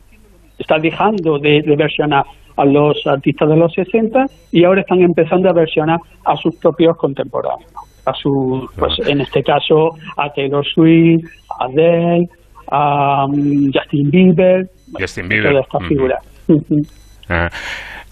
está 0.58 0.78
dejando 0.78 1.38
de, 1.38 1.62
de 1.62 1.76
versionar 1.76 2.24
a 2.56 2.64
los 2.64 3.06
artistas 3.06 3.48
de 3.48 3.56
los 3.56 3.72
60 3.74 4.26
y 4.52 4.64
ahora 4.64 4.80
están 4.80 5.02
empezando 5.02 5.50
a 5.50 5.52
versionar 5.52 6.00
a 6.24 6.36
sus 6.36 6.56
propios 6.56 6.96
contemporáneos 6.96 7.86
a 8.06 8.12
su, 8.14 8.66
pues 8.78 8.94
en 9.06 9.20
este 9.20 9.42
caso, 9.42 9.90
a 10.16 10.30
Taylor 10.32 10.64
Swift, 10.64 11.24
a 11.50 11.64
Adele, 11.64 12.26
a 12.70 13.24
um, 13.26 13.70
Justin 13.72 14.10
Bieber, 14.10 14.66
Justin 14.98 15.28
Bieber. 15.28 15.50
toda 15.50 15.62
esta 15.62 15.78
figura. 15.88 16.18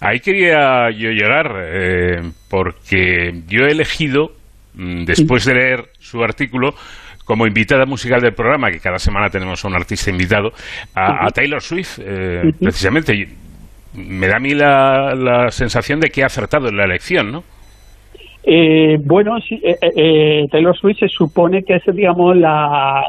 ahí 0.01 0.19
quería 0.19 0.89
yo 0.91 1.09
llegar, 1.11 1.47
eh, 1.63 2.21
porque 2.49 3.41
yo 3.47 3.65
he 3.65 3.71
elegido 3.71 4.31
mm, 4.75 5.05
después 5.05 5.45
de 5.45 5.55
leer 5.55 5.85
su 5.99 6.21
artículo, 6.21 6.71
como 7.23 7.47
invitada 7.47 7.85
musical 7.85 8.21
del 8.21 8.33
programa, 8.33 8.69
que 8.69 8.79
cada 8.79 8.99
semana 8.99 9.29
tenemos 9.29 9.63
a 9.63 9.67
un 9.69 9.75
artista 9.75 10.11
invitado, 10.11 10.51
a, 10.93 11.27
Taylor 11.31 11.61
Swift, 11.61 11.99
eh, 11.99 12.51
precisamente. 12.59 13.13
Me 13.95 14.27
da 14.27 14.35
a 14.35 14.39
mí 14.39 14.53
la, 14.53 15.15
la 15.15 15.49
sensación 15.49 16.01
de 16.01 16.09
que 16.09 16.21
ha 16.21 16.25
acertado 16.25 16.67
en 16.67 16.75
la 16.75 16.83
elección, 16.83 17.31
¿no? 17.31 17.43
Eh, 18.47 18.97
bueno, 19.03 19.39
sí, 19.41 19.59
eh, 19.63 19.75
eh, 19.95 20.45
Taylor 20.51 20.77
Swift 20.77 20.99
se 20.99 21.07
supone 21.07 21.63
que 21.63 21.77
es, 21.77 21.83
digamos, 21.95 22.37
la, 22.37 23.03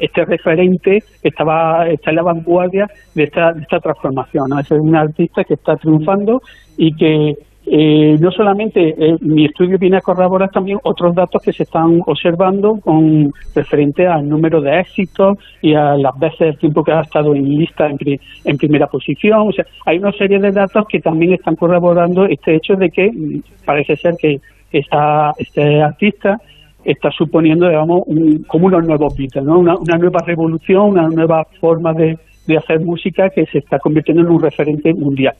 este 0.00 0.24
referente 0.24 1.02
que 1.22 1.28
estaba, 1.28 1.88
está 1.88 2.10
en 2.10 2.16
la 2.16 2.22
vanguardia 2.22 2.88
de 3.14 3.22
esta, 3.22 3.52
de 3.52 3.62
esta 3.62 3.78
transformación. 3.78 4.58
Es 4.58 4.70
un 4.72 4.96
artista 4.96 5.44
que 5.44 5.54
está 5.54 5.76
triunfando 5.76 6.42
y 6.76 6.92
que 6.96 7.34
eh, 7.66 8.18
no 8.20 8.30
solamente 8.30 8.94
eh, 8.98 9.16
mi 9.20 9.46
estudio 9.46 9.78
viene 9.78 9.96
a 9.96 10.02
corroborar 10.02 10.50
también 10.50 10.78
otros 10.82 11.14
datos 11.14 11.40
que 11.42 11.52
se 11.52 11.62
están 11.62 12.00
observando 12.04 12.78
con 12.80 13.32
referente 13.54 14.06
al 14.06 14.28
número 14.28 14.60
de 14.60 14.80
éxitos 14.80 15.38
y 15.62 15.72
a 15.72 15.96
las 15.96 16.18
veces 16.18 16.40
el 16.40 16.58
tiempo 16.58 16.84
que 16.84 16.92
ha 16.92 17.00
estado 17.00 17.34
en 17.34 17.48
lista 17.48 17.88
en, 17.88 17.96
en 18.44 18.56
primera 18.58 18.86
posición. 18.86 19.48
O 19.48 19.52
sea, 19.52 19.64
hay 19.86 19.98
una 19.98 20.12
serie 20.12 20.38
de 20.40 20.50
datos 20.50 20.84
que 20.88 21.00
también 21.00 21.32
están 21.32 21.56
corroborando 21.56 22.26
este 22.26 22.56
hecho 22.56 22.74
de 22.74 22.90
que 22.90 23.10
mm, 23.10 23.42
parece 23.64 23.96
ser 23.96 24.14
que 24.18 24.40
esta, 24.78 25.32
este 25.38 25.82
artista 25.82 26.38
está 26.84 27.10
suponiendo, 27.10 27.68
digamos, 27.68 28.02
como 28.46 28.66
unos 28.66 28.86
nuevos 28.86 29.16
Beatles, 29.16 29.44
¿no? 29.44 29.58
Una, 29.58 29.98
nueva 29.98 30.20
revolución, 30.26 30.90
una 30.90 31.08
nueva 31.08 31.46
forma 31.60 31.92
de, 31.94 32.18
hacer 32.56 32.80
música 32.80 33.30
que 33.30 33.46
se 33.46 33.58
está 33.58 33.78
convirtiendo 33.78 34.22
en 34.22 34.28
un 34.28 34.42
referente 34.42 34.92
mundial. 34.92 35.34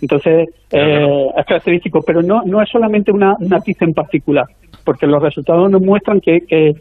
Entonces, 0.00 0.48
eh, 0.72 1.26
es 1.36 1.46
característico, 1.46 2.02
pero 2.02 2.22
no, 2.22 2.42
no 2.44 2.62
es 2.62 2.68
solamente 2.70 3.12
una, 3.12 3.36
artista 3.50 3.84
en 3.84 3.92
particular, 3.92 4.46
porque 4.84 5.06
los 5.06 5.22
resultados 5.22 5.70
nos 5.70 5.82
muestran 5.82 6.20
que, 6.20 6.40
que, 6.42 6.74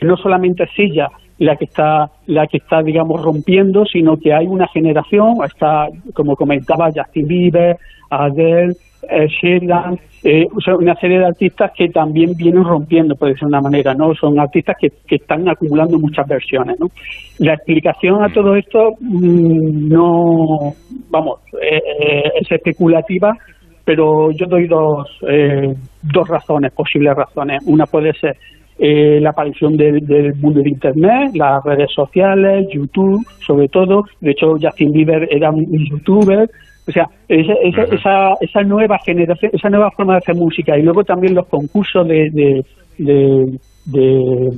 no 0.00 0.16
solamente 0.16 0.62
es 0.62 0.70
ella 0.76 1.08
la 1.38 1.56
que 1.56 1.64
está, 1.64 2.10
la 2.26 2.46
que 2.46 2.58
está, 2.58 2.82
digamos, 2.82 3.22
rompiendo, 3.22 3.84
sino 3.84 4.16
que 4.16 4.32
hay 4.34 4.46
una 4.46 4.66
generación, 4.68 5.36
está, 5.44 5.86
como 6.14 6.34
comentaba, 6.36 6.90
Justin 6.94 7.26
Bieber, 7.26 7.76
Adele, 8.10 8.74
eh, 9.10 9.28
eh, 10.24 10.46
una 10.76 10.94
serie 10.96 11.20
de 11.20 11.26
artistas 11.26 11.70
que 11.76 11.88
también 11.88 12.34
vienen 12.36 12.64
rompiendo, 12.64 13.14
por 13.14 13.28
decir 13.28 13.46
una 13.46 13.60
manera, 13.60 13.94
¿no? 13.94 14.12
Son 14.14 14.38
artistas 14.40 14.76
que, 14.80 14.88
que 15.06 15.16
están 15.16 15.48
acumulando 15.48 15.98
muchas 15.98 16.26
versiones, 16.26 16.78
¿no? 16.80 16.88
La 17.38 17.54
explicación 17.54 18.24
a 18.24 18.28
todo 18.28 18.56
esto 18.56 18.94
mm, 19.00 19.88
no, 19.88 20.74
vamos, 21.10 21.40
eh, 21.62 21.76
eh, 21.76 22.22
es 22.40 22.50
especulativa, 22.50 23.36
pero 23.84 24.32
yo 24.32 24.46
doy 24.46 24.66
dos, 24.66 25.08
dos 26.02 26.28
razones, 26.28 26.72
posibles 26.72 27.14
razones. 27.14 27.62
Una 27.64 27.86
puede 27.86 28.12
ser 28.12 28.36
la 28.78 29.30
aparición 29.30 29.76
del, 29.76 30.06
del, 30.06 30.34
mundo 30.36 30.60
de 30.60 30.68
Internet, 30.68 31.32
las 31.34 31.62
redes 31.64 31.90
sociales, 31.92 32.68
YouTube, 32.72 33.26
sobre 33.40 33.68
todo. 33.68 34.04
De 34.20 34.30
hecho, 34.30 34.56
Justin 34.60 34.92
Bieber 34.92 35.28
era 35.30 35.50
un 35.50 35.66
youtuber, 35.66 36.48
o 36.86 36.92
sea, 36.92 37.06
esa, 37.28 37.52
esa, 37.92 38.34
esa, 38.40 38.62
nueva 38.62 38.98
generación, 39.04 39.50
esa 39.52 39.68
nueva 39.68 39.90
forma 39.90 40.14
de 40.14 40.18
hacer 40.18 40.36
música 40.36 40.78
y 40.78 40.82
luego 40.82 41.04
también 41.04 41.34
los 41.34 41.46
concursos 41.46 42.08
de, 42.08 42.30
de, 42.98 43.58
de, 43.84 44.50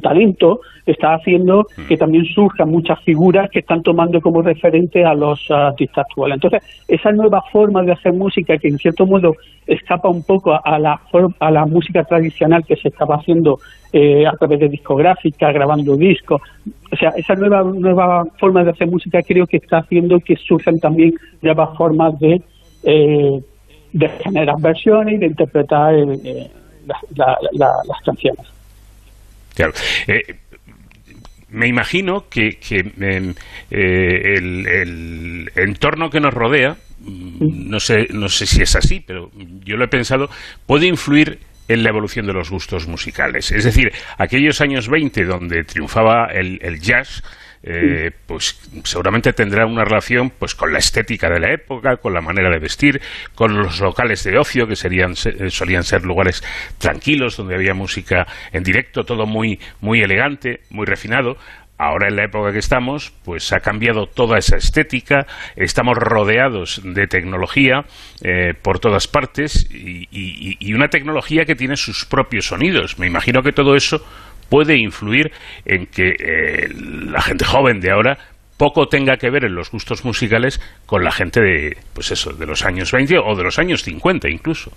talento 0.00 0.60
está 0.86 1.14
haciendo 1.14 1.66
que 1.88 1.96
también 1.96 2.24
surjan 2.26 2.70
muchas 2.70 3.00
figuras 3.02 3.50
que 3.50 3.60
están 3.60 3.82
tomando 3.82 4.20
como 4.20 4.42
referente 4.42 5.04
a 5.04 5.14
los 5.14 5.50
artistas 5.50 6.06
actuales. 6.08 6.36
Entonces, 6.36 6.62
esa 6.88 7.12
nueva 7.12 7.42
forma 7.52 7.82
de 7.82 7.92
hacer 7.92 8.12
música 8.12 8.58
que 8.58 8.68
en 8.68 8.78
cierto 8.78 9.06
modo 9.06 9.34
escapa 9.66 10.08
un 10.08 10.22
poco 10.22 10.58
a 10.62 10.78
la, 10.78 11.00
a 11.38 11.50
la 11.50 11.66
música 11.66 12.04
tradicional 12.04 12.64
que 12.66 12.76
se 12.76 12.88
estaba 12.88 13.16
haciendo 13.16 13.58
eh, 13.92 14.26
a 14.26 14.32
través 14.32 14.60
de 14.60 14.68
discográfica, 14.68 15.52
grabando 15.52 15.96
discos. 15.96 16.42
O 16.92 16.96
sea, 16.96 17.10
esa 17.16 17.34
nueva, 17.34 17.62
nueva 17.62 18.24
forma 18.38 18.62
de 18.64 18.70
hacer 18.70 18.88
música 18.88 19.22
creo 19.22 19.46
que 19.46 19.58
está 19.58 19.78
haciendo 19.78 20.20
que 20.20 20.36
surjan 20.36 20.78
también 20.78 21.14
nuevas 21.40 21.76
formas 21.76 22.18
de, 22.18 22.42
eh, 22.82 23.40
de 23.92 24.08
generar 24.08 24.56
versiones 24.60 25.14
y 25.14 25.18
de 25.18 25.26
interpretar 25.26 25.94
eh, 25.94 26.50
las 27.14 28.00
canciones. 28.04 28.53
Claro. 29.54 29.72
me 31.50 31.68
imagino 31.68 32.28
que, 32.28 32.58
em, 32.70 33.34
el, 33.70 34.66
el, 34.66 35.50
entorno 35.54 36.10
que 36.10 36.20
nos 36.20 36.34
rodea, 36.34 36.76
mm, 37.00 37.70
no 37.70 37.78
sé, 37.78 38.08
no 38.10 38.28
sé 38.28 38.46
si 38.46 38.62
es 38.62 38.74
así, 38.74 39.00
pero 39.00 39.30
yo 39.64 39.76
lo 39.76 39.84
he 39.84 39.88
pensado, 39.88 40.28
puede 40.66 40.86
influir 40.86 41.38
en 41.68 41.82
la 41.82 41.90
evolución 41.90 42.26
de 42.26 42.32
los 42.32 42.50
gustos 42.50 42.86
musicales. 42.86 43.50
Es 43.52 43.64
decir, 43.64 43.92
aquellos 44.18 44.60
años 44.60 44.88
20 44.88 45.24
donde 45.24 45.64
triunfaba 45.64 46.26
el, 46.32 46.80
jazz, 46.80 47.22
eh, 47.66 48.10
pues 48.26 48.60
seguramente 48.84 49.32
tendrá 49.32 49.64
una 49.64 49.84
relación 49.84 50.30
pues 50.30 50.54
con 50.54 50.72
la 50.72 50.78
estética 50.78 51.30
de 51.30 51.40
la 51.40 51.52
época, 51.52 51.96
con 51.96 52.12
la 52.12 52.20
manera 52.20 52.50
de 52.50 52.58
vestir, 52.58 53.00
con 53.34 53.56
los 53.56 53.80
locales 53.80 54.22
de 54.22 54.36
ocio 54.36 54.66
que 54.66 54.76
serían 54.76 55.12
eh, 55.12 55.50
solían 55.50 55.82
ser 55.82 56.04
lugares 56.04 56.42
tranquilos 56.76 57.38
donde 57.38 57.54
había 57.54 57.72
música 57.72 58.26
en 58.52 58.62
directo, 58.62 59.04
todo 59.04 59.24
muy 59.24 59.58
muy 59.80 60.02
elegante, 60.02 60.60
muy 60.68 60.84
refinado. 60.84 61.38
Ahora 61.76 62.06
en 62.08 62.16
la 62.16 62.24
época 62.24 62.52
que 62.52 62.60
estamos, 62.60 63.12
pues 63.24 63.52
ha 63.52 63.58
cambiado 63.58 64.06
toda 64.06 64.38
esa 64.38 64.56
estética, 64.56 65.26
estamos 65.56 65.96
rodeados 65.96 66.80
de 66.84 67.08
tecnología 67.08 67.84
eh, 68.22 68.54
por 68.60 68.78
todas 68.78 69.08
partes 69.08 69.68
y, 69.72 70.72
una 70.72 70.88
tecnología 70.88 71.44
que 71.44 71.56
tiene 71.56 71.76
sus 71.76 72.04
propios 72.04 72.46
sonidos. 72.46 72.98
Me 72.98 73.06
imagino 73.06 73.42
que 73.42 73.52
todo 73.52 73.74
eso 73.74 74.04
puede 74.48 74.76
influir 74.78 75.32
en 75.64 75.86
que 75.86 76.10
eh, 76.10 76.68
la 76.74 77.20
gente 77.20 77.44
joven 77.44 77.80
de 77.80 77.90
ahora 77.90 78.18
poco 78.56 78.86
tenga 78.86 79.16
que 79.16 79.30
ver 79.30 79.44
en 79.44 79.54
los 79.54 79.70
gustos 79.70 80.04
musicales 80.04 80.60
con 80.86 81.02
la 81.02 81.10
gente 81.10 81.40
de, 81.40 81.76
pues 81.92 82.10
eso, 82.12 82.32
de 82.32 82.46
los 82.46 82.64
años 82.64 82.92
20 82.92 83.18
o 83.18 83.34
de 83.34 83.42
los 83.42 83.58
años 83.58 83.82
50 83.82 84.28
incluso. 84.28 84.70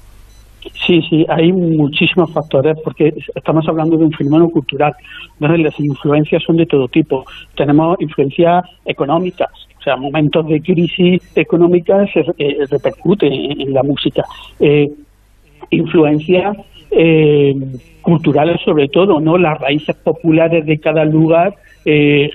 Sí, 0.86 1.02
sí, 1.10 1.26
hay 1.30 1.52
muchísimos 1.54 2.32
factores 2.34 2.78
porque 2.84 3.14
estamos 3.36 3.68
hablando 3.68 3.98
de 3.98 4.06
un 4.06 4.12
fenómeno 4.12 4.50
cultural 4.50 4.94
donde 5.40 5.60
las 5.60 5.80
influencias 5.80 6.44
son 6.44 6.58
de 6.58 6.66
todo 6.66 6.88
tipo. 6.88 7.24
Tenemos 7.56 7.98
influencias 8.02 8.66
económicas, 8.86 9.50
o 9.80 9.82
sea, 9.82 9.96
momentos 9.96 10.48
de 10.48 10.62
crisis 10.62 11.22
económica 11.36 12.06
se 12.12 12.20
eh, 12.38 12.66
repercuten 12.70 13.32
en, 13.32 13.74
la 13.74 13.84
música. 13.84 14.24
Eh, 14.60 14.90
influencias 15.70 16.58
eh, 16.92 17.54
culturales 18.02 18.62
sobre 18.64 18.88
todo, 18.88 19.20
¿no? 19.20 19.38
Las 19.38 19.60
raíces 19.60 19.96
populares 19.96 20.66
de 20.66 20.78
cada 20.80 21.04
lugar 21.06 21.56
eh, 21.90 22.30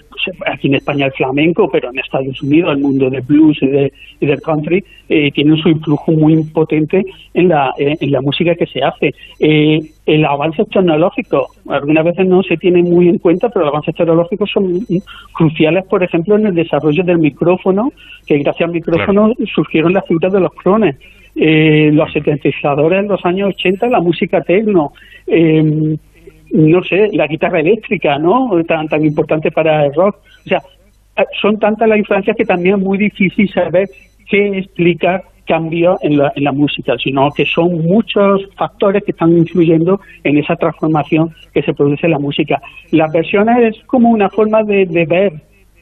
aquí 0.46 0.68
en 0.68 0.76
España 0.76 1.06
el 1.06 1.12
flamenco, 1.12 1.68
pero 1.70 1.90
en 1.90 1.98
Estados 1.98 2.42
Unidos 2.42 2.72
el 2.74 2.82
mundo 2.82 3.10
del 3.10 3.20
blues 3.20 3.58
y, 3.60 3.66
de, 3.66 3.92
del 4.20 4.40
country 4.40 4.82
eh, 5.10 5.30
tiene 5.32 5.60
su 5.60 5.68
influjo 5.68 6.12
muy 6.12 6.42
potente 6.44 7.04
en 7.34 7.48
la, 7.48 7.74
eh, 7.78 7.96
en 8.00 8.10
la 8.12 8.22
música 8.22 8.54
que 8.54 8.66
se 8.66 8.82
hace. 8.82 9.14
Eh, 9.40 9.80
el 10.06 10.24
avance 10.24 10.64
tecnológico, 10.64 11.48
algunas 11.68 12.04
veces 12.04 12.26
no 12.26 12.42
se 12.42 12.56
tiene 12.56 12.82
muy 12.82 13.08
en 13.08 13.18
cuenta, 13.18 13.50
pero 13.50 13.66
los 13.66 13.74
avances 13.74 13.94
tecnológicos 13.94 14.50
son 14.50 14.86
cruciales, 15.34 15.84
por 15.84 16.02
ejemplo, 16.02 16.36
en 16.36 16.46
el 16.46 16.54
desarrollo 16.54 17.04
del 17.04 17.18
micrófono, 17.18 17.92
que 18.26 18.38
gracias 18.38 18.68
al 18.68 18.74
micrófono 18.74 19.34
surgieron 19.54 19.92
las 19.92 20.06
figuras 20.06 20.32
de 20.32 20.40
los 20.40 20.52
clones. 20.54 20.96
Eh, 21.34 21.90
los 21.92 22.12
sintetizadores 22.12 23.00
en 23.00 23.08
los 23.08 23.24
años 23.24 23.50
80, 23.50 23.86
la 23.88 24.00
música 24.00 24.42
tecno, 24.42 24.92
eh, 25.26 25.96
no 26.52 26.84
sé, 26.84 27.08
la 27.12 27.26
guitarra 27.26 27.60
eléctrica, 27.60 28.18
¿no? 28.18 28.50
Tan, 28.64 28.86
tan 28.86 29.04
importante 29.04 29.50
para 29.50 29.86
el 29.86 29.94
rock. 29.94 30.16
O 30.44 30.48
sea, 30.48 30.62
eh, 31.16 31.24
son 31.40 31.58
tantas 31.58 31.88
las 31.88 31.98
influencias 31.98 32.36
que 32.36 32.44
también 32.44 32.76
es 32.76 32.82
muy 32.82 32.98
difícil 32.98 33.48
saber 33.50 33.88
qué 34.28 34.58
explica 34.58 35.22
cambio 35.46 35.98
en 36.02 36.18
la, 36.18 36.32
en 36.36 36.44
la 36.44 36.52
música, 36.52 36.94
sino 37.02 37.30
que 37.30 37.46
son 37.46 37.82
muchos 37.82 38.48
factores 38.56 39.02
que 39.02 39.10
están 39.12 39.36
influyendo 39.36 40.00
en 40.22 40.38
esa 40.38 40.54
transformación 40.56 41.34
que 41.52 41.62
se 41.62 41.74
produce 41.74 42.06
en 42.06 42.12
la 42.12 42.18
música. 42.18 42.60
Las 42.90 43.10
versiones 43.12 43.74
es 43.74 43.84
como 43.84 44.10
una 44.10 44.28
forma 44.28 44.62
de, 44.62 44.86
de 44.86 45.04
ver 45.04 45.32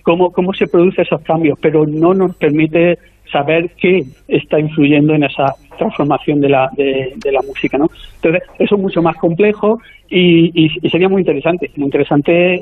cómo, 0.02 0.30
cómo 0.32 0.52
se 0.54 0.66
producen 0.66 1.04
esos 1.04 1.20
cambios, 1.22 1.58
pero 1.60 1.86
no 1.86 2.14
nos 2.14 2.36
permite 2.36 2.98
saber 3.30 3.70
qué 3.80 4.04
está 4.28 4.58
influyendo 4.58 5.14
en 5.14 5.24
esa 5.24 5.54
transformación 5.78 6.40
de 6.40 6.48
la, 6.48 6.70
de, 6.76 7.32
la 7.32 7.40
música, 7.46 7.78
¿no? 7.78 7.88
Entonces, 8.16 8.42
eso 8.58 8.74
es 8.74 8.80
mucho 8.80 9.02
más 9.02 9.16
complejo 9.16 9.80
y, 10.08 10.68
sería 10.90 11.08
muy 11.08 11.22
interesante, 11.22 11.70
muy 11.76 11.86
interesante 11.86 12.60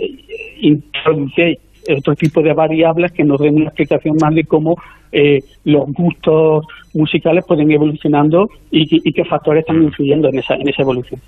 introducir 0.61 1.59
otro 1.97 2.15
tipo 2.15 2.43
de 2.43 2.53
variables 2.53 3.13
que 3.13 3.25
nos 3.25 3.41
den 3.41 3.57
una 3.57 3.67
explicación 3.67 4.17
más 4.21 4.35
de 4.35 4.45
cómo 4.45 4.77
eh, 5.11 5.41
los 5.65 5.91
gustos 5.93 6.67
musicales 6.95 7.45
pueden 7.47 7.71
ir 7.71 7.77
evolucionando 7.77 8.51
y, 8.71 9.13
qué 9.13 9.25
factores 9.25 9.63
están 9.63 9.83
influyendo 9.83 10.29
en 10.29 10.39
esa, 10.39 10.55
en 10.55 10.69
esa 10.69 10.83
evolución. 10.83 11.21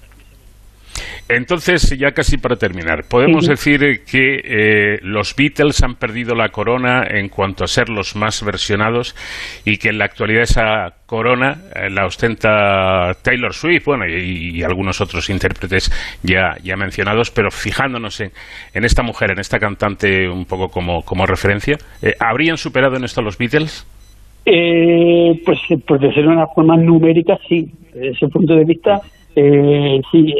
Entonces, 1.29 1.97
ya 1.97 2.12
casi 2.12 2.39
para 2.39 2.57
terminar, 2.57 3.05
podemos 3.09 3.47
decir 3.47 4.03
que 4.05 4.41
eh, 4.45 4.99
los 5.03 5.35
Beatles 5.37 5.83
han 5.83 5.95
perdido 5.95 6.35
la 6.35 6.49
corona 6.49 7.05
en 7.09 7.29
cuanto 7.29 7.65
a 7.65 7.69
ser 7.69 7.89
los 7.89 8.17
más 8.17 8.45
versionados 8.45 9.15
y 9.65 9.77
que 9.77 9.91
en 9.91 9.99
la 9.99 10.07
actualidad 10.07 10.43
esa 10.43 10.95
corona 11.07 11.59
eh, 11.75 11.91
la 11.91 12.07
ostenta 12.07 13.15
Taylor 13.23 13.55
Swift, 13.55 13.85
bueno, 13.85 14.07
y, 14.09 14.62
algunos 14.62 15.01
otros 15.01 15.31
intérpretes 15.31 15.91
ya, 16.23 16.57
ya 16.62 16.77
mencionados, 16.77 17.31
pero 17.31 17.51
fijándonos 17.51 18.21
en, 18.21 18.33
en 18.75 18.85
esta 18.85 19.03
mujer, 19.03 19.31
en 19.33 19.39
esta 19.39 19.59
cantante 19.59 20.29
un 20.29 20.45
poco 20.45 20.69
como, 20.69 21.03
como 21.03 21.27
referencia, 21.27 21.79
eh, 22.03 22.15
¿habrían 22.19 22.59
superado 22.59 22.97
en 22.97 23.05
esto 23.05 23.23
los 23.23 23.39
Beatles? 23.39 23.87
Eh, 24.45 25.41
pues, 25.45 25.59
pues 25.87 26.01
de 26.01 26.12
ser 26.12 26.27
una 26.27 26.47
forma 26.49 26.77
numérica, 26.77 27.39
sí. 27.49 27.71
Desde 27.93 28.11
ese 28.11 28.29
punto 28.29 28.55
de 28.55 28.65
vista, 28.65 29.01
eh, 29.36 30.01
sí. 30.11 30.35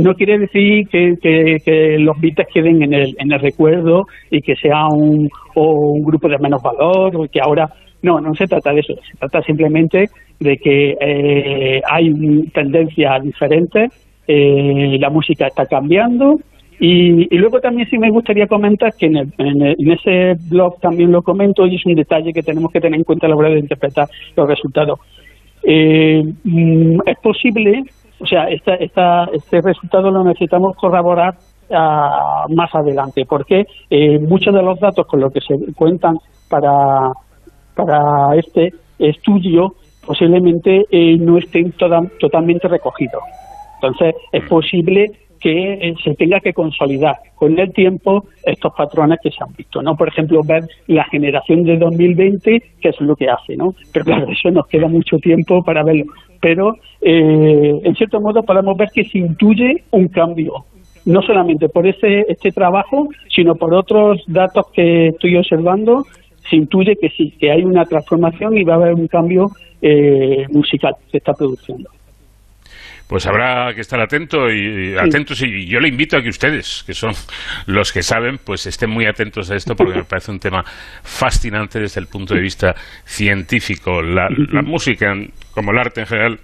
No 0.00 0.14
quiere 0.14 0.38
decir 0.38 0.88
que, 0.88 1.16
que, 1.22 1.98
los 1.98 2.18
Beatles 2.20 2.48
queden 2.52 2.82
en 2.82 2.94
el, 2.94 3.16
en 3.18 3.32
el 3.32 3.40
recuerdo 3.40 4.06
y 4.30 4.40
que 4.40 4.56
sea 4.56 4.86
un, 4.88 5.28
o 5.54 5.92
un 5.92 6.02
grupo 6.02 6.28
de 6.28 6.38
menos 6.38 6.62
valor 6.62 7.16
o 7.16 7.28
que 7.30 7.40
ahora... 7.40 7.68
No, 8.02 8.20
no 8.20 8.34
se 8.34 8.46
trata 8.46 8.70
de 8.70 8.80
eso. 8.80 8.92
Se 9.10 9.16
trata 9.16 9.40
simplemente 9.40 10.10
de 10.38 10.58
que 10.58 10.94
eh, 11.00 11.80
hay 11.90 12.12
tendencias 12.52 13.22
diferentes, 13.22 13.92
eh, 14.28 14.98
la 15.00 15.08
música 15.08 15.46
está 15.46 15.64
cambiando 15.64 16.38
y, 16.80 17.34
luego 17.38 17.60
también 17.60 17.88
sí 17.88 17.98
me 17.98 18.10
gustaría 18.10 18.46
comentar 18.46 18.92
que 18.98 19.06
en, 19.06 19.32
en, 19.38 19.90
ese 19.90 20.34
blog 20.50 20.80
también 20.80 21.12
lo 21.12 21.22
comento 21.22 21.66
y 21.66 21.76
es 21.76 21.86
un 21.86 21.94
detalle 21.94 22.32
que 22.32 22.42
tenemos 22.42 22.70
que 22.72 22.80
tener 22.80 22.98
en 22.98 23.04
cuenta 23.04 23.26
a 23.26 23.30
la 23.30 23.36
hora 23.36 23.50
de 23.50 23.60
interpretar 23.60 24.08
los 24.36 24.48
resultados. 24.48 24.98
Eh, 25.62 26.22
mm, 26.44 27.00
es 27.06 27.18
posible, 27.22 27.84
o 28.24 28.26
sea, 28.26 28.44
esta, 28.44 28.74
esta, 28.76 29.24
este 29.34 29.60
resultado 29.60 30.10
lo 30.10 30.24
necesitamos 30.24 30.74
corroborar 30.76 31.34
ah, 31.70 32.46
más 32.48 32.74
adelante, 32.74 33.26
porque 33.28 33.66
eh, 33.90 34.18
muchos 34.18 34.54
de 34.54 34.62
los 34.62 34.80
datos 34.80 35.06
con 35.06 35.20
los 35.20 35.30
que 35.30 35.40
se 35.40 35.54
cuentan 35.74 36.16
para, 36.48 37.12
para 37.74 38.34
este 38.36 38.72
estudio 38.98 39.74
posiblemente 40.06 40.84
eh, 40.90 41.18
no 41.18 41.36
estén 41.36 41.74
totalmente 42.18 42.66
recogidos. 42.66 43.22
Entonces, 43.74 44.14
es 44.32 44.48
posible 44.48 45.06
que 45.44 45.94
se 46.02 46.14
tenga 46.14 46.40
que 46.40 46.54
consolidar 46.54 47.16
con 47.34 47.58
el 47.58 47.70
tiempo 47.70 48.24
estos 48.46 48.72
patrones 48.72 49.18
que 49.22 49.30
se 49.30 49.44
han 49.44 49.52
visto, 49.54 49.82
¿no? 49.82 49.94
Por 49.94 50.08
ejemplo, 50.08 50.40
ver 50.42 50.64
la 50.86 51.04
generación 51.04 51.64
de 51.64 51.76
2020, 51.76 52.62
que 52.80 52.88
es 52.88 52.98
lo 53.02 53.14
que 53.14 53.28
hace, 53.28 53.54
¿no? 53.54 53.74
Pero 53.92 54.06
claro, 54.06 54.26
eso 54.32 54.50
nos 54.50 54.66
queda 54.68 54.88
mucho 54.88 55.18
tiempo 55.18 55.62
para 55.62 55.82
verlo. 55.84 56.06
Pero, 56.40 56.76
eh, 57.02 57.78
en 57.84 57.94
cierto 57.94 58.22
modo, 58.22 58.42
podemos 58.42 58.74
ver 58.78 58.88
que 58.94 59.04
se 59.04 59.18
intuye 59.18 59.84
un 59.90 60.08
cambio, 60.08 60.64
no 61.04 61.20
solamente 61.20 61.68
por 61.68 61.86
ese 61.86 62.24
este 62.26 62.50
trabajo, 62.50 63.08
sino 63.28 63.54
por 63.54 63.74
otros 63.74 64.24
datos 64.26 64.68
que 64.72 65.08
estoy 65.08 65.36
observando, 65.36 66.06
se 66.48 66.56
intuye 66.56 66.96
que 66.96 67.10
sí, 67.10 67.34
que 67.38 67.50
hay 67.50 67.64
una 67.64 67.84
transformación 67.84 68.56
y 68.56 68.64
va 68.64 68.74
a 68.74 68.76
haber 68.76 68.94
un 68.94 69.08
cambio 69.08 69.50
eh, 69.82 70.46
musical 70.50 70.94
que 71.04 71.10
se 71.10 71.18
está 71.18 71.34
produciendo 71.34 71.90
pues 73.06 73.26
habrá 73.26 73.74
que 73.74 73.80
estar 73.80 74.00
atento 74.00 74.50
y, 74.50 74.96
atentos 74.96 75.40
y 75.42 75.66
yo 75.66 75.78
le 75.78 75.88
invito 75.88 76.16
a 76.16 76.22
que 76.22 76.28
ustedes, 76.28 76.82
que 76.86 76.94
son 76.94 77.12
los 77.66 77.92
que 77.92 78.02
saben, 78.02 78.38
pues 78.38 78.66
estén 78.66 78.90
muy 78.90 79.06
atentos 79.06 79.50
a 79.50 79.56
esto 79.56 79.76
porque 79.76 79.98
me 79.98 80.04
parece 80.04 80.30
un 80.30 80.40
tema 80.40 80.64
fascinante 81.02 81.78
desde 81.80 82.00
el 82.00 82.06
punto 82.06 82.34
de 82.34 82.40
vista 82.40 82.74
científico. 83.04 84.02
La, 84.02 84.28
música, 84.62 85.14
como 85.52 85.72
el 85.72 85.78
arte 85.78 86.00
en 86.00 86.06
general, 86.06 86.40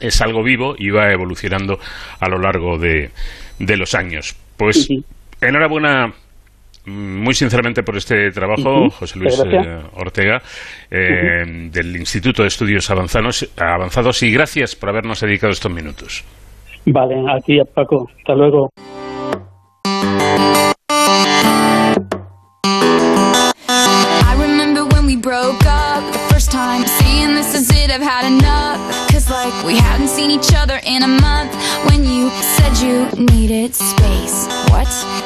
es 0.00 0.20
algo 0.20 0.42
vivo 0.42 0.76
y 0.78 0.90
va 0.90 1.10
evolucionando 1.10 1.78
a 2.20 2.28
lo 2.28 2.38
largo 2.38 2.78
de, 2.78 3.10
de 3.58 3.76
los 3.76 3.94
años. 3.94 4.36
Pues 4.56 4.88
enhorabuena 5.40 6.12
muy 6.86 7.34
sinceramente 7.34 7.82
por 7.82 7.96
este 7.96 8.30
trabajo, 8.30 8.88
José 8.90 9.18
Luis 9.18 9.42
eh, 9.44 9.80
Ortega, 9.94 10.40
eh, 10.90 11.44
del 11.70 11.96
Instituto 11.96 12.42
de 12.42 12.48
Estudios 12.48 12.90
Avanzados, 12.90 13.48
Avanzados, 13.56 14.22
y 14.22 14.30
gracias 14.32 14.76
por 14.76 14.88
habernos 14.88 15.20
dedicado 15.20 15.52
estos 15.52 15.72
minutos. 15.72 16.24
Vale, 16.86 17.16
a 17.28 17.40
ti, 17.40 17.58
Paco. 17.74 18.08
Hasta 18.16 18.34
luego. 18.34 18.70
like 29.28 29.66
we 29.66 29.76
hadn't 29.76 30.08
seen 30.08 30.30
each 30.30 30.52
other 30.54 30.78
in 30.86 31.02
a 31.02 31.08
month 31.08 31.52
When 31.86 32.04
you 32.04 32.30
said 32.30 32.76
you 32.78 33.08
needed 33.26 33.74
space 33.74 34.46
What? 34.70 35.25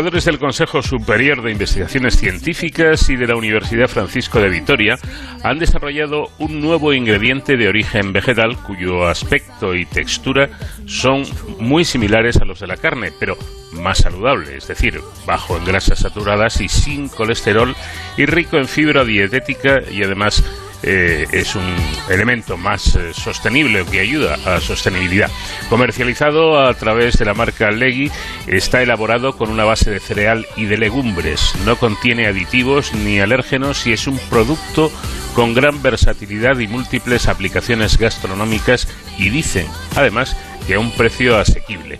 Investigadores 0.00 0.24
del 0.24 0.38
Consejo 0.38 0.82
Superior 0.82 1.42
de 1.42 1.52
Investigaciones 1.52 2.16
Científicas 2.16 3.10
y 3.10 3.16
de 3.16 3.26
la 3.26 3.36
Universidad 3.36 3.86
Francisco 3.86 4.40
de 4.40 4.48
Vitoria 4.48 4.98
han 5.42 5.58
desarrollado 5.58 6.30
un 6.38 6.58
nuevo 6.58 6.94
ingrediente 6.94 7.58
de 7.58 7.68
origen 7.68 8.14
vegetal 8.14 8.56
cuyo 8.62 9.06
aspecto 9.06 9.74
y 9.74 9.84
textura 9.84 10.48
son 10.86 11.24
muy 11.58 11.84
similares 11.84 12.38
a 12.38 12.46
los 12.46 12.60
de 12.60 12.68
la 12.68 12.78
carne, 12.78 13.12
pero 13.20 13.36
más 13.72 13.98
saludable, 13.98 14.56
es 14.56 14.68
decir, 14.68 15.02
bajo 15.26 15.58
en 15.58 15.66
grasas 15.66 15.98
saturadas 15.98 16.62
y 16.62 16.70
sin 16.70 17.10
colesterol 17.10 17.76
y 18.16 18.24
rico 18.24 18.56
en 18.56 18.68
fibra 18.68 19.04
dietética 19.04 19.80
y 19.92 20.02
además 20.02 20.42
eh, 20.82 21.26
es 21.32 21.54
un 21.54 21.76
elemento 22.08 22.56
más 22.56 22.96
eh, 22.96 23.12
sostenible 23.12 23.84
que 23.90 24.00
ayuda 24.00 24.36
a 24.46 24.50
la 24.50 24.60
sostenibilidad. 24.60 25.30
Comercializado 25.68 26.60
a 26.60 26.74
través 26.74 27.18
de 27.18 27.24
la 27.24 27.34
marca 27.34 27.70
Legui, 27.70 28.10
está 28.46 28.82
elaborado 28.82 29.36
con 29.36 29.50
una 29.50 29.64
base 29.64 29.90
de 29.90 30.00
cereal 30.00 30.46
y 30.56 30.64
de 30.64 30.78
legumbres. 30.78 31.54
No 31.64 31.76
contiene 31.76 32.26
aditivos 32.26 32.92
ni 32.94 33.20
alérgenos 33.20 33.86
y 33.86 33.92
es 33.92 34.06
un 34.06 34.18
producto 34.30 34.90
con 35.34 35.54
gran 35.54 35.80
versatilidad 35.82 36.58
y 36.58 36.66
múltiples 36.66 37.28
aplicaciones 37.28 37.98
gastronómicas 37.98 38.88
y 39.18 39.28
dicen, 39.30 39.66
además, 39.96 40.36
que 40.66 40.74
a 40.74 40.80
un 40.80 40.90
precio 40.92 41.38
asequible. 41.38 41.98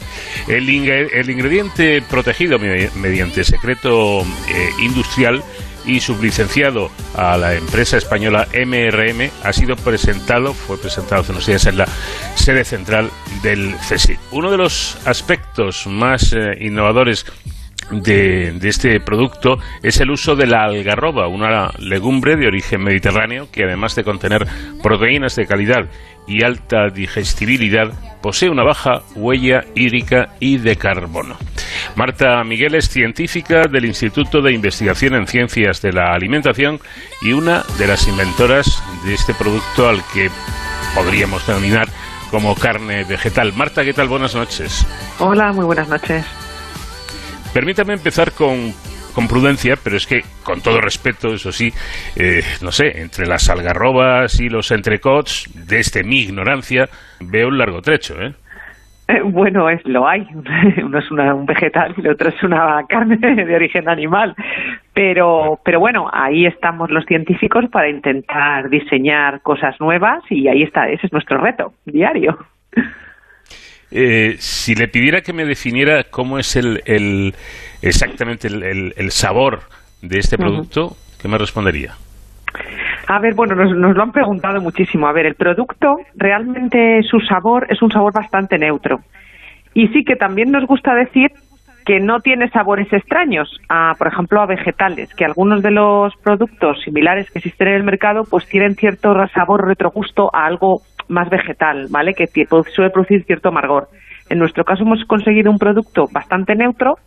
El, 0.48 0.68
ingre- 0.68 1.08
el 1.12 1.30
ingrediente 1.30 2.02
protegido 2.02 2.58
me- 2.58 2.90
mediante 2.96 3.44
secreto 3.44 4.20
eh, 4.22 4.70
industrial 4.80 5.42
y 5.90 5.98
sublicenciado 5.98 6.88
a 7.16 7.36
la 7.36 7.54
empresa 7.54 7.96
española 7.96 8.46
MRM 8.54 9.28
ha 9.42 9.52
sido 9.52 9.74
presentado, 9.74 10.54
fue 10.54 10.78
presentado 10.78 11.22
hace 11.22 11.32
unos 11.32 11.46
días 11.46 11.66
en 11.66 11.78
la 11.78 11.86
sede 12.36 12.64
central 12.64 13.10
del 13.42 13.74
CSIC. 13.76 14.18
Uno 14.30 14.52
de 14.52 14.56
los 14.56 14.96
aspectos 15.04 15.88
más 15.88 16.32
eh, 16.32 16.58
innovadores 16.60 17.26
de, 17.90 18.52
de 18.52 18.68
este 18.68 19.00
producto 19.00 19.58
es 19.82 20.00
el 20.00 20.12
uso 20.12 20.36
de 20.36 20.46
la 20.46 20.62
algarroba, 20.62 21.26
una 21.26 21.72
legumbre 21.80 22.36
de 22.36 22.46
origen 22.46 22.84
mediterráneo 22.84 23.48
que 23.50 23.64
además 23.64 23.96
de 23.96 24.04
contener 24.04 24.46
proteínas 24.84 25.34
de 25.34 25.46
calidad 25.46 25.88
y 26.28 26.44
alta 26.44 26.88
digestibilidad, 26.88 27.92
posee 28.22 28.50
una 28.50 28.64
baja 28.64 29.02
huella 29.14 29.64
hídrica 29.74 30.30
y 30.40 30.58
de 30.58 30.76
carbono. 30.76 31.36
Marta 31.96 32.42
Miguel 32.44 32.74
es 32.74 32.88
científica 32.88 33.62
del 33.70 33.84
Instituto 33.84 34.40
de 34.42 34.52
Investigación 34.52 35.14
en 35.14 35.26
Ciencias 35.26 35.82
de 35.82 35.92
la 35.92 36.12
Alimentación 36.12 36.80
y 37.22 37.32
una 37.32 37.64
de 37.78 37.86
las 37.86 38.06
inventoras 38.06 38.82
de 39.04 39.14
este 39.14 39.34
producto 39.34 39.88
al 39.88 40.02
que 40.12 40.30
podríamos 40.94 41.46
denominar 41.46 41.88
como 42.30 42.54
carne 42.54 43.04
vegetal. 43.04 43.52
Marta, 43.54 43.84
¿qué 43.84 43.92
tal? 43.92 44.08
Buenas 44.08 44.34
noches. 44.34 44.86
Hola, 45.18 45.52
muy 45.52 45.64
buenas 45.64 45.88
noches. 45.88 46.24
Permítame 47.52 47.94
empezar 47.94 48.32
con 48.32 48.72
con 49.10 49.28
prudencia, 49.28 49.74
pero 49.82 49.96
es 49.96 50.06
que, 50.06 50.22
con 50.44 50.60
todo 50.60 50.80
respeto, 50.80 51.34
eso 51.34 51.52
sí, 51.52 51.72
eh, 52.16 52.42
no 52.62 52.72
sé, 52.72 53.00
entre 53.00 53.26
las 53.26 53.48
algarrobas 53.50 54.40
y 54.40 54.48
los 54.48 54.70
entrecots, 54.70 55.48
desde 55.66 56.02
mi 56.04 56.20
ignorancia, 56.22 56.88
veo 57.20 57.48
un 57.48 57.58
largo 57.58 57.82
trecho, 57.82 58.20
¿eh? 58.20 58.34
Eh, 59.08 59.22
Bueno, 59.24 59.68
es 59.68 59.84
lo 59.86 60.06
hay. 60.06 60.26
Uno 60.84 60.98
es 60.98 61.10
una- 61.10 61.34
un 61.34 61.44
vegetal 61.46 61.94
y 61.96 62.00
el 62.00 62.08
otro 62.12 62.28
es 62.28 62.42
una 62.44 62.84
carne 62.88 63.16
de 63.44 63.54
origen 63.56 63.88
animal. 63.88 64.34
Pero, 64.94 65.58
pero 65.64 65.80
bueno, 65.80 66.08
ahí 66.12 66.46
estamos 66.46 66.90
los 66.90 67.04
científicos 67.06 67.64
para 67.72 67.88
intentar 67.88 68.68
diseñar 68.70 69.40
cosas 69.42 69.74
nuevas 69.80 70.22
y 70.30 70.46
ahí 70.48 70.62
está, 70.62 70.88
ese 70.88 71.06
es 71.06 71.12
nuestro 71.12 71.38
reto 71.38 71.72
diario. 71.86 72.38
Eh, 73.92 74.36
si 74.38 74.74
le 74.74 74.88
pidiera 74.88 75.20
que 75.20 75.32
me 75.32 75.44
definiera 75.44 76.04
cómo 76.04 76.38
es 76.38 76.54
el, 76.56 76.80
el- 76.86 77.34
exactamente 77.82 78.48
el, 78.48 78.62
el- 78.62 78.94
el 78.96 79.10
sabor 79.10 79.60
de 80.02 80.18
este 80.18 80.36
producto, 80.38 80.96
¿qué 81.20 81.28
me 81.28 81.36
respondería? 81.38 81.94
A 83.08 83.18
ver, 83.18 83.34
bueno, 83.34 83.54
nos, 83.56 83.76
nos 83.76 83.96
lo 83.96 84.02
han 84.02 84.12
preguntado 84.12 84.60
muchísimo. 84.60 85.08
A 85.08 85.12
ver, 85.12 85.26
el 85.26 85.34
producto 85.34 85.96
realmente 86.14 87.00
su 87.02 87.18
sabor 87.20 87.66
es 87.68 87.82
un 87.82 87.90
sabor 87.90 88.12
bastante 88.12 88.58
neutro. 88.58 89.00
Y 89.74 89.88
sí 89.88 90.04
que 90.04 90.14
también 90.16 90.50
nos 90.50 90.64
gusta 90.66 90.94
decir 90.94 91.30
que 91.84 91.98
no 91.98 92.20
tiene 92.20 92.48
sabores 92.50 92.92
extraños, 92.92 93.58
a, 93.68 93.94
por 93.98 94.06
ejemplo, 94.06 94.40
a 94.40 94.46
vegetales, 94.46 95.12
que 95.14 95.24
algunos 95.24 95.62
de 95.62 95.70
los 95.72 96.14
productos 96.22 96.80
similares 96.84 97.28
que 97.30 97.38
existen 97.40 97.68
en 97.68 97.74
el 97.74 97.82
mercado 97.84 98.22
pues 98.30 98.46
tienen 98.48 98.76
cierto 98.76 99.12
sabor 99.34 99.66
retrogusto 99.66 100.30
a 100.34 100.44
algo 100.46 100.82
más 101.10 101.28
vegetal, 101.28 101.88
¿vale? 101.90 102.14
Que 102.14 102.26
pues, 102.48 102.72
suele 102.72 102.90
producir 102.90 103.24
cierto 103.24 103.48
amargor. 103.48 103.88
En 104.28 104.38
nuestro 104.38 104.64
caso 104.64 104.84
hemos 104.84 105.04
conseguido 105.04 105.50
un 105.50 105.58
producto 105.58 106.06
bastante 106.10 106.54
neutro 106.54 106.98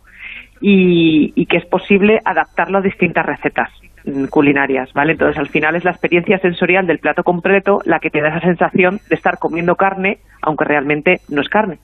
y, 0.60 1.46
que 1.46 1.56
es 1.56 1.66
posible 1.66 2.20
adaptarlo 2.24 2.78
a 2.78 2.82
distintas 2.82 3.26
recetas 3.26 3.70
mm, 4.04 4.26
culinarias, 4.26 4.92
¿vale? 4.92 5.12
Entonces, 5.12 5.38
al 5.38 5.48
final 5.48 5.74
es 5.74 5.84
la 5.84 5.90
experiencia 5.90 6.38
sensorial 6.38 6.86
del 6.86 6.98
plato 6.98 7.22
completo 7.22 7.80
la 7.84 7.98
que 7.98 8.10
te 8.10 8.20
da 8.20 8.28
esa 8.28 8.40
sensación 8.40 9.00
de 9.08 9.16
estar 9.16 9.38
comiendo 9.38 9.74
carne, 9.74 10.18
aunque 10.42 10.64
realmente 10.64 11.20
no 11.28 11.40
es 11.40 11.48
carne. 11.48 11.78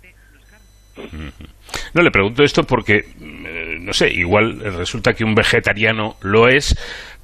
No, 1.94 2.02
le 2.02 2.10
pregunto 2.10 2.42
esto 2.42 2.64
porque, 2.64 2.98
eh, 3.20 3.78
no 3.80 3.92
sé, 3.92 4.10
igual 4.12 4.60
resulta 4.60 5.14
que 5.14 5.24
un 5.24 5.34
vegetariano 5.34 6.16
lo 6.22 6.48
es 6.48 6.76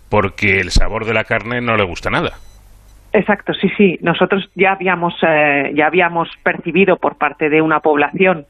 porque 0.09 0.61
el 0.61 0.71
sabor 0.71 1.05
de 1.05 1.15
la 1.15 1.25
carne 1.25 1.61
no 1.61 1.77
le 1.77 1.85
gusta 1.85 2.11
nada. 2.11 2.39
Exacto, 3.17 3.55
sí, 3.55 3.71
sí. 3.79 3.99
Nosotros 4.03 4.47
ya 4.55 4.73
habíamos, 4.73 5.15
eh, 5.27 5.73
ya 5.75 5.87
habíamos 5.87 6.29
percibido 6.43 6.97
por 6.99 7.17
parte 7.17 7.49
de 7.49 7.63
una 7.63 7.81
población 7.81 8.45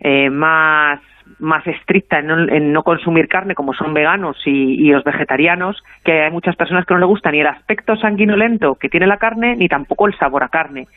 eh, 0.00 0.28
más, 0.28 1.00
más 1.38 1.66
estricta 1.66 2.18
en 2.18 2.26
no, 2.26 2.38
en 2.46 2.72
no 2.74 2.82
consumir 2.82 3.26
carne, 3.26 3.54
como 3.54 3.72
son 3.72 3.94
veganos 3.94 4.36
y, 4.44 4.90
los 4.90 5.02
vegetarianos, 5.02 5.82
que 6.04 6.24
hay 6.24 6.30
muchas 6.30 6.56
personas 6.56 6.84
que 6.84 6.92
no 6.92 7.00
le 7.00 7.06
gusta 7.06 7.30
ni 7.30 7.40
el 7.40 7.46
aspecto 7.46 7.96
sanguinolento 7.96 8.74
que 8.74 8.90
tiene 8.90 9.06
la 9.06 9.16
carne, 9.16 9.56
ni 9.56 9.66
tampoco 9.66 10.06
el 10.06 10.18
sabor 10.18 10.44
a 10.44 10.50
carne. 10.50 10.88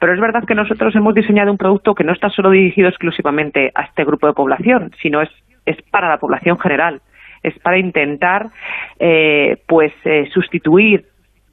Pero 0.00 0.12
es 0.12 0.20
verdad 0.20 0.44
que 0.44 0.56
nosotros 0.56 0.96
hemos 0.96 1.14
diseñado 1.14 1.52
un 1.52 1.58
producto 1.58 1.94
que 1.94 2.02
no 2.02 2.12
está 2.12 2.28
solo 2.28 2.50
dirigido 2.50 2.88
exclusivamente 2.88 3.70
a 3.76 3.82
este 3.82 4.04
grupo 4.04 4.26
de 4.26 4.32
población, 4.32 4.90
sino 5.00 5.22
es, 5.22 5.30
es 5.64 5.80
para 5.92 6.08
la 6.08 6.18
población 6.18 6.58
general. 6.58 7.02
Es 7.44 7.56
para 7.60 7.78
intentar, 7.78 8.48
eh, 8.98 9.58
pues, 9.68 9.92
eh, 10.04 10.28
sustituir 10.32 11.04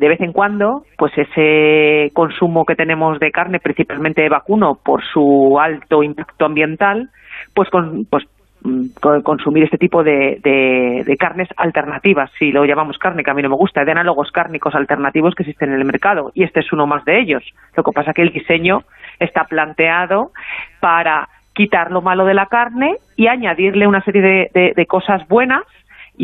de 0.02 0.10
vez 0.10 0.20
en 0.22 0.34
cuando, 0.34 0.84
pues 0.98 1.14
ese 1.16 2.10
consumo 2.14 2.66
que 2.66 2.76
tenemos 2.76 3.20
de 3.20 3.30
carne, 3.32 3.60
principalmente 3.60 4.24
de 4.24 4.30
vacuno, 4.30 4.80
por 4.84 5.04
su 5.04 5.60
alto 5.60 6.02
impacto 6.02 6.46
ambiental, 6.46 7.10
pues, 7.54 7.70
con, 7.70 8.06
pues 8.10 8.24
mm, 8.64 8.86
con- 9.00 9.22
consumir 9.22 9.64
este 9.64 9.78
tipo 9.78 10.04
de, 10.04 10.40
de- 10.44 11.18
carnes 11.18 11.48
alternativas, 11.56 12.32
si 12.40 12.52
lo 12.52 12.66
llamamos 12.66 12.98
carne, 12.98 13.24
que 13.24 13.30
a 13.30 13.36
mí 13.36 13.44
no 13.44 13.50
me 13.50 13.56
gusta, 13.56 13.86
de 13.86 13.92
análogos 13.92 14.32
cárnicos 14.32 14.74
alternativos 14.74 15.36
que 15.36 15.44
existen 15.44 15.70
en 15.72 15.76
el 15.80 15.86
mercado, 15.86 16.32
y 16.34 16.44
este 16.44 16.62
es 16.62 16.74
uno 16.74 16.88
más 16.88 17.06
de 17.06 17.20
ellos. 17.20 17.44
Lo 17.78 17.84
que 17.84 17.92
pasa 17.92 18.10
es 18.10 18.16
que 18.16 18.24
el 18.24 18.34
diseño 18.34 18.82
está 19.20 19.44
planteado 19.44 20.32
para 20.80 21.30
quitar 21.54 21.92
lo 21.92 22.02
malo 22.02 22.26
de 22.26 22.34
la 22.34 22.48
carne 22.48 22.96
y 23.16 23.28
añadirle 23.28 23.86
una 23.86 24.02
serie 24.02 24.50
de- 24.52 24.74
de 24.76 24.86
cosas 24.88 25.28
buenas 25.28 25.62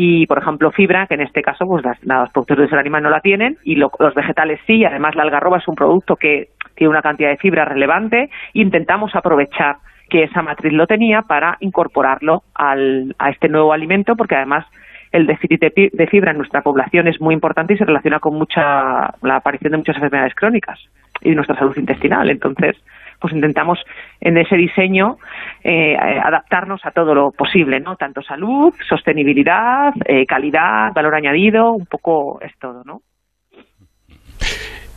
y, 0.00 0.26
por 0.26 0.38
ejemplo, 0.38 0.70
fibra, 0.70 1.08
que 1.08 1.14
en 1.14 1.22
este 1.22 1.42
caso 1.42 1.66
pues 1.66 1.84
las, 1.84 1.98
los 2.04 2.30
productos 2.30 2.56
de 2.56 2.62
origen 2.62 2.78
animal 2.78 3.02
no 3.02 3.10
la 3.10 3.20
tienen, 3.20 3.56
y 3.64 3.74
lo- 3.74 3.90
los 3.98 4.14
vegetales 4.14 4.60
sí, 4.64 4.84
además 4.84 5.16
la 5.16 5.24
algarroba 5.24 5.58
es 5.58 5.66
un 5.66 5.74
producto 5.74 6.14
que 6.14 6.50
tiene 6.76 6.90
una 6.90 7.02
cantidad 7.02 7.30
de 7.30 7.36
fibra 7.38 7.64
relevante, 7.64 8.30
intentamos 8.52 9.12
aprovechar 9.16 9.78
que 10.08 10.22
esa 10.22 10.40
matriz 10.42 10.72
lo 10.72 10.86
tenía 10.86 11.22
para 11.22 11.56
incorporarlo 11.58 12.42
al, 12.54 13.16
a 13.18 13.30
este 13.30 13.48
nuevo 13.48 13.72
alimento, 13.72 14.14
porque 14.14 14.36
además 14.36 14.64
el 15.10 15.26
déficit 15.26 15.60
de 15.60 16.06
fibra 16.06 16.30
en 16.30 16.36
nuestra 16.38 16.62
población 16.62 17.08
es 17.08 17.20
muy 17.20 17.34
importante 17.34 17.74
y 17.74 17.78
se 17.78 17.84
relaciona 17.84 18.20
con 18.20 18.34
mucha 18.34 18.62
la 19.22 19.36
aparición 19.36 19.72
de 19.72 19.78
muchas 19.78 19.96
enfermedades 19.96 20.34
crónicas 20.36 20.78
y 21.22 21.34
nuestra 21.34 21.56
salud 21.56 21.76
intestinal. 21.76 22.30
Entonces, 22.30 22.76
pues 23.20 23.34
intentamos 23.34 23.78
en 24.20 24.38
ese 24.38 24.56
diseño 24.56 25.16
eh, 25.64 25.96
adaptarnos 25.96 26.80
a 26.84 26.90
todo 26.90 27.14
lo 27.14 27.30
posible, 27.30 27.80
¿no? 27.80 27.96
Tanto 27.96 28.22
salud, 28.22 28.72
sostenibilidad, 28.88 29.92
eh, 30.04 30.24
calidad, 30.26 30.92
valor 30.94 31.14
añadido, 31.14 31.72
un 31.72 31.86
poco 31.86 32.40
es 32.40 32.52
todo, 32.58 32.82
¿no? 32.84 33.00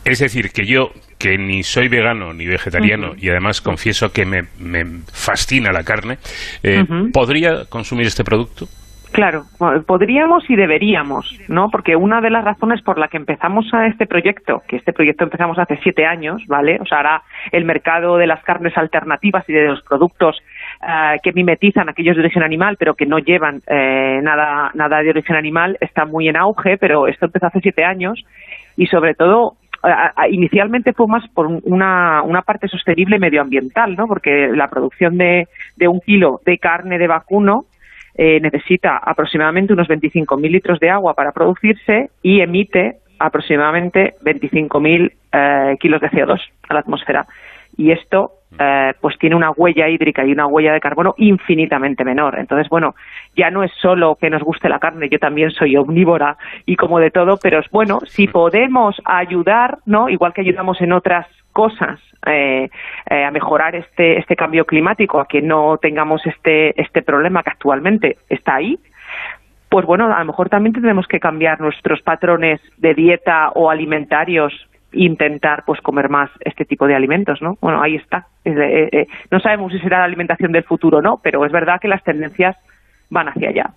Es 0.04 0.18
decir, 0.18 0.50
que 0.50 0.64
yo, 0.66 0.90
que 1.18 1.38
ni 1.38 1.62
soy 1.62 1.88
vegano 1.88 2.32
ni 2.32 2.46
vegetariano 2.46 3.12
y 3.16 3.28
además 3.28 3.60
confieso 3.60 4.12
que 4.12 4.24
me, 4.24 4.42
me 4.58 4.82
fascina 5.12 5.70
la 5.70 5.84
carne, 5.84 6.18
eh. 6.64 6.82
¿podría 7.12 7.66
consumir 7.70 8.06
este 8.06 8.24
producto? 8.24 8.66
Claro, 9.12 9.44
podríamos 9.86 10.48
y 10.48 10.56
deberíamos, 10.56 11.38
¿no? 11.48 11.68
Porque 11.68 11.96
una 11.96 12.22
de 12.22 12.30
las 12.30 12.44
razones 12.44 12.80
por 12.80 12.98
la 12.98 13.08
que 13.08 13.18
empezamos 13.18 13.66
a 13.74 13.86
este 13.86 14.06
proyecto, 14.06 14.62
que 14.66 14.76
este 14.76 14.94
proyecto 14.94 15.24
empezamos 15.24 15.58
hace 15.58 15.78
siete 15.82 16.06
años, 16.06 16.42
¿vale? 16.48 16.78
O 16.80 16.86
sea, 16.86 16.98
ahora 16.98 17.22
el 17.50 17.66
mercado 17.66 18.16
de 18.16 18.26
las 18.26 18.42
carnes 18.42 18.76
alternativas 18.76 19.46
y 19.48 19.52
de 19.52 19.66
los 19.68 19.82
productos 19.82 20.38
eh, 20.82 21.18
que 21.22 21.32
mimetizan 21.34 21.90
aquellos 21.90 22.16
de 22.16 22.22
origen 22.22 22.42
animal, 22.42 22.76
pero 22.78 22.94
que 22.94 23.04
no 23.04 23.18
llevan 23.18 23.60
eh, 23.66 24.20
nada, 24.22 24.70
nada 24.72 25.02
de 25.02 25.10
origen 25.10 25.36
animal, 25.36 25.76
está 25.80 26.06
muy 26.06 26.28
en 26.28 26.36
auge, 26.38 26.78
pero 26.78 27.06
esto 27.06 27.26
empezó 27.26 27.46
hace 27.48 27.60
siete 27.60 27.84
años 27.84 28.24
y 28.78 28.86
sobre 28.86 29.14
todo 29.14 29.56
inicialmente 30.30 30.92
fue 30.92 31.08
más 31.08 31.28
por 31.34 31.46
un- 31.48 31.60
una, 31.64 32.22
una 32.22 32.42
parte 32.42 32.68
sostenible 32.68 33.18
medioambiental, 33.18 33.96
¿no? 33.96 34.06
Porque 34.06 34.48
la 34.54 34.68
producción 34.68 35.18
de, 35.18 35.48
de 35.76 35.88
un 35.88 36.00
kilo 36.00 36.40
de 36.46 36.56
carne 36.58 36.98
de 36.98 37.08
vacuno 37.08 37.64
eh, 38.14 38.40
necesita 38.40 38.98
aproximadamente 38.98 39.72
unos 39.72 39.88
25.000 39.88 40.50
litros 40.50 40.80
de 40.80 40.90
agua 40.90 41.14
para 41.14 41.32
producirse 41.32 42.10
y 42.22 42.40
emite 42.40 42.96
aproximadamente 43.18 44.14
25.000 44.22 45.12
eh, 45.32 45.76
kilos 45.80 46.00
de 46.00 46.10
CO2 46.10 46.40
a 46.68 46.74
la 46.74 46.80
atmósfera. 46.80 47.26
Y 47.76 47.90
esto 47.90 48.32
eh, 48.58 48.92
pues 49.00 49.16
tiene 49.18 49.34
una 49.34 49.50
huella 49.50 49.88
hídrica 49.88 50.26
y 50.26 50.32
una 50.32 50.46
huella 50.46 50.74
de 50.74 50.80
carbono 50.80 51.14
infinitamente 51.16 52.04
menor. 52.04 52.38
Entonces, 52.38 52.68
bueno, 52.68 52.94
ya 53.34 53.50
no 53.50 53.62
es 53.62 53.72
solo 53.80 54.16
que 54.16 54.28
nos 54.28 54.42
guste 54.42 54.68
la 54.68 54.78
carne, 54.78 55.08
yo 55.08 55.18
también 55.18 55.50
soy 55.50 55.76
omnívora 55.76 56.36
y 56.66 56.76
como 56.76 56.98
de 56.98 57.10
todo, 57.10 57.38
pero 57.42 57.60
es 57.60 57.70
bueno, 57.70 58.00
si 58.06 58.26
podemos 58.26 59.00
ayudar, 59.04 59.78
¿no? 59.86 60.10
Igual 60.10 60.34
que 60.34 60.42
ayudamos 60.42 60.80
en 60.82 60.92
otras 60.92 61.26
cosas 61.52 62.00
eh, 62.26 62.68
eh, 63.10 63.24
a 63.24 63.30
mejorar 63.30 63.74
este, 63.76 64.18
este 64.18 64.36
cambio 64.36 64.64
climático, 64.64 65.20
a 65.20 65.26
que 65.26 65.42
no 65.42 65.78
tengamos 65.78 66.26
este, 66.26 66.80
este 66.80 67.02
problema 67.02 67.42
que 67.42 67.50
actualmente 67.50 68.16
está 68.28 68.56
ahí, 68.56 68.78
pues 69.72 69.86
bueno, 69.86 70.14
a 70.14 70.18
lo 70.18 70.24
mejor 70.26 70.50
también 70.50 70.74
tenemos 70.74 71.06
que 71.06 71.18
cambiar 71.18 71.58
nuestros 71.58 72.02
patrones 72.02 72.60
de 72.76 72.92
dieta 72.92 73.48
o 73.54 73.70
alimentarios 73.70 74.52
e 74.92 75.04
intentar 75.04 75.64
pues 75.64 75.80
comer 75.80 76.10
más 76.10 76.30
este 76.40 76.66
tipo 76.66 76.86
de 76.86 76.94
alimentos, 76.94 77.40
¿no? 77.40 77.56
Bueno, 77.58 77.80
ahí 77.80 77.96
está. 77.96 78.26
Eh, 78.44 78.90
eh, 78.92 79.06
no 79.30 79.40
sabemos 79.40 79.72
si 79.72 79.78
será 79.78 80.00
la 80.00 80.04
alimentación 80.04 80.52
del 80.52 80.64
futuro 80.64 80.98
o 80.98 81.02
no, 81.02 81.20
pero 81.22 81.46
es 81.46 81.52
verdad 81.52 81.80
que 81.80 81.88
las 81.88 82.04
tendencias 82.04 82.54
van 83.08 83.30
hacia 83.30 83.48
allá. 83.48 83.70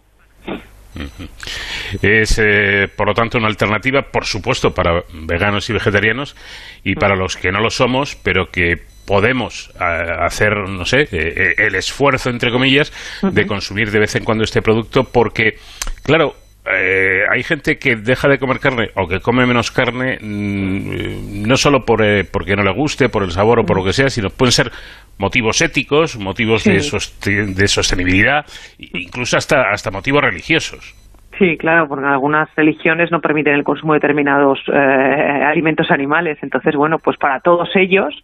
Es, 2.01 2.39
eh, 2.39 2.87
por 2.95 3.07
lo 3.07 3.13
tanto, 3.13 3.37
una 3.37 3.47
alternativa, 3.47 4.03
por 4.03 4.25
supuesto, 4.25 4.73
para 4.73 5.03
veganos 5.13 5.69
y 5.69 5.73
vegetarianos 5.73 6.35
y 6.83 6.95
para 6.95 7.15
los 7.15 7.37
que 7.37 7.51
no 7.51 7.59
lo 7.59 7.69
somos, 7.69 8.15
pero 8.15 8.49
que 8.49 8.81
podemos 9.05 9.71
eh, 9.79 9.83
hacer, 10.19 10.57
no 10.67 10.85
sé, 10.85 11.01
eh, 11.01 11.07
eh, 11.11 11.55
el 11.57 11.75
esfuerzo, 11.75 12.29
entre 12.29 12.51
comillas, 12.51 12.91
de 13.21 13.45
consumir 13.45 13.91
de 13.91 13.99
vez 13.99 14.15
en 14.15 14.23
cuando 14.23 14.43
este 14.43 14.61
producto, 14.61 15.03
porque, 15.05 15.57
claro, 16.03 16.35
eh, 16.71 17.23
hay 17.29 17.43
gente 17.43 17.77
que 17.77 17.95
deja 17.95 18.27
de 18.27 18.39
comer 18.39 18.59
carne 18.59 18.89
o 18.95 19.07
que 19.07 19.19
come 19.19 19.45
menos 19.45 19.71
carne 19.71 20.17
mm, 20.21 21.47
no 21.47 21.57
solo 21.57 21.85
por, 21.85 22.03
eh, 22.03 22.23
porque 22.23 22.55
no 22.55 22.63
le 22.63 22.71
guste, 22.71 23.09
por 23.09 23.23
el 23.23 23.31
sabor 23.31 23.59
o 23.59 23.65
por 23.65 23.77
lo 23.77 23.83
que 23.83 23.93
sea, 23.93 24.09
sino 24.09 24.29
pueden 24.29 24.51
ser 24.51 24.71
motivos 25.17 25.61
éticos, 25.61 26.17
motivos 26.17 26.63
de, 26.63 26.73
de 26.73 27.67
sostenibilidad, 27.67 28.45
incluso 28.77 29.37
hasta, 29.37 29.69
hasta 29.71 29.91
motivos 29.91 30.23
religiosos. 30.23 30.95
Sí, 31.37 31.57
claro, 31.57 31.87
porque 31.87 32.05
algunas 32.05 32.53
religiones 32.55 33.11
no 33.11 33.19
permiten 33.19 33.55
el 33.55 33.63
consumo 33.63 33.93
de 33.93 33.99
determinados 33.99 34.59
eh, 34.71 34.73
alimentos 34.73 35.91
animales. 35.91 36.37
Entonces, 36.41 36.75
bueno, 36.75 36.97
pues 36.99 37.17
para 37.17 37.41
todos 37.41 37.69
ellos, 37.75 38.15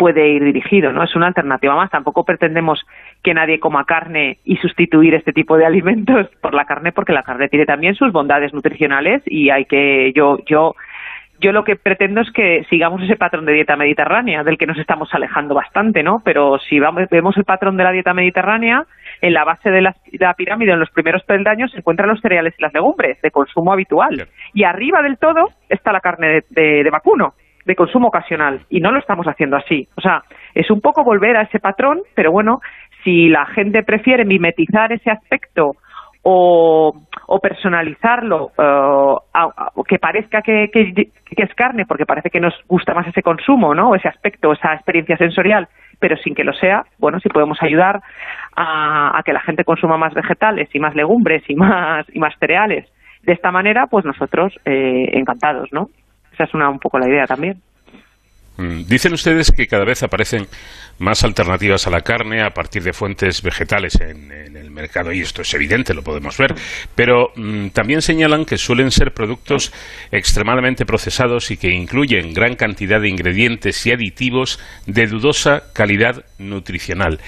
puede 0.00 0.28
ir 0.30 0.42
dirigido, 0.42 0.92
¿no? 0.92 1.02
Es 1.04 1.14
una 1.14 1.26
alternativa 1.26 1.76
más. 1.76 1.90
Tampoco 1.90 2.24
pretendemos 2.24 2.82
que 3.22 3.34
nadie 3.34 3.60
coma 3.60 3.84
carne 3.84 4.38
y 4.44 4.56
sustituir 4.56 5.14
este 5.14 5.34
tipo 5.34 5.58
de 5.58 5.66
alimentos 5.66 6.26
por 6.40 6.54
la 6.54 6.64
carne, 6.64 6.90
porque 6.90 7.12
la 7.12 7.22
carne 7.22 7.48
tiene 7.50 7.66
también 7.66 7.94
sus 7.94 8.10
bondades 8.10 8.54
nutricionales 8.54 9.22
y 9.26 9.50
hay 9.50 9.66
que, 9.66 10.10
yo, 10.16 10.38
yo, 10.46 10.74
yo 11.38 11.52
lo 11.52 11.64
que 11.64 11.76
pretendo 11.76 12.22
es 12.22 12.30
que 12.32 12.64
sigamos 12.70 13.02
ese 13.02 13.16
patrón 13.16 13.44
de 13.44 13.52
dieta 13.52 13.76
mediterránea, 13.76 14.42
del 14.42 14.56
que 14.56 14.66
nos 14.66 14.78
estamos 14.78 15.12
alejando 15.12 15.54
bastante, 15.54 16.02
¿no? 16.02 16.22
Pero 16.24 16.58
si 16.60 16.80
vamos, 16.80 17.04
vemos 17.10 17.36
el 17.36 17.44
patrón 17.44 17.76
de 17.76 17.84
la 17.84 17.92
dieta 17.92 18.14
mediterránea, 18.14 18.86
en 19.20 19.34
la 19.34 19.44
base 19.44 19.70
de 19.70 19.82
la, 19.82 19.94
la 20.12 20.32
pirámide, 20.32 20.72
en 20.72 20.80
los 20.80 20.90
primeros 20.90 21.22
peldaños, 21.24 21.72
se 21.72 21.78
encuentran 21.78 22.08
los 22.08 22.20
cereales 22.22 22.54
y 22.58 22.62
las 22.62 22.72
legumbres 22.72 23.20
de 23.20 23.30
consumo 23.30 23.70
habitual. 23.74 24.16
Y 24.54 24.64
arriba 24.64 25.02
del 25.02 25.18
todo 25.18 25.50
está 25.68 25.92
la 25.92 26.00
carne 26.00 26.26
de, 26.28 26.44
de- 26.48 26.84
de 26.84 26.90
vacuno, 26.90 27.34
de 27.64 27.74
consumo 27.76 28.08
ocasional. 28.08 28.60
Y 28.70 28.80
no 28.80 28.90
lo 28.92 28.98
estamos 28.98 29.26
haciendo 29.26 29.56
así. 29.56 29.86
O 29.96 30.00
sea, 30.00 30.22
es 30.54 30.70
un 30.70 30.80
poco 30.80 31.04
volver 31.04 31.36
a 31.36 31.42
ese 31.42 31.58
patrón, 31.60 32.00
pero 32.14 32.32
bueno, 32.32 32.60
si 33.04 33.28
la 33.28 33.46
gente 33.46 33.82
prefiere 33.82 34.24
mimetizar 34.24 34.92
ese 34.92 35.10
aspecto 35.10 35.72
o, 36.22 36.92
personalizarlo, 37.42 38.50
eh, 38.58 39.14
a- 39.34 39.70
que 39.88 39.98
parezca 39.98 40.42
que 40.42 40.70
es 40.74 41.54
carne, 41.54 41.86
porque 41.86 42.04
parece 42.06 42.28
que 42.30 42.40
nos 42.40 42.54
gusta 42.68 42.92
más 42.94 43.06
ese 43.06 43.22
consumo, 43.22 43.74
¿no? 43.74 43.94
Ese 43.94 44.08
aspecto, 44.08 44.52
esa 44.52 44.74
experiencia 44.74 45.16
sensorial, 45.16 45.68
pero 45.98 46.16
sin 46.18 46.34
que 46.34 46.44
lo 46.44 46.52
sea, 46.52 46.84
bueno, 46.98 47.20
si 47.20 47.28
podemos 47.28 47.58
ayudar 47.62 48.00
a, 48.56 49.16
a 49.18 49.22
que 49.22 49.32
la 49.32 49.40
gente 49.40 49.64
consuma 49.64 49.96
más 49.96 50.12
vegetales 50.14 50.68
y 50.74 50.78
más 50.80 50.94
legumbres 50.94 51.42
y 51.48 51.54
más, 51.54 52.04
y 52.14 52.18
más 52.18 52.34
cereales 52.38 52.86
de 53.22 53.32
esta 53.34 53.50
manera, 53.50 53.86
pues 53.86 54.04
nosotros 54.04 54.54
eh, 54.64 55.10
encantados, 55.12 55.68
¿no? 55.72 55.88
Esa 56.40 56.48
es 56.48 56.54
una 56.54 56.70
un 56.70 56.78
poco 56.78 56.98
la 56.98 57.06
idea 57.06 57.26
también. 57.26 57.60
Mm, 58.56 58.84
Dicen 58.86 59.12
ustedes 59.12 59.50
que 59.52 59.66
cada 59.66 59.84
vez 59.84 60.02
aparecen 60.02 60.46
más 60.98 61.22
alternativas 61.22 61.86
a 61.86 61.90
la 61.90 62.00
carne 62.00 62.40
a 62.42 62.48
partir 62.50 62.82
de 62.82 62.94
fuentes 62.94 63.42
vegetales 63.42 64.00
en, 64.00 64.32
el 64.56 64.70
mercado 64.70 65.12
y 65.12 65.20
esto 65.20 65.42
es 65.42 65.52
evidente, 65.52 65.92
lo 65.92 66.02
podemos 66.02 66.38
ver, 66.38 66.54
pero 66.94 67.32
mm, 67.36 67.68
también 67.68 68.00
señalan 68.00 68.46
que 68.46 68.56
suelen 68.56 68.90
ser 68.90 69.12
productos 69.12 69.70
extremadamente 70.10 70.86
procesados 70.86 71.50
y 71.50 71.58
que 71.58 71.68
incluyen 71.68 72.32
gran 72.32 72.56
cantidad 72.56 73.00
de 73.02 73.10
ingredientes 73.10 73.84
y 73.86 73.92
aditivos 73.92 74.58
de 74.86 75.06
dudosa 75.08 75.64
calidad 75.74 76.24
nutricional. 76.38 77.20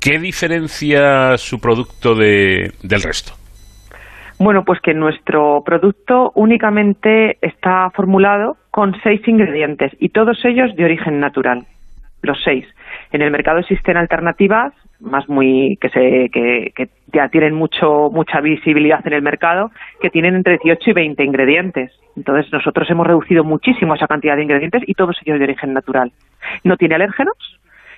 ¿Qué 0.00 0.18
diferencia 0.18 1.38
su 1.38 1.60
producto 1.60 2.16
de- 2.16 2.72
del 2.82 3.02
resto? 3.02 3.34
Bueno, 4.44 4.64
pues 4.64 4.80
que 4.80 4.92
nuestro 4.92 5.62
producto 5.64 6.32
únicamente 6.34 7.38
está 7.40 7.90
formulado 7.94 8.56
con 8.72 8.92
seis 9.04 9.20
ingredientes 9.28 9.92
y 10.00 10.08
todos 10.08 10.44
ellos 10.44 10.74
de 10.74 10.84
origen 10.84 11.20
natural, 11.20 11.64
los 12.22 12.42
seis. 12.42 12.66
En 13.12 13.22
el 13.22 13.30
mercado 13.30 13.60
existen 13.60 13.96
alternativas 13.96 14.72
más 14.98 15.28
muy 15.28 15.78
que 15.80 15.90
se 15.90 16.28
que, 16.32 16.72
que 16.74 16.88
ya 17.12 17.28
tienen 17.28 17.54
mucho 17.54 18.10
mucha 18.10 18.40
visibilidad 18.40 19.06
en 19.06 19.12
el 19.12 19.22
mercado 19.22 19.70
que 20.00 20.10
tienen 20.10 20.34
entre 20.34 20.58
18 20.58 20.90
y 20.90 20.92
20 20.92 21.24
ingredientes. 21.24 21.92
Entonces 22.16 22.52
nosotros 22.52 22.90
hemos 22.90 23.06
reducido 23.06 23.44
muchísimo 23.44 23.94
esa 23.94 24.08
cantidad 24.08 24.34
de 24.34 24.42
ingredientes 24.42 24.82
y 24.88 24.94
todos 24.94 25.16
ellos 25.24 25.38
de 25.38 25.44
origen 25.44 25.72
natural. 25.72 26.10
No 26.64 26.76
tiene 26.76 26.96
alérgenos, 26.96 27.36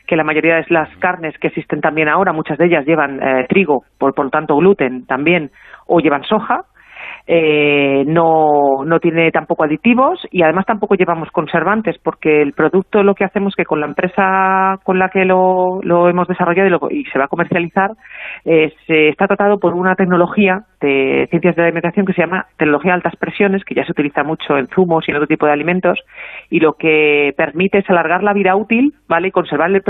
que 0.06 0.16
la 0.16 0.24
mayoría 0.24 0.56
de 0.56 0.66
las 0.68 0.94
carnes 0.98 1.36
que 1.38 1.48
existen 1.48 1.80
también 1.80 2.08
ahora, 2.08 2.32
muchas 2.32 2.58
de 2.58 2.66
ellas 2.66 2.84
llevan 2.86 3.22
eh, 3.22 3.46
trigo, 3.48 3.84
por, 3.98 4.14
por 4.14 4.26
lo 4.26 4.30
tanto 4.30 4.56
gluten 4.56 5.06
también, 5.06 5.50
o 5.86 6.01
llevan 6.01 6.24
soja. 6.24 6.65
Eh, 7.27 8.05
no, 8.06 8.85
no 8.85 9.01
tiene 9.01 9.31
tampoco 9.31 9.65
aditivos 9.65 10.20
y 10.31 10.43
además 10.43 10.66
tampoco 10.66 10.94
llevamos 10.94 11.31
conservantes 11.31 11.97
porque 12.02 12.43
el 12.43 12.52
producto 12.52 13.02
lo 13.02 13.15
que 13.15 13.24
hacemos 13.24 13.52
es 13.52 13.56
que 13.56 13.65
con 13.65 13.81
la 13.81 13.86
empresa 13.86 14.78
con 14.85 14.98
la 14.98 15.09
que 15.09 15.24
lo, 15.24 15.81
lo 15.82 16.11
hemos 16.11 16.28
desarrollado 16.28 16.66
y, 16.69 16.70
lo- 16.70 16.90
y 16.90 17.05
se 17.06 17.19
va 17.19 17.24
a 17.24 17.28
comercializar 17.28 17.93
eh, 18.44 18.74
se 18.86 19.09
está 19.09 19.27
tratado 19.27 19.59
por 19.59 19.73
una 19.73 19.94
tecnología 19.94 20.65
de 20.82 21.27
ciencias 21.31 21.56
de 21.56 21.62
la 21.62 21.69
alimentación 21.69 22.05
que 22.05 22.12
se 22.12 22.20
llama 22.20 22.44
tecnología 22.59 22.90
de 22.93 22.97
altas 22.97 23.16
presiones 23.16 23.65
que 23.65 23.74
ya 23.74 23.86
se 23.86 23.93
utiliza 23.93 24.23
mucho 24.23 24.59
en 24.59 24.66
zumos 24.69 25.09
y 25.09 25.11
en 25.11 25.16
otro 25.16 25.27
tipo 25.27 25.47
de 25.47 25.52
alimentos 25.52 25.98
y 26.51 26.61
lo 26.61 26.74
que 26.74 27.32
permite 27.39 27.78
es 27.78 27.89
alargar 27.89 28.23
la 28.23 28.35
vida 28.35 28.55
útil 28.55 28.93
vale 29.09 29.28
y 29.28 29.31
conservar 29.31 29.70
el 29.70 29.82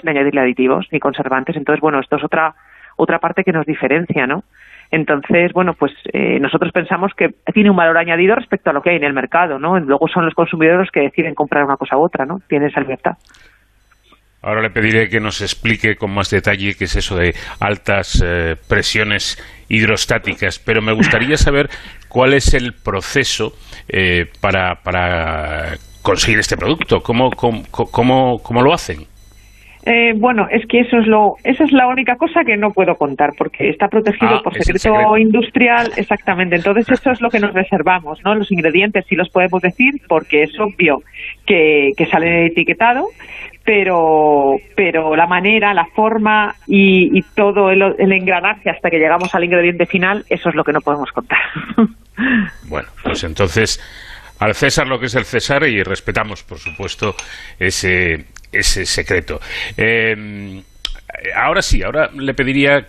sin 0.00 0.08
añadirle 0.08 0.40
aditivos 0.40 0.86
ni 0.90 1.00
conservantes 1.00 1.54
entonces 1.54 1.82
bueno 1.82 2.00
esto 2.00 2.16
es 2.16 2.24
otra 2.24 2.54
otra 2.96 3.18
parte 3.18 3.44
que 3.44 3.52
nos 3.52 3.66
diferencia 3.66 4.26
no 4.26 4.42
entonces, 4.90 5.52
bueno, 5.52 5.74
pues 5.74 5.92
eh, 6.12 6.38
nosotros 6.40 6.72
pensamos 6.72 7.12
que 7.16 7.28
tiene 7.52 7.70
un 7.70 7.76
valor 7.76 7.98
añadido 7.98 8.34
respecto 8.34 8.70
a 8.70 8.72
lo 8.72 8.80
que 8.80 8.90
hay 8.90 8.96
en 8.96 9.04
el 9.04 9.12
mercado, 9.12 9.58
¿no? 9.58 9.78
Luego 9.78 10.08
son 10.08 10.24
los 10.24 10.34
consumidores 10.34 10.80
los 10.80 10.90
que 10.90 11.00
deciden 11.00 11.34
comprar 11.34 11.64
una 11.64 11.76
cosa 11.76 11.96
u 11.96 12.04
otra, 12.04 12.24
¿no? 12.24 12.40
Tienen 12.48 12.68
esa 12.68 12.80
libertad. 12.80 13.12
Ahora 14.40 14.62
le 14.62 14.70
pediré 14.70 15.08
que 15.08 15.20
nos 15.20 15.42
explique 15.42 15.96
con 15.96 16.14
más 16.14 16.30
detalle 16.30 16.74
qué 16.74 16.84
es 16.84 16.96
eso 16.96 17.16
de 17.16 17.34
altas 17.60 18.22
eh, 18.24 18.54
presiones 18.68 19.36
hidrostáticas, 19.68 20.58
pero 20.58 20.80
me 20.80 20.92
gustaría 20.92 21.36
saber 21.38 21.68
cuál 22.08 22.34
es 22.34 22.54
el 22.54 22.72
proceso 22.72 23.52
eh, 23.88 24.26
para, 24.40 24.76
para 24.76 25.74
conseguir 26.02 26.38
este 26.38 26.56
producto, 26.56 27.00
cómo, 27.00 27.30
cómo, 27.30 27.62
cómo, 27.70 28.38
cómo 28.38 28.62
lo 28.62 28.72
hacen. 28.72 29.17
Eh, 29.90 30.12
bueno, 30.18 30.46
es 30.50 30.66
que 30.66 30.80
eso 30.80 30.98
es 30.98 31.06
lo, 31.06 31.36
esa 31.44 31.64
es 31.64 31.72
la 31.72 31.86
única 31.86 32.16
cosa 32.16 32.42
que 32.44 32.58
no 32.58 32.72
puedo 32.72 32.94
contar 32.96 33.30
porque 33.38 33.70
está 33.70 33.88
protegido 33.88 34.34
Ah, 34.34 34.40
por 34.44 34.52
secreto, 34.52 34.80
secreto. 34.80 35.16
industrial, 35.16 35.92
exactamente. 35.96 36.56
Entonces 36.56 36.90
eso 36.90 37.10
es 37.10 37.22
lo 37.22 37.30
que 37.30 37.40
nos 37.40 37.54
reservamos, 37.54 38.18
¿no? 38.22 38.34
Los 38.34 38.52
ingredientes 38.52 39.06
sí 39.08 39.16
los 39.16 39.30
podemos 39.30 39.62
decir 39.62 39.94
porque 40.06 40.42
es 40.42 40.50
obvio 40.60 40.98
que, 41.46 41.92
que 41.96 42.04
sale 42.04 42.46
etiquetado, 42.48 43.06
pero, 43.64 44.56
pero 44.76 45.16
la 45.16 45.26
manera, 45.26 45.72
la 45.72 45.86
forma 45.86 46.54
y, 46.66 47.16
y 47.18 47.22
todo 47.34 47.70
el, 47.70 47.80
el 47.98 48.12
engranaje 48.12 48.68
hasta 48.68 48.90
que 48.90 48.98
llegamos 48.98 49.34
al 49.34 49.44
ingrediente 49.44 49.86
final, 49.86 50.22
eso 50.28 50.50
es 50.50 50.54
lo 50.54 50.64
que 50.64 50.72
no 50.72 50.80
podemos 50.80 51.10
contar. 51.12 51.38
Bueno, 52.68 52.88
pues 53.04 53.22
entonces 53.22 53.80
al 54.40 54.52
César 54.54 54.88
lo 54.88 54.98
que 54.98 55.06
es 55.06 55.14
el 55.14 55.24
César 55.24 55.62
y 55.68 55.84
respetamos, 55.84 56.42
por 56.42 56.58
supuesto, 56.58 57.14
ese, 57.60 58.24
ese 58.52 58.86
secreto. 58.86 59.40
Eh, 59.76 60.62
ahora 61.34 61.62
sí, 61.62 61.82
ahora 61.82 62.10
le 62.14 62.34
pediría, 62.34 62.86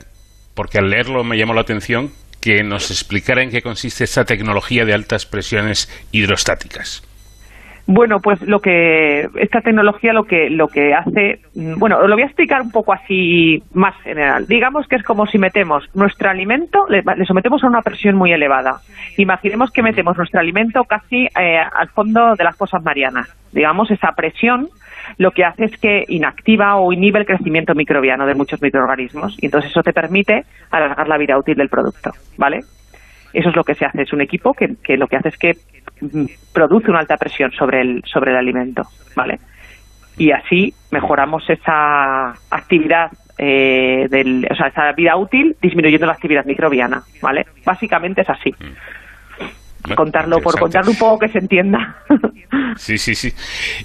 porque 0.54 0.80
al 0.80 0.90
leerlo 0.90 1.24
me 1.24 1.38
llamó 1.38 1.54
la 1.54 1.62
atención, 1.62 2.12
que 2.42 2.64
nos 2.64 2.90
explicara 2.92 3.44
en 3.44 3.50
qué 3.50 3.62
consiste 3.62 4.04
esta 4.04 4.26
tecnología 4.26 4.86
de 4.86 4.94
altas 4.94 5.26
presiones 5.26 5.90
hidrostáticas. 6.12 7.04
Bueno, 7.92 8.20
pues 8.22 8.40
lo 8.44 8.60
que 8.60 9.28
esta 9.40 9.62
tecnología 9.62 10.14
lo 10.14 10.26
que 10.26 10.52
lo 10.52 10.68
que 10.68 10.94
hace, 10.94 11.40
mm, 11.56 11.80
bueno, 11.80 12.00
lo 12.08 12.14
voy 12.14 12.22
a 12.22 12.28
explicar 12.28 12.62
un 12.62 12.70
poco 12.70 12.94
así 12.94 13.64
más 13.74 13.96
general. 14.04 14.46
Digamos 14.46 14.88
que 14.88 14.96
es 14.96 15.04
como 15.04 15.26
si 15.26 15.40
metemos 15.40 15.84
nuestro 15.96 16.30
alimento, 16.30 16.86
le, 16.88 17.02
sometemos 17.26 17.64
a 17.64 17.68
una 17.68 17.82
presión 17.82 18.16
muy 18.16 18.32
elevada. 18.32 18.82
Imaginemos 19.18 19.72
que 19.72 19.82
metemos 19.82 20.16
nuestro 20.16 20.40
alimento 20.40 20.84
casi 20.84 21.26
eh, 21.26 21.58
al 21.58 21.90
fondo 21.90 22.36
de 22.36 22.44
las 22.44 22.56
fosas 22.56 22.84
marianas. 22.84 23.28
Digamos, 23.52 23.90
esa 23.90 24.12
presión 24.12 24.70
lo 25.18 25.32
que 25.32 25.44
hace 25.44 25.66
es 25.66 25.78
que 25.78 26.04
inactiva 26.08 26.78
o 26.78 26.92
inhibe 26.94 27.20
el 27.20 27.26
crecimiento 27.26 27.74
microbiano 27.76 28.26
de 28.26 28.36
muchos 28.36 28.62
microorganismos 28.62 29.38
y 29.42 29.46
entonces 29.46 29.72
eso 29.72 29.82
te 29.84 29.94
permite 29.94 30.46
alargar 30.72 31.08
la 31.08 31.18
vida 31.18 31.38
útil 31.38 31.56
del 31.56 31.70
producto, 31.70 32.12
¿vale? 32.38 32.60
Eso 33.34 33.50
es 33.50 33.56
lo 33.56 33.64
que 33.64 33.76
se 33.76 33.86
hace. 33.86 34.02
Es 34.02 34.14
un 34.14 34.22
equipo 34.22 34.54
que, 34.54 34.76
que 34.84 34.98
lo 34.98 35.08
que 35.08 35.18
hace 35.18 35.30
es 35.30 35.38
que 35.38 35.54
mm, 36.02 36.26
produce 36.54 36.90
una 36.90 37.00
alta 37.00 37.18
presión 37.18 37.52
sobre 37.52 37.82
el, 37.82 38.04
sobre 38.06 38.32
el 38.32 38.38
alimento, 38.38 38.84
¿vale? 39.16 39.40
Y 40.18 40.32
así 40.32 40.74
mejoramos 40.92 41.50
esa 41.50 42.34
actividad, 42.52 43.12
eh, 43.38 44.08
del, 44.10 44.46
o 44.52 44.56
sea, 44.56 44.68
esa 44.68 44.92
vida 44.92 45.16
útil 45.16 45.56
disminuyendo 45.62 46.06
la 46.06 46.14
actividad 46.14 46.46
microbiana, 46.46 47.04
¿vale? 47.22 47.46
Básicamente 47.66 48.22
es 48.22 48.30
así. 48.30 48.54
Contarlo 49.96 50.40
por 50.40 50.60
contarlo 50.60 50.92
un 50.92 50.98
poco 50.98 51.20
que 51.20 51.30
se 51.30 51.40
entienda. 51.40 51.98
Sí, 52.76 52.98
sí, 52.98 53.14
sí. 53.14 53.30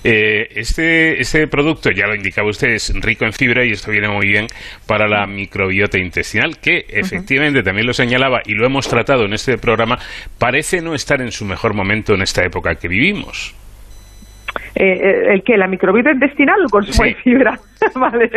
Eh, 0.04 0.46
este, 0.54 1.20
este 1.20 1.48
producto, 1.48 1.90
ya 1.90 2.06
lo 2.06 2.14
indicaba 2.14 2.48
usted, 2.48 2.68
es 2.68 2.92
rico 3.00 3.24
en 3.24 3.32
fibra 3.32 3.64
y 3.64 3.70
esto 3.72 3.90
viene 3.90 4.08
muy 4.08 4.26
bien 4.28 4.46
para 4.86 5.08
la 5.08 5.26
microbiota 5.26 5.98
intestinal, 5.98 6.58
que 6.60 6.84
efectivamente 6.88 7.62
también 7.62 7.86
lo 7.86 7.92
señalaba 7.92 8.40
y 8.44 8.52
lo 8.54 8.66
hemos 8.66 8.86
tratado 8.88 9.24
en 9.24 9.32
este 9.32 9.58
programa, 9.58 9.98
parece 10.38 10.80
no 10.80 10.94
estar 10.94 11.20
en 11.20 11.32
su 11.32 11.44
mejor 11.44 11.74
momento 11.74 12.14
en 12.14 12.22
esta 12.22 12.44
época 12.44 12.76
que 12.76 12.86
vivimos. 12.88 13.54
Eh, 14.76 14.84
eh, 14.84 15.32
¿El 15.32 15.42
qué? 15.42 15.56
¿La 15.56 15.66
microbiota 15.66 16.12
intestinal 16.12 16.60
o 16.60 16.64
el 16.64 16.70
consumo 16.70 17.04
Sí. 17.04 17.10
de 17.10 17.14
fibra? 17.16 17.58
vale. 17.96 18.30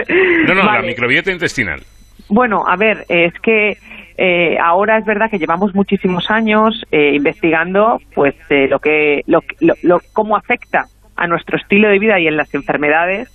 No, 0.47 0.55
no, 0.55 0.63
la 0.63 0.81
microbiota 0.81 1.31
intestinal. 1.31 1.81
Bueno, 2.29 2.63
a 2.67 2.75
ver, 2.77 3.05
es 3.09 3.33
que 3.41 3.77
eh, 4.17 4.57
ahora 4.61 4.97
es 4.97 5.05
verdad 5.05 5.29
que 5.29 5.37
llevamos 5.39 5.73
muchísimos 5.75 6.29
años 6.31 6.83
eh, 6.91 7.11
investigando, 7.15 7.99
pues, 8.15 8.35
eh, 8.49 8.67
lo 8.67 8.79
que, 8.79 9.21
lo, 9.27 9.41
lo, 9.59 9.73
lo- 9.83 10.01
cómo 10.13 10.35
afecta 10.35 10.85
a 11.15 11.27
nuestro 11.27 11.57
estilo 11.57 11.87
de 11.89 11.99
vida 11.99 12.19
y 12.19 12.27
en 12.27 12.37
las 12.37 12.53
enfermedades, 12.53 13.29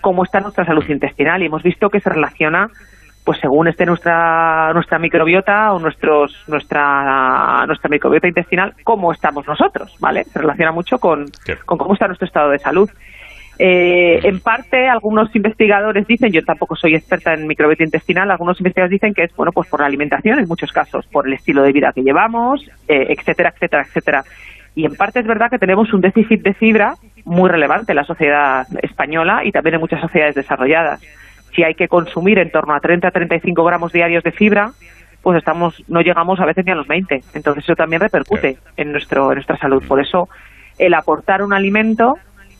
cómo 0.00 0.24
está 0.24 0.40
nuestra 0.40 0.64
salud 0.64 0.84
intestinal 0.88 1.42
y 1.42 1.46
hemos 1.46 1.62
visto 1.62 1.90
que 1.90 2.00
se 2.00 2.10
relaciona, 2.10 2.68
pues, 3.24 3.38
según 3.40 3.68
esté 3.68 3.84
nuestra 3.86 4.72
nuestra 4.72 4.98
microbiota 4.98 5.72
o 5.72 5.78
nuestros 5.78 6.34
nuestra 6.48 7.64
nuestra 7.66 7.88
microbiota 7.90 8.26
intestinal, 8.28 8.74
cómo 8.84 9.12
estamos 9.12 9.46
nosotros, 9.46 9.94
¿vale? 10.00 10.24
Se 10.32 10.38
relaciona 10.38 10.72
mucho 10.72 10.98
con, 10.98 11.30
con 11.66 11.76
cómo 11.78 11.92
está 11.94 12.06
nuestro 12.06 12.26
estado 12.26 12.50
de 12.50 12.58
salud. 12.60 12.88
Eh, 13.62 14.26
en 14.26 14.40
parte, 14.40 14.88
algunos 14.88 15.36
investigadores 15.36 16.06
dicen, 16.06 16.32
yo 16.32 16.42
tampoco 16.42 16.76
soy 16.76 16.94
experta 16.94 17.34
en 17.34 17.46
microbiota 17.46 17.84
intestinal, 17.84 18.30
algunos 18.30 18.58
investigadores 18.58 18.92
dicen 18.92 19.12
que 19.12 19.24
es 19.24 19.36
bueno 19.36 19.52
pues 19.52 19.68
por 19.68 19.80
la 19.80 19.86
alimentación 19.86 20.38
en 20.38 20.48
muchos 20.48 20.72
casos, 20.72 21.06
por 21.08 21.26
el 21.26 21.34
estilo 21.34 21.62
de 21.62 21.70
vida 21.70 21.92
que 21.94 22.00
llevamos, 22.00 22.66
eh, 22.88 23.08
etcétera, 23.10 23.52
etcétera, 23.54 23.82
etcétera. 23.82 24.24
Y 24.74 24.86
en 24.86 24.96
parte 24.96 25.20
es 25.20 25.26
verdad 25.26 25.50
que 25.50 25.58
tenemos 25.58 25.92
un 25.92 26.00
déficit 26.00 26.40
de 26.40 26.54
fibra 26.54 26.94
muy 27.26 27.50
relevante 27.50 27.92
en 27.92 27.96
la 27.96 28.04
sociedad 28.04 28.66
española 28.80 29.42
y 29.44 29.52
también 29.52 29.74
en 29.74 29.80
muchas 29.80 30.00
sociedades 30.00 30.36
desarrolladas. 30.36 31.02
Si 31.54 31.62
hay 31.62 31.74
que 31.74 31.86
consumir 31.86 32.38
en 32.38 32.50
torno 32.50 32.74
a 32.74 32.80
30 32.80 33.08
a 33.08 33.10
35 33.10 33.62
gramos 33.62 33.92
diarios 33.92 34.24
de 34.24 34.32
fibra, 34.32 34.70
pues 35.20 35.36
estamos 35.36 35.84
no 35.86 36.00
llegamos 36.00 36.40
a 36.40 36.46
veces 36.46 36.64
ni 36.64 36.72
a 36.72 36.76
los 36.76 36.88
20. 36.88 37.20
Entonces 37.34 37.64
eso 37.64 37.74
también 37.74 38.00
repercute 38.00 38.56
en 38.78 38.90
nuestro 38.90 39.32
en 39.32 39.34
nuestra 39.34 39.58
salud. 39.58 39.84
Por 39.86 40.00
eso 40.00 40.30
el 40.78 40.94
aportar 40.94 41.42
un 41.42 41.52
alimento 41.52 42.16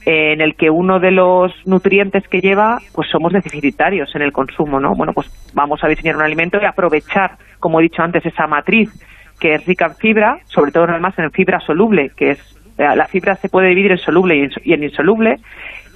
en 0.06 0.40
el 0.40 0.54
que 0.54 0.70
uno 0.70 0.98
de 0.98 1.10
los 1.10 1.52
nutrientes 1.66 2.26
que 2.28 2.40
lleva, 2.40 2.78
pues 2.94 3.08
somos 3.10 3.32
deficitarios 3.32 4.14
en 4.14 4.22
el 4.22 4.32
consumo, 4.32 4.80
¿no? 4.80 4.94
Bueno, 4.96 5.12
pues 5.12 5.30
vamos 5.54 5.82
a 5.84 5.88
diseñar 5.88 6.16
un 6.16 6.22
alimento 6.22 6.58
y 6.60 6.64
aprovechar, 6.64 7.36
como 7.58 7.80
he 7.80 7.84
dicho 7.84 8.02
antes, 8.02 8.24
esa 8.24 8.46
matriz 8.46 8.90
que 9.38 9.54
es 9.54 9.66
rica 9.66 9.86
en 9.86 9.94
fibra, 9.96 10.38
sobre 10.46 10.70
todo 10.70 10.84
además 10.84 11.18
en 11.18 11.30
fibra 11.30 11.60
soluble, 11.60 12.10
que 12.16 12.32
es 12.32 12.38
eh, 12.78 12.96
la 12.96 13.06
fibra 13.06 13.34
se 13.36 13.48
puede 13.48 13.68
dividir 13.68 13.92
en 13.92 13.98
soluble 13.98 14.48
y 14.64 14.72
en 14.72 14.82
insoluble, 14.82 15.36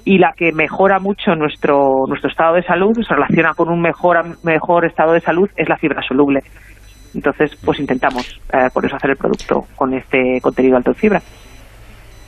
y 0.04 0.18
la 0.18 0.32
que 0.36 0.52
mejora 0.52 0.98
mucho 0.98 1.34
nuestro 1.34 2.06
nuestro 2.06 2.30
estado 2.30 2.56
de 2.56 2.62
salud, 2.62 2.92
se 3.06 3.14
relaciona 3.14 3.54
con 3.54 3.70
un 3.70 3.80
mejor 3.80 4.22
mejor 4.44 4.84
estado 4.84 5.12
de 5.12 5.20
salud, 5.20 5.48
es 5.56 5.68
la 5.68 5.76
fibra 5.76 6.02
soluble. 6.02 6.40
Entonces, 7.14 7.56
pues 7.64 7.78
intentamos 7.78 8.40
eh, 8.52 8.68
por 8.72 8.84
eso 8.84 8.96
hacer 8.96 9.10
el 9.10 9.16
producto 9.16 9.62
con 9.76 9.94
este 9.94 10.40
contenido 10.42 10.76
alto 10.76 10.90
en 10.90 10.96
fibra. 10.96 11.22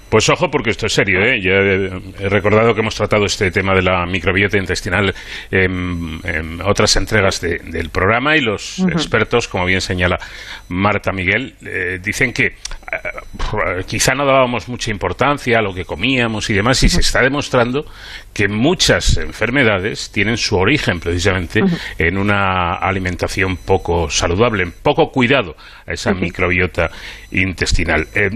Pues 0.08 0.28
ojo, 0.28 0.50
porque 0.50 0.70
esto 0.70 0.86
es 0.86 0.92
serio. 0.92 1.20
¿eh? 1.20 1.40
Ya 1.42 1.54
he 1.54 2.28
recordado 2.28 2.74
que 2.74 2.80
hemos 2.80 2.94
tratado 2.94 3.26
este 3.26 3.50
tema 3.50 3.74
de 3.74 3.82
la 3.82 4.06
microbiota 4.06 4.56
intestinal 4.56 5.12
en, 5.50 6.60
otras 6.64 6.96
entregas 6.96 7.40
del 7.40 7.90
programa 7.90 8.36
y 8.36 8.40
los 8.40 8.78
expertos, 8.78 9.48
como 9.48 9.64
bien 9.64 9.80
señala 9.80 10.18
Marta 10.68 11.12
Miguel, 11.12 11.54
eh, 11.64 11.98
dicen 12.02 12.32
que 12.32 12.46
eh, 12.46 12.54
quizá 13.86 14.14
no 14.14 14.24
dábamos 14.24 14.68
mucha 14.68 14.90
importancia 14.90 15.58
a 15.58 15.62
lo 15.62 15.74
que 15.74 15.84
comíamos 15.84 16.48
y 16.50 16.54
demás, 16.54 16.82
y 16.82 16.88
se 16.88 17.00
está 17.00 17.20
demostrando 17.20 17.84
que 18.36 18.48
muchas 18.48 19.16
enfermedades 19.16 20.10
tienen 20.12 20.36
su 20.36 20.56
origen 20.56 21.00
precisamente 21.00 21.62
en 21.96 22.18
una 22.18 22.74
alimentación 22.74 23.56
poco 23.56 24.10
saludable, 24.10 24.62
en 24.62 24.72
poco 24.72 25.10
cuidado 25.10 25.56
a 25.86 25.94
esa 25.94 26.12
microbiota 26.12 26.90
intestinal. 27.30 28.06
Eh, 28.14 28.28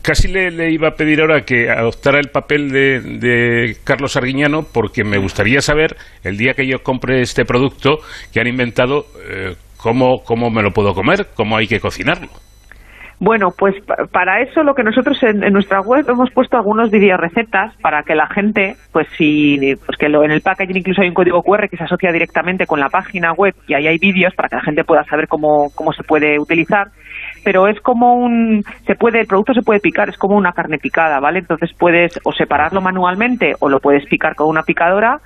casi 0.00 0.28
le, 0.28 0.70
iba 0.70 0.90
a 0.90 0.94
pedir 0.94 1.22
ahora 1.22 1.44
que 1.44 1.70
adoptara 1.70 2.20
el 2.20 2.28
papel 2.28 2.70
de, 2.70 3.76
Carlos 3.82 4.14
Arguiñano 4.14 4.62
porque 4.62 5.02
me 5.02 5.18
gustaría 5.18 5.60
saber, 5.60 5.96
el 6.22 6.36
día 6.36 6.54
que 6.54 6.64
yo 6.64 6.84
compre 6.84 7.20
este 7.20 7.44
producto 7.44 7.98
que 8.32 8.38
han 8.38 8.46
inventado, 8.46 9.08
eh, 9.28 9.56
cómo, 9.76 10.22
cómo 10.22 10.50
me 10.50 10.62
lo 10.62 10.70
puedo 10.70 10.94
comer, 10.94 11.30
cómo 11.34 11.56
hay 11.56 11.66
que 11.66 11.80
cocinarlo. 11.80 12.30
Bueno, 13.20 13.48
pues 13.56 13.74
para 14.12 14.40
eso 14.42 14.62
lo 14.62 14.74
que 14.74 14.84
nosotros 14.84 15.20
en, 15.24 15.40
nuestra 15.52 15.80
web 15.80 16.08
hemos 16.08 16.30
puesto 16.30 16.56
algunos 16.56 16.90
recetas 16.90 17.74
para 17.82 18.04
que 18.04 18.14
la 18.14 18.28
gente, 18.28 18.76
pues 18.92 19.08
si, 19.16 19.58
pues 19.84 19.98
que 19.98 20.08
lo, 20.08 20.22
en 20.22 20.30
el 20.30 20.40
packaging 20.40 20.76
incluso 20.76 21.02
hay 21.02 21.08
un 21.08 21.14
código 21.14 21.42
QR 21.42 21.68
que 21.68 21.76
se 21.76 21.82
asocia 21.82 22.12
directamente 22.12 22.66
con 22.66 22.78
la 22.78 22.88
página 22.88 23.32
web 23.32 23.54
y 23.66 23.74
ahí 23.74 23.88
hay 23.88 23.98
vídeos 23.98 24.34
para 24.36 24.48
que 24.48 24.56
la 24.56 24.62
gente 24.62 24.84
pueda 24.84 25.02
saber 25.04 25.26
cómo, 25.26 25.70
cómo 25.74 25.92
se 25.92 26.04
puede 26.04 26.38
utilizar. 26.38 26.88
Pero 27.44 27.66
es 27.66 27.80
como 27.80 28.14
un 28.14 28.62
se 28.86 28.94
puede 28.94 29.20
el 29.20 29.26
producto 29.26 29.52
se 29.52 29.62
puede 29.62 29.80
picar 29.80 30.08
es 30.08 30.16
como 30.16 30.36
una 30.36 30.52
carne 30.52 30.78
picada 30.78 31.18
vale 31.18 31.40
entonces 31.40 31.70
puedes 31.76 32.20
o 32.24 32.32
separarlo 32.32 32.80
manualmente 32.80 33.54
o 33.58 33.68
lo 33.68 33.80
puedes 33.80 34.06
picar 34.08 34.36
con 34.36 34.48
una 34.48 34.62
picadora 34.62 35.18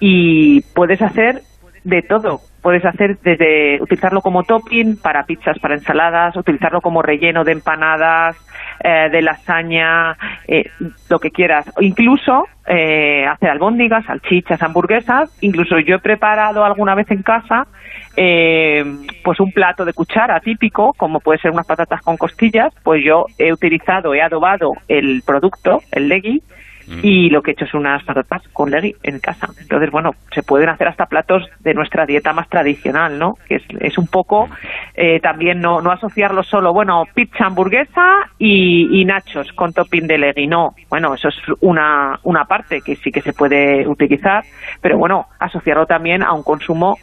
y 0.00 0.62
puedes 0.74 1.00
hacer 1.00 1.42
de 1.86 2.02
todo. 2.02 2.40
Puedes 2.62 2.84
hacer 2.84 3.16
desde 3.22 3.80
utilizarlo 3.80 4.20
como 4.20 4.42
topping 4.42 4.96
para 4.96 5.22
pizzas, 5.22 5.56
para 5.60 5.74
ensaladas, 5.74 6.36
utilizarlo 6.36 6.80
como 6.80 7.00
relleno 7.00 7.44
de 7.44 7.52
empanadas, 7.52 8.36
eh, 8.82 9.08
de 9.08 9.22
lasaña, 9.22 10.16
eh, 10.48 10.64
lo 11.08 11.20
que 11.20 11.30
quieras. 11.30 11.72
O 11.76 11.82
incluso 11.82 12.48
eh, 12.66 13.24
hacer 13.24 13.50
albóndigas, 13.50 14.04
salchichas, 14.04 14.60
hamburguesas. 14.62 15.30
Incluso 15.42 15.78
yo 15.78 15.96
he 15.96 16.00
preparado 16.00 16.64
alguna 16.64 16.96
vez 16.96 17.08
en 17.12 17.22
casa 17.22 17.68
pues 18.16 19.40
un 19.40 19.52
plato 19.52 19.84
de 19.84 19.92
cuchara 19.92 20.40
típico, 20.40 20.94
como 20.94 21.20
puede 21.20 21.38
ser 21.38 21.50
unas 21.50 21.66
patatas 21.66 22.00
con 22.00 22.16
costillas. 22.16 22.72
Pues 22.82 23.04
yo 23.04 23.26
he 23.38 23.52
utilizado, 23.52 24.12
he 24.14 24.22
adobado 24.22 24.72
el 24.88 25.22
producto, 25.24 25.82
el 25.92 26.08
legui, 26.08 26.42
y 26.88 27.30
lo 27.30 27.42
que 27.42 27.50
he 27.50 27.54
hecho 27.54 27.64
es 27.64 27.74
unas 27.74 28.02
patatas 28.04 28.42
con 28.52 28.70
legui 28.70 28.94
en 29.02 29.18
casa. 29.18 29.48
Entonces, 29.60 29.90
bueno, 29.90 30.14
se 30.32 30.42
pueden 30.42 30.68
hacer 30.68 30.88
hasta 30.88 31.06
platos 31.06 31.48
de 31.60 31.74
nuestra 31.74 32.06
dieta 32.06 32.32
más 32.32 32.48
tradicional, 32.48 33.18
¿no? 33.18 33.36
Que 33.48 33.60
es, 33.80 33.98
un 33.98 34.06
poco 34.06 34.48
eh, 34.94 35.20
también 35.20 35.60
no, 35.60 35.80
no 35.80 35.90
asociarlo 35.90 36.42
solo, 36.42 36.72
bueno, 36.72 37.04
pizza, 37.14 37.46
hamburguesa 37.46 38.30
y, 38.38 39.04
nachos 39.04 39.52
con 39.52 39.72
topping 39.72 40.06
de 40.06 40.18
legui. 40.18 40.46
No, 40.46 40.74
bueno, 40.88 41.14
eso 41.14 41.28
es 41.28 41.36
una, 41.60 42.18
una 42.22 42.44
parte 42.44 42.80
que 42.82 42.96
sí 42.96 43.10
que 43.10 43.22
se 43.22 43.32
puede 43.32 43.86
utilizar, 43.86 44.44
pero 44.80 44.98
bueno, 44.98 45.26
asociarlo 45.38 45.86
también 45.86 46.22
a 46.22 46.32
un 46.32 46.42
consumo 46.42 46.96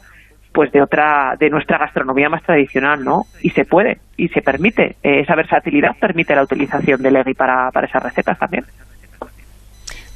pues 0.53 0.71
de 0.71 0.81
otra 0.81 1.35
de 1.39 1.49
nuestra 1.49 1.79
gastronomía 1.79 2.29
más 2.29 2.43
tradicional, 2.43 3.03
¿no? 3.03 3.23
Y 3.41 3.49
se 3.49 3.65
puede 3.65 3.97
y 4.15 4.27
se 4.29 4.41
permite 4.41 4.97
eh, 5.01 5.21
esa 5.21 5.35
versatilidad 5.35 5.95
permite 5.99 6.35
la 6.35 6.43
utilización 6.43 7.01
de 7.01 7.11
legui 7.11 7.33
para, 7.33 7.71
para 7.71 7.87
esas 7.87 8.03
recetas 8.03 8.37
también. 8.37 8.63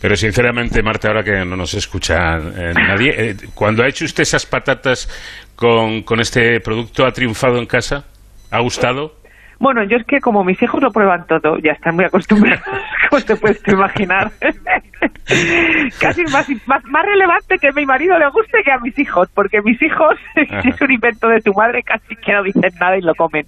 Pero 0.02 0.16
sinceramente, 0.16 0.84
Marta, 0.84 1.08
ahora 1.08 1.24
que 1.24 1.44
no 1.44 1.56
nos 1.56 1.74
escucha 1.74 2.38
eh, 2.38 2.74
nadie, 2.76 3.14
eh, 3.18 3.36
cuando 3.56 3.84
ha 3.84 3.88
hecho 3.88 4.06
usted 4.06 4.24
esas 4.24 4.46
patatas 4.46 5.10
con, 5.56 6.04
con 6.04 6.20
este 6.20 6.60
producto, 6.60 7.06
¿ha 7.06 7.12
triunfado 7.12 7.58
en 7.58 7.66
casa? 7.66 8.06
¿Ha 8.52 8.60
gustado? 8.60 9.14
Bueno, 9.60 9.84
yo 9.84 9.98
es 9.98 10.06
que 10.06 10.20
como 10.20 10.44
mis 10.44 10.62
hijos 10.62 10.82
lo 10.82 10.92
prueban 10.92 11.26
todo, 11.26 11.58
ya 11.58 11.72
están 11.72 11.96
muy 11.96 12.06
acostumbrados, 12.06 12.64
como 13.10 13.24
te 13.24 13.36
puedes 13.36 13.62
imaginar. 13.68 14.32
Casi 16.00 16.24
más, 16.26 16.48
más, 16.68 16.84
más, 16.86 17.06
relevante 17.06 17.58
que 17.58 17.70
a 17.70 17.72
mi 17.72 17.86
marido 17.86 18.20
le 18.20 18.30
guste 18.30 18.62
que 18.64 18.72
a 18.72 18.78
mis 18.78 18.98
hijos, 19.00 19.30
porque 19.34 19.62
mis 19.64 19.82
hijos, 19.82 20.16
si 20.36 20.70
es 20.70 20.82
un 20.82 20.92
invento 20.92 21.28
de 21.28 21.42
tu 21.42 21.54
madre, 21.54 21.82
casi 21.82 22.16
que 22.16 22.34
no 22.34 22.44
dicen 22.44 22.72
nada 22.80 22.98
y 22.98 23.02
lo 23.02 23.16
comen. 23.16 23.48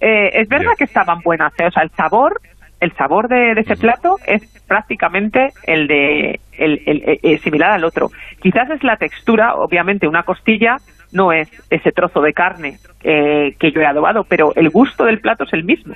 Eh, 0.00 0.30
es 0.40 0.48
verdad 0.48 0.72
que 0.76 0.84
estaban 0.84 1.20
buenas, 1.20 1.52
o 1.52 1.70
sea, 1.70 1.84
el 1.84 1.90
sabor 1.90 2.40
el 2.80 2.92
sabor 2.96 3.28
de, 3.28 3.52
ese 3.52 3.76
plato 3.76 4.16
es 4.26 4.42
prácticamente 4.74 5.52
el 5.68 5.86
de 5.86 6.40
el, 6.58 7.20
el, 7.22 7.40
similar 7.42 7.70
al 7.70 7.84
otro. 7.84 8.10
Quizás 8.42 8.68
es 8.70 8.82
la 8.82 8.96
textura, 8.96 9.54
obviamente 9.54 10.08
una 10.08 10.24
costilla 10.24 10.78
no 11.12 11.32
es 11.32 11.48
ese 11.70 11.92
trozo 11.92 12.20
de 12.20 12.32
carne 12.32 12.78
eh, 13.04 13.54
que 13.60 13.70
yo 13.70 13.80
he 13.80 13.86
adobado, 13.86 14.24
pero 14.24 14.52
el 14.56 14.70
gusto 14.70 15.04
del 15.04 15.20
plato 15.20 15.44
es 15.44 15.52
el 15.52 15.62
mismo, 15.62 15.94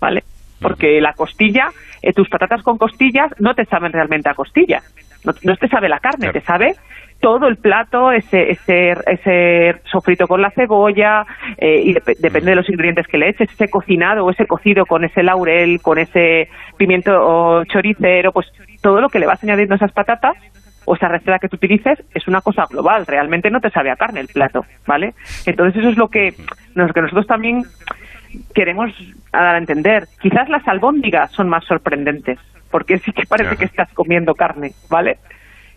¿vale? 0.00 0.22
Porque 0.58 1.02
la 1.02 1.12
costilla, 1.12 1.68
eh, 2.00 2.14
tus 2.14 2.30
patatas 2.30 2.62
con 2.62 2.78
costillas 2.78 3.30
no 3.40 3.54
te 3.54 3.66
saben 3.66 3.92
realmente 3.92 4.30
a 4.30 4.34
costilla, 4.34 4.80
no, 5.22 5.34
no 5.42 5.56
te 5.56 5.68
sabe 5.68 5.90
la 5.90 6.00
carne, 6.00 6.32
te 6.32 6.40
sabe 6.40 6.76
todo 7.20 7.48
el 7.48 7.56
plato, 7.56 8.12
ese, 8.12 8.50
ese, 8.50 8.92
ese 9.06 9.80
sofrito 9.90 10.26
con 10.26 10.40
la 10.40 10.50
cebolla, 10.50 11.26
eh, 11.56 11.82
y 11.84 11.92
depende 11.92 12.50
de 12.50 12.56
los 12.56 12.68
ingredientes 12.68 13.06
que 13.08 13.18
le 13.18 13.30
eches, 13.30 13.50
ese 13.50 13.68
cocinado 13.68 14.24
o 14.24 14.30
ese 14.30 14.46
cocido 14.46 14.86
con 14.86 15.04
ese 15.04 15.22
laurel, 15.22 15.80
con 15.82 15.98
ese 15.98 16.48
pimiento 16.76 17.64
choricero, 17.64 18.32
pues 18.32 18.46
todo 18.80 19.00
lo 19.00 19.08
que 19.08 19.18
le 19.18 19.26
vas 19.26 19.42
añadiendo 19.42 19.74
a 19.74 19.76
esas 19.76 19.92
patatas 19.92 20.36
o 20.84 20.94
esa 20.94 21.08
receta 21.08 21.38
que 21.38 21.48
tú 21.48 21.56
utilices 21.56 21.98
es 22.14 22.26
una 22.28 22.40
cosa 22.40 22.64
global, 22.70 23.04
realmente 23.06 23.50
no 23.50 23.60
te 23.60 23.70
sabe 23.70 23.90
a 23.90 23.96
carne 23.96 24.20
el 24.20 24.28
plato, 24.28 24.64
¿vale? 24.86 25.12
Entonces 25.44 25.80
eso 25.80 25.90
es 25.90 25.98
lo 25.98 26.08
que, 26.08 26.32
lo 26.74 26.88
que 26.88 27.02
nosotros 27.02 27.26
también 27.26 27.62
queremos 28.54 28.90
dar 29.32 29.56
a 29.56 29.58
entender. 29.58 30.04
Quizás 30.20 30.48
las 30.48 30.66
albóndigas 30.66 31.30
son 31.32 31.48
más 31.48 31.64
sorprendentes, 31.64 32.38
porque 32.70 32.98
sí 32.98 33.12
que 33.12 33.24
parece 33.26 33.56
que 33.56 33.66
estás 33.66 33.92
comiendo 33.92 34.34
carne, 34.34 34.72
¿vale? 34.88 35.18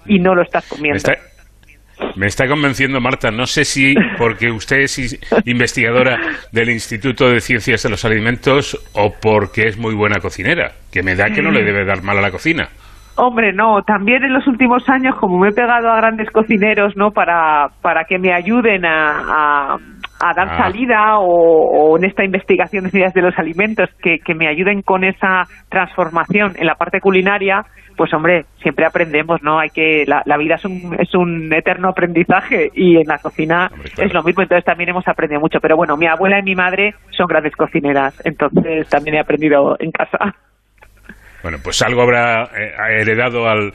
Y 0.05 0.19
no 0.19 0.33
lo 0.33 0.41
estás 0.43 0.67
comiendo. 0.67 1.03
Me 2.15 2.27
está 2.27 2.47
convenciendo 2.47 2.99
Marta, 2.99 3.31
no 3.31 3.45
sé 3.45 3.63
si 3.65 3.95
porque 4.17 4.51
usted 4.51 4.81
es 4.81 5.19
investigadora 5.45 6.19
del 6.51 6.69
Instituto 6.69 7.29
de 7.29 7.39
Ciencias 7.39 7.83
de 7.83 7.89
los 7.89 8.03
Alimentos 8.05 8.77
o 8.93 9.13
porque 9.13 9.67
es 9.67 9.77
muy 9.77 9.95
buena 9.95 10.19
cocinera, 10.19 10.73
que 10.91 11.03
me 11.03 11.15
da 11.15 11.29
que 11.29 11.41
no 11.41 11.51
le 11.51 11.63
debe 11.63 11.85
dar 11.85 12.03
mal 12.03 12.17
a 12.17 12.21
la 12.21 12.31
cocina. 12.31 12.69
Hombre, 13.15 13.53
no, 13.53 13.83
también 13.83 14.23
en 14.23 14.33
los 14.33 14.47
últimos 14.47 14.87
años, 14.89 15.15
como 15.17 15.37
me 15.37 15.49
he 15.49 15.51
pegado 15.51 15.91
a 15.91 15.97
grandes 15.97 16.29
cocineros, 16.31 16.95
¿no? 16.95 17.11
Para, 17.11 17.69
para 17.81 18.05
que 18.05 18.17
me 18.17 18.33
ayuden 18.33 18.85
a, 18.85 19.73
a, 19.73 19.77
dar 20.35 20.49
ah. 20.51 20.57
salida 20.57 21.17
o, 21.19 21.97
en 21.97 22.05
esta 22.05 22.23
investigación 22.23 22.85
de 22.85 22.91
ciencias 22.91 23.13
de 23.13 23.21
los 23.21 23.37
alimentos, 23.37 23.89
que, 24.01 24.19
que 24.19 24.35
me 24.35 24.47
ayuden 24.47 24.81
con 24.81 25.03
esa 25.03 25.43
transformación 25.69 26.53
en 26.57 26.65
la 26.65 26.75
parte 26.75 26.99
culinaria, 26.99 27.65
pues 27.95 28.13
hombre, 28.13 28.45
siempre 28.61 28.85
aprendemos, 28.85 29.41
¿no? 29.43 29.59
Hay 29.59 29.69
que 29.69 30.05
la, 30.07 30.37
vida 30.37 30.55
es 30.55 30.65
un, 30.65 30.95
es 30.99 31.13
un 31.13 31.53
eterno 31.53 31.89
aprendizaje 31.89 32.71
y 32.73 32.97
en 32.97 33.07
la 33.07 33.17
cocina 33.19 33.69
es 33.97 34.13
lo 34.13 34.23
mismo, 34.23 34.41
entonces 34.41 34.65
también 34.65 34.89
hemos 34.89 35.07
aprendido 35.07 35.39
mucho. 35.39 35.59
Pero 35.59 35.75
bueno, 35.75 35.97
mi 35.97 36.07
abuela 36.07 36.39
y 36.39 36.43
mi 36.43 36.55
madre 36.55 36.95
son 37.11 37.27
grandes 37.27 37.55
cocineras, 37.55 38.19
entonces 38.25 38.87
también 38.89 39.17
he 39.17 39.19
aprendido 39.19 39.75
en 39.79 39.91
casa. 39.91 40.17
Bueno, 41.43 41.57
pues 41.63 41.81
algo 41.81 42.03
habrá 42.03 42.43
eh, 42.43 43.01
heredado 43.01 43.47
al, 43.47 43.71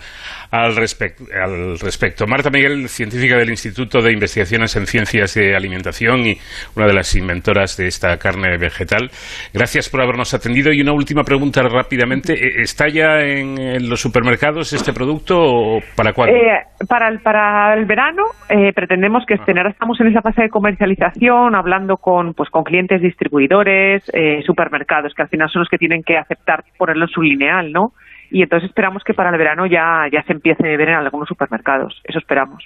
al, 0.64 0.76
al 0.76 1.78
respecto. 1.78 2.26
Marta 2.26 2.50
Miguel, 2.50 2.88
científica 2.88 3.36
del 3.36 3.50
Instituto 3.50 4.00
de 4.00 4.12
Investigaciones 4.12 4.74
en 4.76 4.86
Ciencias 4.86 5.34
de 5.34 5.56
Alimentación 5.56 6.26
y 6.26 6.38
una 6.76 6.86
de 6.86 6.94
las 6.94 7.14
inventoras 7.14 7.76
de 7.76 7.86
esta 7.86 8.16
carne 8.18 8.56
vegetal. 8.58 9.10
Gracias 9.52 9.88
por 9.88 10.00
habernos 10.00 10.32
atendido. 10.34 10.72
Y 10.72 10.80
una 10.80 10.92
última 10.92 11.22
pregunta 11.22 11.62
rápidamente. 11.62 12.34
¿E-, 12.34 12.62
¿Está 12.62 12.88
ya 12.88 13.20
en, 13.20 13.88
los 13.88 14.00
supermercados 14.00 14.72
este 14.72 14.92
producto 14.92 15.36
o 15.38 15.80
para 15.96 16.12
cuándo? 16.12 16.36
Eh, 16.36 16.62
para, 16.88 17.08
el, 17.08 17.20
para 17.20 17.74
el 17.74 17.84
verano 17.84 18.24
eh, 18.48 18.72
pretendemos 18.72 19.24
que 19.26 19.34
estén. 19.34 19.58
Ahora 19.58 19.70
estamos 19.70 20.00
en 20.00 20.08
esa 20.08 20.22
fase 20.22 20.42
de 20.42 20.48
comercialización, 20.48 21.54
hablando 21.54 21.96
con, 21.96 22.34
pues, 22.34 22.50
con 22.50 22.64
clientes 22.64 23.00
distribuidores, 23.00 24.02
eh, 24.12 24.42
supermercados, 24.44 25.14
que 25.14 25.22
al 25.22 25.28
final 25.28 25.48
son 25.50 25.60
los 25.60 25.68
que 25.68 25.78
tienen 25.78 26.02
que 26.02 26.16
aceptar 26.16 26.64
ponerlo 26.78 27.04
en 27.04 27.10
su 27.10 27.22
lineal, 27.22 27.72
¿no? 27.72 27.92
Y 28.30 28.42
entonces 28.42 28.68
esperamos 28.68 29.02
que 29.04 29.14
para 29.14 29.30
el 29.30 29.38
verano 29.38 29.66
ya, 29.66 30.06
ya 30.12 30.22
se 30.24 30.32
empiece 30.32 30.62
a 30.62 30.76
ver 30.76 30.88
en 30.88 30.94
algunos 30.94 31.28
supermercados. 31.28 32.00
Eso 32.04 32.18
esperamos. 32.18 32.64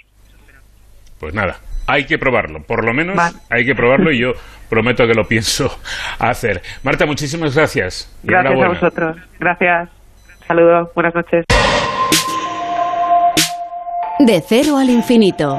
Pues 1.18 1.34
nada, 1.34 1.56
hay 1.86 2.06
que 2.06 2.18
probarlo, 2.18 2.62
por 2.62 2.84
lo 2.84 2.94
menos 2.94 3.16
hay 3.50 3.66
que 3.66 3.74
probarlo 3.74 4.10
y 4.10 4.18
yo 4.18 4.32
prometo 4.68 5.06
que 5.06 5.14
lo 5.14 5.26
pienso 5.26 5.70
hacer. 6.18 6.62
Marta, 6.82 7.04
muchísimas 7.06 7.54
gracias. 7.54 8.16
Gracias 8.22 8.62
a 8.62 8.68
vosotros. 8.68 9.16
Gracias. 9.38 9.90
Saludos. 10.46 10.90
Buenas 10.94 11.14
noches. 11.14 11.44
De 14.18 14.42
cero 14.46 14.76
al 14.76 14.90
infinito. 14.90 15.58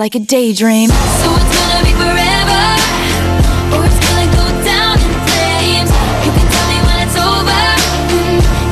like 0.00 0.14
a 0.14 0.18
daydream. 0.18 0.88
So 0.88 1.28
it's 1.36 1.52
gonna 1.60 1.84
be 1.84 1.92
forever, 1.92 2.64
or 3.76 3.84
it's 3.84 4.00
gonna 4.00 4.32
go 4.32 4.46
down 4.64 4.96
in 4.96 5.12
flames. 5.28 5.90
You 6.24 6.32
can 6.36 6.46
tell 6.54 6.66
me 6.72 6.78
when 6.88 6.98
it's 7.04 7.18
over. 7.20 7.60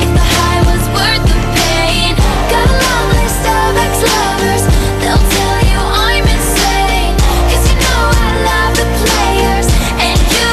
if 0.01 0.09
the 0.17 0.25
high 0.35 0.61
was 0.65 0.83
worth 0.97 1.23
the 1.29 1.37
pain. 1.53 2.17
Got 2.49 2.65
a 2.65 2.77
long 2.81 3.05
list 3.13 3.43
of 3.45 3.69
ex-lovers. 3.85 4.63
They'll 5.01 5.25
tell 5.37 5.57
you 5.69 5.79
I'm 6.09 6.25
insane. 6.35 7.13
'Cause 7.45 7.63
you 7.69 7.77
know 7.85 8.01
I 8.25 8.29
love 8.49 8.73
the 8.81 8.87
players 9.05 9.67
and 10.07 10.19
you 10.33 10.47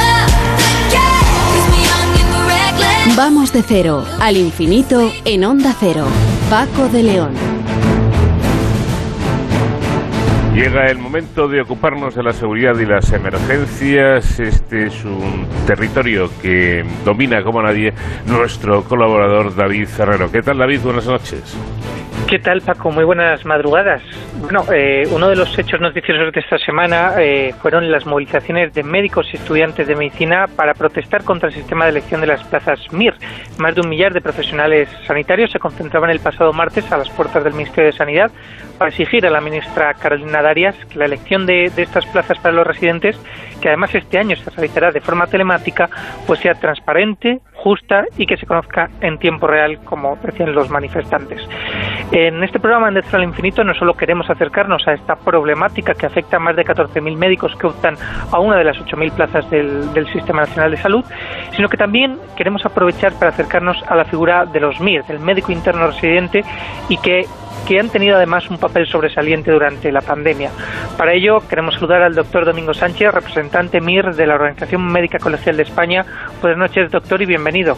love 0.00 0.32
the 0.64 0.72
game. 0.96 1.28
'Cause 1.52 1.66
we're 1.70 1.86
young 1.92 2.10
and 2.20 2.28
we're 2.32 2.48
reckless. 2.56 3.16
Vamos 3.16 3.52
de 3.52 3.62
cero 3.62 4.06
al 4.18 4.38
infinito 4.38 5.12
en 5.26 5.44
Onda 5.44 5.76
Cero. 5.78 6.06
Paco 6.48 6.88
de 6.88 7.02
León. 7.02 7.51
Llega 10.62 10.86
el 10.86 10.98
momento 10.98 11.48
de 11.48 11.60
ocuparnos 11.60 12.14
de 12.14 12.22
la 12.22 12.32
seguridad 12.32 12.78
y 12.78 12.86
las 12.86 13.12
emergencias. 13.12 14.38
Este 14.38 14.86
es 14.86 15.04
un 15.04 15.44
territorio 15.66 16.30
que 16.40 16.84
domina 17.04 17.42
como 17.42 17.60
nadie 17.60 17.92
nuestro 18.26 18.84
colaborador 18.84 19.56
David 19.56 19.88
Ferrero. 19.88 20.30
¿Qué 20.30 20.40
tal 20.40 20.58
David? 20.58 20.78
Buenas 20.84 21.08
noches. 21.08 21.58
¿Qué 22.28 22.38
tal, 22.38 22.60
Paco? 22.60 22.92
Muy 22.92 23.02
buenas 23.02 23.44
madrugadas. 23.44 24.02
Bueno, 24.42 24.64
eh, 24.72 25.04
uno 25.12 25.28
de 25.28 25.36
los 25.36 25.56
hechos 25.56 25.80
noticiosos 25.80 26.32
de 26.32 26.40
esta 26.40 26.58
semana 26.58 27.14
eh, 27.18 27.54
fueron 27.62 27.92
las 27.92 28.04
movilizaciones 28.06 28.74
de 28.74 28.82
médicos 28.82 29.28
y 29.32 29.36
estudiantes 29.36 29.86
de 29.86 29.94
medicina 29.94 30.48
para 30.48 30.74
protestar 30.74 31.22
contra 31.22 31.48
el 31.48 31.54
sistema 31.54 31.84
de 31.84 31.92
elección 31.92 32.20
de 32.20 32.26
las 32.26 32.42
plazas 32.42 32.80
MIR. 32.92 33.14
Más 33.58 33.76
de 33.76 33.82
un 33.82 33.88
millar 33.88 34.12
de 34.12 34.20
profesionales 34.20 34.88
sanitarios 35.06 35.52
se 35.52 35.60
concentraban 35.60 36.10
el 36.10 36.18
pasado 36.18 36.52
martes 36.52 36.90
a 36.90 36.96
las 36.96 37.08
puertas 37.10 37.44
del 37.44 37.52
Ministerio 37.52 37.92
de 37.92 37.96
Sanidad 37.96 38.32
para 38.78 38.90
exigir 38.90 39.24
a 39.24 39.30
la 39.30 39.40
ministra 39.40 39.94
Carolina 39.94 40.42
Darias 40.42 40.74
que 40.90 40.98
la 40.98 41.04
elección 41.04 41.46
de, 41.46 41.70
de 41.74 41.82
estas 41.82 42.04
plazas 42.06 42.36
para 42.38 42.52
los 42.52 42.66
residentes, 42.66 43.16
que 43.60 43.68
además 43.68 43.94
este 43.94 44.18
año 44.18 44.34
se 44.34 44.50
realizará 44.50 44.90
de 44.90 45.00
forma 45.00 45.28
telemática, 45.28 45.88
pues 46.26 46.40
sea 46.40 46.54
transparente, 46.54 47.40
justa 47.62 48.04
y 48.18 48.26
que 48.26 48.36
se 48.36 48.46
conozca 48.46 48.90
en 49.00 49.18
tiempo 49.18 49.46
real, 49.46 49.78
como 49.84 50.16
decían 50.16 50.52
los 50.54 50.68
manifestantes. 50.68 51.40
En 52.10 52.42
este 52.42 52.58
programa 52.58 52.88
en 52.88 52.94
Detrás 52.94 53.14
al 53.14 53.24
Infinito 53.24 53.62
no 53.62 53.72
solo 53.74 53.94
queremos 53.94 54.28
acercarnos 54.28 54.86
a 54.88 54.94
esta 54.94 55.14
problemática 55.16 55.94
que 55.94 56.06
afecta 56.06 56.36
a 56.36 56.40
más 56.40 56.56
de 56.56 56.64
14.000 56.64 57.16
médicos 57.16 57.54
que 57.56 57.68
optan 57.68 57.96
a 58.30 58.38
una 58.40 58.56
de 58.56 58.64
las 58.64 58.76
8.000 58.78 59.12
plazas 59.12 59.48
del, 59.50 59.92
del 59.94 60.06
Sistema 60.12 60.40
Nacional 60.40 60.72
de 60.72 60.76
Salud, 60.76 61.04
sino 61.54 61.68
que 61.68 61.76
también 61.76 62.18
queremos 62.36 62.66
aprovechar 62.66 63.12
para 63.14 63.30
acercarnos 63.30 63.82
a 63.88 63.94
la 63.94 64.04
figura 64.04 64.44
de 64.44 64.60
los 64.60 64.80
MIR, 64.80 65.04
del 65.04 65.20
médico 65.20 65.52
interno 65.52 65.86
residente, 65.86 66.44
y 66.88 66.96
que 66.98 67.26
que 67.66 67.78
han 67.78 67.90
tenido 67.90 68.16
además 68.16 68.50
un 68.50 68.58
papel 68.58 68.86
sobresaliente 68.86 69.50
durante 69.50 69.92
la 69.92 70.00
pandemia. 70.00 70.50
Para 70.96 71.14
ello 71.14 71.40
queremos 71.48 71.74
saludar 71.74 72.02
al 72.02 72.14
doctor 72.14 72.44
Domingo 72.44 72.74
Sánchez, 72.74 73.12
representante 73.12 73.80
MIR 73.80 74.14
de 74.14 74.26
la 74.26 74.34
Organización 74.34 74.90
Médica 74.92 75.18
Colegial 75.18 75.56
de 75.56 75.62
España. 75.62 76.04
Buenas 76.40 76.58
noches, 76.58 76.90
doctor, 76.90 77.22
y 77.22 77.26
bienvenido. 77.26 77.76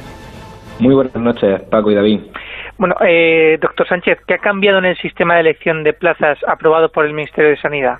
Muy 0.81 0.95
buenas 0.95 1.17
noches, 1.17 1.63
Paco 1.71 1.91
y 1.91 1.95
David. 1.95 2.21
Bueno, 2.79 2.97
eh, 3.07 3.59
doctor 3.61 3.87
Sánchez, 3.87 4.19
¿qué 4.27 4.35
ha 4.35 4.39
cambiado 4.39 4.79
en 4.79 4.87
el 4.87 4.97
sistema 4.97 5.35
de 5.35 5.41
elección 5.41 5.85
de 5.85 5.93
plazas 5.93 6.39
aprobado 6.47 6.91
por 6.91 7.05
el 7.05 7.13
Ministerio 7.13 7.51
de 7.51 7.57
Sanidad? 7.59 7.99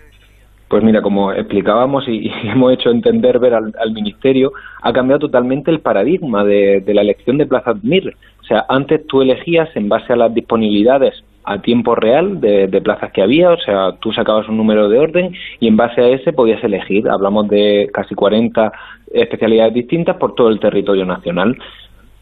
Pues 0.69 0.83
mira, 0.83 1.03
como 1.03 1.33
explicábamos 1.33 2.09
y, 2.09 2.27
y 2.43 2.49
hemos 2.49 2.73
hecho 2.73 2.91
entender 2.91 3.39
ver 3.39 3.55
al, 3.55 3.73
al, 3.79 3.93
Ministerio, 3.93 4.53
ha 4.83 4.93
cambiado 4.93 5.21
totalmente 5.21 5.71
el 5.71 5.81
paradigma 5.81 6.43
de, 6.45 6.81
de, 6.81 6.95
la 6.95 7.03
elección 7.03 7.39
de 7.39 7.47
plazas 7.47 7.77
MIR. 7.85 8.17
O 8.41 8.45
sea, 8.45 8.65
antes 8.69 9.07
tú 9.07 9.23
elegías 9.23 9.69
en 9.77 9.89
base 9.89 10.13
a 10.13 10.17
las 10.17 10.35
disponibilidades 10.35 11.23
a 11.45 11.61
tiempo 11.61 11.95
real 11.95 12.41
de, 12.41 12.67
de, 12.67 12.81
plazas 12.81 13.13
que 13.13 13.23
había, 13.23 13.51
o 13.51 13.59
sea, 13.59 13.93
tú 14.01 14.13
sacabas 14.13 14.49
un 14.49 14.57
número 14.57 14.89
de 14.89 14.99
orden 14.99 15.35
y 15.61 15.69
en 15.69 15.77
base 15.77 16.01
a 16.01 16.09
ese 16.09 16.33
podías 16.33 16.63
elegir. 16.65 17.09
Hablamos 17.09 17.49
de 17.49 17.91
casi 17.93 18.15
40 18.15 18.73
especialidades 19.13 19.75
distintas 19.75 20.17
por 20.17 20.35
todo 20.35 20.49
el 20.49 20.59
territorio 20.59 21.05
nacional. 21.05 21.57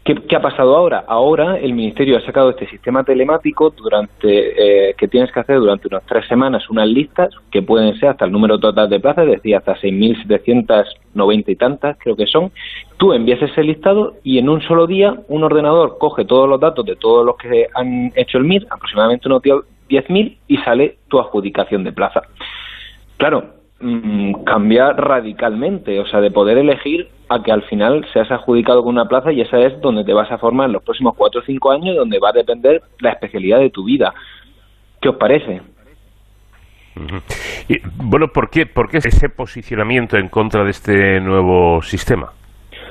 ¿Qué, 0.03 0.35
ha 0.35 0.41
pasado 0.41 0.75
ahora? 0.75 1.05
Ahora 1.07 1.57
el 1.57 1.73
Ministerio 1.73 2.17
ha 2.17 2.21
sacado 2.25 2.49
este 2.49 2.67
sistema 2.67 3.05
telemático 3.05 3.69
durante 3.69 4.89
eh, 4.89 4.95
que 4.95 5.07
tienes 5.07 5.31
que 5.31 5.39
hacer 5.39 5.57
durante 5.59 5.87
unas 5.87 6.05
tres 6.05 6.27
semanas 6.27 6.69
unas 6.69 6.89
listas 6.89 7.29
que 7.49 7.61
pueden 7.61 7.97
ser 7.97 8.09
hasta 8.09 8.25
el 8.25 8.33
número 8.33 8.59
total 8.59 8.89
de 8.89 8.99
plazas, 8.99 9.25
es 9.27 9.35
decir, 9.35 9.55
hasta 9.55 9.77
6.790 9.77 11.43
y 11.47 11.55
tantas, 11.55 11.97
creo 11.99 12.17
que 12.17 12.27
son. 12.27 12.51
Tú 12.97 13.13
envías 13.13 13.41
ese 13.41 13.63
listado 13.63 14.15
y 14.25 14.39
en 14.39 14.49
un 14.49 14.61
solo 14.61 14.87
día 14.87 15.15
un 15.29 15.43
ordenador 15.45 15.97
coge 15.97 16.25
todos 16.25 16.49
los 16.49 16.59
datos 16.59 16.85
de 16.85 16.97
todos 16.97 17.25
los 17.25 17.37
que 17.37 17.67
han 17.73 18.11
hecho 18.15 18.37
el 18.39 18.43
MIR, 18.43 18.67
aproximadamente 18.69 19.29
unos 19.29 19.41
10.000, 19.41 20.37
y 20.49 20.57
sale 20.57 20.97
tu 21.07 21.17
adjudicación 21.17 21.85
de 21.85 21.93
plaza. 21.93 22.23
Claro, 23.15 23.45
mm, 23.79 24.43
cambia 24.43 24.91
radicalmente, 24.91 25.97
o 26.01 26.05
sea, 26.07 26.19
de 26.19 26.29
poder 26.29 26.57
elegir 26.57 27.07
a 27.33 27.41
que 27.41 27.51
al 27.51 27.63
final 27.63 28.05
seas 28.13 28.29
adjudicado 28.31 28.83
con 28.83 28.93
una 28.93 29.05
plaza 29.05 29.31
y 29.31 29.41
esa 29.41 29.59
es 29.59 29.79
donde 29.81 30.03
te 30.03 30.13
vas 30.13 30.31
a 30.31 30.37
formar 30.37 30.67
en 30.67 30.73
los 30.73 30.83
próximos 30.83 31.15
cuatro 31.15 31.41
o 31.41 31.43
cinco 31.43 31.71
años, 31.71 31.95
donde 31.95 32.19
va 32.19 32.29
a 32.29 32.33
depender 32.33 32.81
la 32.99 33.11
especialidad 33.11 33.59
de 33.59 33.69
tu 33.69 33.83
vida. 33.85 34.13
¿Qué 35.01 35.09
os 35.09 35.15
parece? 35.15 35.61
bueno, 37.95 38.27
¿por 38.27 38.51
qué, 38.51 38.67
¿por 38.67 38.87
qué 38.87 38.97
ese 38.97 39.27
posicionamiento 39.29 40.15
en 40.15 40.29
contra 40.29 40.63
de 40.63 40.69
este 40.69 41.19
nuevo 41.19 41.81
sistema? 41.81 42.31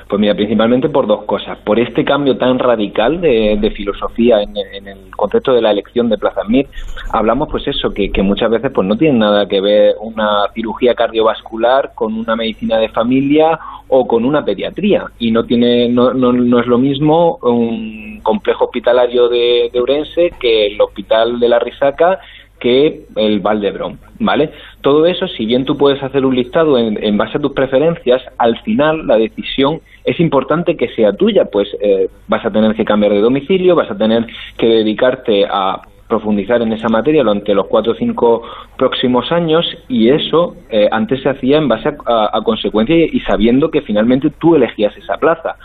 Pues 0.07 0.19
mira, 0.19 0.35
principalmente 0.35 0.89
por 0.89 1.07
dos 1.07 1.23
cosas. 1.25 1.57
Por 1.59 1.79
este 1.79 2.03
cambio 2.03 2.37
tan 2.37 2.59
radical 2.59 3.21
de, 3.21 3.73
filosofía 3.75 4.41
en, 4.41 4.55
el 4.87 5.11
concepto 5.15 5.53
de 5.53 5.61
la 5.61 5.71
elección 5.71 6.09
de 6.09 6.17
Plaza 6.17 6.43
MIR, 6.47 6.67
hablamos 7.11 7.49
pues 7.49 7.67
eso, 7.67 7.93
que, 7.93 8.11
muchas 8.23 8.51
veces 8.51 8.71
pues 8.73 8.87
no 8.87 8.97
tiene 8.97 9.19
nada 9.19 9.47
que 9.47 9.61
ver 9.61 9.95
una 10.01 10.47
cirugía 10.53 10.93
cardiovascular 10.93 11.91
con 11.95 12.13
una 12.13 12.35
medicina 12.35 12.77
de 12.77 12.89
familia 12.89 13.59
o 13.87 14.07
con 14.07 14.25
una 14.25 14.43
pediatría. 14.43 15.05
Y 15.19 15.31
no 15.31 15.45
tiene, 15.45 15.89
no, 15.89 16.13
no, 16.13 16.31
no 16.31 16.59
es 16.59 16.67
lo 16.67 16.77
mismo 16.77 17.39
un 17.41 18.19
complejo 18.21 18.65
hospitalario 18.65 19.29
de, 19.29 19.69
de 19.71 19.81
Urense 19.81 20.31
que 20.39 20.67
el 20.67 20.81
hospital 20.81 21.39
de 21.39 21.49
la 21.49 21.59
Risaca 21.59 22.19
que 22.63 23.01
el 23.17 23.41
Valdebrón, 23.41 23.99
¿vale? 24.19 24.51
Todo 24.79 25.05
eso, 25.05 25.27
si 25.27 25.45
bien 25.45 25.65
tú 25.65 25.75
puedes 25.75 26.01
hacer 26.01 26.25
un 26.25 26.33
listado 26.33 26.77
en, 26.77 27.17
base 27.17 27.37
a 27.37 27.41
tus 27.41 27.51
preferencias, 27.51 28.21
al 28.37 28.57
final 28.61 29.05
la 29.05 29.17
decisión 29.17 29.81
es 30.05 30.17
importante 30.21 30.77
que 30.77 30.87
sea 30.95 31.11
tuya, 31.11 31.43
pues 31.51 31.67
eh, 31.81 32.07
vas 32.29 32.45
a 32.45 32.51
tener 32.51 32.73
que 32.73 32.85
cambiar 32.85 33.11
de 33.11 33.19
domicilio, 33.19 33.75
vas 33.75 33.91
a 33.91 33.97
tener 33.97 34.25
que 34.57 34.67
dedicarte 34.67 35.45
a 35.45 35.81
profundizar 36.07 36.61
en 36.61 36.71
esa 36.71 36.87
materia 36.87 37.21
durante 37.21 37.53
los 37.53 37.67
cuatro 37.67 37.91
o 37.91 37.95
cinco 37.95 38.43
próximos 38.77 39.29
años 39.33 39.65
y 39.89 40.07
eso 40.07 40.55
eh, 40.69 40.87
antes 40.89 41.21
se 41.21 41.29
hacía 41.29 41.57
en 41.57 41.67
base 41.67 41.89
a, 42.05 42.29
a, 42.31 42.41
consecuencia 42.43 42.95
y, 42.95 43.19
sabiendo 43.21 43.71
que 43.71 43.81
finalmente 43.81 44.29
tú 44.39 44.55
elegías 44.55 44.95
esa 44.95 45.17
plaza. 45.17 45.57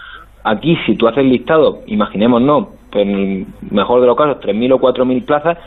Aquí, 0.43 0.77
si 0.85 0.97
tú 0.97 1.07
haces 1.07 1.25
listado, 1.25 1.83
imaginemos, 1.87 2.43
no, 2.43 2.71
pues 2.91 3.07
mejor 3.71 4.01
de 4.01 4.07
los 4.09 4.17
casos, 4.17 4.43
3.000 4.43 4.75
o 4.75 4.81
4.000 4.81 5.25
plazas, 5.25 5.59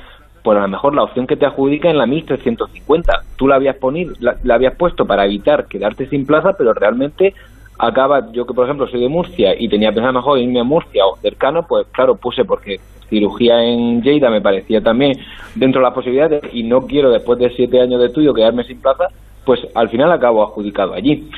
pues 0.43 0.57
a 0.57 0.61
lo 0.61 0.67
mejor 0.67 0.95
la 0.95 1.03
opción 1.03 1.27
que 1.27 1.35
te 1.35 1.45
adjudica 1.45 1.89
en 1.89 1.97
la 1.97 2.05
1350. 2.05 3.23
Tú 3.35 3.47
la 3.47 3.55
habías, 3.55 3.75
ponido, 3.77 4.13
la, 4.19 4.35
habías 4.53 4.75
puesto 4.75 5.05
para 5.05 5.25
evitar 5.25 5.67
quedarte 5.67 6.07
sin 6.07 6.25
plaza, 6.25 6.53
pero 6.57 6.73
realmente 6.73 7.33
acaba, 7.77 8.31
yo 8.31 8.45
que 8.45 8.53
por 8.53 8.65
ejemplo 8.65 8.87
soy 8.87 9.01
de 9.01 9.09
Murcia 9.09 9.55
y 9.57 9.67
tenía 9.69 9.91
pensado 9.91 10.13
mejor 10.13 10.39
irme 10.39 10.59
a 10.59 10.63
Murcia 10.63 11.05
o 11.05 11.17
cercano, 11.17 11.65
pues 11.67 11.87
claro, 11.91 12.15
puse 12.15 12.45
porque 12.45 12.79
cirugía 13.09 13.63
en 13.63 14.01
Lleida 14.01 14.29
me 14.29 14.41
parecía 14.41 14.81
también 14.81 15.17
dentro 15.55 15.81
de 15.81 15.85
las 15.85 15.93
posibilidades 15.93 16.41
y 16.53 16.63
no 16.63 16.87
quiero 16.87 17.11
después 17.11 17.37
de 17.39 17.49
siete 17.51 17.81
años 17.81 17.99
de 17.99 18.07
estudio 18.07 18.33
quedarme 18.33 18.63
sin 18.63 18.81
plaza, 18.81 19.07
pues 19.45 19.59
al 19.75 19.89
final 19.89 20.11
acabo 20.11 20.43
adjudicado 20.43 20.93
allí. 20.93 21.29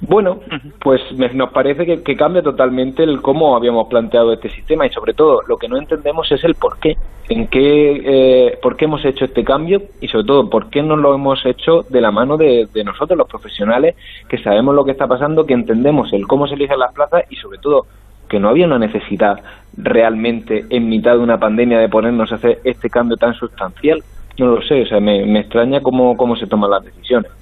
Bueno, 0.00 0.38
pues 0.80 1.00
nos 1.34 1.50
parece 1.50 1.84
que, 1.84 2.16
cambia 2.16 2.40
totalmente 2.40 3.02
el 3.02 3.20
cómo 3.20 3.56
habíamos 3.56 3.88
planteado 3.88 4.32
este 4.32 4.48
sistema 4.48 4.86
y 4.86 4.90
sobre 4.90 5.12
todo 5.12 5.40
lo 5.48 5.56
que 5.56 5.68
no 5.68 5.76
entendemos 5.76 6.30
es 6.30 6.44
el 6.44 6.54
por 6.54 6.78
qué, 6.78 6.96
en 7.28 7.48
qué, 7.48 8.02
eh, 8.04 8.58
por 8.62 8.76
qué 8.76 8.84
hemos 8.84 9.04
hecho 9.04 9.24
este 9.24 9.42
cambio 9.42 9.82
y 10.00 10.06
sobre 10.06 10.24
todo 10.24 10.48
por 10.48 10.70
qué 10.70 10.84
no 10.84 10.96
lo 10.96 11.14
hemos 11.16 11.44
hecho 11.44 11.84
de 11.88 12.00
la 12.00 12.12
mano 12.12 12.36
de, 12.36 12.68
nosotros 12.84 13.18
los 13.18 13.28
profesionales 13.28 13.96
que 14.28 14.38
sabemos 14.38 14.72
lo 14.76 14.84
que 14.84 14.92
está 14.92 15.08
pasando, 15.08 15.44
que 15.44 15.54
entendemos 15.54 16.12
el 16.12 16.28
cómo 16.28 16.46
se 16.46 16.54
eligen 16.54 16.78
las 16.78 16.92
plazas 16.92 17.24
y 17.28 17.34
sobre 17.34 17.58
todo 17.58 17.86
que 18.28 18.38
no 18.38 18.50
había 18.50 18.66
una 18.66 18.78
necesidad 18.78 19.42
realmente 19.76 20.64
en 20.70 20.88
mitad 20.88 21.14
de 21.14 21.24
una 21.24 21.40
pandemia 21.40 21.80
de 21.80 21.88
ponernos 21.88 22.30
a 22.30 22.36
hacer 22.36 22.60
este 22.62 22.88
cambio 22.88 23.16
tan 23.16 23.34
sustancial. 23.34 24.00
No 24.38 24.46
lo 24.46 24.62
sé, 24.62 24.82
o 24.82 24.86
sea, 24.86 25.00
me, 25.00 25.26
me 25.26 25.40
extraña 25.40 25.80
cómo, 25.80 26.16
cómo 26.16 26.36
se 26.36 26.46
toman 26.46 26.70
las 26.70 26.84
decisiones. 26.84 27.32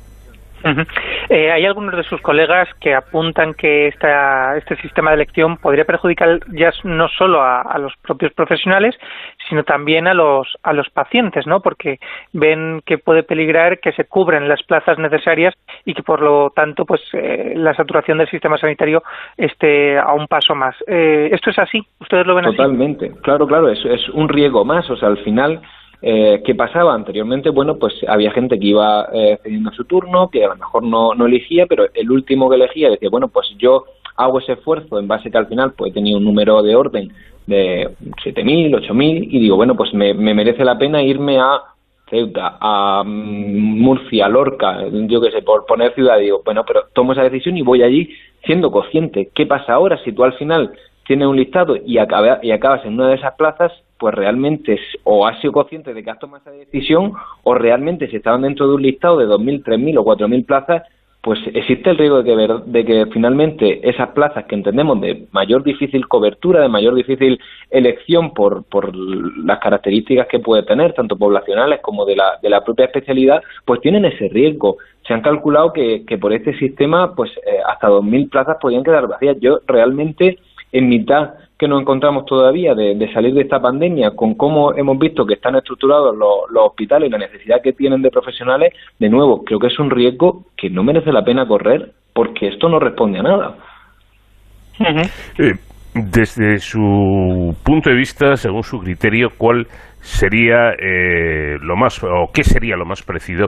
Eh, 1.29 1.51
hay 1.51 1.65
algunos 1.65 1.97
de 1.97 2.03
sus 2.05 2.21
colegas 2.21 2.69
que 2.81 2.95
apuntan 2.95 3.55
que 3.55 3.89
esta, 3.89 4.57
este 4.57 4.77
sistema 4.77 5.11
de 5.11 5.17
elección 5.17 5.57
podría 5.57 5.85
perjudicar 5.85 6.41
ya 6.53 6.73
no 6.85 7.09
solo 7.09 7.43
a, 7.43 7.77
los 7.79 7.93
propios 8.03 8.33
profesionales, 8.33 8.95
sino 9.49 9.65
también 9.65 10.07
a 10.07 10.15
los, 10.15 10.49
a 10.63 10.73
los 10.73 10.89
pacientes, 10.91 11.47
¿no? 11.47 11.61
Porque 11.61 11.99
ven 12.33 12.81
que 12.85 12.99
puede 12.99 13.23
peligrar 13.23 13.81
que 13.81 13.93
se 13.93 14.05
cubren 14.05 14.49
las 14.49 14.63
plazas 14.63 14.99
necesarias 14.99 15.55
y 15.85 15.95
que 15.95 16.03
por 16.03 16.21
lo 16.21 16.51
tanto, 16.51 16.85
pues 16.85 17.01
eh, 17.13 17.55
la 17.57 17.75
saturación 17.75 18.19
del 18.19 18.31
sistema 18.31 18.59
sanitario 18.59 19.03
esté 19.37 19.99
a 19.99 20.13
un 20.13 20.27
paso 20.27 20.55
más. 20.55 20.75
Eh, 20.87 21.29
¿Esto 21.33 21.51
es 21.51 21.59
así? 21.59 21.81
¿Ustedes 22.01 22.27
lo 22.27 22.35
ven 22.35 22.47
así? 22.47 22.57
Totalmente. 22.57 23.13
Claro, 23.23 23.47
claro. 23.47 23.69
Es, 23.69 23.85
es 23.85 24.09
un 24.11 24.29
riesgo 24.29 24.65
más. 24.65 24.89
O 24.91 24.97
sea, 24.97 25.09
al 25.09 25.19
final 25.19 25.61
eh, 26.02 26.43
¿Qué 26.44 26.55
pasaba 26.55 26.94
anteriormente? 26.94 27.51
Bueno, 27.51 27.78
pues 27.78 27.94
había 28.06 28.31
gente 28.31 28.59
que 28.59 28.66
iba 28.66 29.09
eh, 29.12 29.39
cediendo 29.43 29.73
su 29.73 29.85
turno, 29.85 30.28
que 30.31 30.44
a 30.44 30.48
lo 30.48 30.56
mejor 30.56 30.82
no, 30.82 31.14
no 31.14 31.27
elegía, 31.27 31.66
pero 31.66 31.86
el 31.93 32.10
último 32.10 32.48
que 32.48 32.56
elegía 32.56 32.90
decía, 32.90 33.09
bueno, 33.10 33.28
pues 33.28 33.48
yo 33.59 33.85
hago 34.16 34.39
ese 34.39 34.52
esfuerzo 34.52 34.98
en 34.98 35.09
base 35.09 35.31
que 35.31 35.39
al 35.39 35.47
final 35.47 35.73
pues 35.73 35.90
he 35.90 35.94
tenido 35.94 36.18
un 36.18 36.24
número 36.24 36.62
de 36.62 36.74
orden 36.74 37.12
de 37.47 37.90
7.000, 38.24 38.89
8.000 38.89 39.28
y 39.31 39.40
digo, 39.40 39.56
bueno, 39.56 39.77
pues 39.77 39.94
me, 39.94 40.14
merece 40.14 40.64
la 40.64 40.78
pena 40.78 41.02
irme 41.02 41.39
a 41.39 41.62
Ceuta, 42.10 42.56
a 42.60 43.02
mm, 43.05 43.81
Murcia, 43.81 44.28
Lorca, 44.28 44.86
yo 44.90 45.20
qué 45.20 45.31
sé, 45.31 45.43
por 45.43 45.66
poner 45.66 45.94
ciudad, 45.94 46.18
digo, 46.18 46.43
bueno, 46.44 46.64
pero 46.66 46.85
tomo 46.93 47.12
esa 47.12 47.23
decisión 47.23 47.56
y 47.56 47.62
voy 47.62 47.82
allí 47.82 48.09
siendo 48.44 48.70
consciente. 48.70 49.31
¿Qué 49.35 49.47
pasa 49.47 49.74
ahora 49.74 49.98
si 50.05 50.12
tú 50.12 50.24
al 50.24 50.35
final 50.35 50.73
tienes 51.06 51.27
un 51.27 51.36
listado 51.36 51.77
y, 51.77 51.98
acaba, 51.98 52.39
y 52.43 52.51
acabas 52.51 52.85
en 52.85 52.94
una 52.94 53.09
de 53.09 53.16
esas 53.16 53.35
plazas, 53.35 53.73
pues 53.98 54.14
realmente 54.14 54.78
o 55.05 55.27
has 55.27 55.40
sido 55.40 55.52
consciente 55.52 55.94
de 55.94 56.02
que 56.02 56.10
has 56.10 56.18
tomado 56.18 56.43
esa 56.43 56.51
decisión 56.51 57.12
o 57.43 57.55
realmente 57.55 58.09
si 58.09 58.16
estaban 58.16 58.43
dentro 58.43 58.68
de 58.68 58.74
un 58.74 58.82
listado 58.82 59.18
de 59.18 59.27
2.000, 59.27 59.64
3.000 59.64 59.98
o 59.98 60.05
4.000 60.05 60.47
plazas, 60.47 60.82
pues 61.27 61.40
existe 61.55 61.90
el 61.90 61.98
riesgo 61.98 62.23
de 62.23 62.36
que, 62.36 62.62
de 62.66 62.85
que 62.85 63.06
finalmente 63.12 63.89
esas 63.89 64.10
plazas 64.10 64.44
que 64.44 64.55
entendemos 64.55 65.01
de 65.01 65.27
mayor 65.32 65.64
difícil 65.64 66.06
cobertura, 66.06 66.60
de 66.60 66.68
mayor 66.68 66.94
difícil 66.94 67.40
elección 67.68 68.32
por, 68.32 68.62
por 68.66 68.94
las 68.94 69.59
características 69.59 70.28
que 70.28 70.39
puede 70.39 70.62
tener, 70.62 70.93
tanto 70.93 71.16
poblacionales 71.16 71.81
como 71.81 72.05
de 72.05 72.14
la, 72.14 72.39
de 72.40 72.48
la 72.48 72.62
propia 72.62 72.85
especialidad, 72.85 73.43
pues 73.64 73.81
tienen 73.81 74.05
ese 74.05 74.28
riesgo. 74.28 74.77
Se 75.05 75.14
han 75.14 75.20
calculado 75.23 75.73
que, 75.73 76.05
que 76.06 76.16
por 76.16 76.32
este 76.32 76.56
sistema, 76.59 77.16
pues 77.16 77.32
eh, 77.39 77.59
hasta 77.66 77.89
2.000 77.89 78.31
plazas 78.31 78.59
podrían 78.60 78.85
quedar 78.85 79.09
vacías. 79.09 79.36
Yo 79.40 79.59
realmente 79.66 80.39
en 80.73 80.89
mitad 80.89 81.35
que 81.59 81.69
nos 81.69 81.81
encontramos 81.81 82.27
todavía 82.27 82.75
de, 82.75 83.11
salir 83.15 83.33
de 83.35 83.43
esta 83.43 83.61
pandemia, 83.61 84.11
con 84.11 84.35
cómo 84.35 84.75
hemos 84.75 84.99
visto 84.99 85.25
que 85.25 85.35
están 85.35 85.57
estructurados 85.57 86.15
los, 86.17 86.65
hospitales 86.67 87.09
y 87.09 87.13
la 87.13 87.19
necesidad 87.19 87.63
que 87.63 87.73
tienen 87.73 88.03
de 88.03 88.11
profesionales, 88.11 88.75
de 88.99 89.09
nuevo, 89.09 89.43
creo 89.43 89.59
que 89.59 89.69
es 89.69 89.79
un 89.79 89.91
riesgo 89.91 90.45
que 90.57 90.69
no 90.69 90.83
merece 90.83 91.13
la 91.13 91.25
pena 91.25 91.47
correr 91.47 91.93
porque 92.13 92.49
esto 92.49 92.69
no 92.69 92.79
responde 92.79 93.21
a 93.21 93.23
nada. 93.23 93.57
Eh, 95.39 95.55
desde 95.95 96.59
su 96.59 97.57
punto 97.65 97.89
de 97.89 97.97
vista, 97.97 98.37
según 98.37 98.63
su 98.63 98.79
criterio, 98.81 99.31
¿cuál 99.39 99.67
sería 100.01 100.73
eh, 100.73 101.57
lo 101.61 101.77
más, 101.77 102.03
o 102.05 102.31
qué 102.35 102.45
sería 102.45 102.77
lo 102.77 102.85
más 102.85 103.03
parecido 103.03 103.47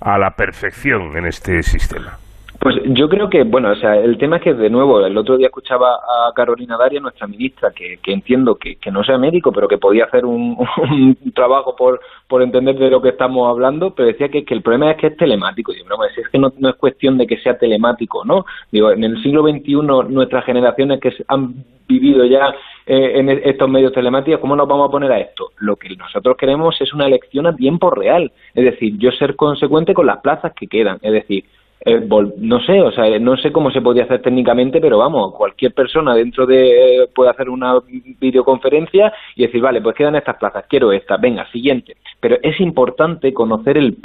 a 0.00 0.18
la 0.18 0.30
perfección 0.30 1.16
en 1.16 1.26
este 1.26 1.62
sistema? 1.62 2.18
Pues 2.64 2.76
yo 2.82 3.10
creo 3.10 3.28
que, 3.28 3.44
bueno, 3.44 3.72
o 3.72 3.74
sea, 3.74 3.96
el 3.96 4.16
tema 4.16 4.36
es 4.36 4.42
que, 4.42 4.54
de 4.54 4.70
nuevo, 4.70 5.04
el 5.04 5.18
otro 5.18 5.36
día 5.36 5.48
escuchaba 5.48 5.96
a 5.96 6.32
Carolina 6.34 6.78
Daria, 6.78 6.98
nuestra 6.98 7.26
ministra, 7.26 7.72
que, 7.72 7.98
que 8.02 8.10
entiendo 8.10 8.54
que, 8.54 8.76
que, 8.76 8.90
no 8.90 9.04
sea 9.04 9.18
médico, 9.18 9.52
pero 9.52 9.68
que 9.68 9.76
podía 9.76 10.06
hacer 10.06 10.24
un, 10.24 10.56
trabajo 11.34 11.76
por, 11.76 12.00
por 12.26 12.42
entender 12.42 12.76
de 12.76 12.88
lo 12.88 13.02
que 13.02 13.10
estamos 13.10 13.50
hablando, 13.50 13.94
pero 13.94 14.08
decía 14.08 14.30
que, 14.30 14.46
que 14.46 14.54
el 14.54 14.62
problema 14.62 14.92
es 14.92 14.96
que 14.96 15.08
es 15.08 15.16
telemático. 15.18 15.72
Y 15.72 15.76
digo, 15.76 15.88
no, 15.90 16.02
es 16.06 16.26
que 16.26 16.38
no, 16.38 16.50
es 16.70 16.76
cuestión 16.76 17.18
de 17.18 17.26
que 17.26 17.36
sea 17.36 17.58
telemático, 17.58 18.24
¿no? 18.24 18.46
Digo, 18.72 18.92
en 18.92 19.04
el 19.04 19.22
siglo 19.22 19.42
XXI, 19.42 19.74
nuestras 20.08 20.46
generaciones 20.46 21.00
que 21.00 21.12
han 21.28 21.66
vivido 21.86 22.24
ya 22.24 22.54
eh, 22.86 23.18
en 23.18 23.28
estos 23.28 23.68
medios 23.68 23.92
telemáticos, 23.92 24.40
¿cómo 24.40 24.56
nos 24.56 24.66
vamos 24.66 24.88
a 24.88 24.90
poner 24.90 25.12
a 25.12 25.20
esto? 25.20 25.50
Lo 25.58 25.76
que 25.76 25.94
nosotros 25.96 26.34
queremos 26.38 26.80
es 26.80 26.94
una 26.94 27.04
elección 27.04 27.46
a 27.46 27.54
tiempo 27.54 27.90
real, 27.90 28.32
es 28.54 28.64
decir, 28.64 28.96
yo 28.96 29.10
ser 29.10 29.36
consecuente 29.36 29.92
con 29.92 30.06
las 30.06 30.22
plazas 30.22 30.54
que 30.54 30.66
quedan, 30.66 30.96
es 31.02 31.12
decir, 31.12 31.44
eh, 31.86 32.06
no 32.38 32.60
sé, 32.60 32.80
o 32.80 32.90
sea, 32.92 33.18
no 33.18 33.36
sé 33.36 33.52
cómo 33.52 33.70
se 33.70 33.82
podría 33.82 34.04
hacer 34.04 34.22
técnicamente, 34.22 34.80
pero 34.80 34.98
vamos, 34.98 35.34
cualquier 35.34 35.74
persona 35.74 36.14
dentro 36.14 36.46
de 36.46 37.08
puede 37.14 37.30
hacer 37.30 37.50
una 37.50 37.78
videoconferencia 38.20 39.12
y 39.36 39.42
decir, 39.46 39.60
vale, 39.60 39.82
pues 39.82 39.94
quedan 39.94 40.16
estas 40.16 40.36
plazas, 40.36 40.64
quiero 40.68 40.92
esta, 40.92 41.18
venga, 41.18 41.46
siguiente. 41.50 41.96
Pero 42.20 42.38
es 42.42 42.58
importante 42.60 43.34
conocer 43.34 43.76
el, 43.76 43.98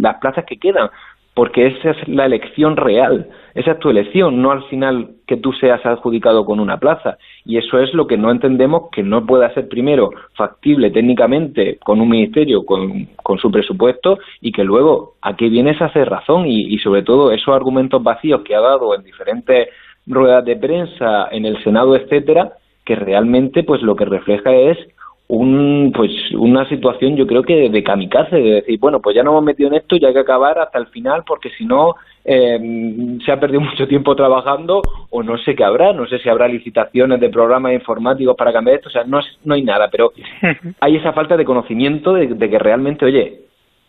las 0.00 0.18
plazas 0.18 0.44
que 0.44 0.58
quedan, 0.58 0.90
porque 1.36 1.66
esa 1.66 1.90
es 1.90 2.08
la 2.08 2.24
elección 2.24 2.78
real, 2.78 3.28
esa 3.54 3.72
es 3.72 3.78
tu 3.78 3.90
elección, 3.90 4.40
no 4.40 4.52
al 4.52 4.64
final 4.68 5.16
que 5.26 5.36
tú 5.36 5.52
seas 5.52 5.84
adjudicado 5.84 6.46
con 6.46 6.60
una 6.60 6.78
plaza. 6.78 7.18
Y 7.44 7.58
eso 7.58 7.78
es 7.78 7.92
lo 7.92 8.06
que 8.06 8.16
no 8.16 8.30
entendemos 8.30 8.84
que 8.90 9.02
no 9.02 9.26
pueda 9.26 9.52
ser 9.52 9.68
primero 9.68 10.12
factible 10.34 10.90
técnicamente 10.90 11.76
con 11.84 12.00
un 12.00 12.08
ministerio, 12.08 12.64
con, 12.64 13.08
su 13.38 13.50
presupuesto, 13.50 14.18
y 14.40 14.50
que 14.50 14.64
luego 14.64 15.16
a 15.20 15.36
qué 15.36 15.50
vienes 15.50 15.78
a 15.82 15.86
hacer 15.86 16.08
razón 16.08 16.46
y, 16.46 16.74
y 16.74 16.78
sobre 16.78 17.02
todo 17.02 17.30
esos 17.30 17.54
argumentos 17.54 18.02
vacíos 18.02 18.40
que 18.40 18.54
ha 18.54 18.60
dado 18.60 18.94
en 18.94 19.04
diferentes 19.04 19.68
ruedas 20.06 20.42
de 20.42 20.56
prensa, 20.56 21.28
en 21.32 21.44
el 21.44 21.62
Senado, 21.62 21.96
etcétera, 21.96 22.54
que 22.82 22.96
realmente 22.96 23.62
pues 23.62 23.82
lo 23.82 23.94
que 23.94 24.06
refleja 24.06 24.54
es 24.54 24.78
un 25.28 25.92
pues 25.94 26.10
una 26.34 26.68
situación 26.68 27.16
yo 27.16 27.26
creo 27.26 27.42
que 27.42 27.68
de 27.68 27.82
kamikaze 27.82 28.36
de 28.36 28.50
decir 28.56 28.78
bueno 28.78 29.00
pues 29.00 29.16
ya 29.16 29.24
nos 29.24 29.32
hemos 29.32 29.44
metido 29.44 29.68
en 29.68 29.74
esto 29.74 29.96
y 29.96 30.04
hay 30.04 30.12
que 30.12 30.20
acabar 30.20 30.58
hasta 30.58 30.78
el 30.78 30.86
final 30.86 31.24
porque 31.26 31.50
si 31.50 31.64
no 31.64 31.96
eh, 32.24 33.18
se 33.24 33.32
ha 33.32 33.40
perdido 33.40 33.60
mucho 33.62 33.88
tiempo 33.88 34.14
trabajando 34.14 34.82
o 35.10 35.22
no 35.24 35.36
sé 35.38 35.56
qué 35.56 35.64
habrá 35.64 35.92
no 35.92 36.06
sé 36.06 36.20
si 36.20 36.28
habrá 36.28 36.46
licitaciones 36.46 37.18
de 37.18 37.28
programas 37.28 37.72
informáticos 37.72 38.36
para 38.36 38.52
cambiar 38.52 38.76
esto 38.76 38.88
o 38.88 38.92
sea 38.92 39.02
no 39.04 39.20
no 39.44 39.54
hay 39.54 39.62
nada 39.62 39.88
pero 39.90 40.12
hay 40.80 40.96
esa 40.96 41.12
falta 41.12 41.36
de 41.36 41.44
conocimiento 41.44 42.12
de, 42.12 42.28
que 42.38 42.58
realmente 42.58 43.04
oye 43.04 43.40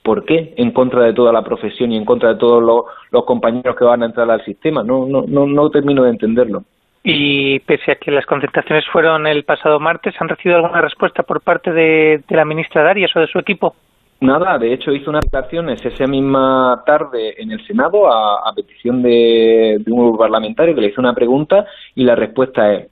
¿por 0.02 0.26
qué 0.26 0.56
en 0.58 0.72
contra 0.72 1.04
de 1.04 1.14
toda 1.14 1.32
la 1.32 1.44
profesión 1.44 1.92
y 1.92 1.98
en 1.98 2.06
contra 2.06 2.30
de 2.30 2.40
todos 2.40 2.64
los, 2.64 2.86
los 3.12 3.26
compañeros 3.26 3.76
que 3.76 3.86
van 3.86 4.02
a 4.02 4.08
entrar 4.08 4.30
al 4.32 4.44
sistema 4.44 4.82
no 4.82 5.06
no 5.06 5.24
no 5.28 5.46
no 5.46 5.70
termino 5.70 6.04
de 6.04 6.10
entenderlo 6.10 6.64
y 7.10 7.60
pese 7.60 7.94
a 7.94 7.96
que 7.96 8.12
las 8.12 8.26
concentraciones 8.26 8.84
fueron 8.92 9.28
el 9.28 9.46
pasado 9.46 9.80
martes, 9.80 10.14
¿han 10.20 10.28
recibido 10.28 10.58
alguna 10.58 10.82
respuesta 10.82 11.24
por 11.24 11.40
parte 11.40 11.72
de, 11.72 12.22
la 12.28 12.44
ministra 12.44 12.84
Darias 12.84 13.16
o 13.16 13.22
de 13.22 13.28
su 13.28 13.40
equipo? 13.40 13.76
Nada, 14.20 14.58
de 14.58 14.74
hecho 14.74 14.92
hizo 14.92 15.10
unas 15.10 15.24
declaraciones 15.24 15.86
esa 15.86 16.06
misma 16.06 16.84
tarde 16.86 17.36
en 17.38 17.52
el 17.52 17.66
Senado 17.66 18.12
a, 18.12 18.52
petición 18.54 19.02
de, 19.02 19.82
un 19.88 20.00
grupo 20.00 20.18
parlamentario 20.18 20.76
que 20.76 20.82
le 20.82 20.88
hizo 20.88 21.00
una 21.00 21.14
pregunta 21.14 21.66
y 21.96 22.04
la 22.04 22.16
respuesta 22.16 22.74
es 22.74 22.90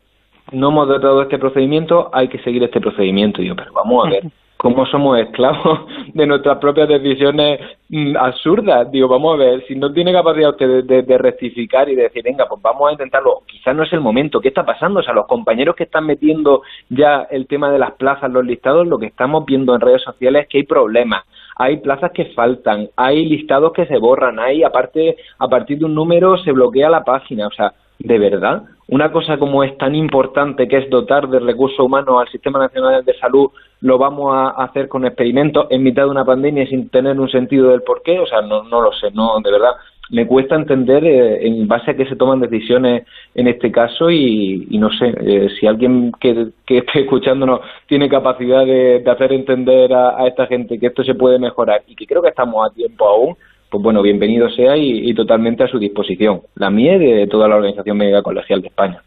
no 0.53 0.69
hemos 0.69 0.87
tratado 0.87 1.23
este 1.23 1.37
procedimiento, 1.37 2.09
hay 2.13 2.29
que 2.29 2.39
seguir 2.39 2.63
este 2.63 2.79
procedimiento. 2.79 3.41
Y 3.41 3.47
yo, 3.47 3.55
pero 3.55 3.73
vamos 3.73 4.05
a 4.05 4.11
ver, 4.11 4.23
cómo 4.65 4.83
somos 4.87 5.19
esclavos 5.19 5.81
de 6.15 6.25
nuestras 6.25 6.57
propias 6.57 6.89
decisiones 6.89 7.59
mm, 7.89 8.17
absurdas. 8.17 8.89
Digo, 8.89 9.07
vamos 9.07 9.35
a 9.35 9.37
ver, 9.37 9.63
si 9.67 9.75
no 9.75 9.93
tiene 9.93 10.11
capacidad 10.11 10.49
usted 10.49 10.85
de, 10.85 11.17
rectificar 11.19 11.87
y 11.87 11.93
de 11.93 12.01
decir, 12.01 12.23
venga, 12.23 12.47
pues 12.49 12.59
vamos 12.63 12.89
a 12.89 12.93
intentarlo, 12.93 13.43
quizás 13.45 13.75
no 13.75 13.83
es 13.83 13.93
el 13.93 14.01
momento. 14.01 14.41
¿Qué 14.41 14.47
está 14.47 14.65
pasando? 14.65 15.01
O 15.01 15.03
sea, 15.03 15.13
los 15.13 15.27
compañeros 15.27 15.75
que 15.75 15.83
están 15.83 16.07
metiendo 16.07 16.63
ya 16.89 17.27
el 17.29 17.45
tema 17.45 17.69
de 17.69 17.77
las 17.77 17.91
plazas, 17.91 18.31
los 18.31 18.43
listados, 18.43 18.87
lo 18.87 18.97
que 18.97 19.05
estamos 19.05 19.45
viendo 19.45 19.75
en 19.75 19.81
redes 19.81 20.01
sociales 20.01 20.43
es 20.43 20.49
que 20.49 20.57
hay 20.57 20.63
problemas. 20.63 21.25
Hay 21.57 21.77
plazas 21.77 22.11
que 22.11 22.25
faltan, 22.33 22.89
hay 22.95 23.23
listados 23.23 23.71
que 23.71 23.85
se 23.85 23.99
borran, 23.99 24.39
hay, 24.39 24.63
aparte, 24.63 25.15
a 25.37 25.47
partir 25.47 25.77
de 25.77 25.85
un 25.85 25.93
número 25.93 26.39
se 26.39 26.51
bloquea 26.51 26.89
la 26.89 27.03
página. 27.03 27.45
O 27.45 27.51
sea, 27.51 27.71
¿de 27.99 28.17
verdad? 28.17 28.63
Una 28.87 29.11
cosa 29.11 29.37
como 29.37 29.63
es 29.63 29.75
tan 29.77 29.95
importante 29.95 30.67
que 30.67 30.77
es 30.77 30.89
dotar 30.89 31.27
de 31.27 31.39
recursos 31.39 31.79
humanos 31.79 32.21
al 32.21 32.29
Sistema 32.29 32.59
Nacional 32.59 33.03
de 33.03 33.17
Salud 33.17 33.49
lo 33.81 33.97
vamos 33.97 34.33
a 34.35 34.49
hacer 34.63 34.87
con 34.87 35.05
experimentos 35.05 35.67
en 35.69 35.83
mitad 35.83 36.03
de 36.03 36.11
una 36.11 36.25
pandemia 36.25 36.67
sin 36.67 36.89
tener 36.89 37.19
un 37.19 37.29
sentido 37.29 37.69
del 37.69 37.81
por 37.81 38.03
qué, 38.03 38.19
o 38.19 38.25
sea, 38.27 38.41
no, 38.41 38.63
no 38.63 38.81
lo 38.81 38.91
sé, 38.93 39.11
no, 39.11 39.39
de 39.43 39.51
verdad, 39.51 39.71
me 40.09 40.27
cuesta 40.27 40.55
entender 40.55 41.03
eh, 41.03 41.47
en 41.47 41.67
base 41.67 41.91
a 41.91 41.95
qué 41.95 42.05
se 42.05 42.15
toman 42.15 42.39
decisiones 42.39 43.05
en 43.33 43.47
este 43.47 43.71
caso 43.71 44.11
y, 44.11 44.67
no 44.71 44.89
sé, 44.91 45.13
eh, 45.19 45.49
si 45.59 45.65
alguien 45.65 46.11
que, 46.19 46.47
esté 46.67 47.01
escuchándonos 47.01 47.61
tiene 47.87 48.07
capacidad 48.07 48.65
de, 48.65 49.03
hacer 49.05 49.33
entender 49.33 49.93
a, 49.93 50.27
esta 50.27 50.45
gente 50.47 50.79
que 50.79 50.87
esto 50.87 51.03
se 51.03 51.15
puede 51.15 51.39
mejorar 51.39 51.83
y 51.87 51.95
que 51.95 52.05
creo 52.05 52.21
que 52.21 52.29
estamos 52.29 52.65
a 52.65 52.73
tiempo 52.73 53.07
aún, 53.07 53.35
pues 53.69 53.83
bueno, 53.83 54.01
bienvenido 54.01 54.49
sea 54.49 54.77
y, 54.77 55.13
totalmente 55.13 55.63
a 55.63 55.67
su 55.67 55.79
disposición, 55.79 56.41
la 56.55 56.69
mía 56.69 56.95
y 56.95 56.99
de 56.99 57.27
toda 57.27 57.47
la 57.47 57.55
Organización 57.55 57.97
Médica 57.97 58.21
Colegial 58.21 58.61
de 58.61 58.67
España. 58.67 59.01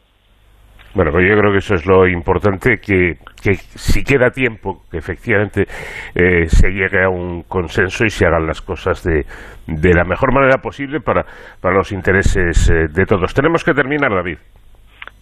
Bueno, 0.95 1.13
pues 1.13 1.29
yo 1.29 1.39
creo 1.39 1.53
que 1.53 1.59
eso 1.59 1.75
es 1.75 1.87
lo 1.87 2.09
importante, 2.09 2.79
que, 2.79 3.19
que 3.43 3.55
si 3.55 4.03
queda 4.03 4.31
tiempo, 4.31 4.83
que 4.91 4.99
efectivamente 4.99 5.67
eh, 6.15 6.47
se 6.47 6.71
llegue 6.71 7.05
a 7.05 7.09
un 7.09 7.43
consenso 7.43 8.05
y 8.05 8.11
se 8.11 8.27
hagan 8.27 8.47
las 8.47 8.63
cosas 8.63 9.05
de, 9.05 9.25
de 9.67 9.95
la 9.95 10.05
mejor 10.05 10.33
manera 10.33 10.59
posible 10.59 11.01
para, 11.01 11.25
para 11.61 11.77
los 11.77 11.93
intereses 11.93 12.71
eh, 12.71 12.89
de 12.91 13.05
todos. 13.05 13.33
Tenemos 13.35 13.63
que 13.65 13.75
terminar, 13.75 14.11
David. 14.11 14.39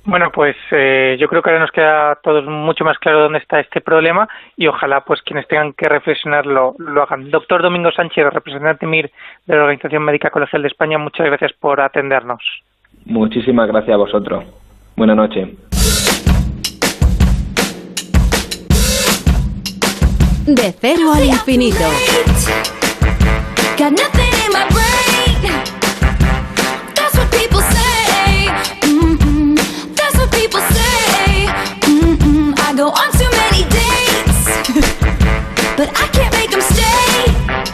Bueno, 0.07 0.31
pues 0.33 0.55
eh, 0.71 1.17
yo 1.19 1.27
creo 1.27 1.43
que 1.43 1.51
ahora 1.51 1.63
nos 1.63 1.73
queda 1.73 2.13
a 2.13 2.15
todos 2.17 2.45
mucho 2.47 2.85
más 2.85 2.97
claro 2.99 3.23
dónde 3.23 3.41
está 3.41 3.59
este 3.59 3.81
problema 3.81 4.29
y 4.57 4.69
ojalá 4.69 5.01
pues 5.01 5.21
quienes 5.23 5.49
tengan 5.49 5.73
que 5.73 5.89
reflexionarlo 5.89 6.77
lo 6.79 7.03
hagan. 7.03 7.29
Doctor 7.29 7.61
Domingo 7.61 7.91
Sánchez, 7.91 8.33
representante 8.33 8.87
MIR 8.87 9.11
de 9.47 9.57
la 9.57 9.63
Organización 9.63 10.05
Médica 10.05 10.31
Colegial 10.31 10.63
de 10.63 10.69
España, 10.69 10.97
muchas 10.97 11.27
gracias 11.27 11.53
por 11.55 11.81
atendernos. 11.81 12.41
Muchísimas 13.05 13.67
gracias 13.67 13.95
a 13.95 13.97
vosotros. 13.97 14.45
Buenas 14.97 15.17
noches. 15.17 15.49
De 20.47 20.73
cero 20.81 21.13
al 21.13 21.25
infinito. 21.25 21.85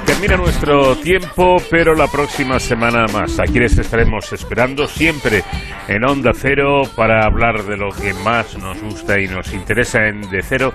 Termina 0.05 0.37
nuestro 0.37 0.97
tiempo, 0.97 1.57
pero 1.71 1.95
la 1.95 2.07
próxima 2.07 2.59
semana 2.59 3.07
más. 3.13 3.39
Aquí 3.39 3.59
les 3.59 3.79
estaremos 3.79 4.33
esperando 4.33 4.87
siempre 4.87 5.45
en 5.89 6.05
Onda 6.05 6.33
Cero 6.35 6.83
para 6.97 7.25
hablar 7.25 7.65
de 7.65 7.77
lo 7.77 7.91
que 7.91 8.13
más 8.15 8.57
nos 8.59 8.81
gusta 8.81 9.21
y 9.21 9.29
nos 9.29 9.53
interesa 9.53 10.07
en 10.07 10.21
De 10.31 10.43
Cero 10.43 10.73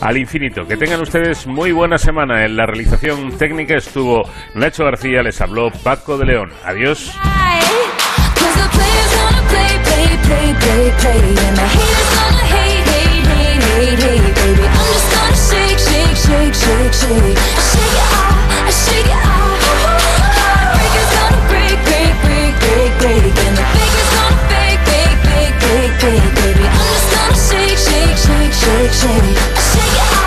al 0.00 0.16
Infinito. 0.16 0.66
Que 0.66 0.76
tengan 0.76 1.00
ustedes 1.00 1.46
muy 1.46 1.72
buena 1.72 1.98
semana. 1.98 2.44
En 2.44 2.56
la 2.56 2.66
realización 2.66 3.36
técnica 3.36 3.76
estuvo 3.76 4.22
Nacho 4.54 4.84
García, 4.84 5.22
les 5.22 5.40
habló 5.40 5.70
Paco 5.70 6.16
de 6.16 6.26
León. 6.26 6.50
Adiós. 6.64 7.12
need 13.96 14.20
heat, 14.22 14.34
baby. 14.34 14.64
I'm 14.66 14.86
just 14.94 15.08
gonna 15.10 15.34
shake, 15.34 15.78
shake, 15.78 16.16
shake, 16.16 16.54
shake, 16.54 16.94
shake. 16.94 17.38
I 17.38 17.62
shake 17.70 17.96
it 17.98 18.08
off, 18.14 18.38
I 18.50 18.70
shake 18.70 19.10
it 19.10 19.20
off, 19.26 19.66
out 19.66 19.90
Heartbreaker's 20.38 21.10
gonna 21.16 21.40
break, 21.50 21.78
break, 21.86 22.14
break, 22.22 22.54
break, 22.62 22.92
break. 23.02 23.34
And 23.46 23.54
the 23.58 23.64
baker's 23.74 24.10
gonna 24.14 24.38
fake, 24.50 24.80
fake, 24.86 25.18
fake, 25.26 25.56
fake, 25.64 25.94
bake, 26.02 26.30
baby. 26.38 26.64
I'm 26.70 26.86
just 26.94 27.08
gonna 27.14 27.46
shake, 27.48 27.78
shake, 27.78 28.16
shake, 28.26 28.54
shake, 28.62 28.92
shake. 28.94 29.36
I 29.58 29.62
shake 29.74 29.96
it 29.98 30.14
off. 30.14 30.19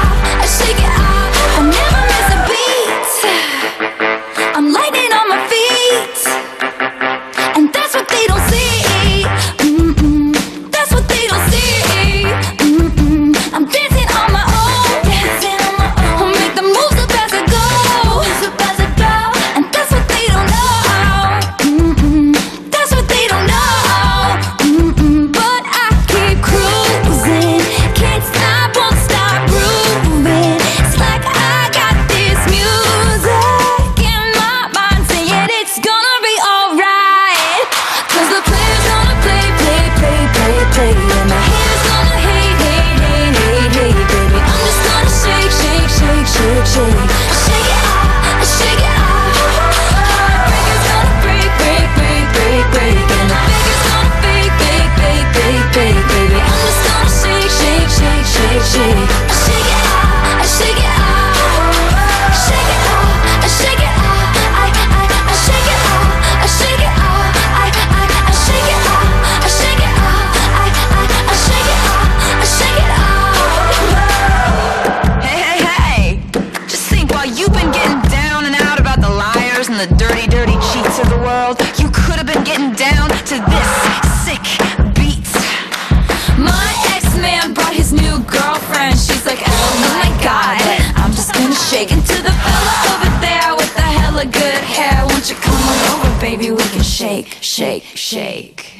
good 94.33 94.63
hair. 94.75 95.05
Won't 95.07 95.29
you 95.29 95.35
come 95.35 95.55
on 95.55 96.05
over, 96.05 96.21
baby? 96.21 96.51
We 96.51 96.57
can 96.57 96.83
shake, 96.83 97.37
shake, 97.41 97.83
shake. 97.83 98.72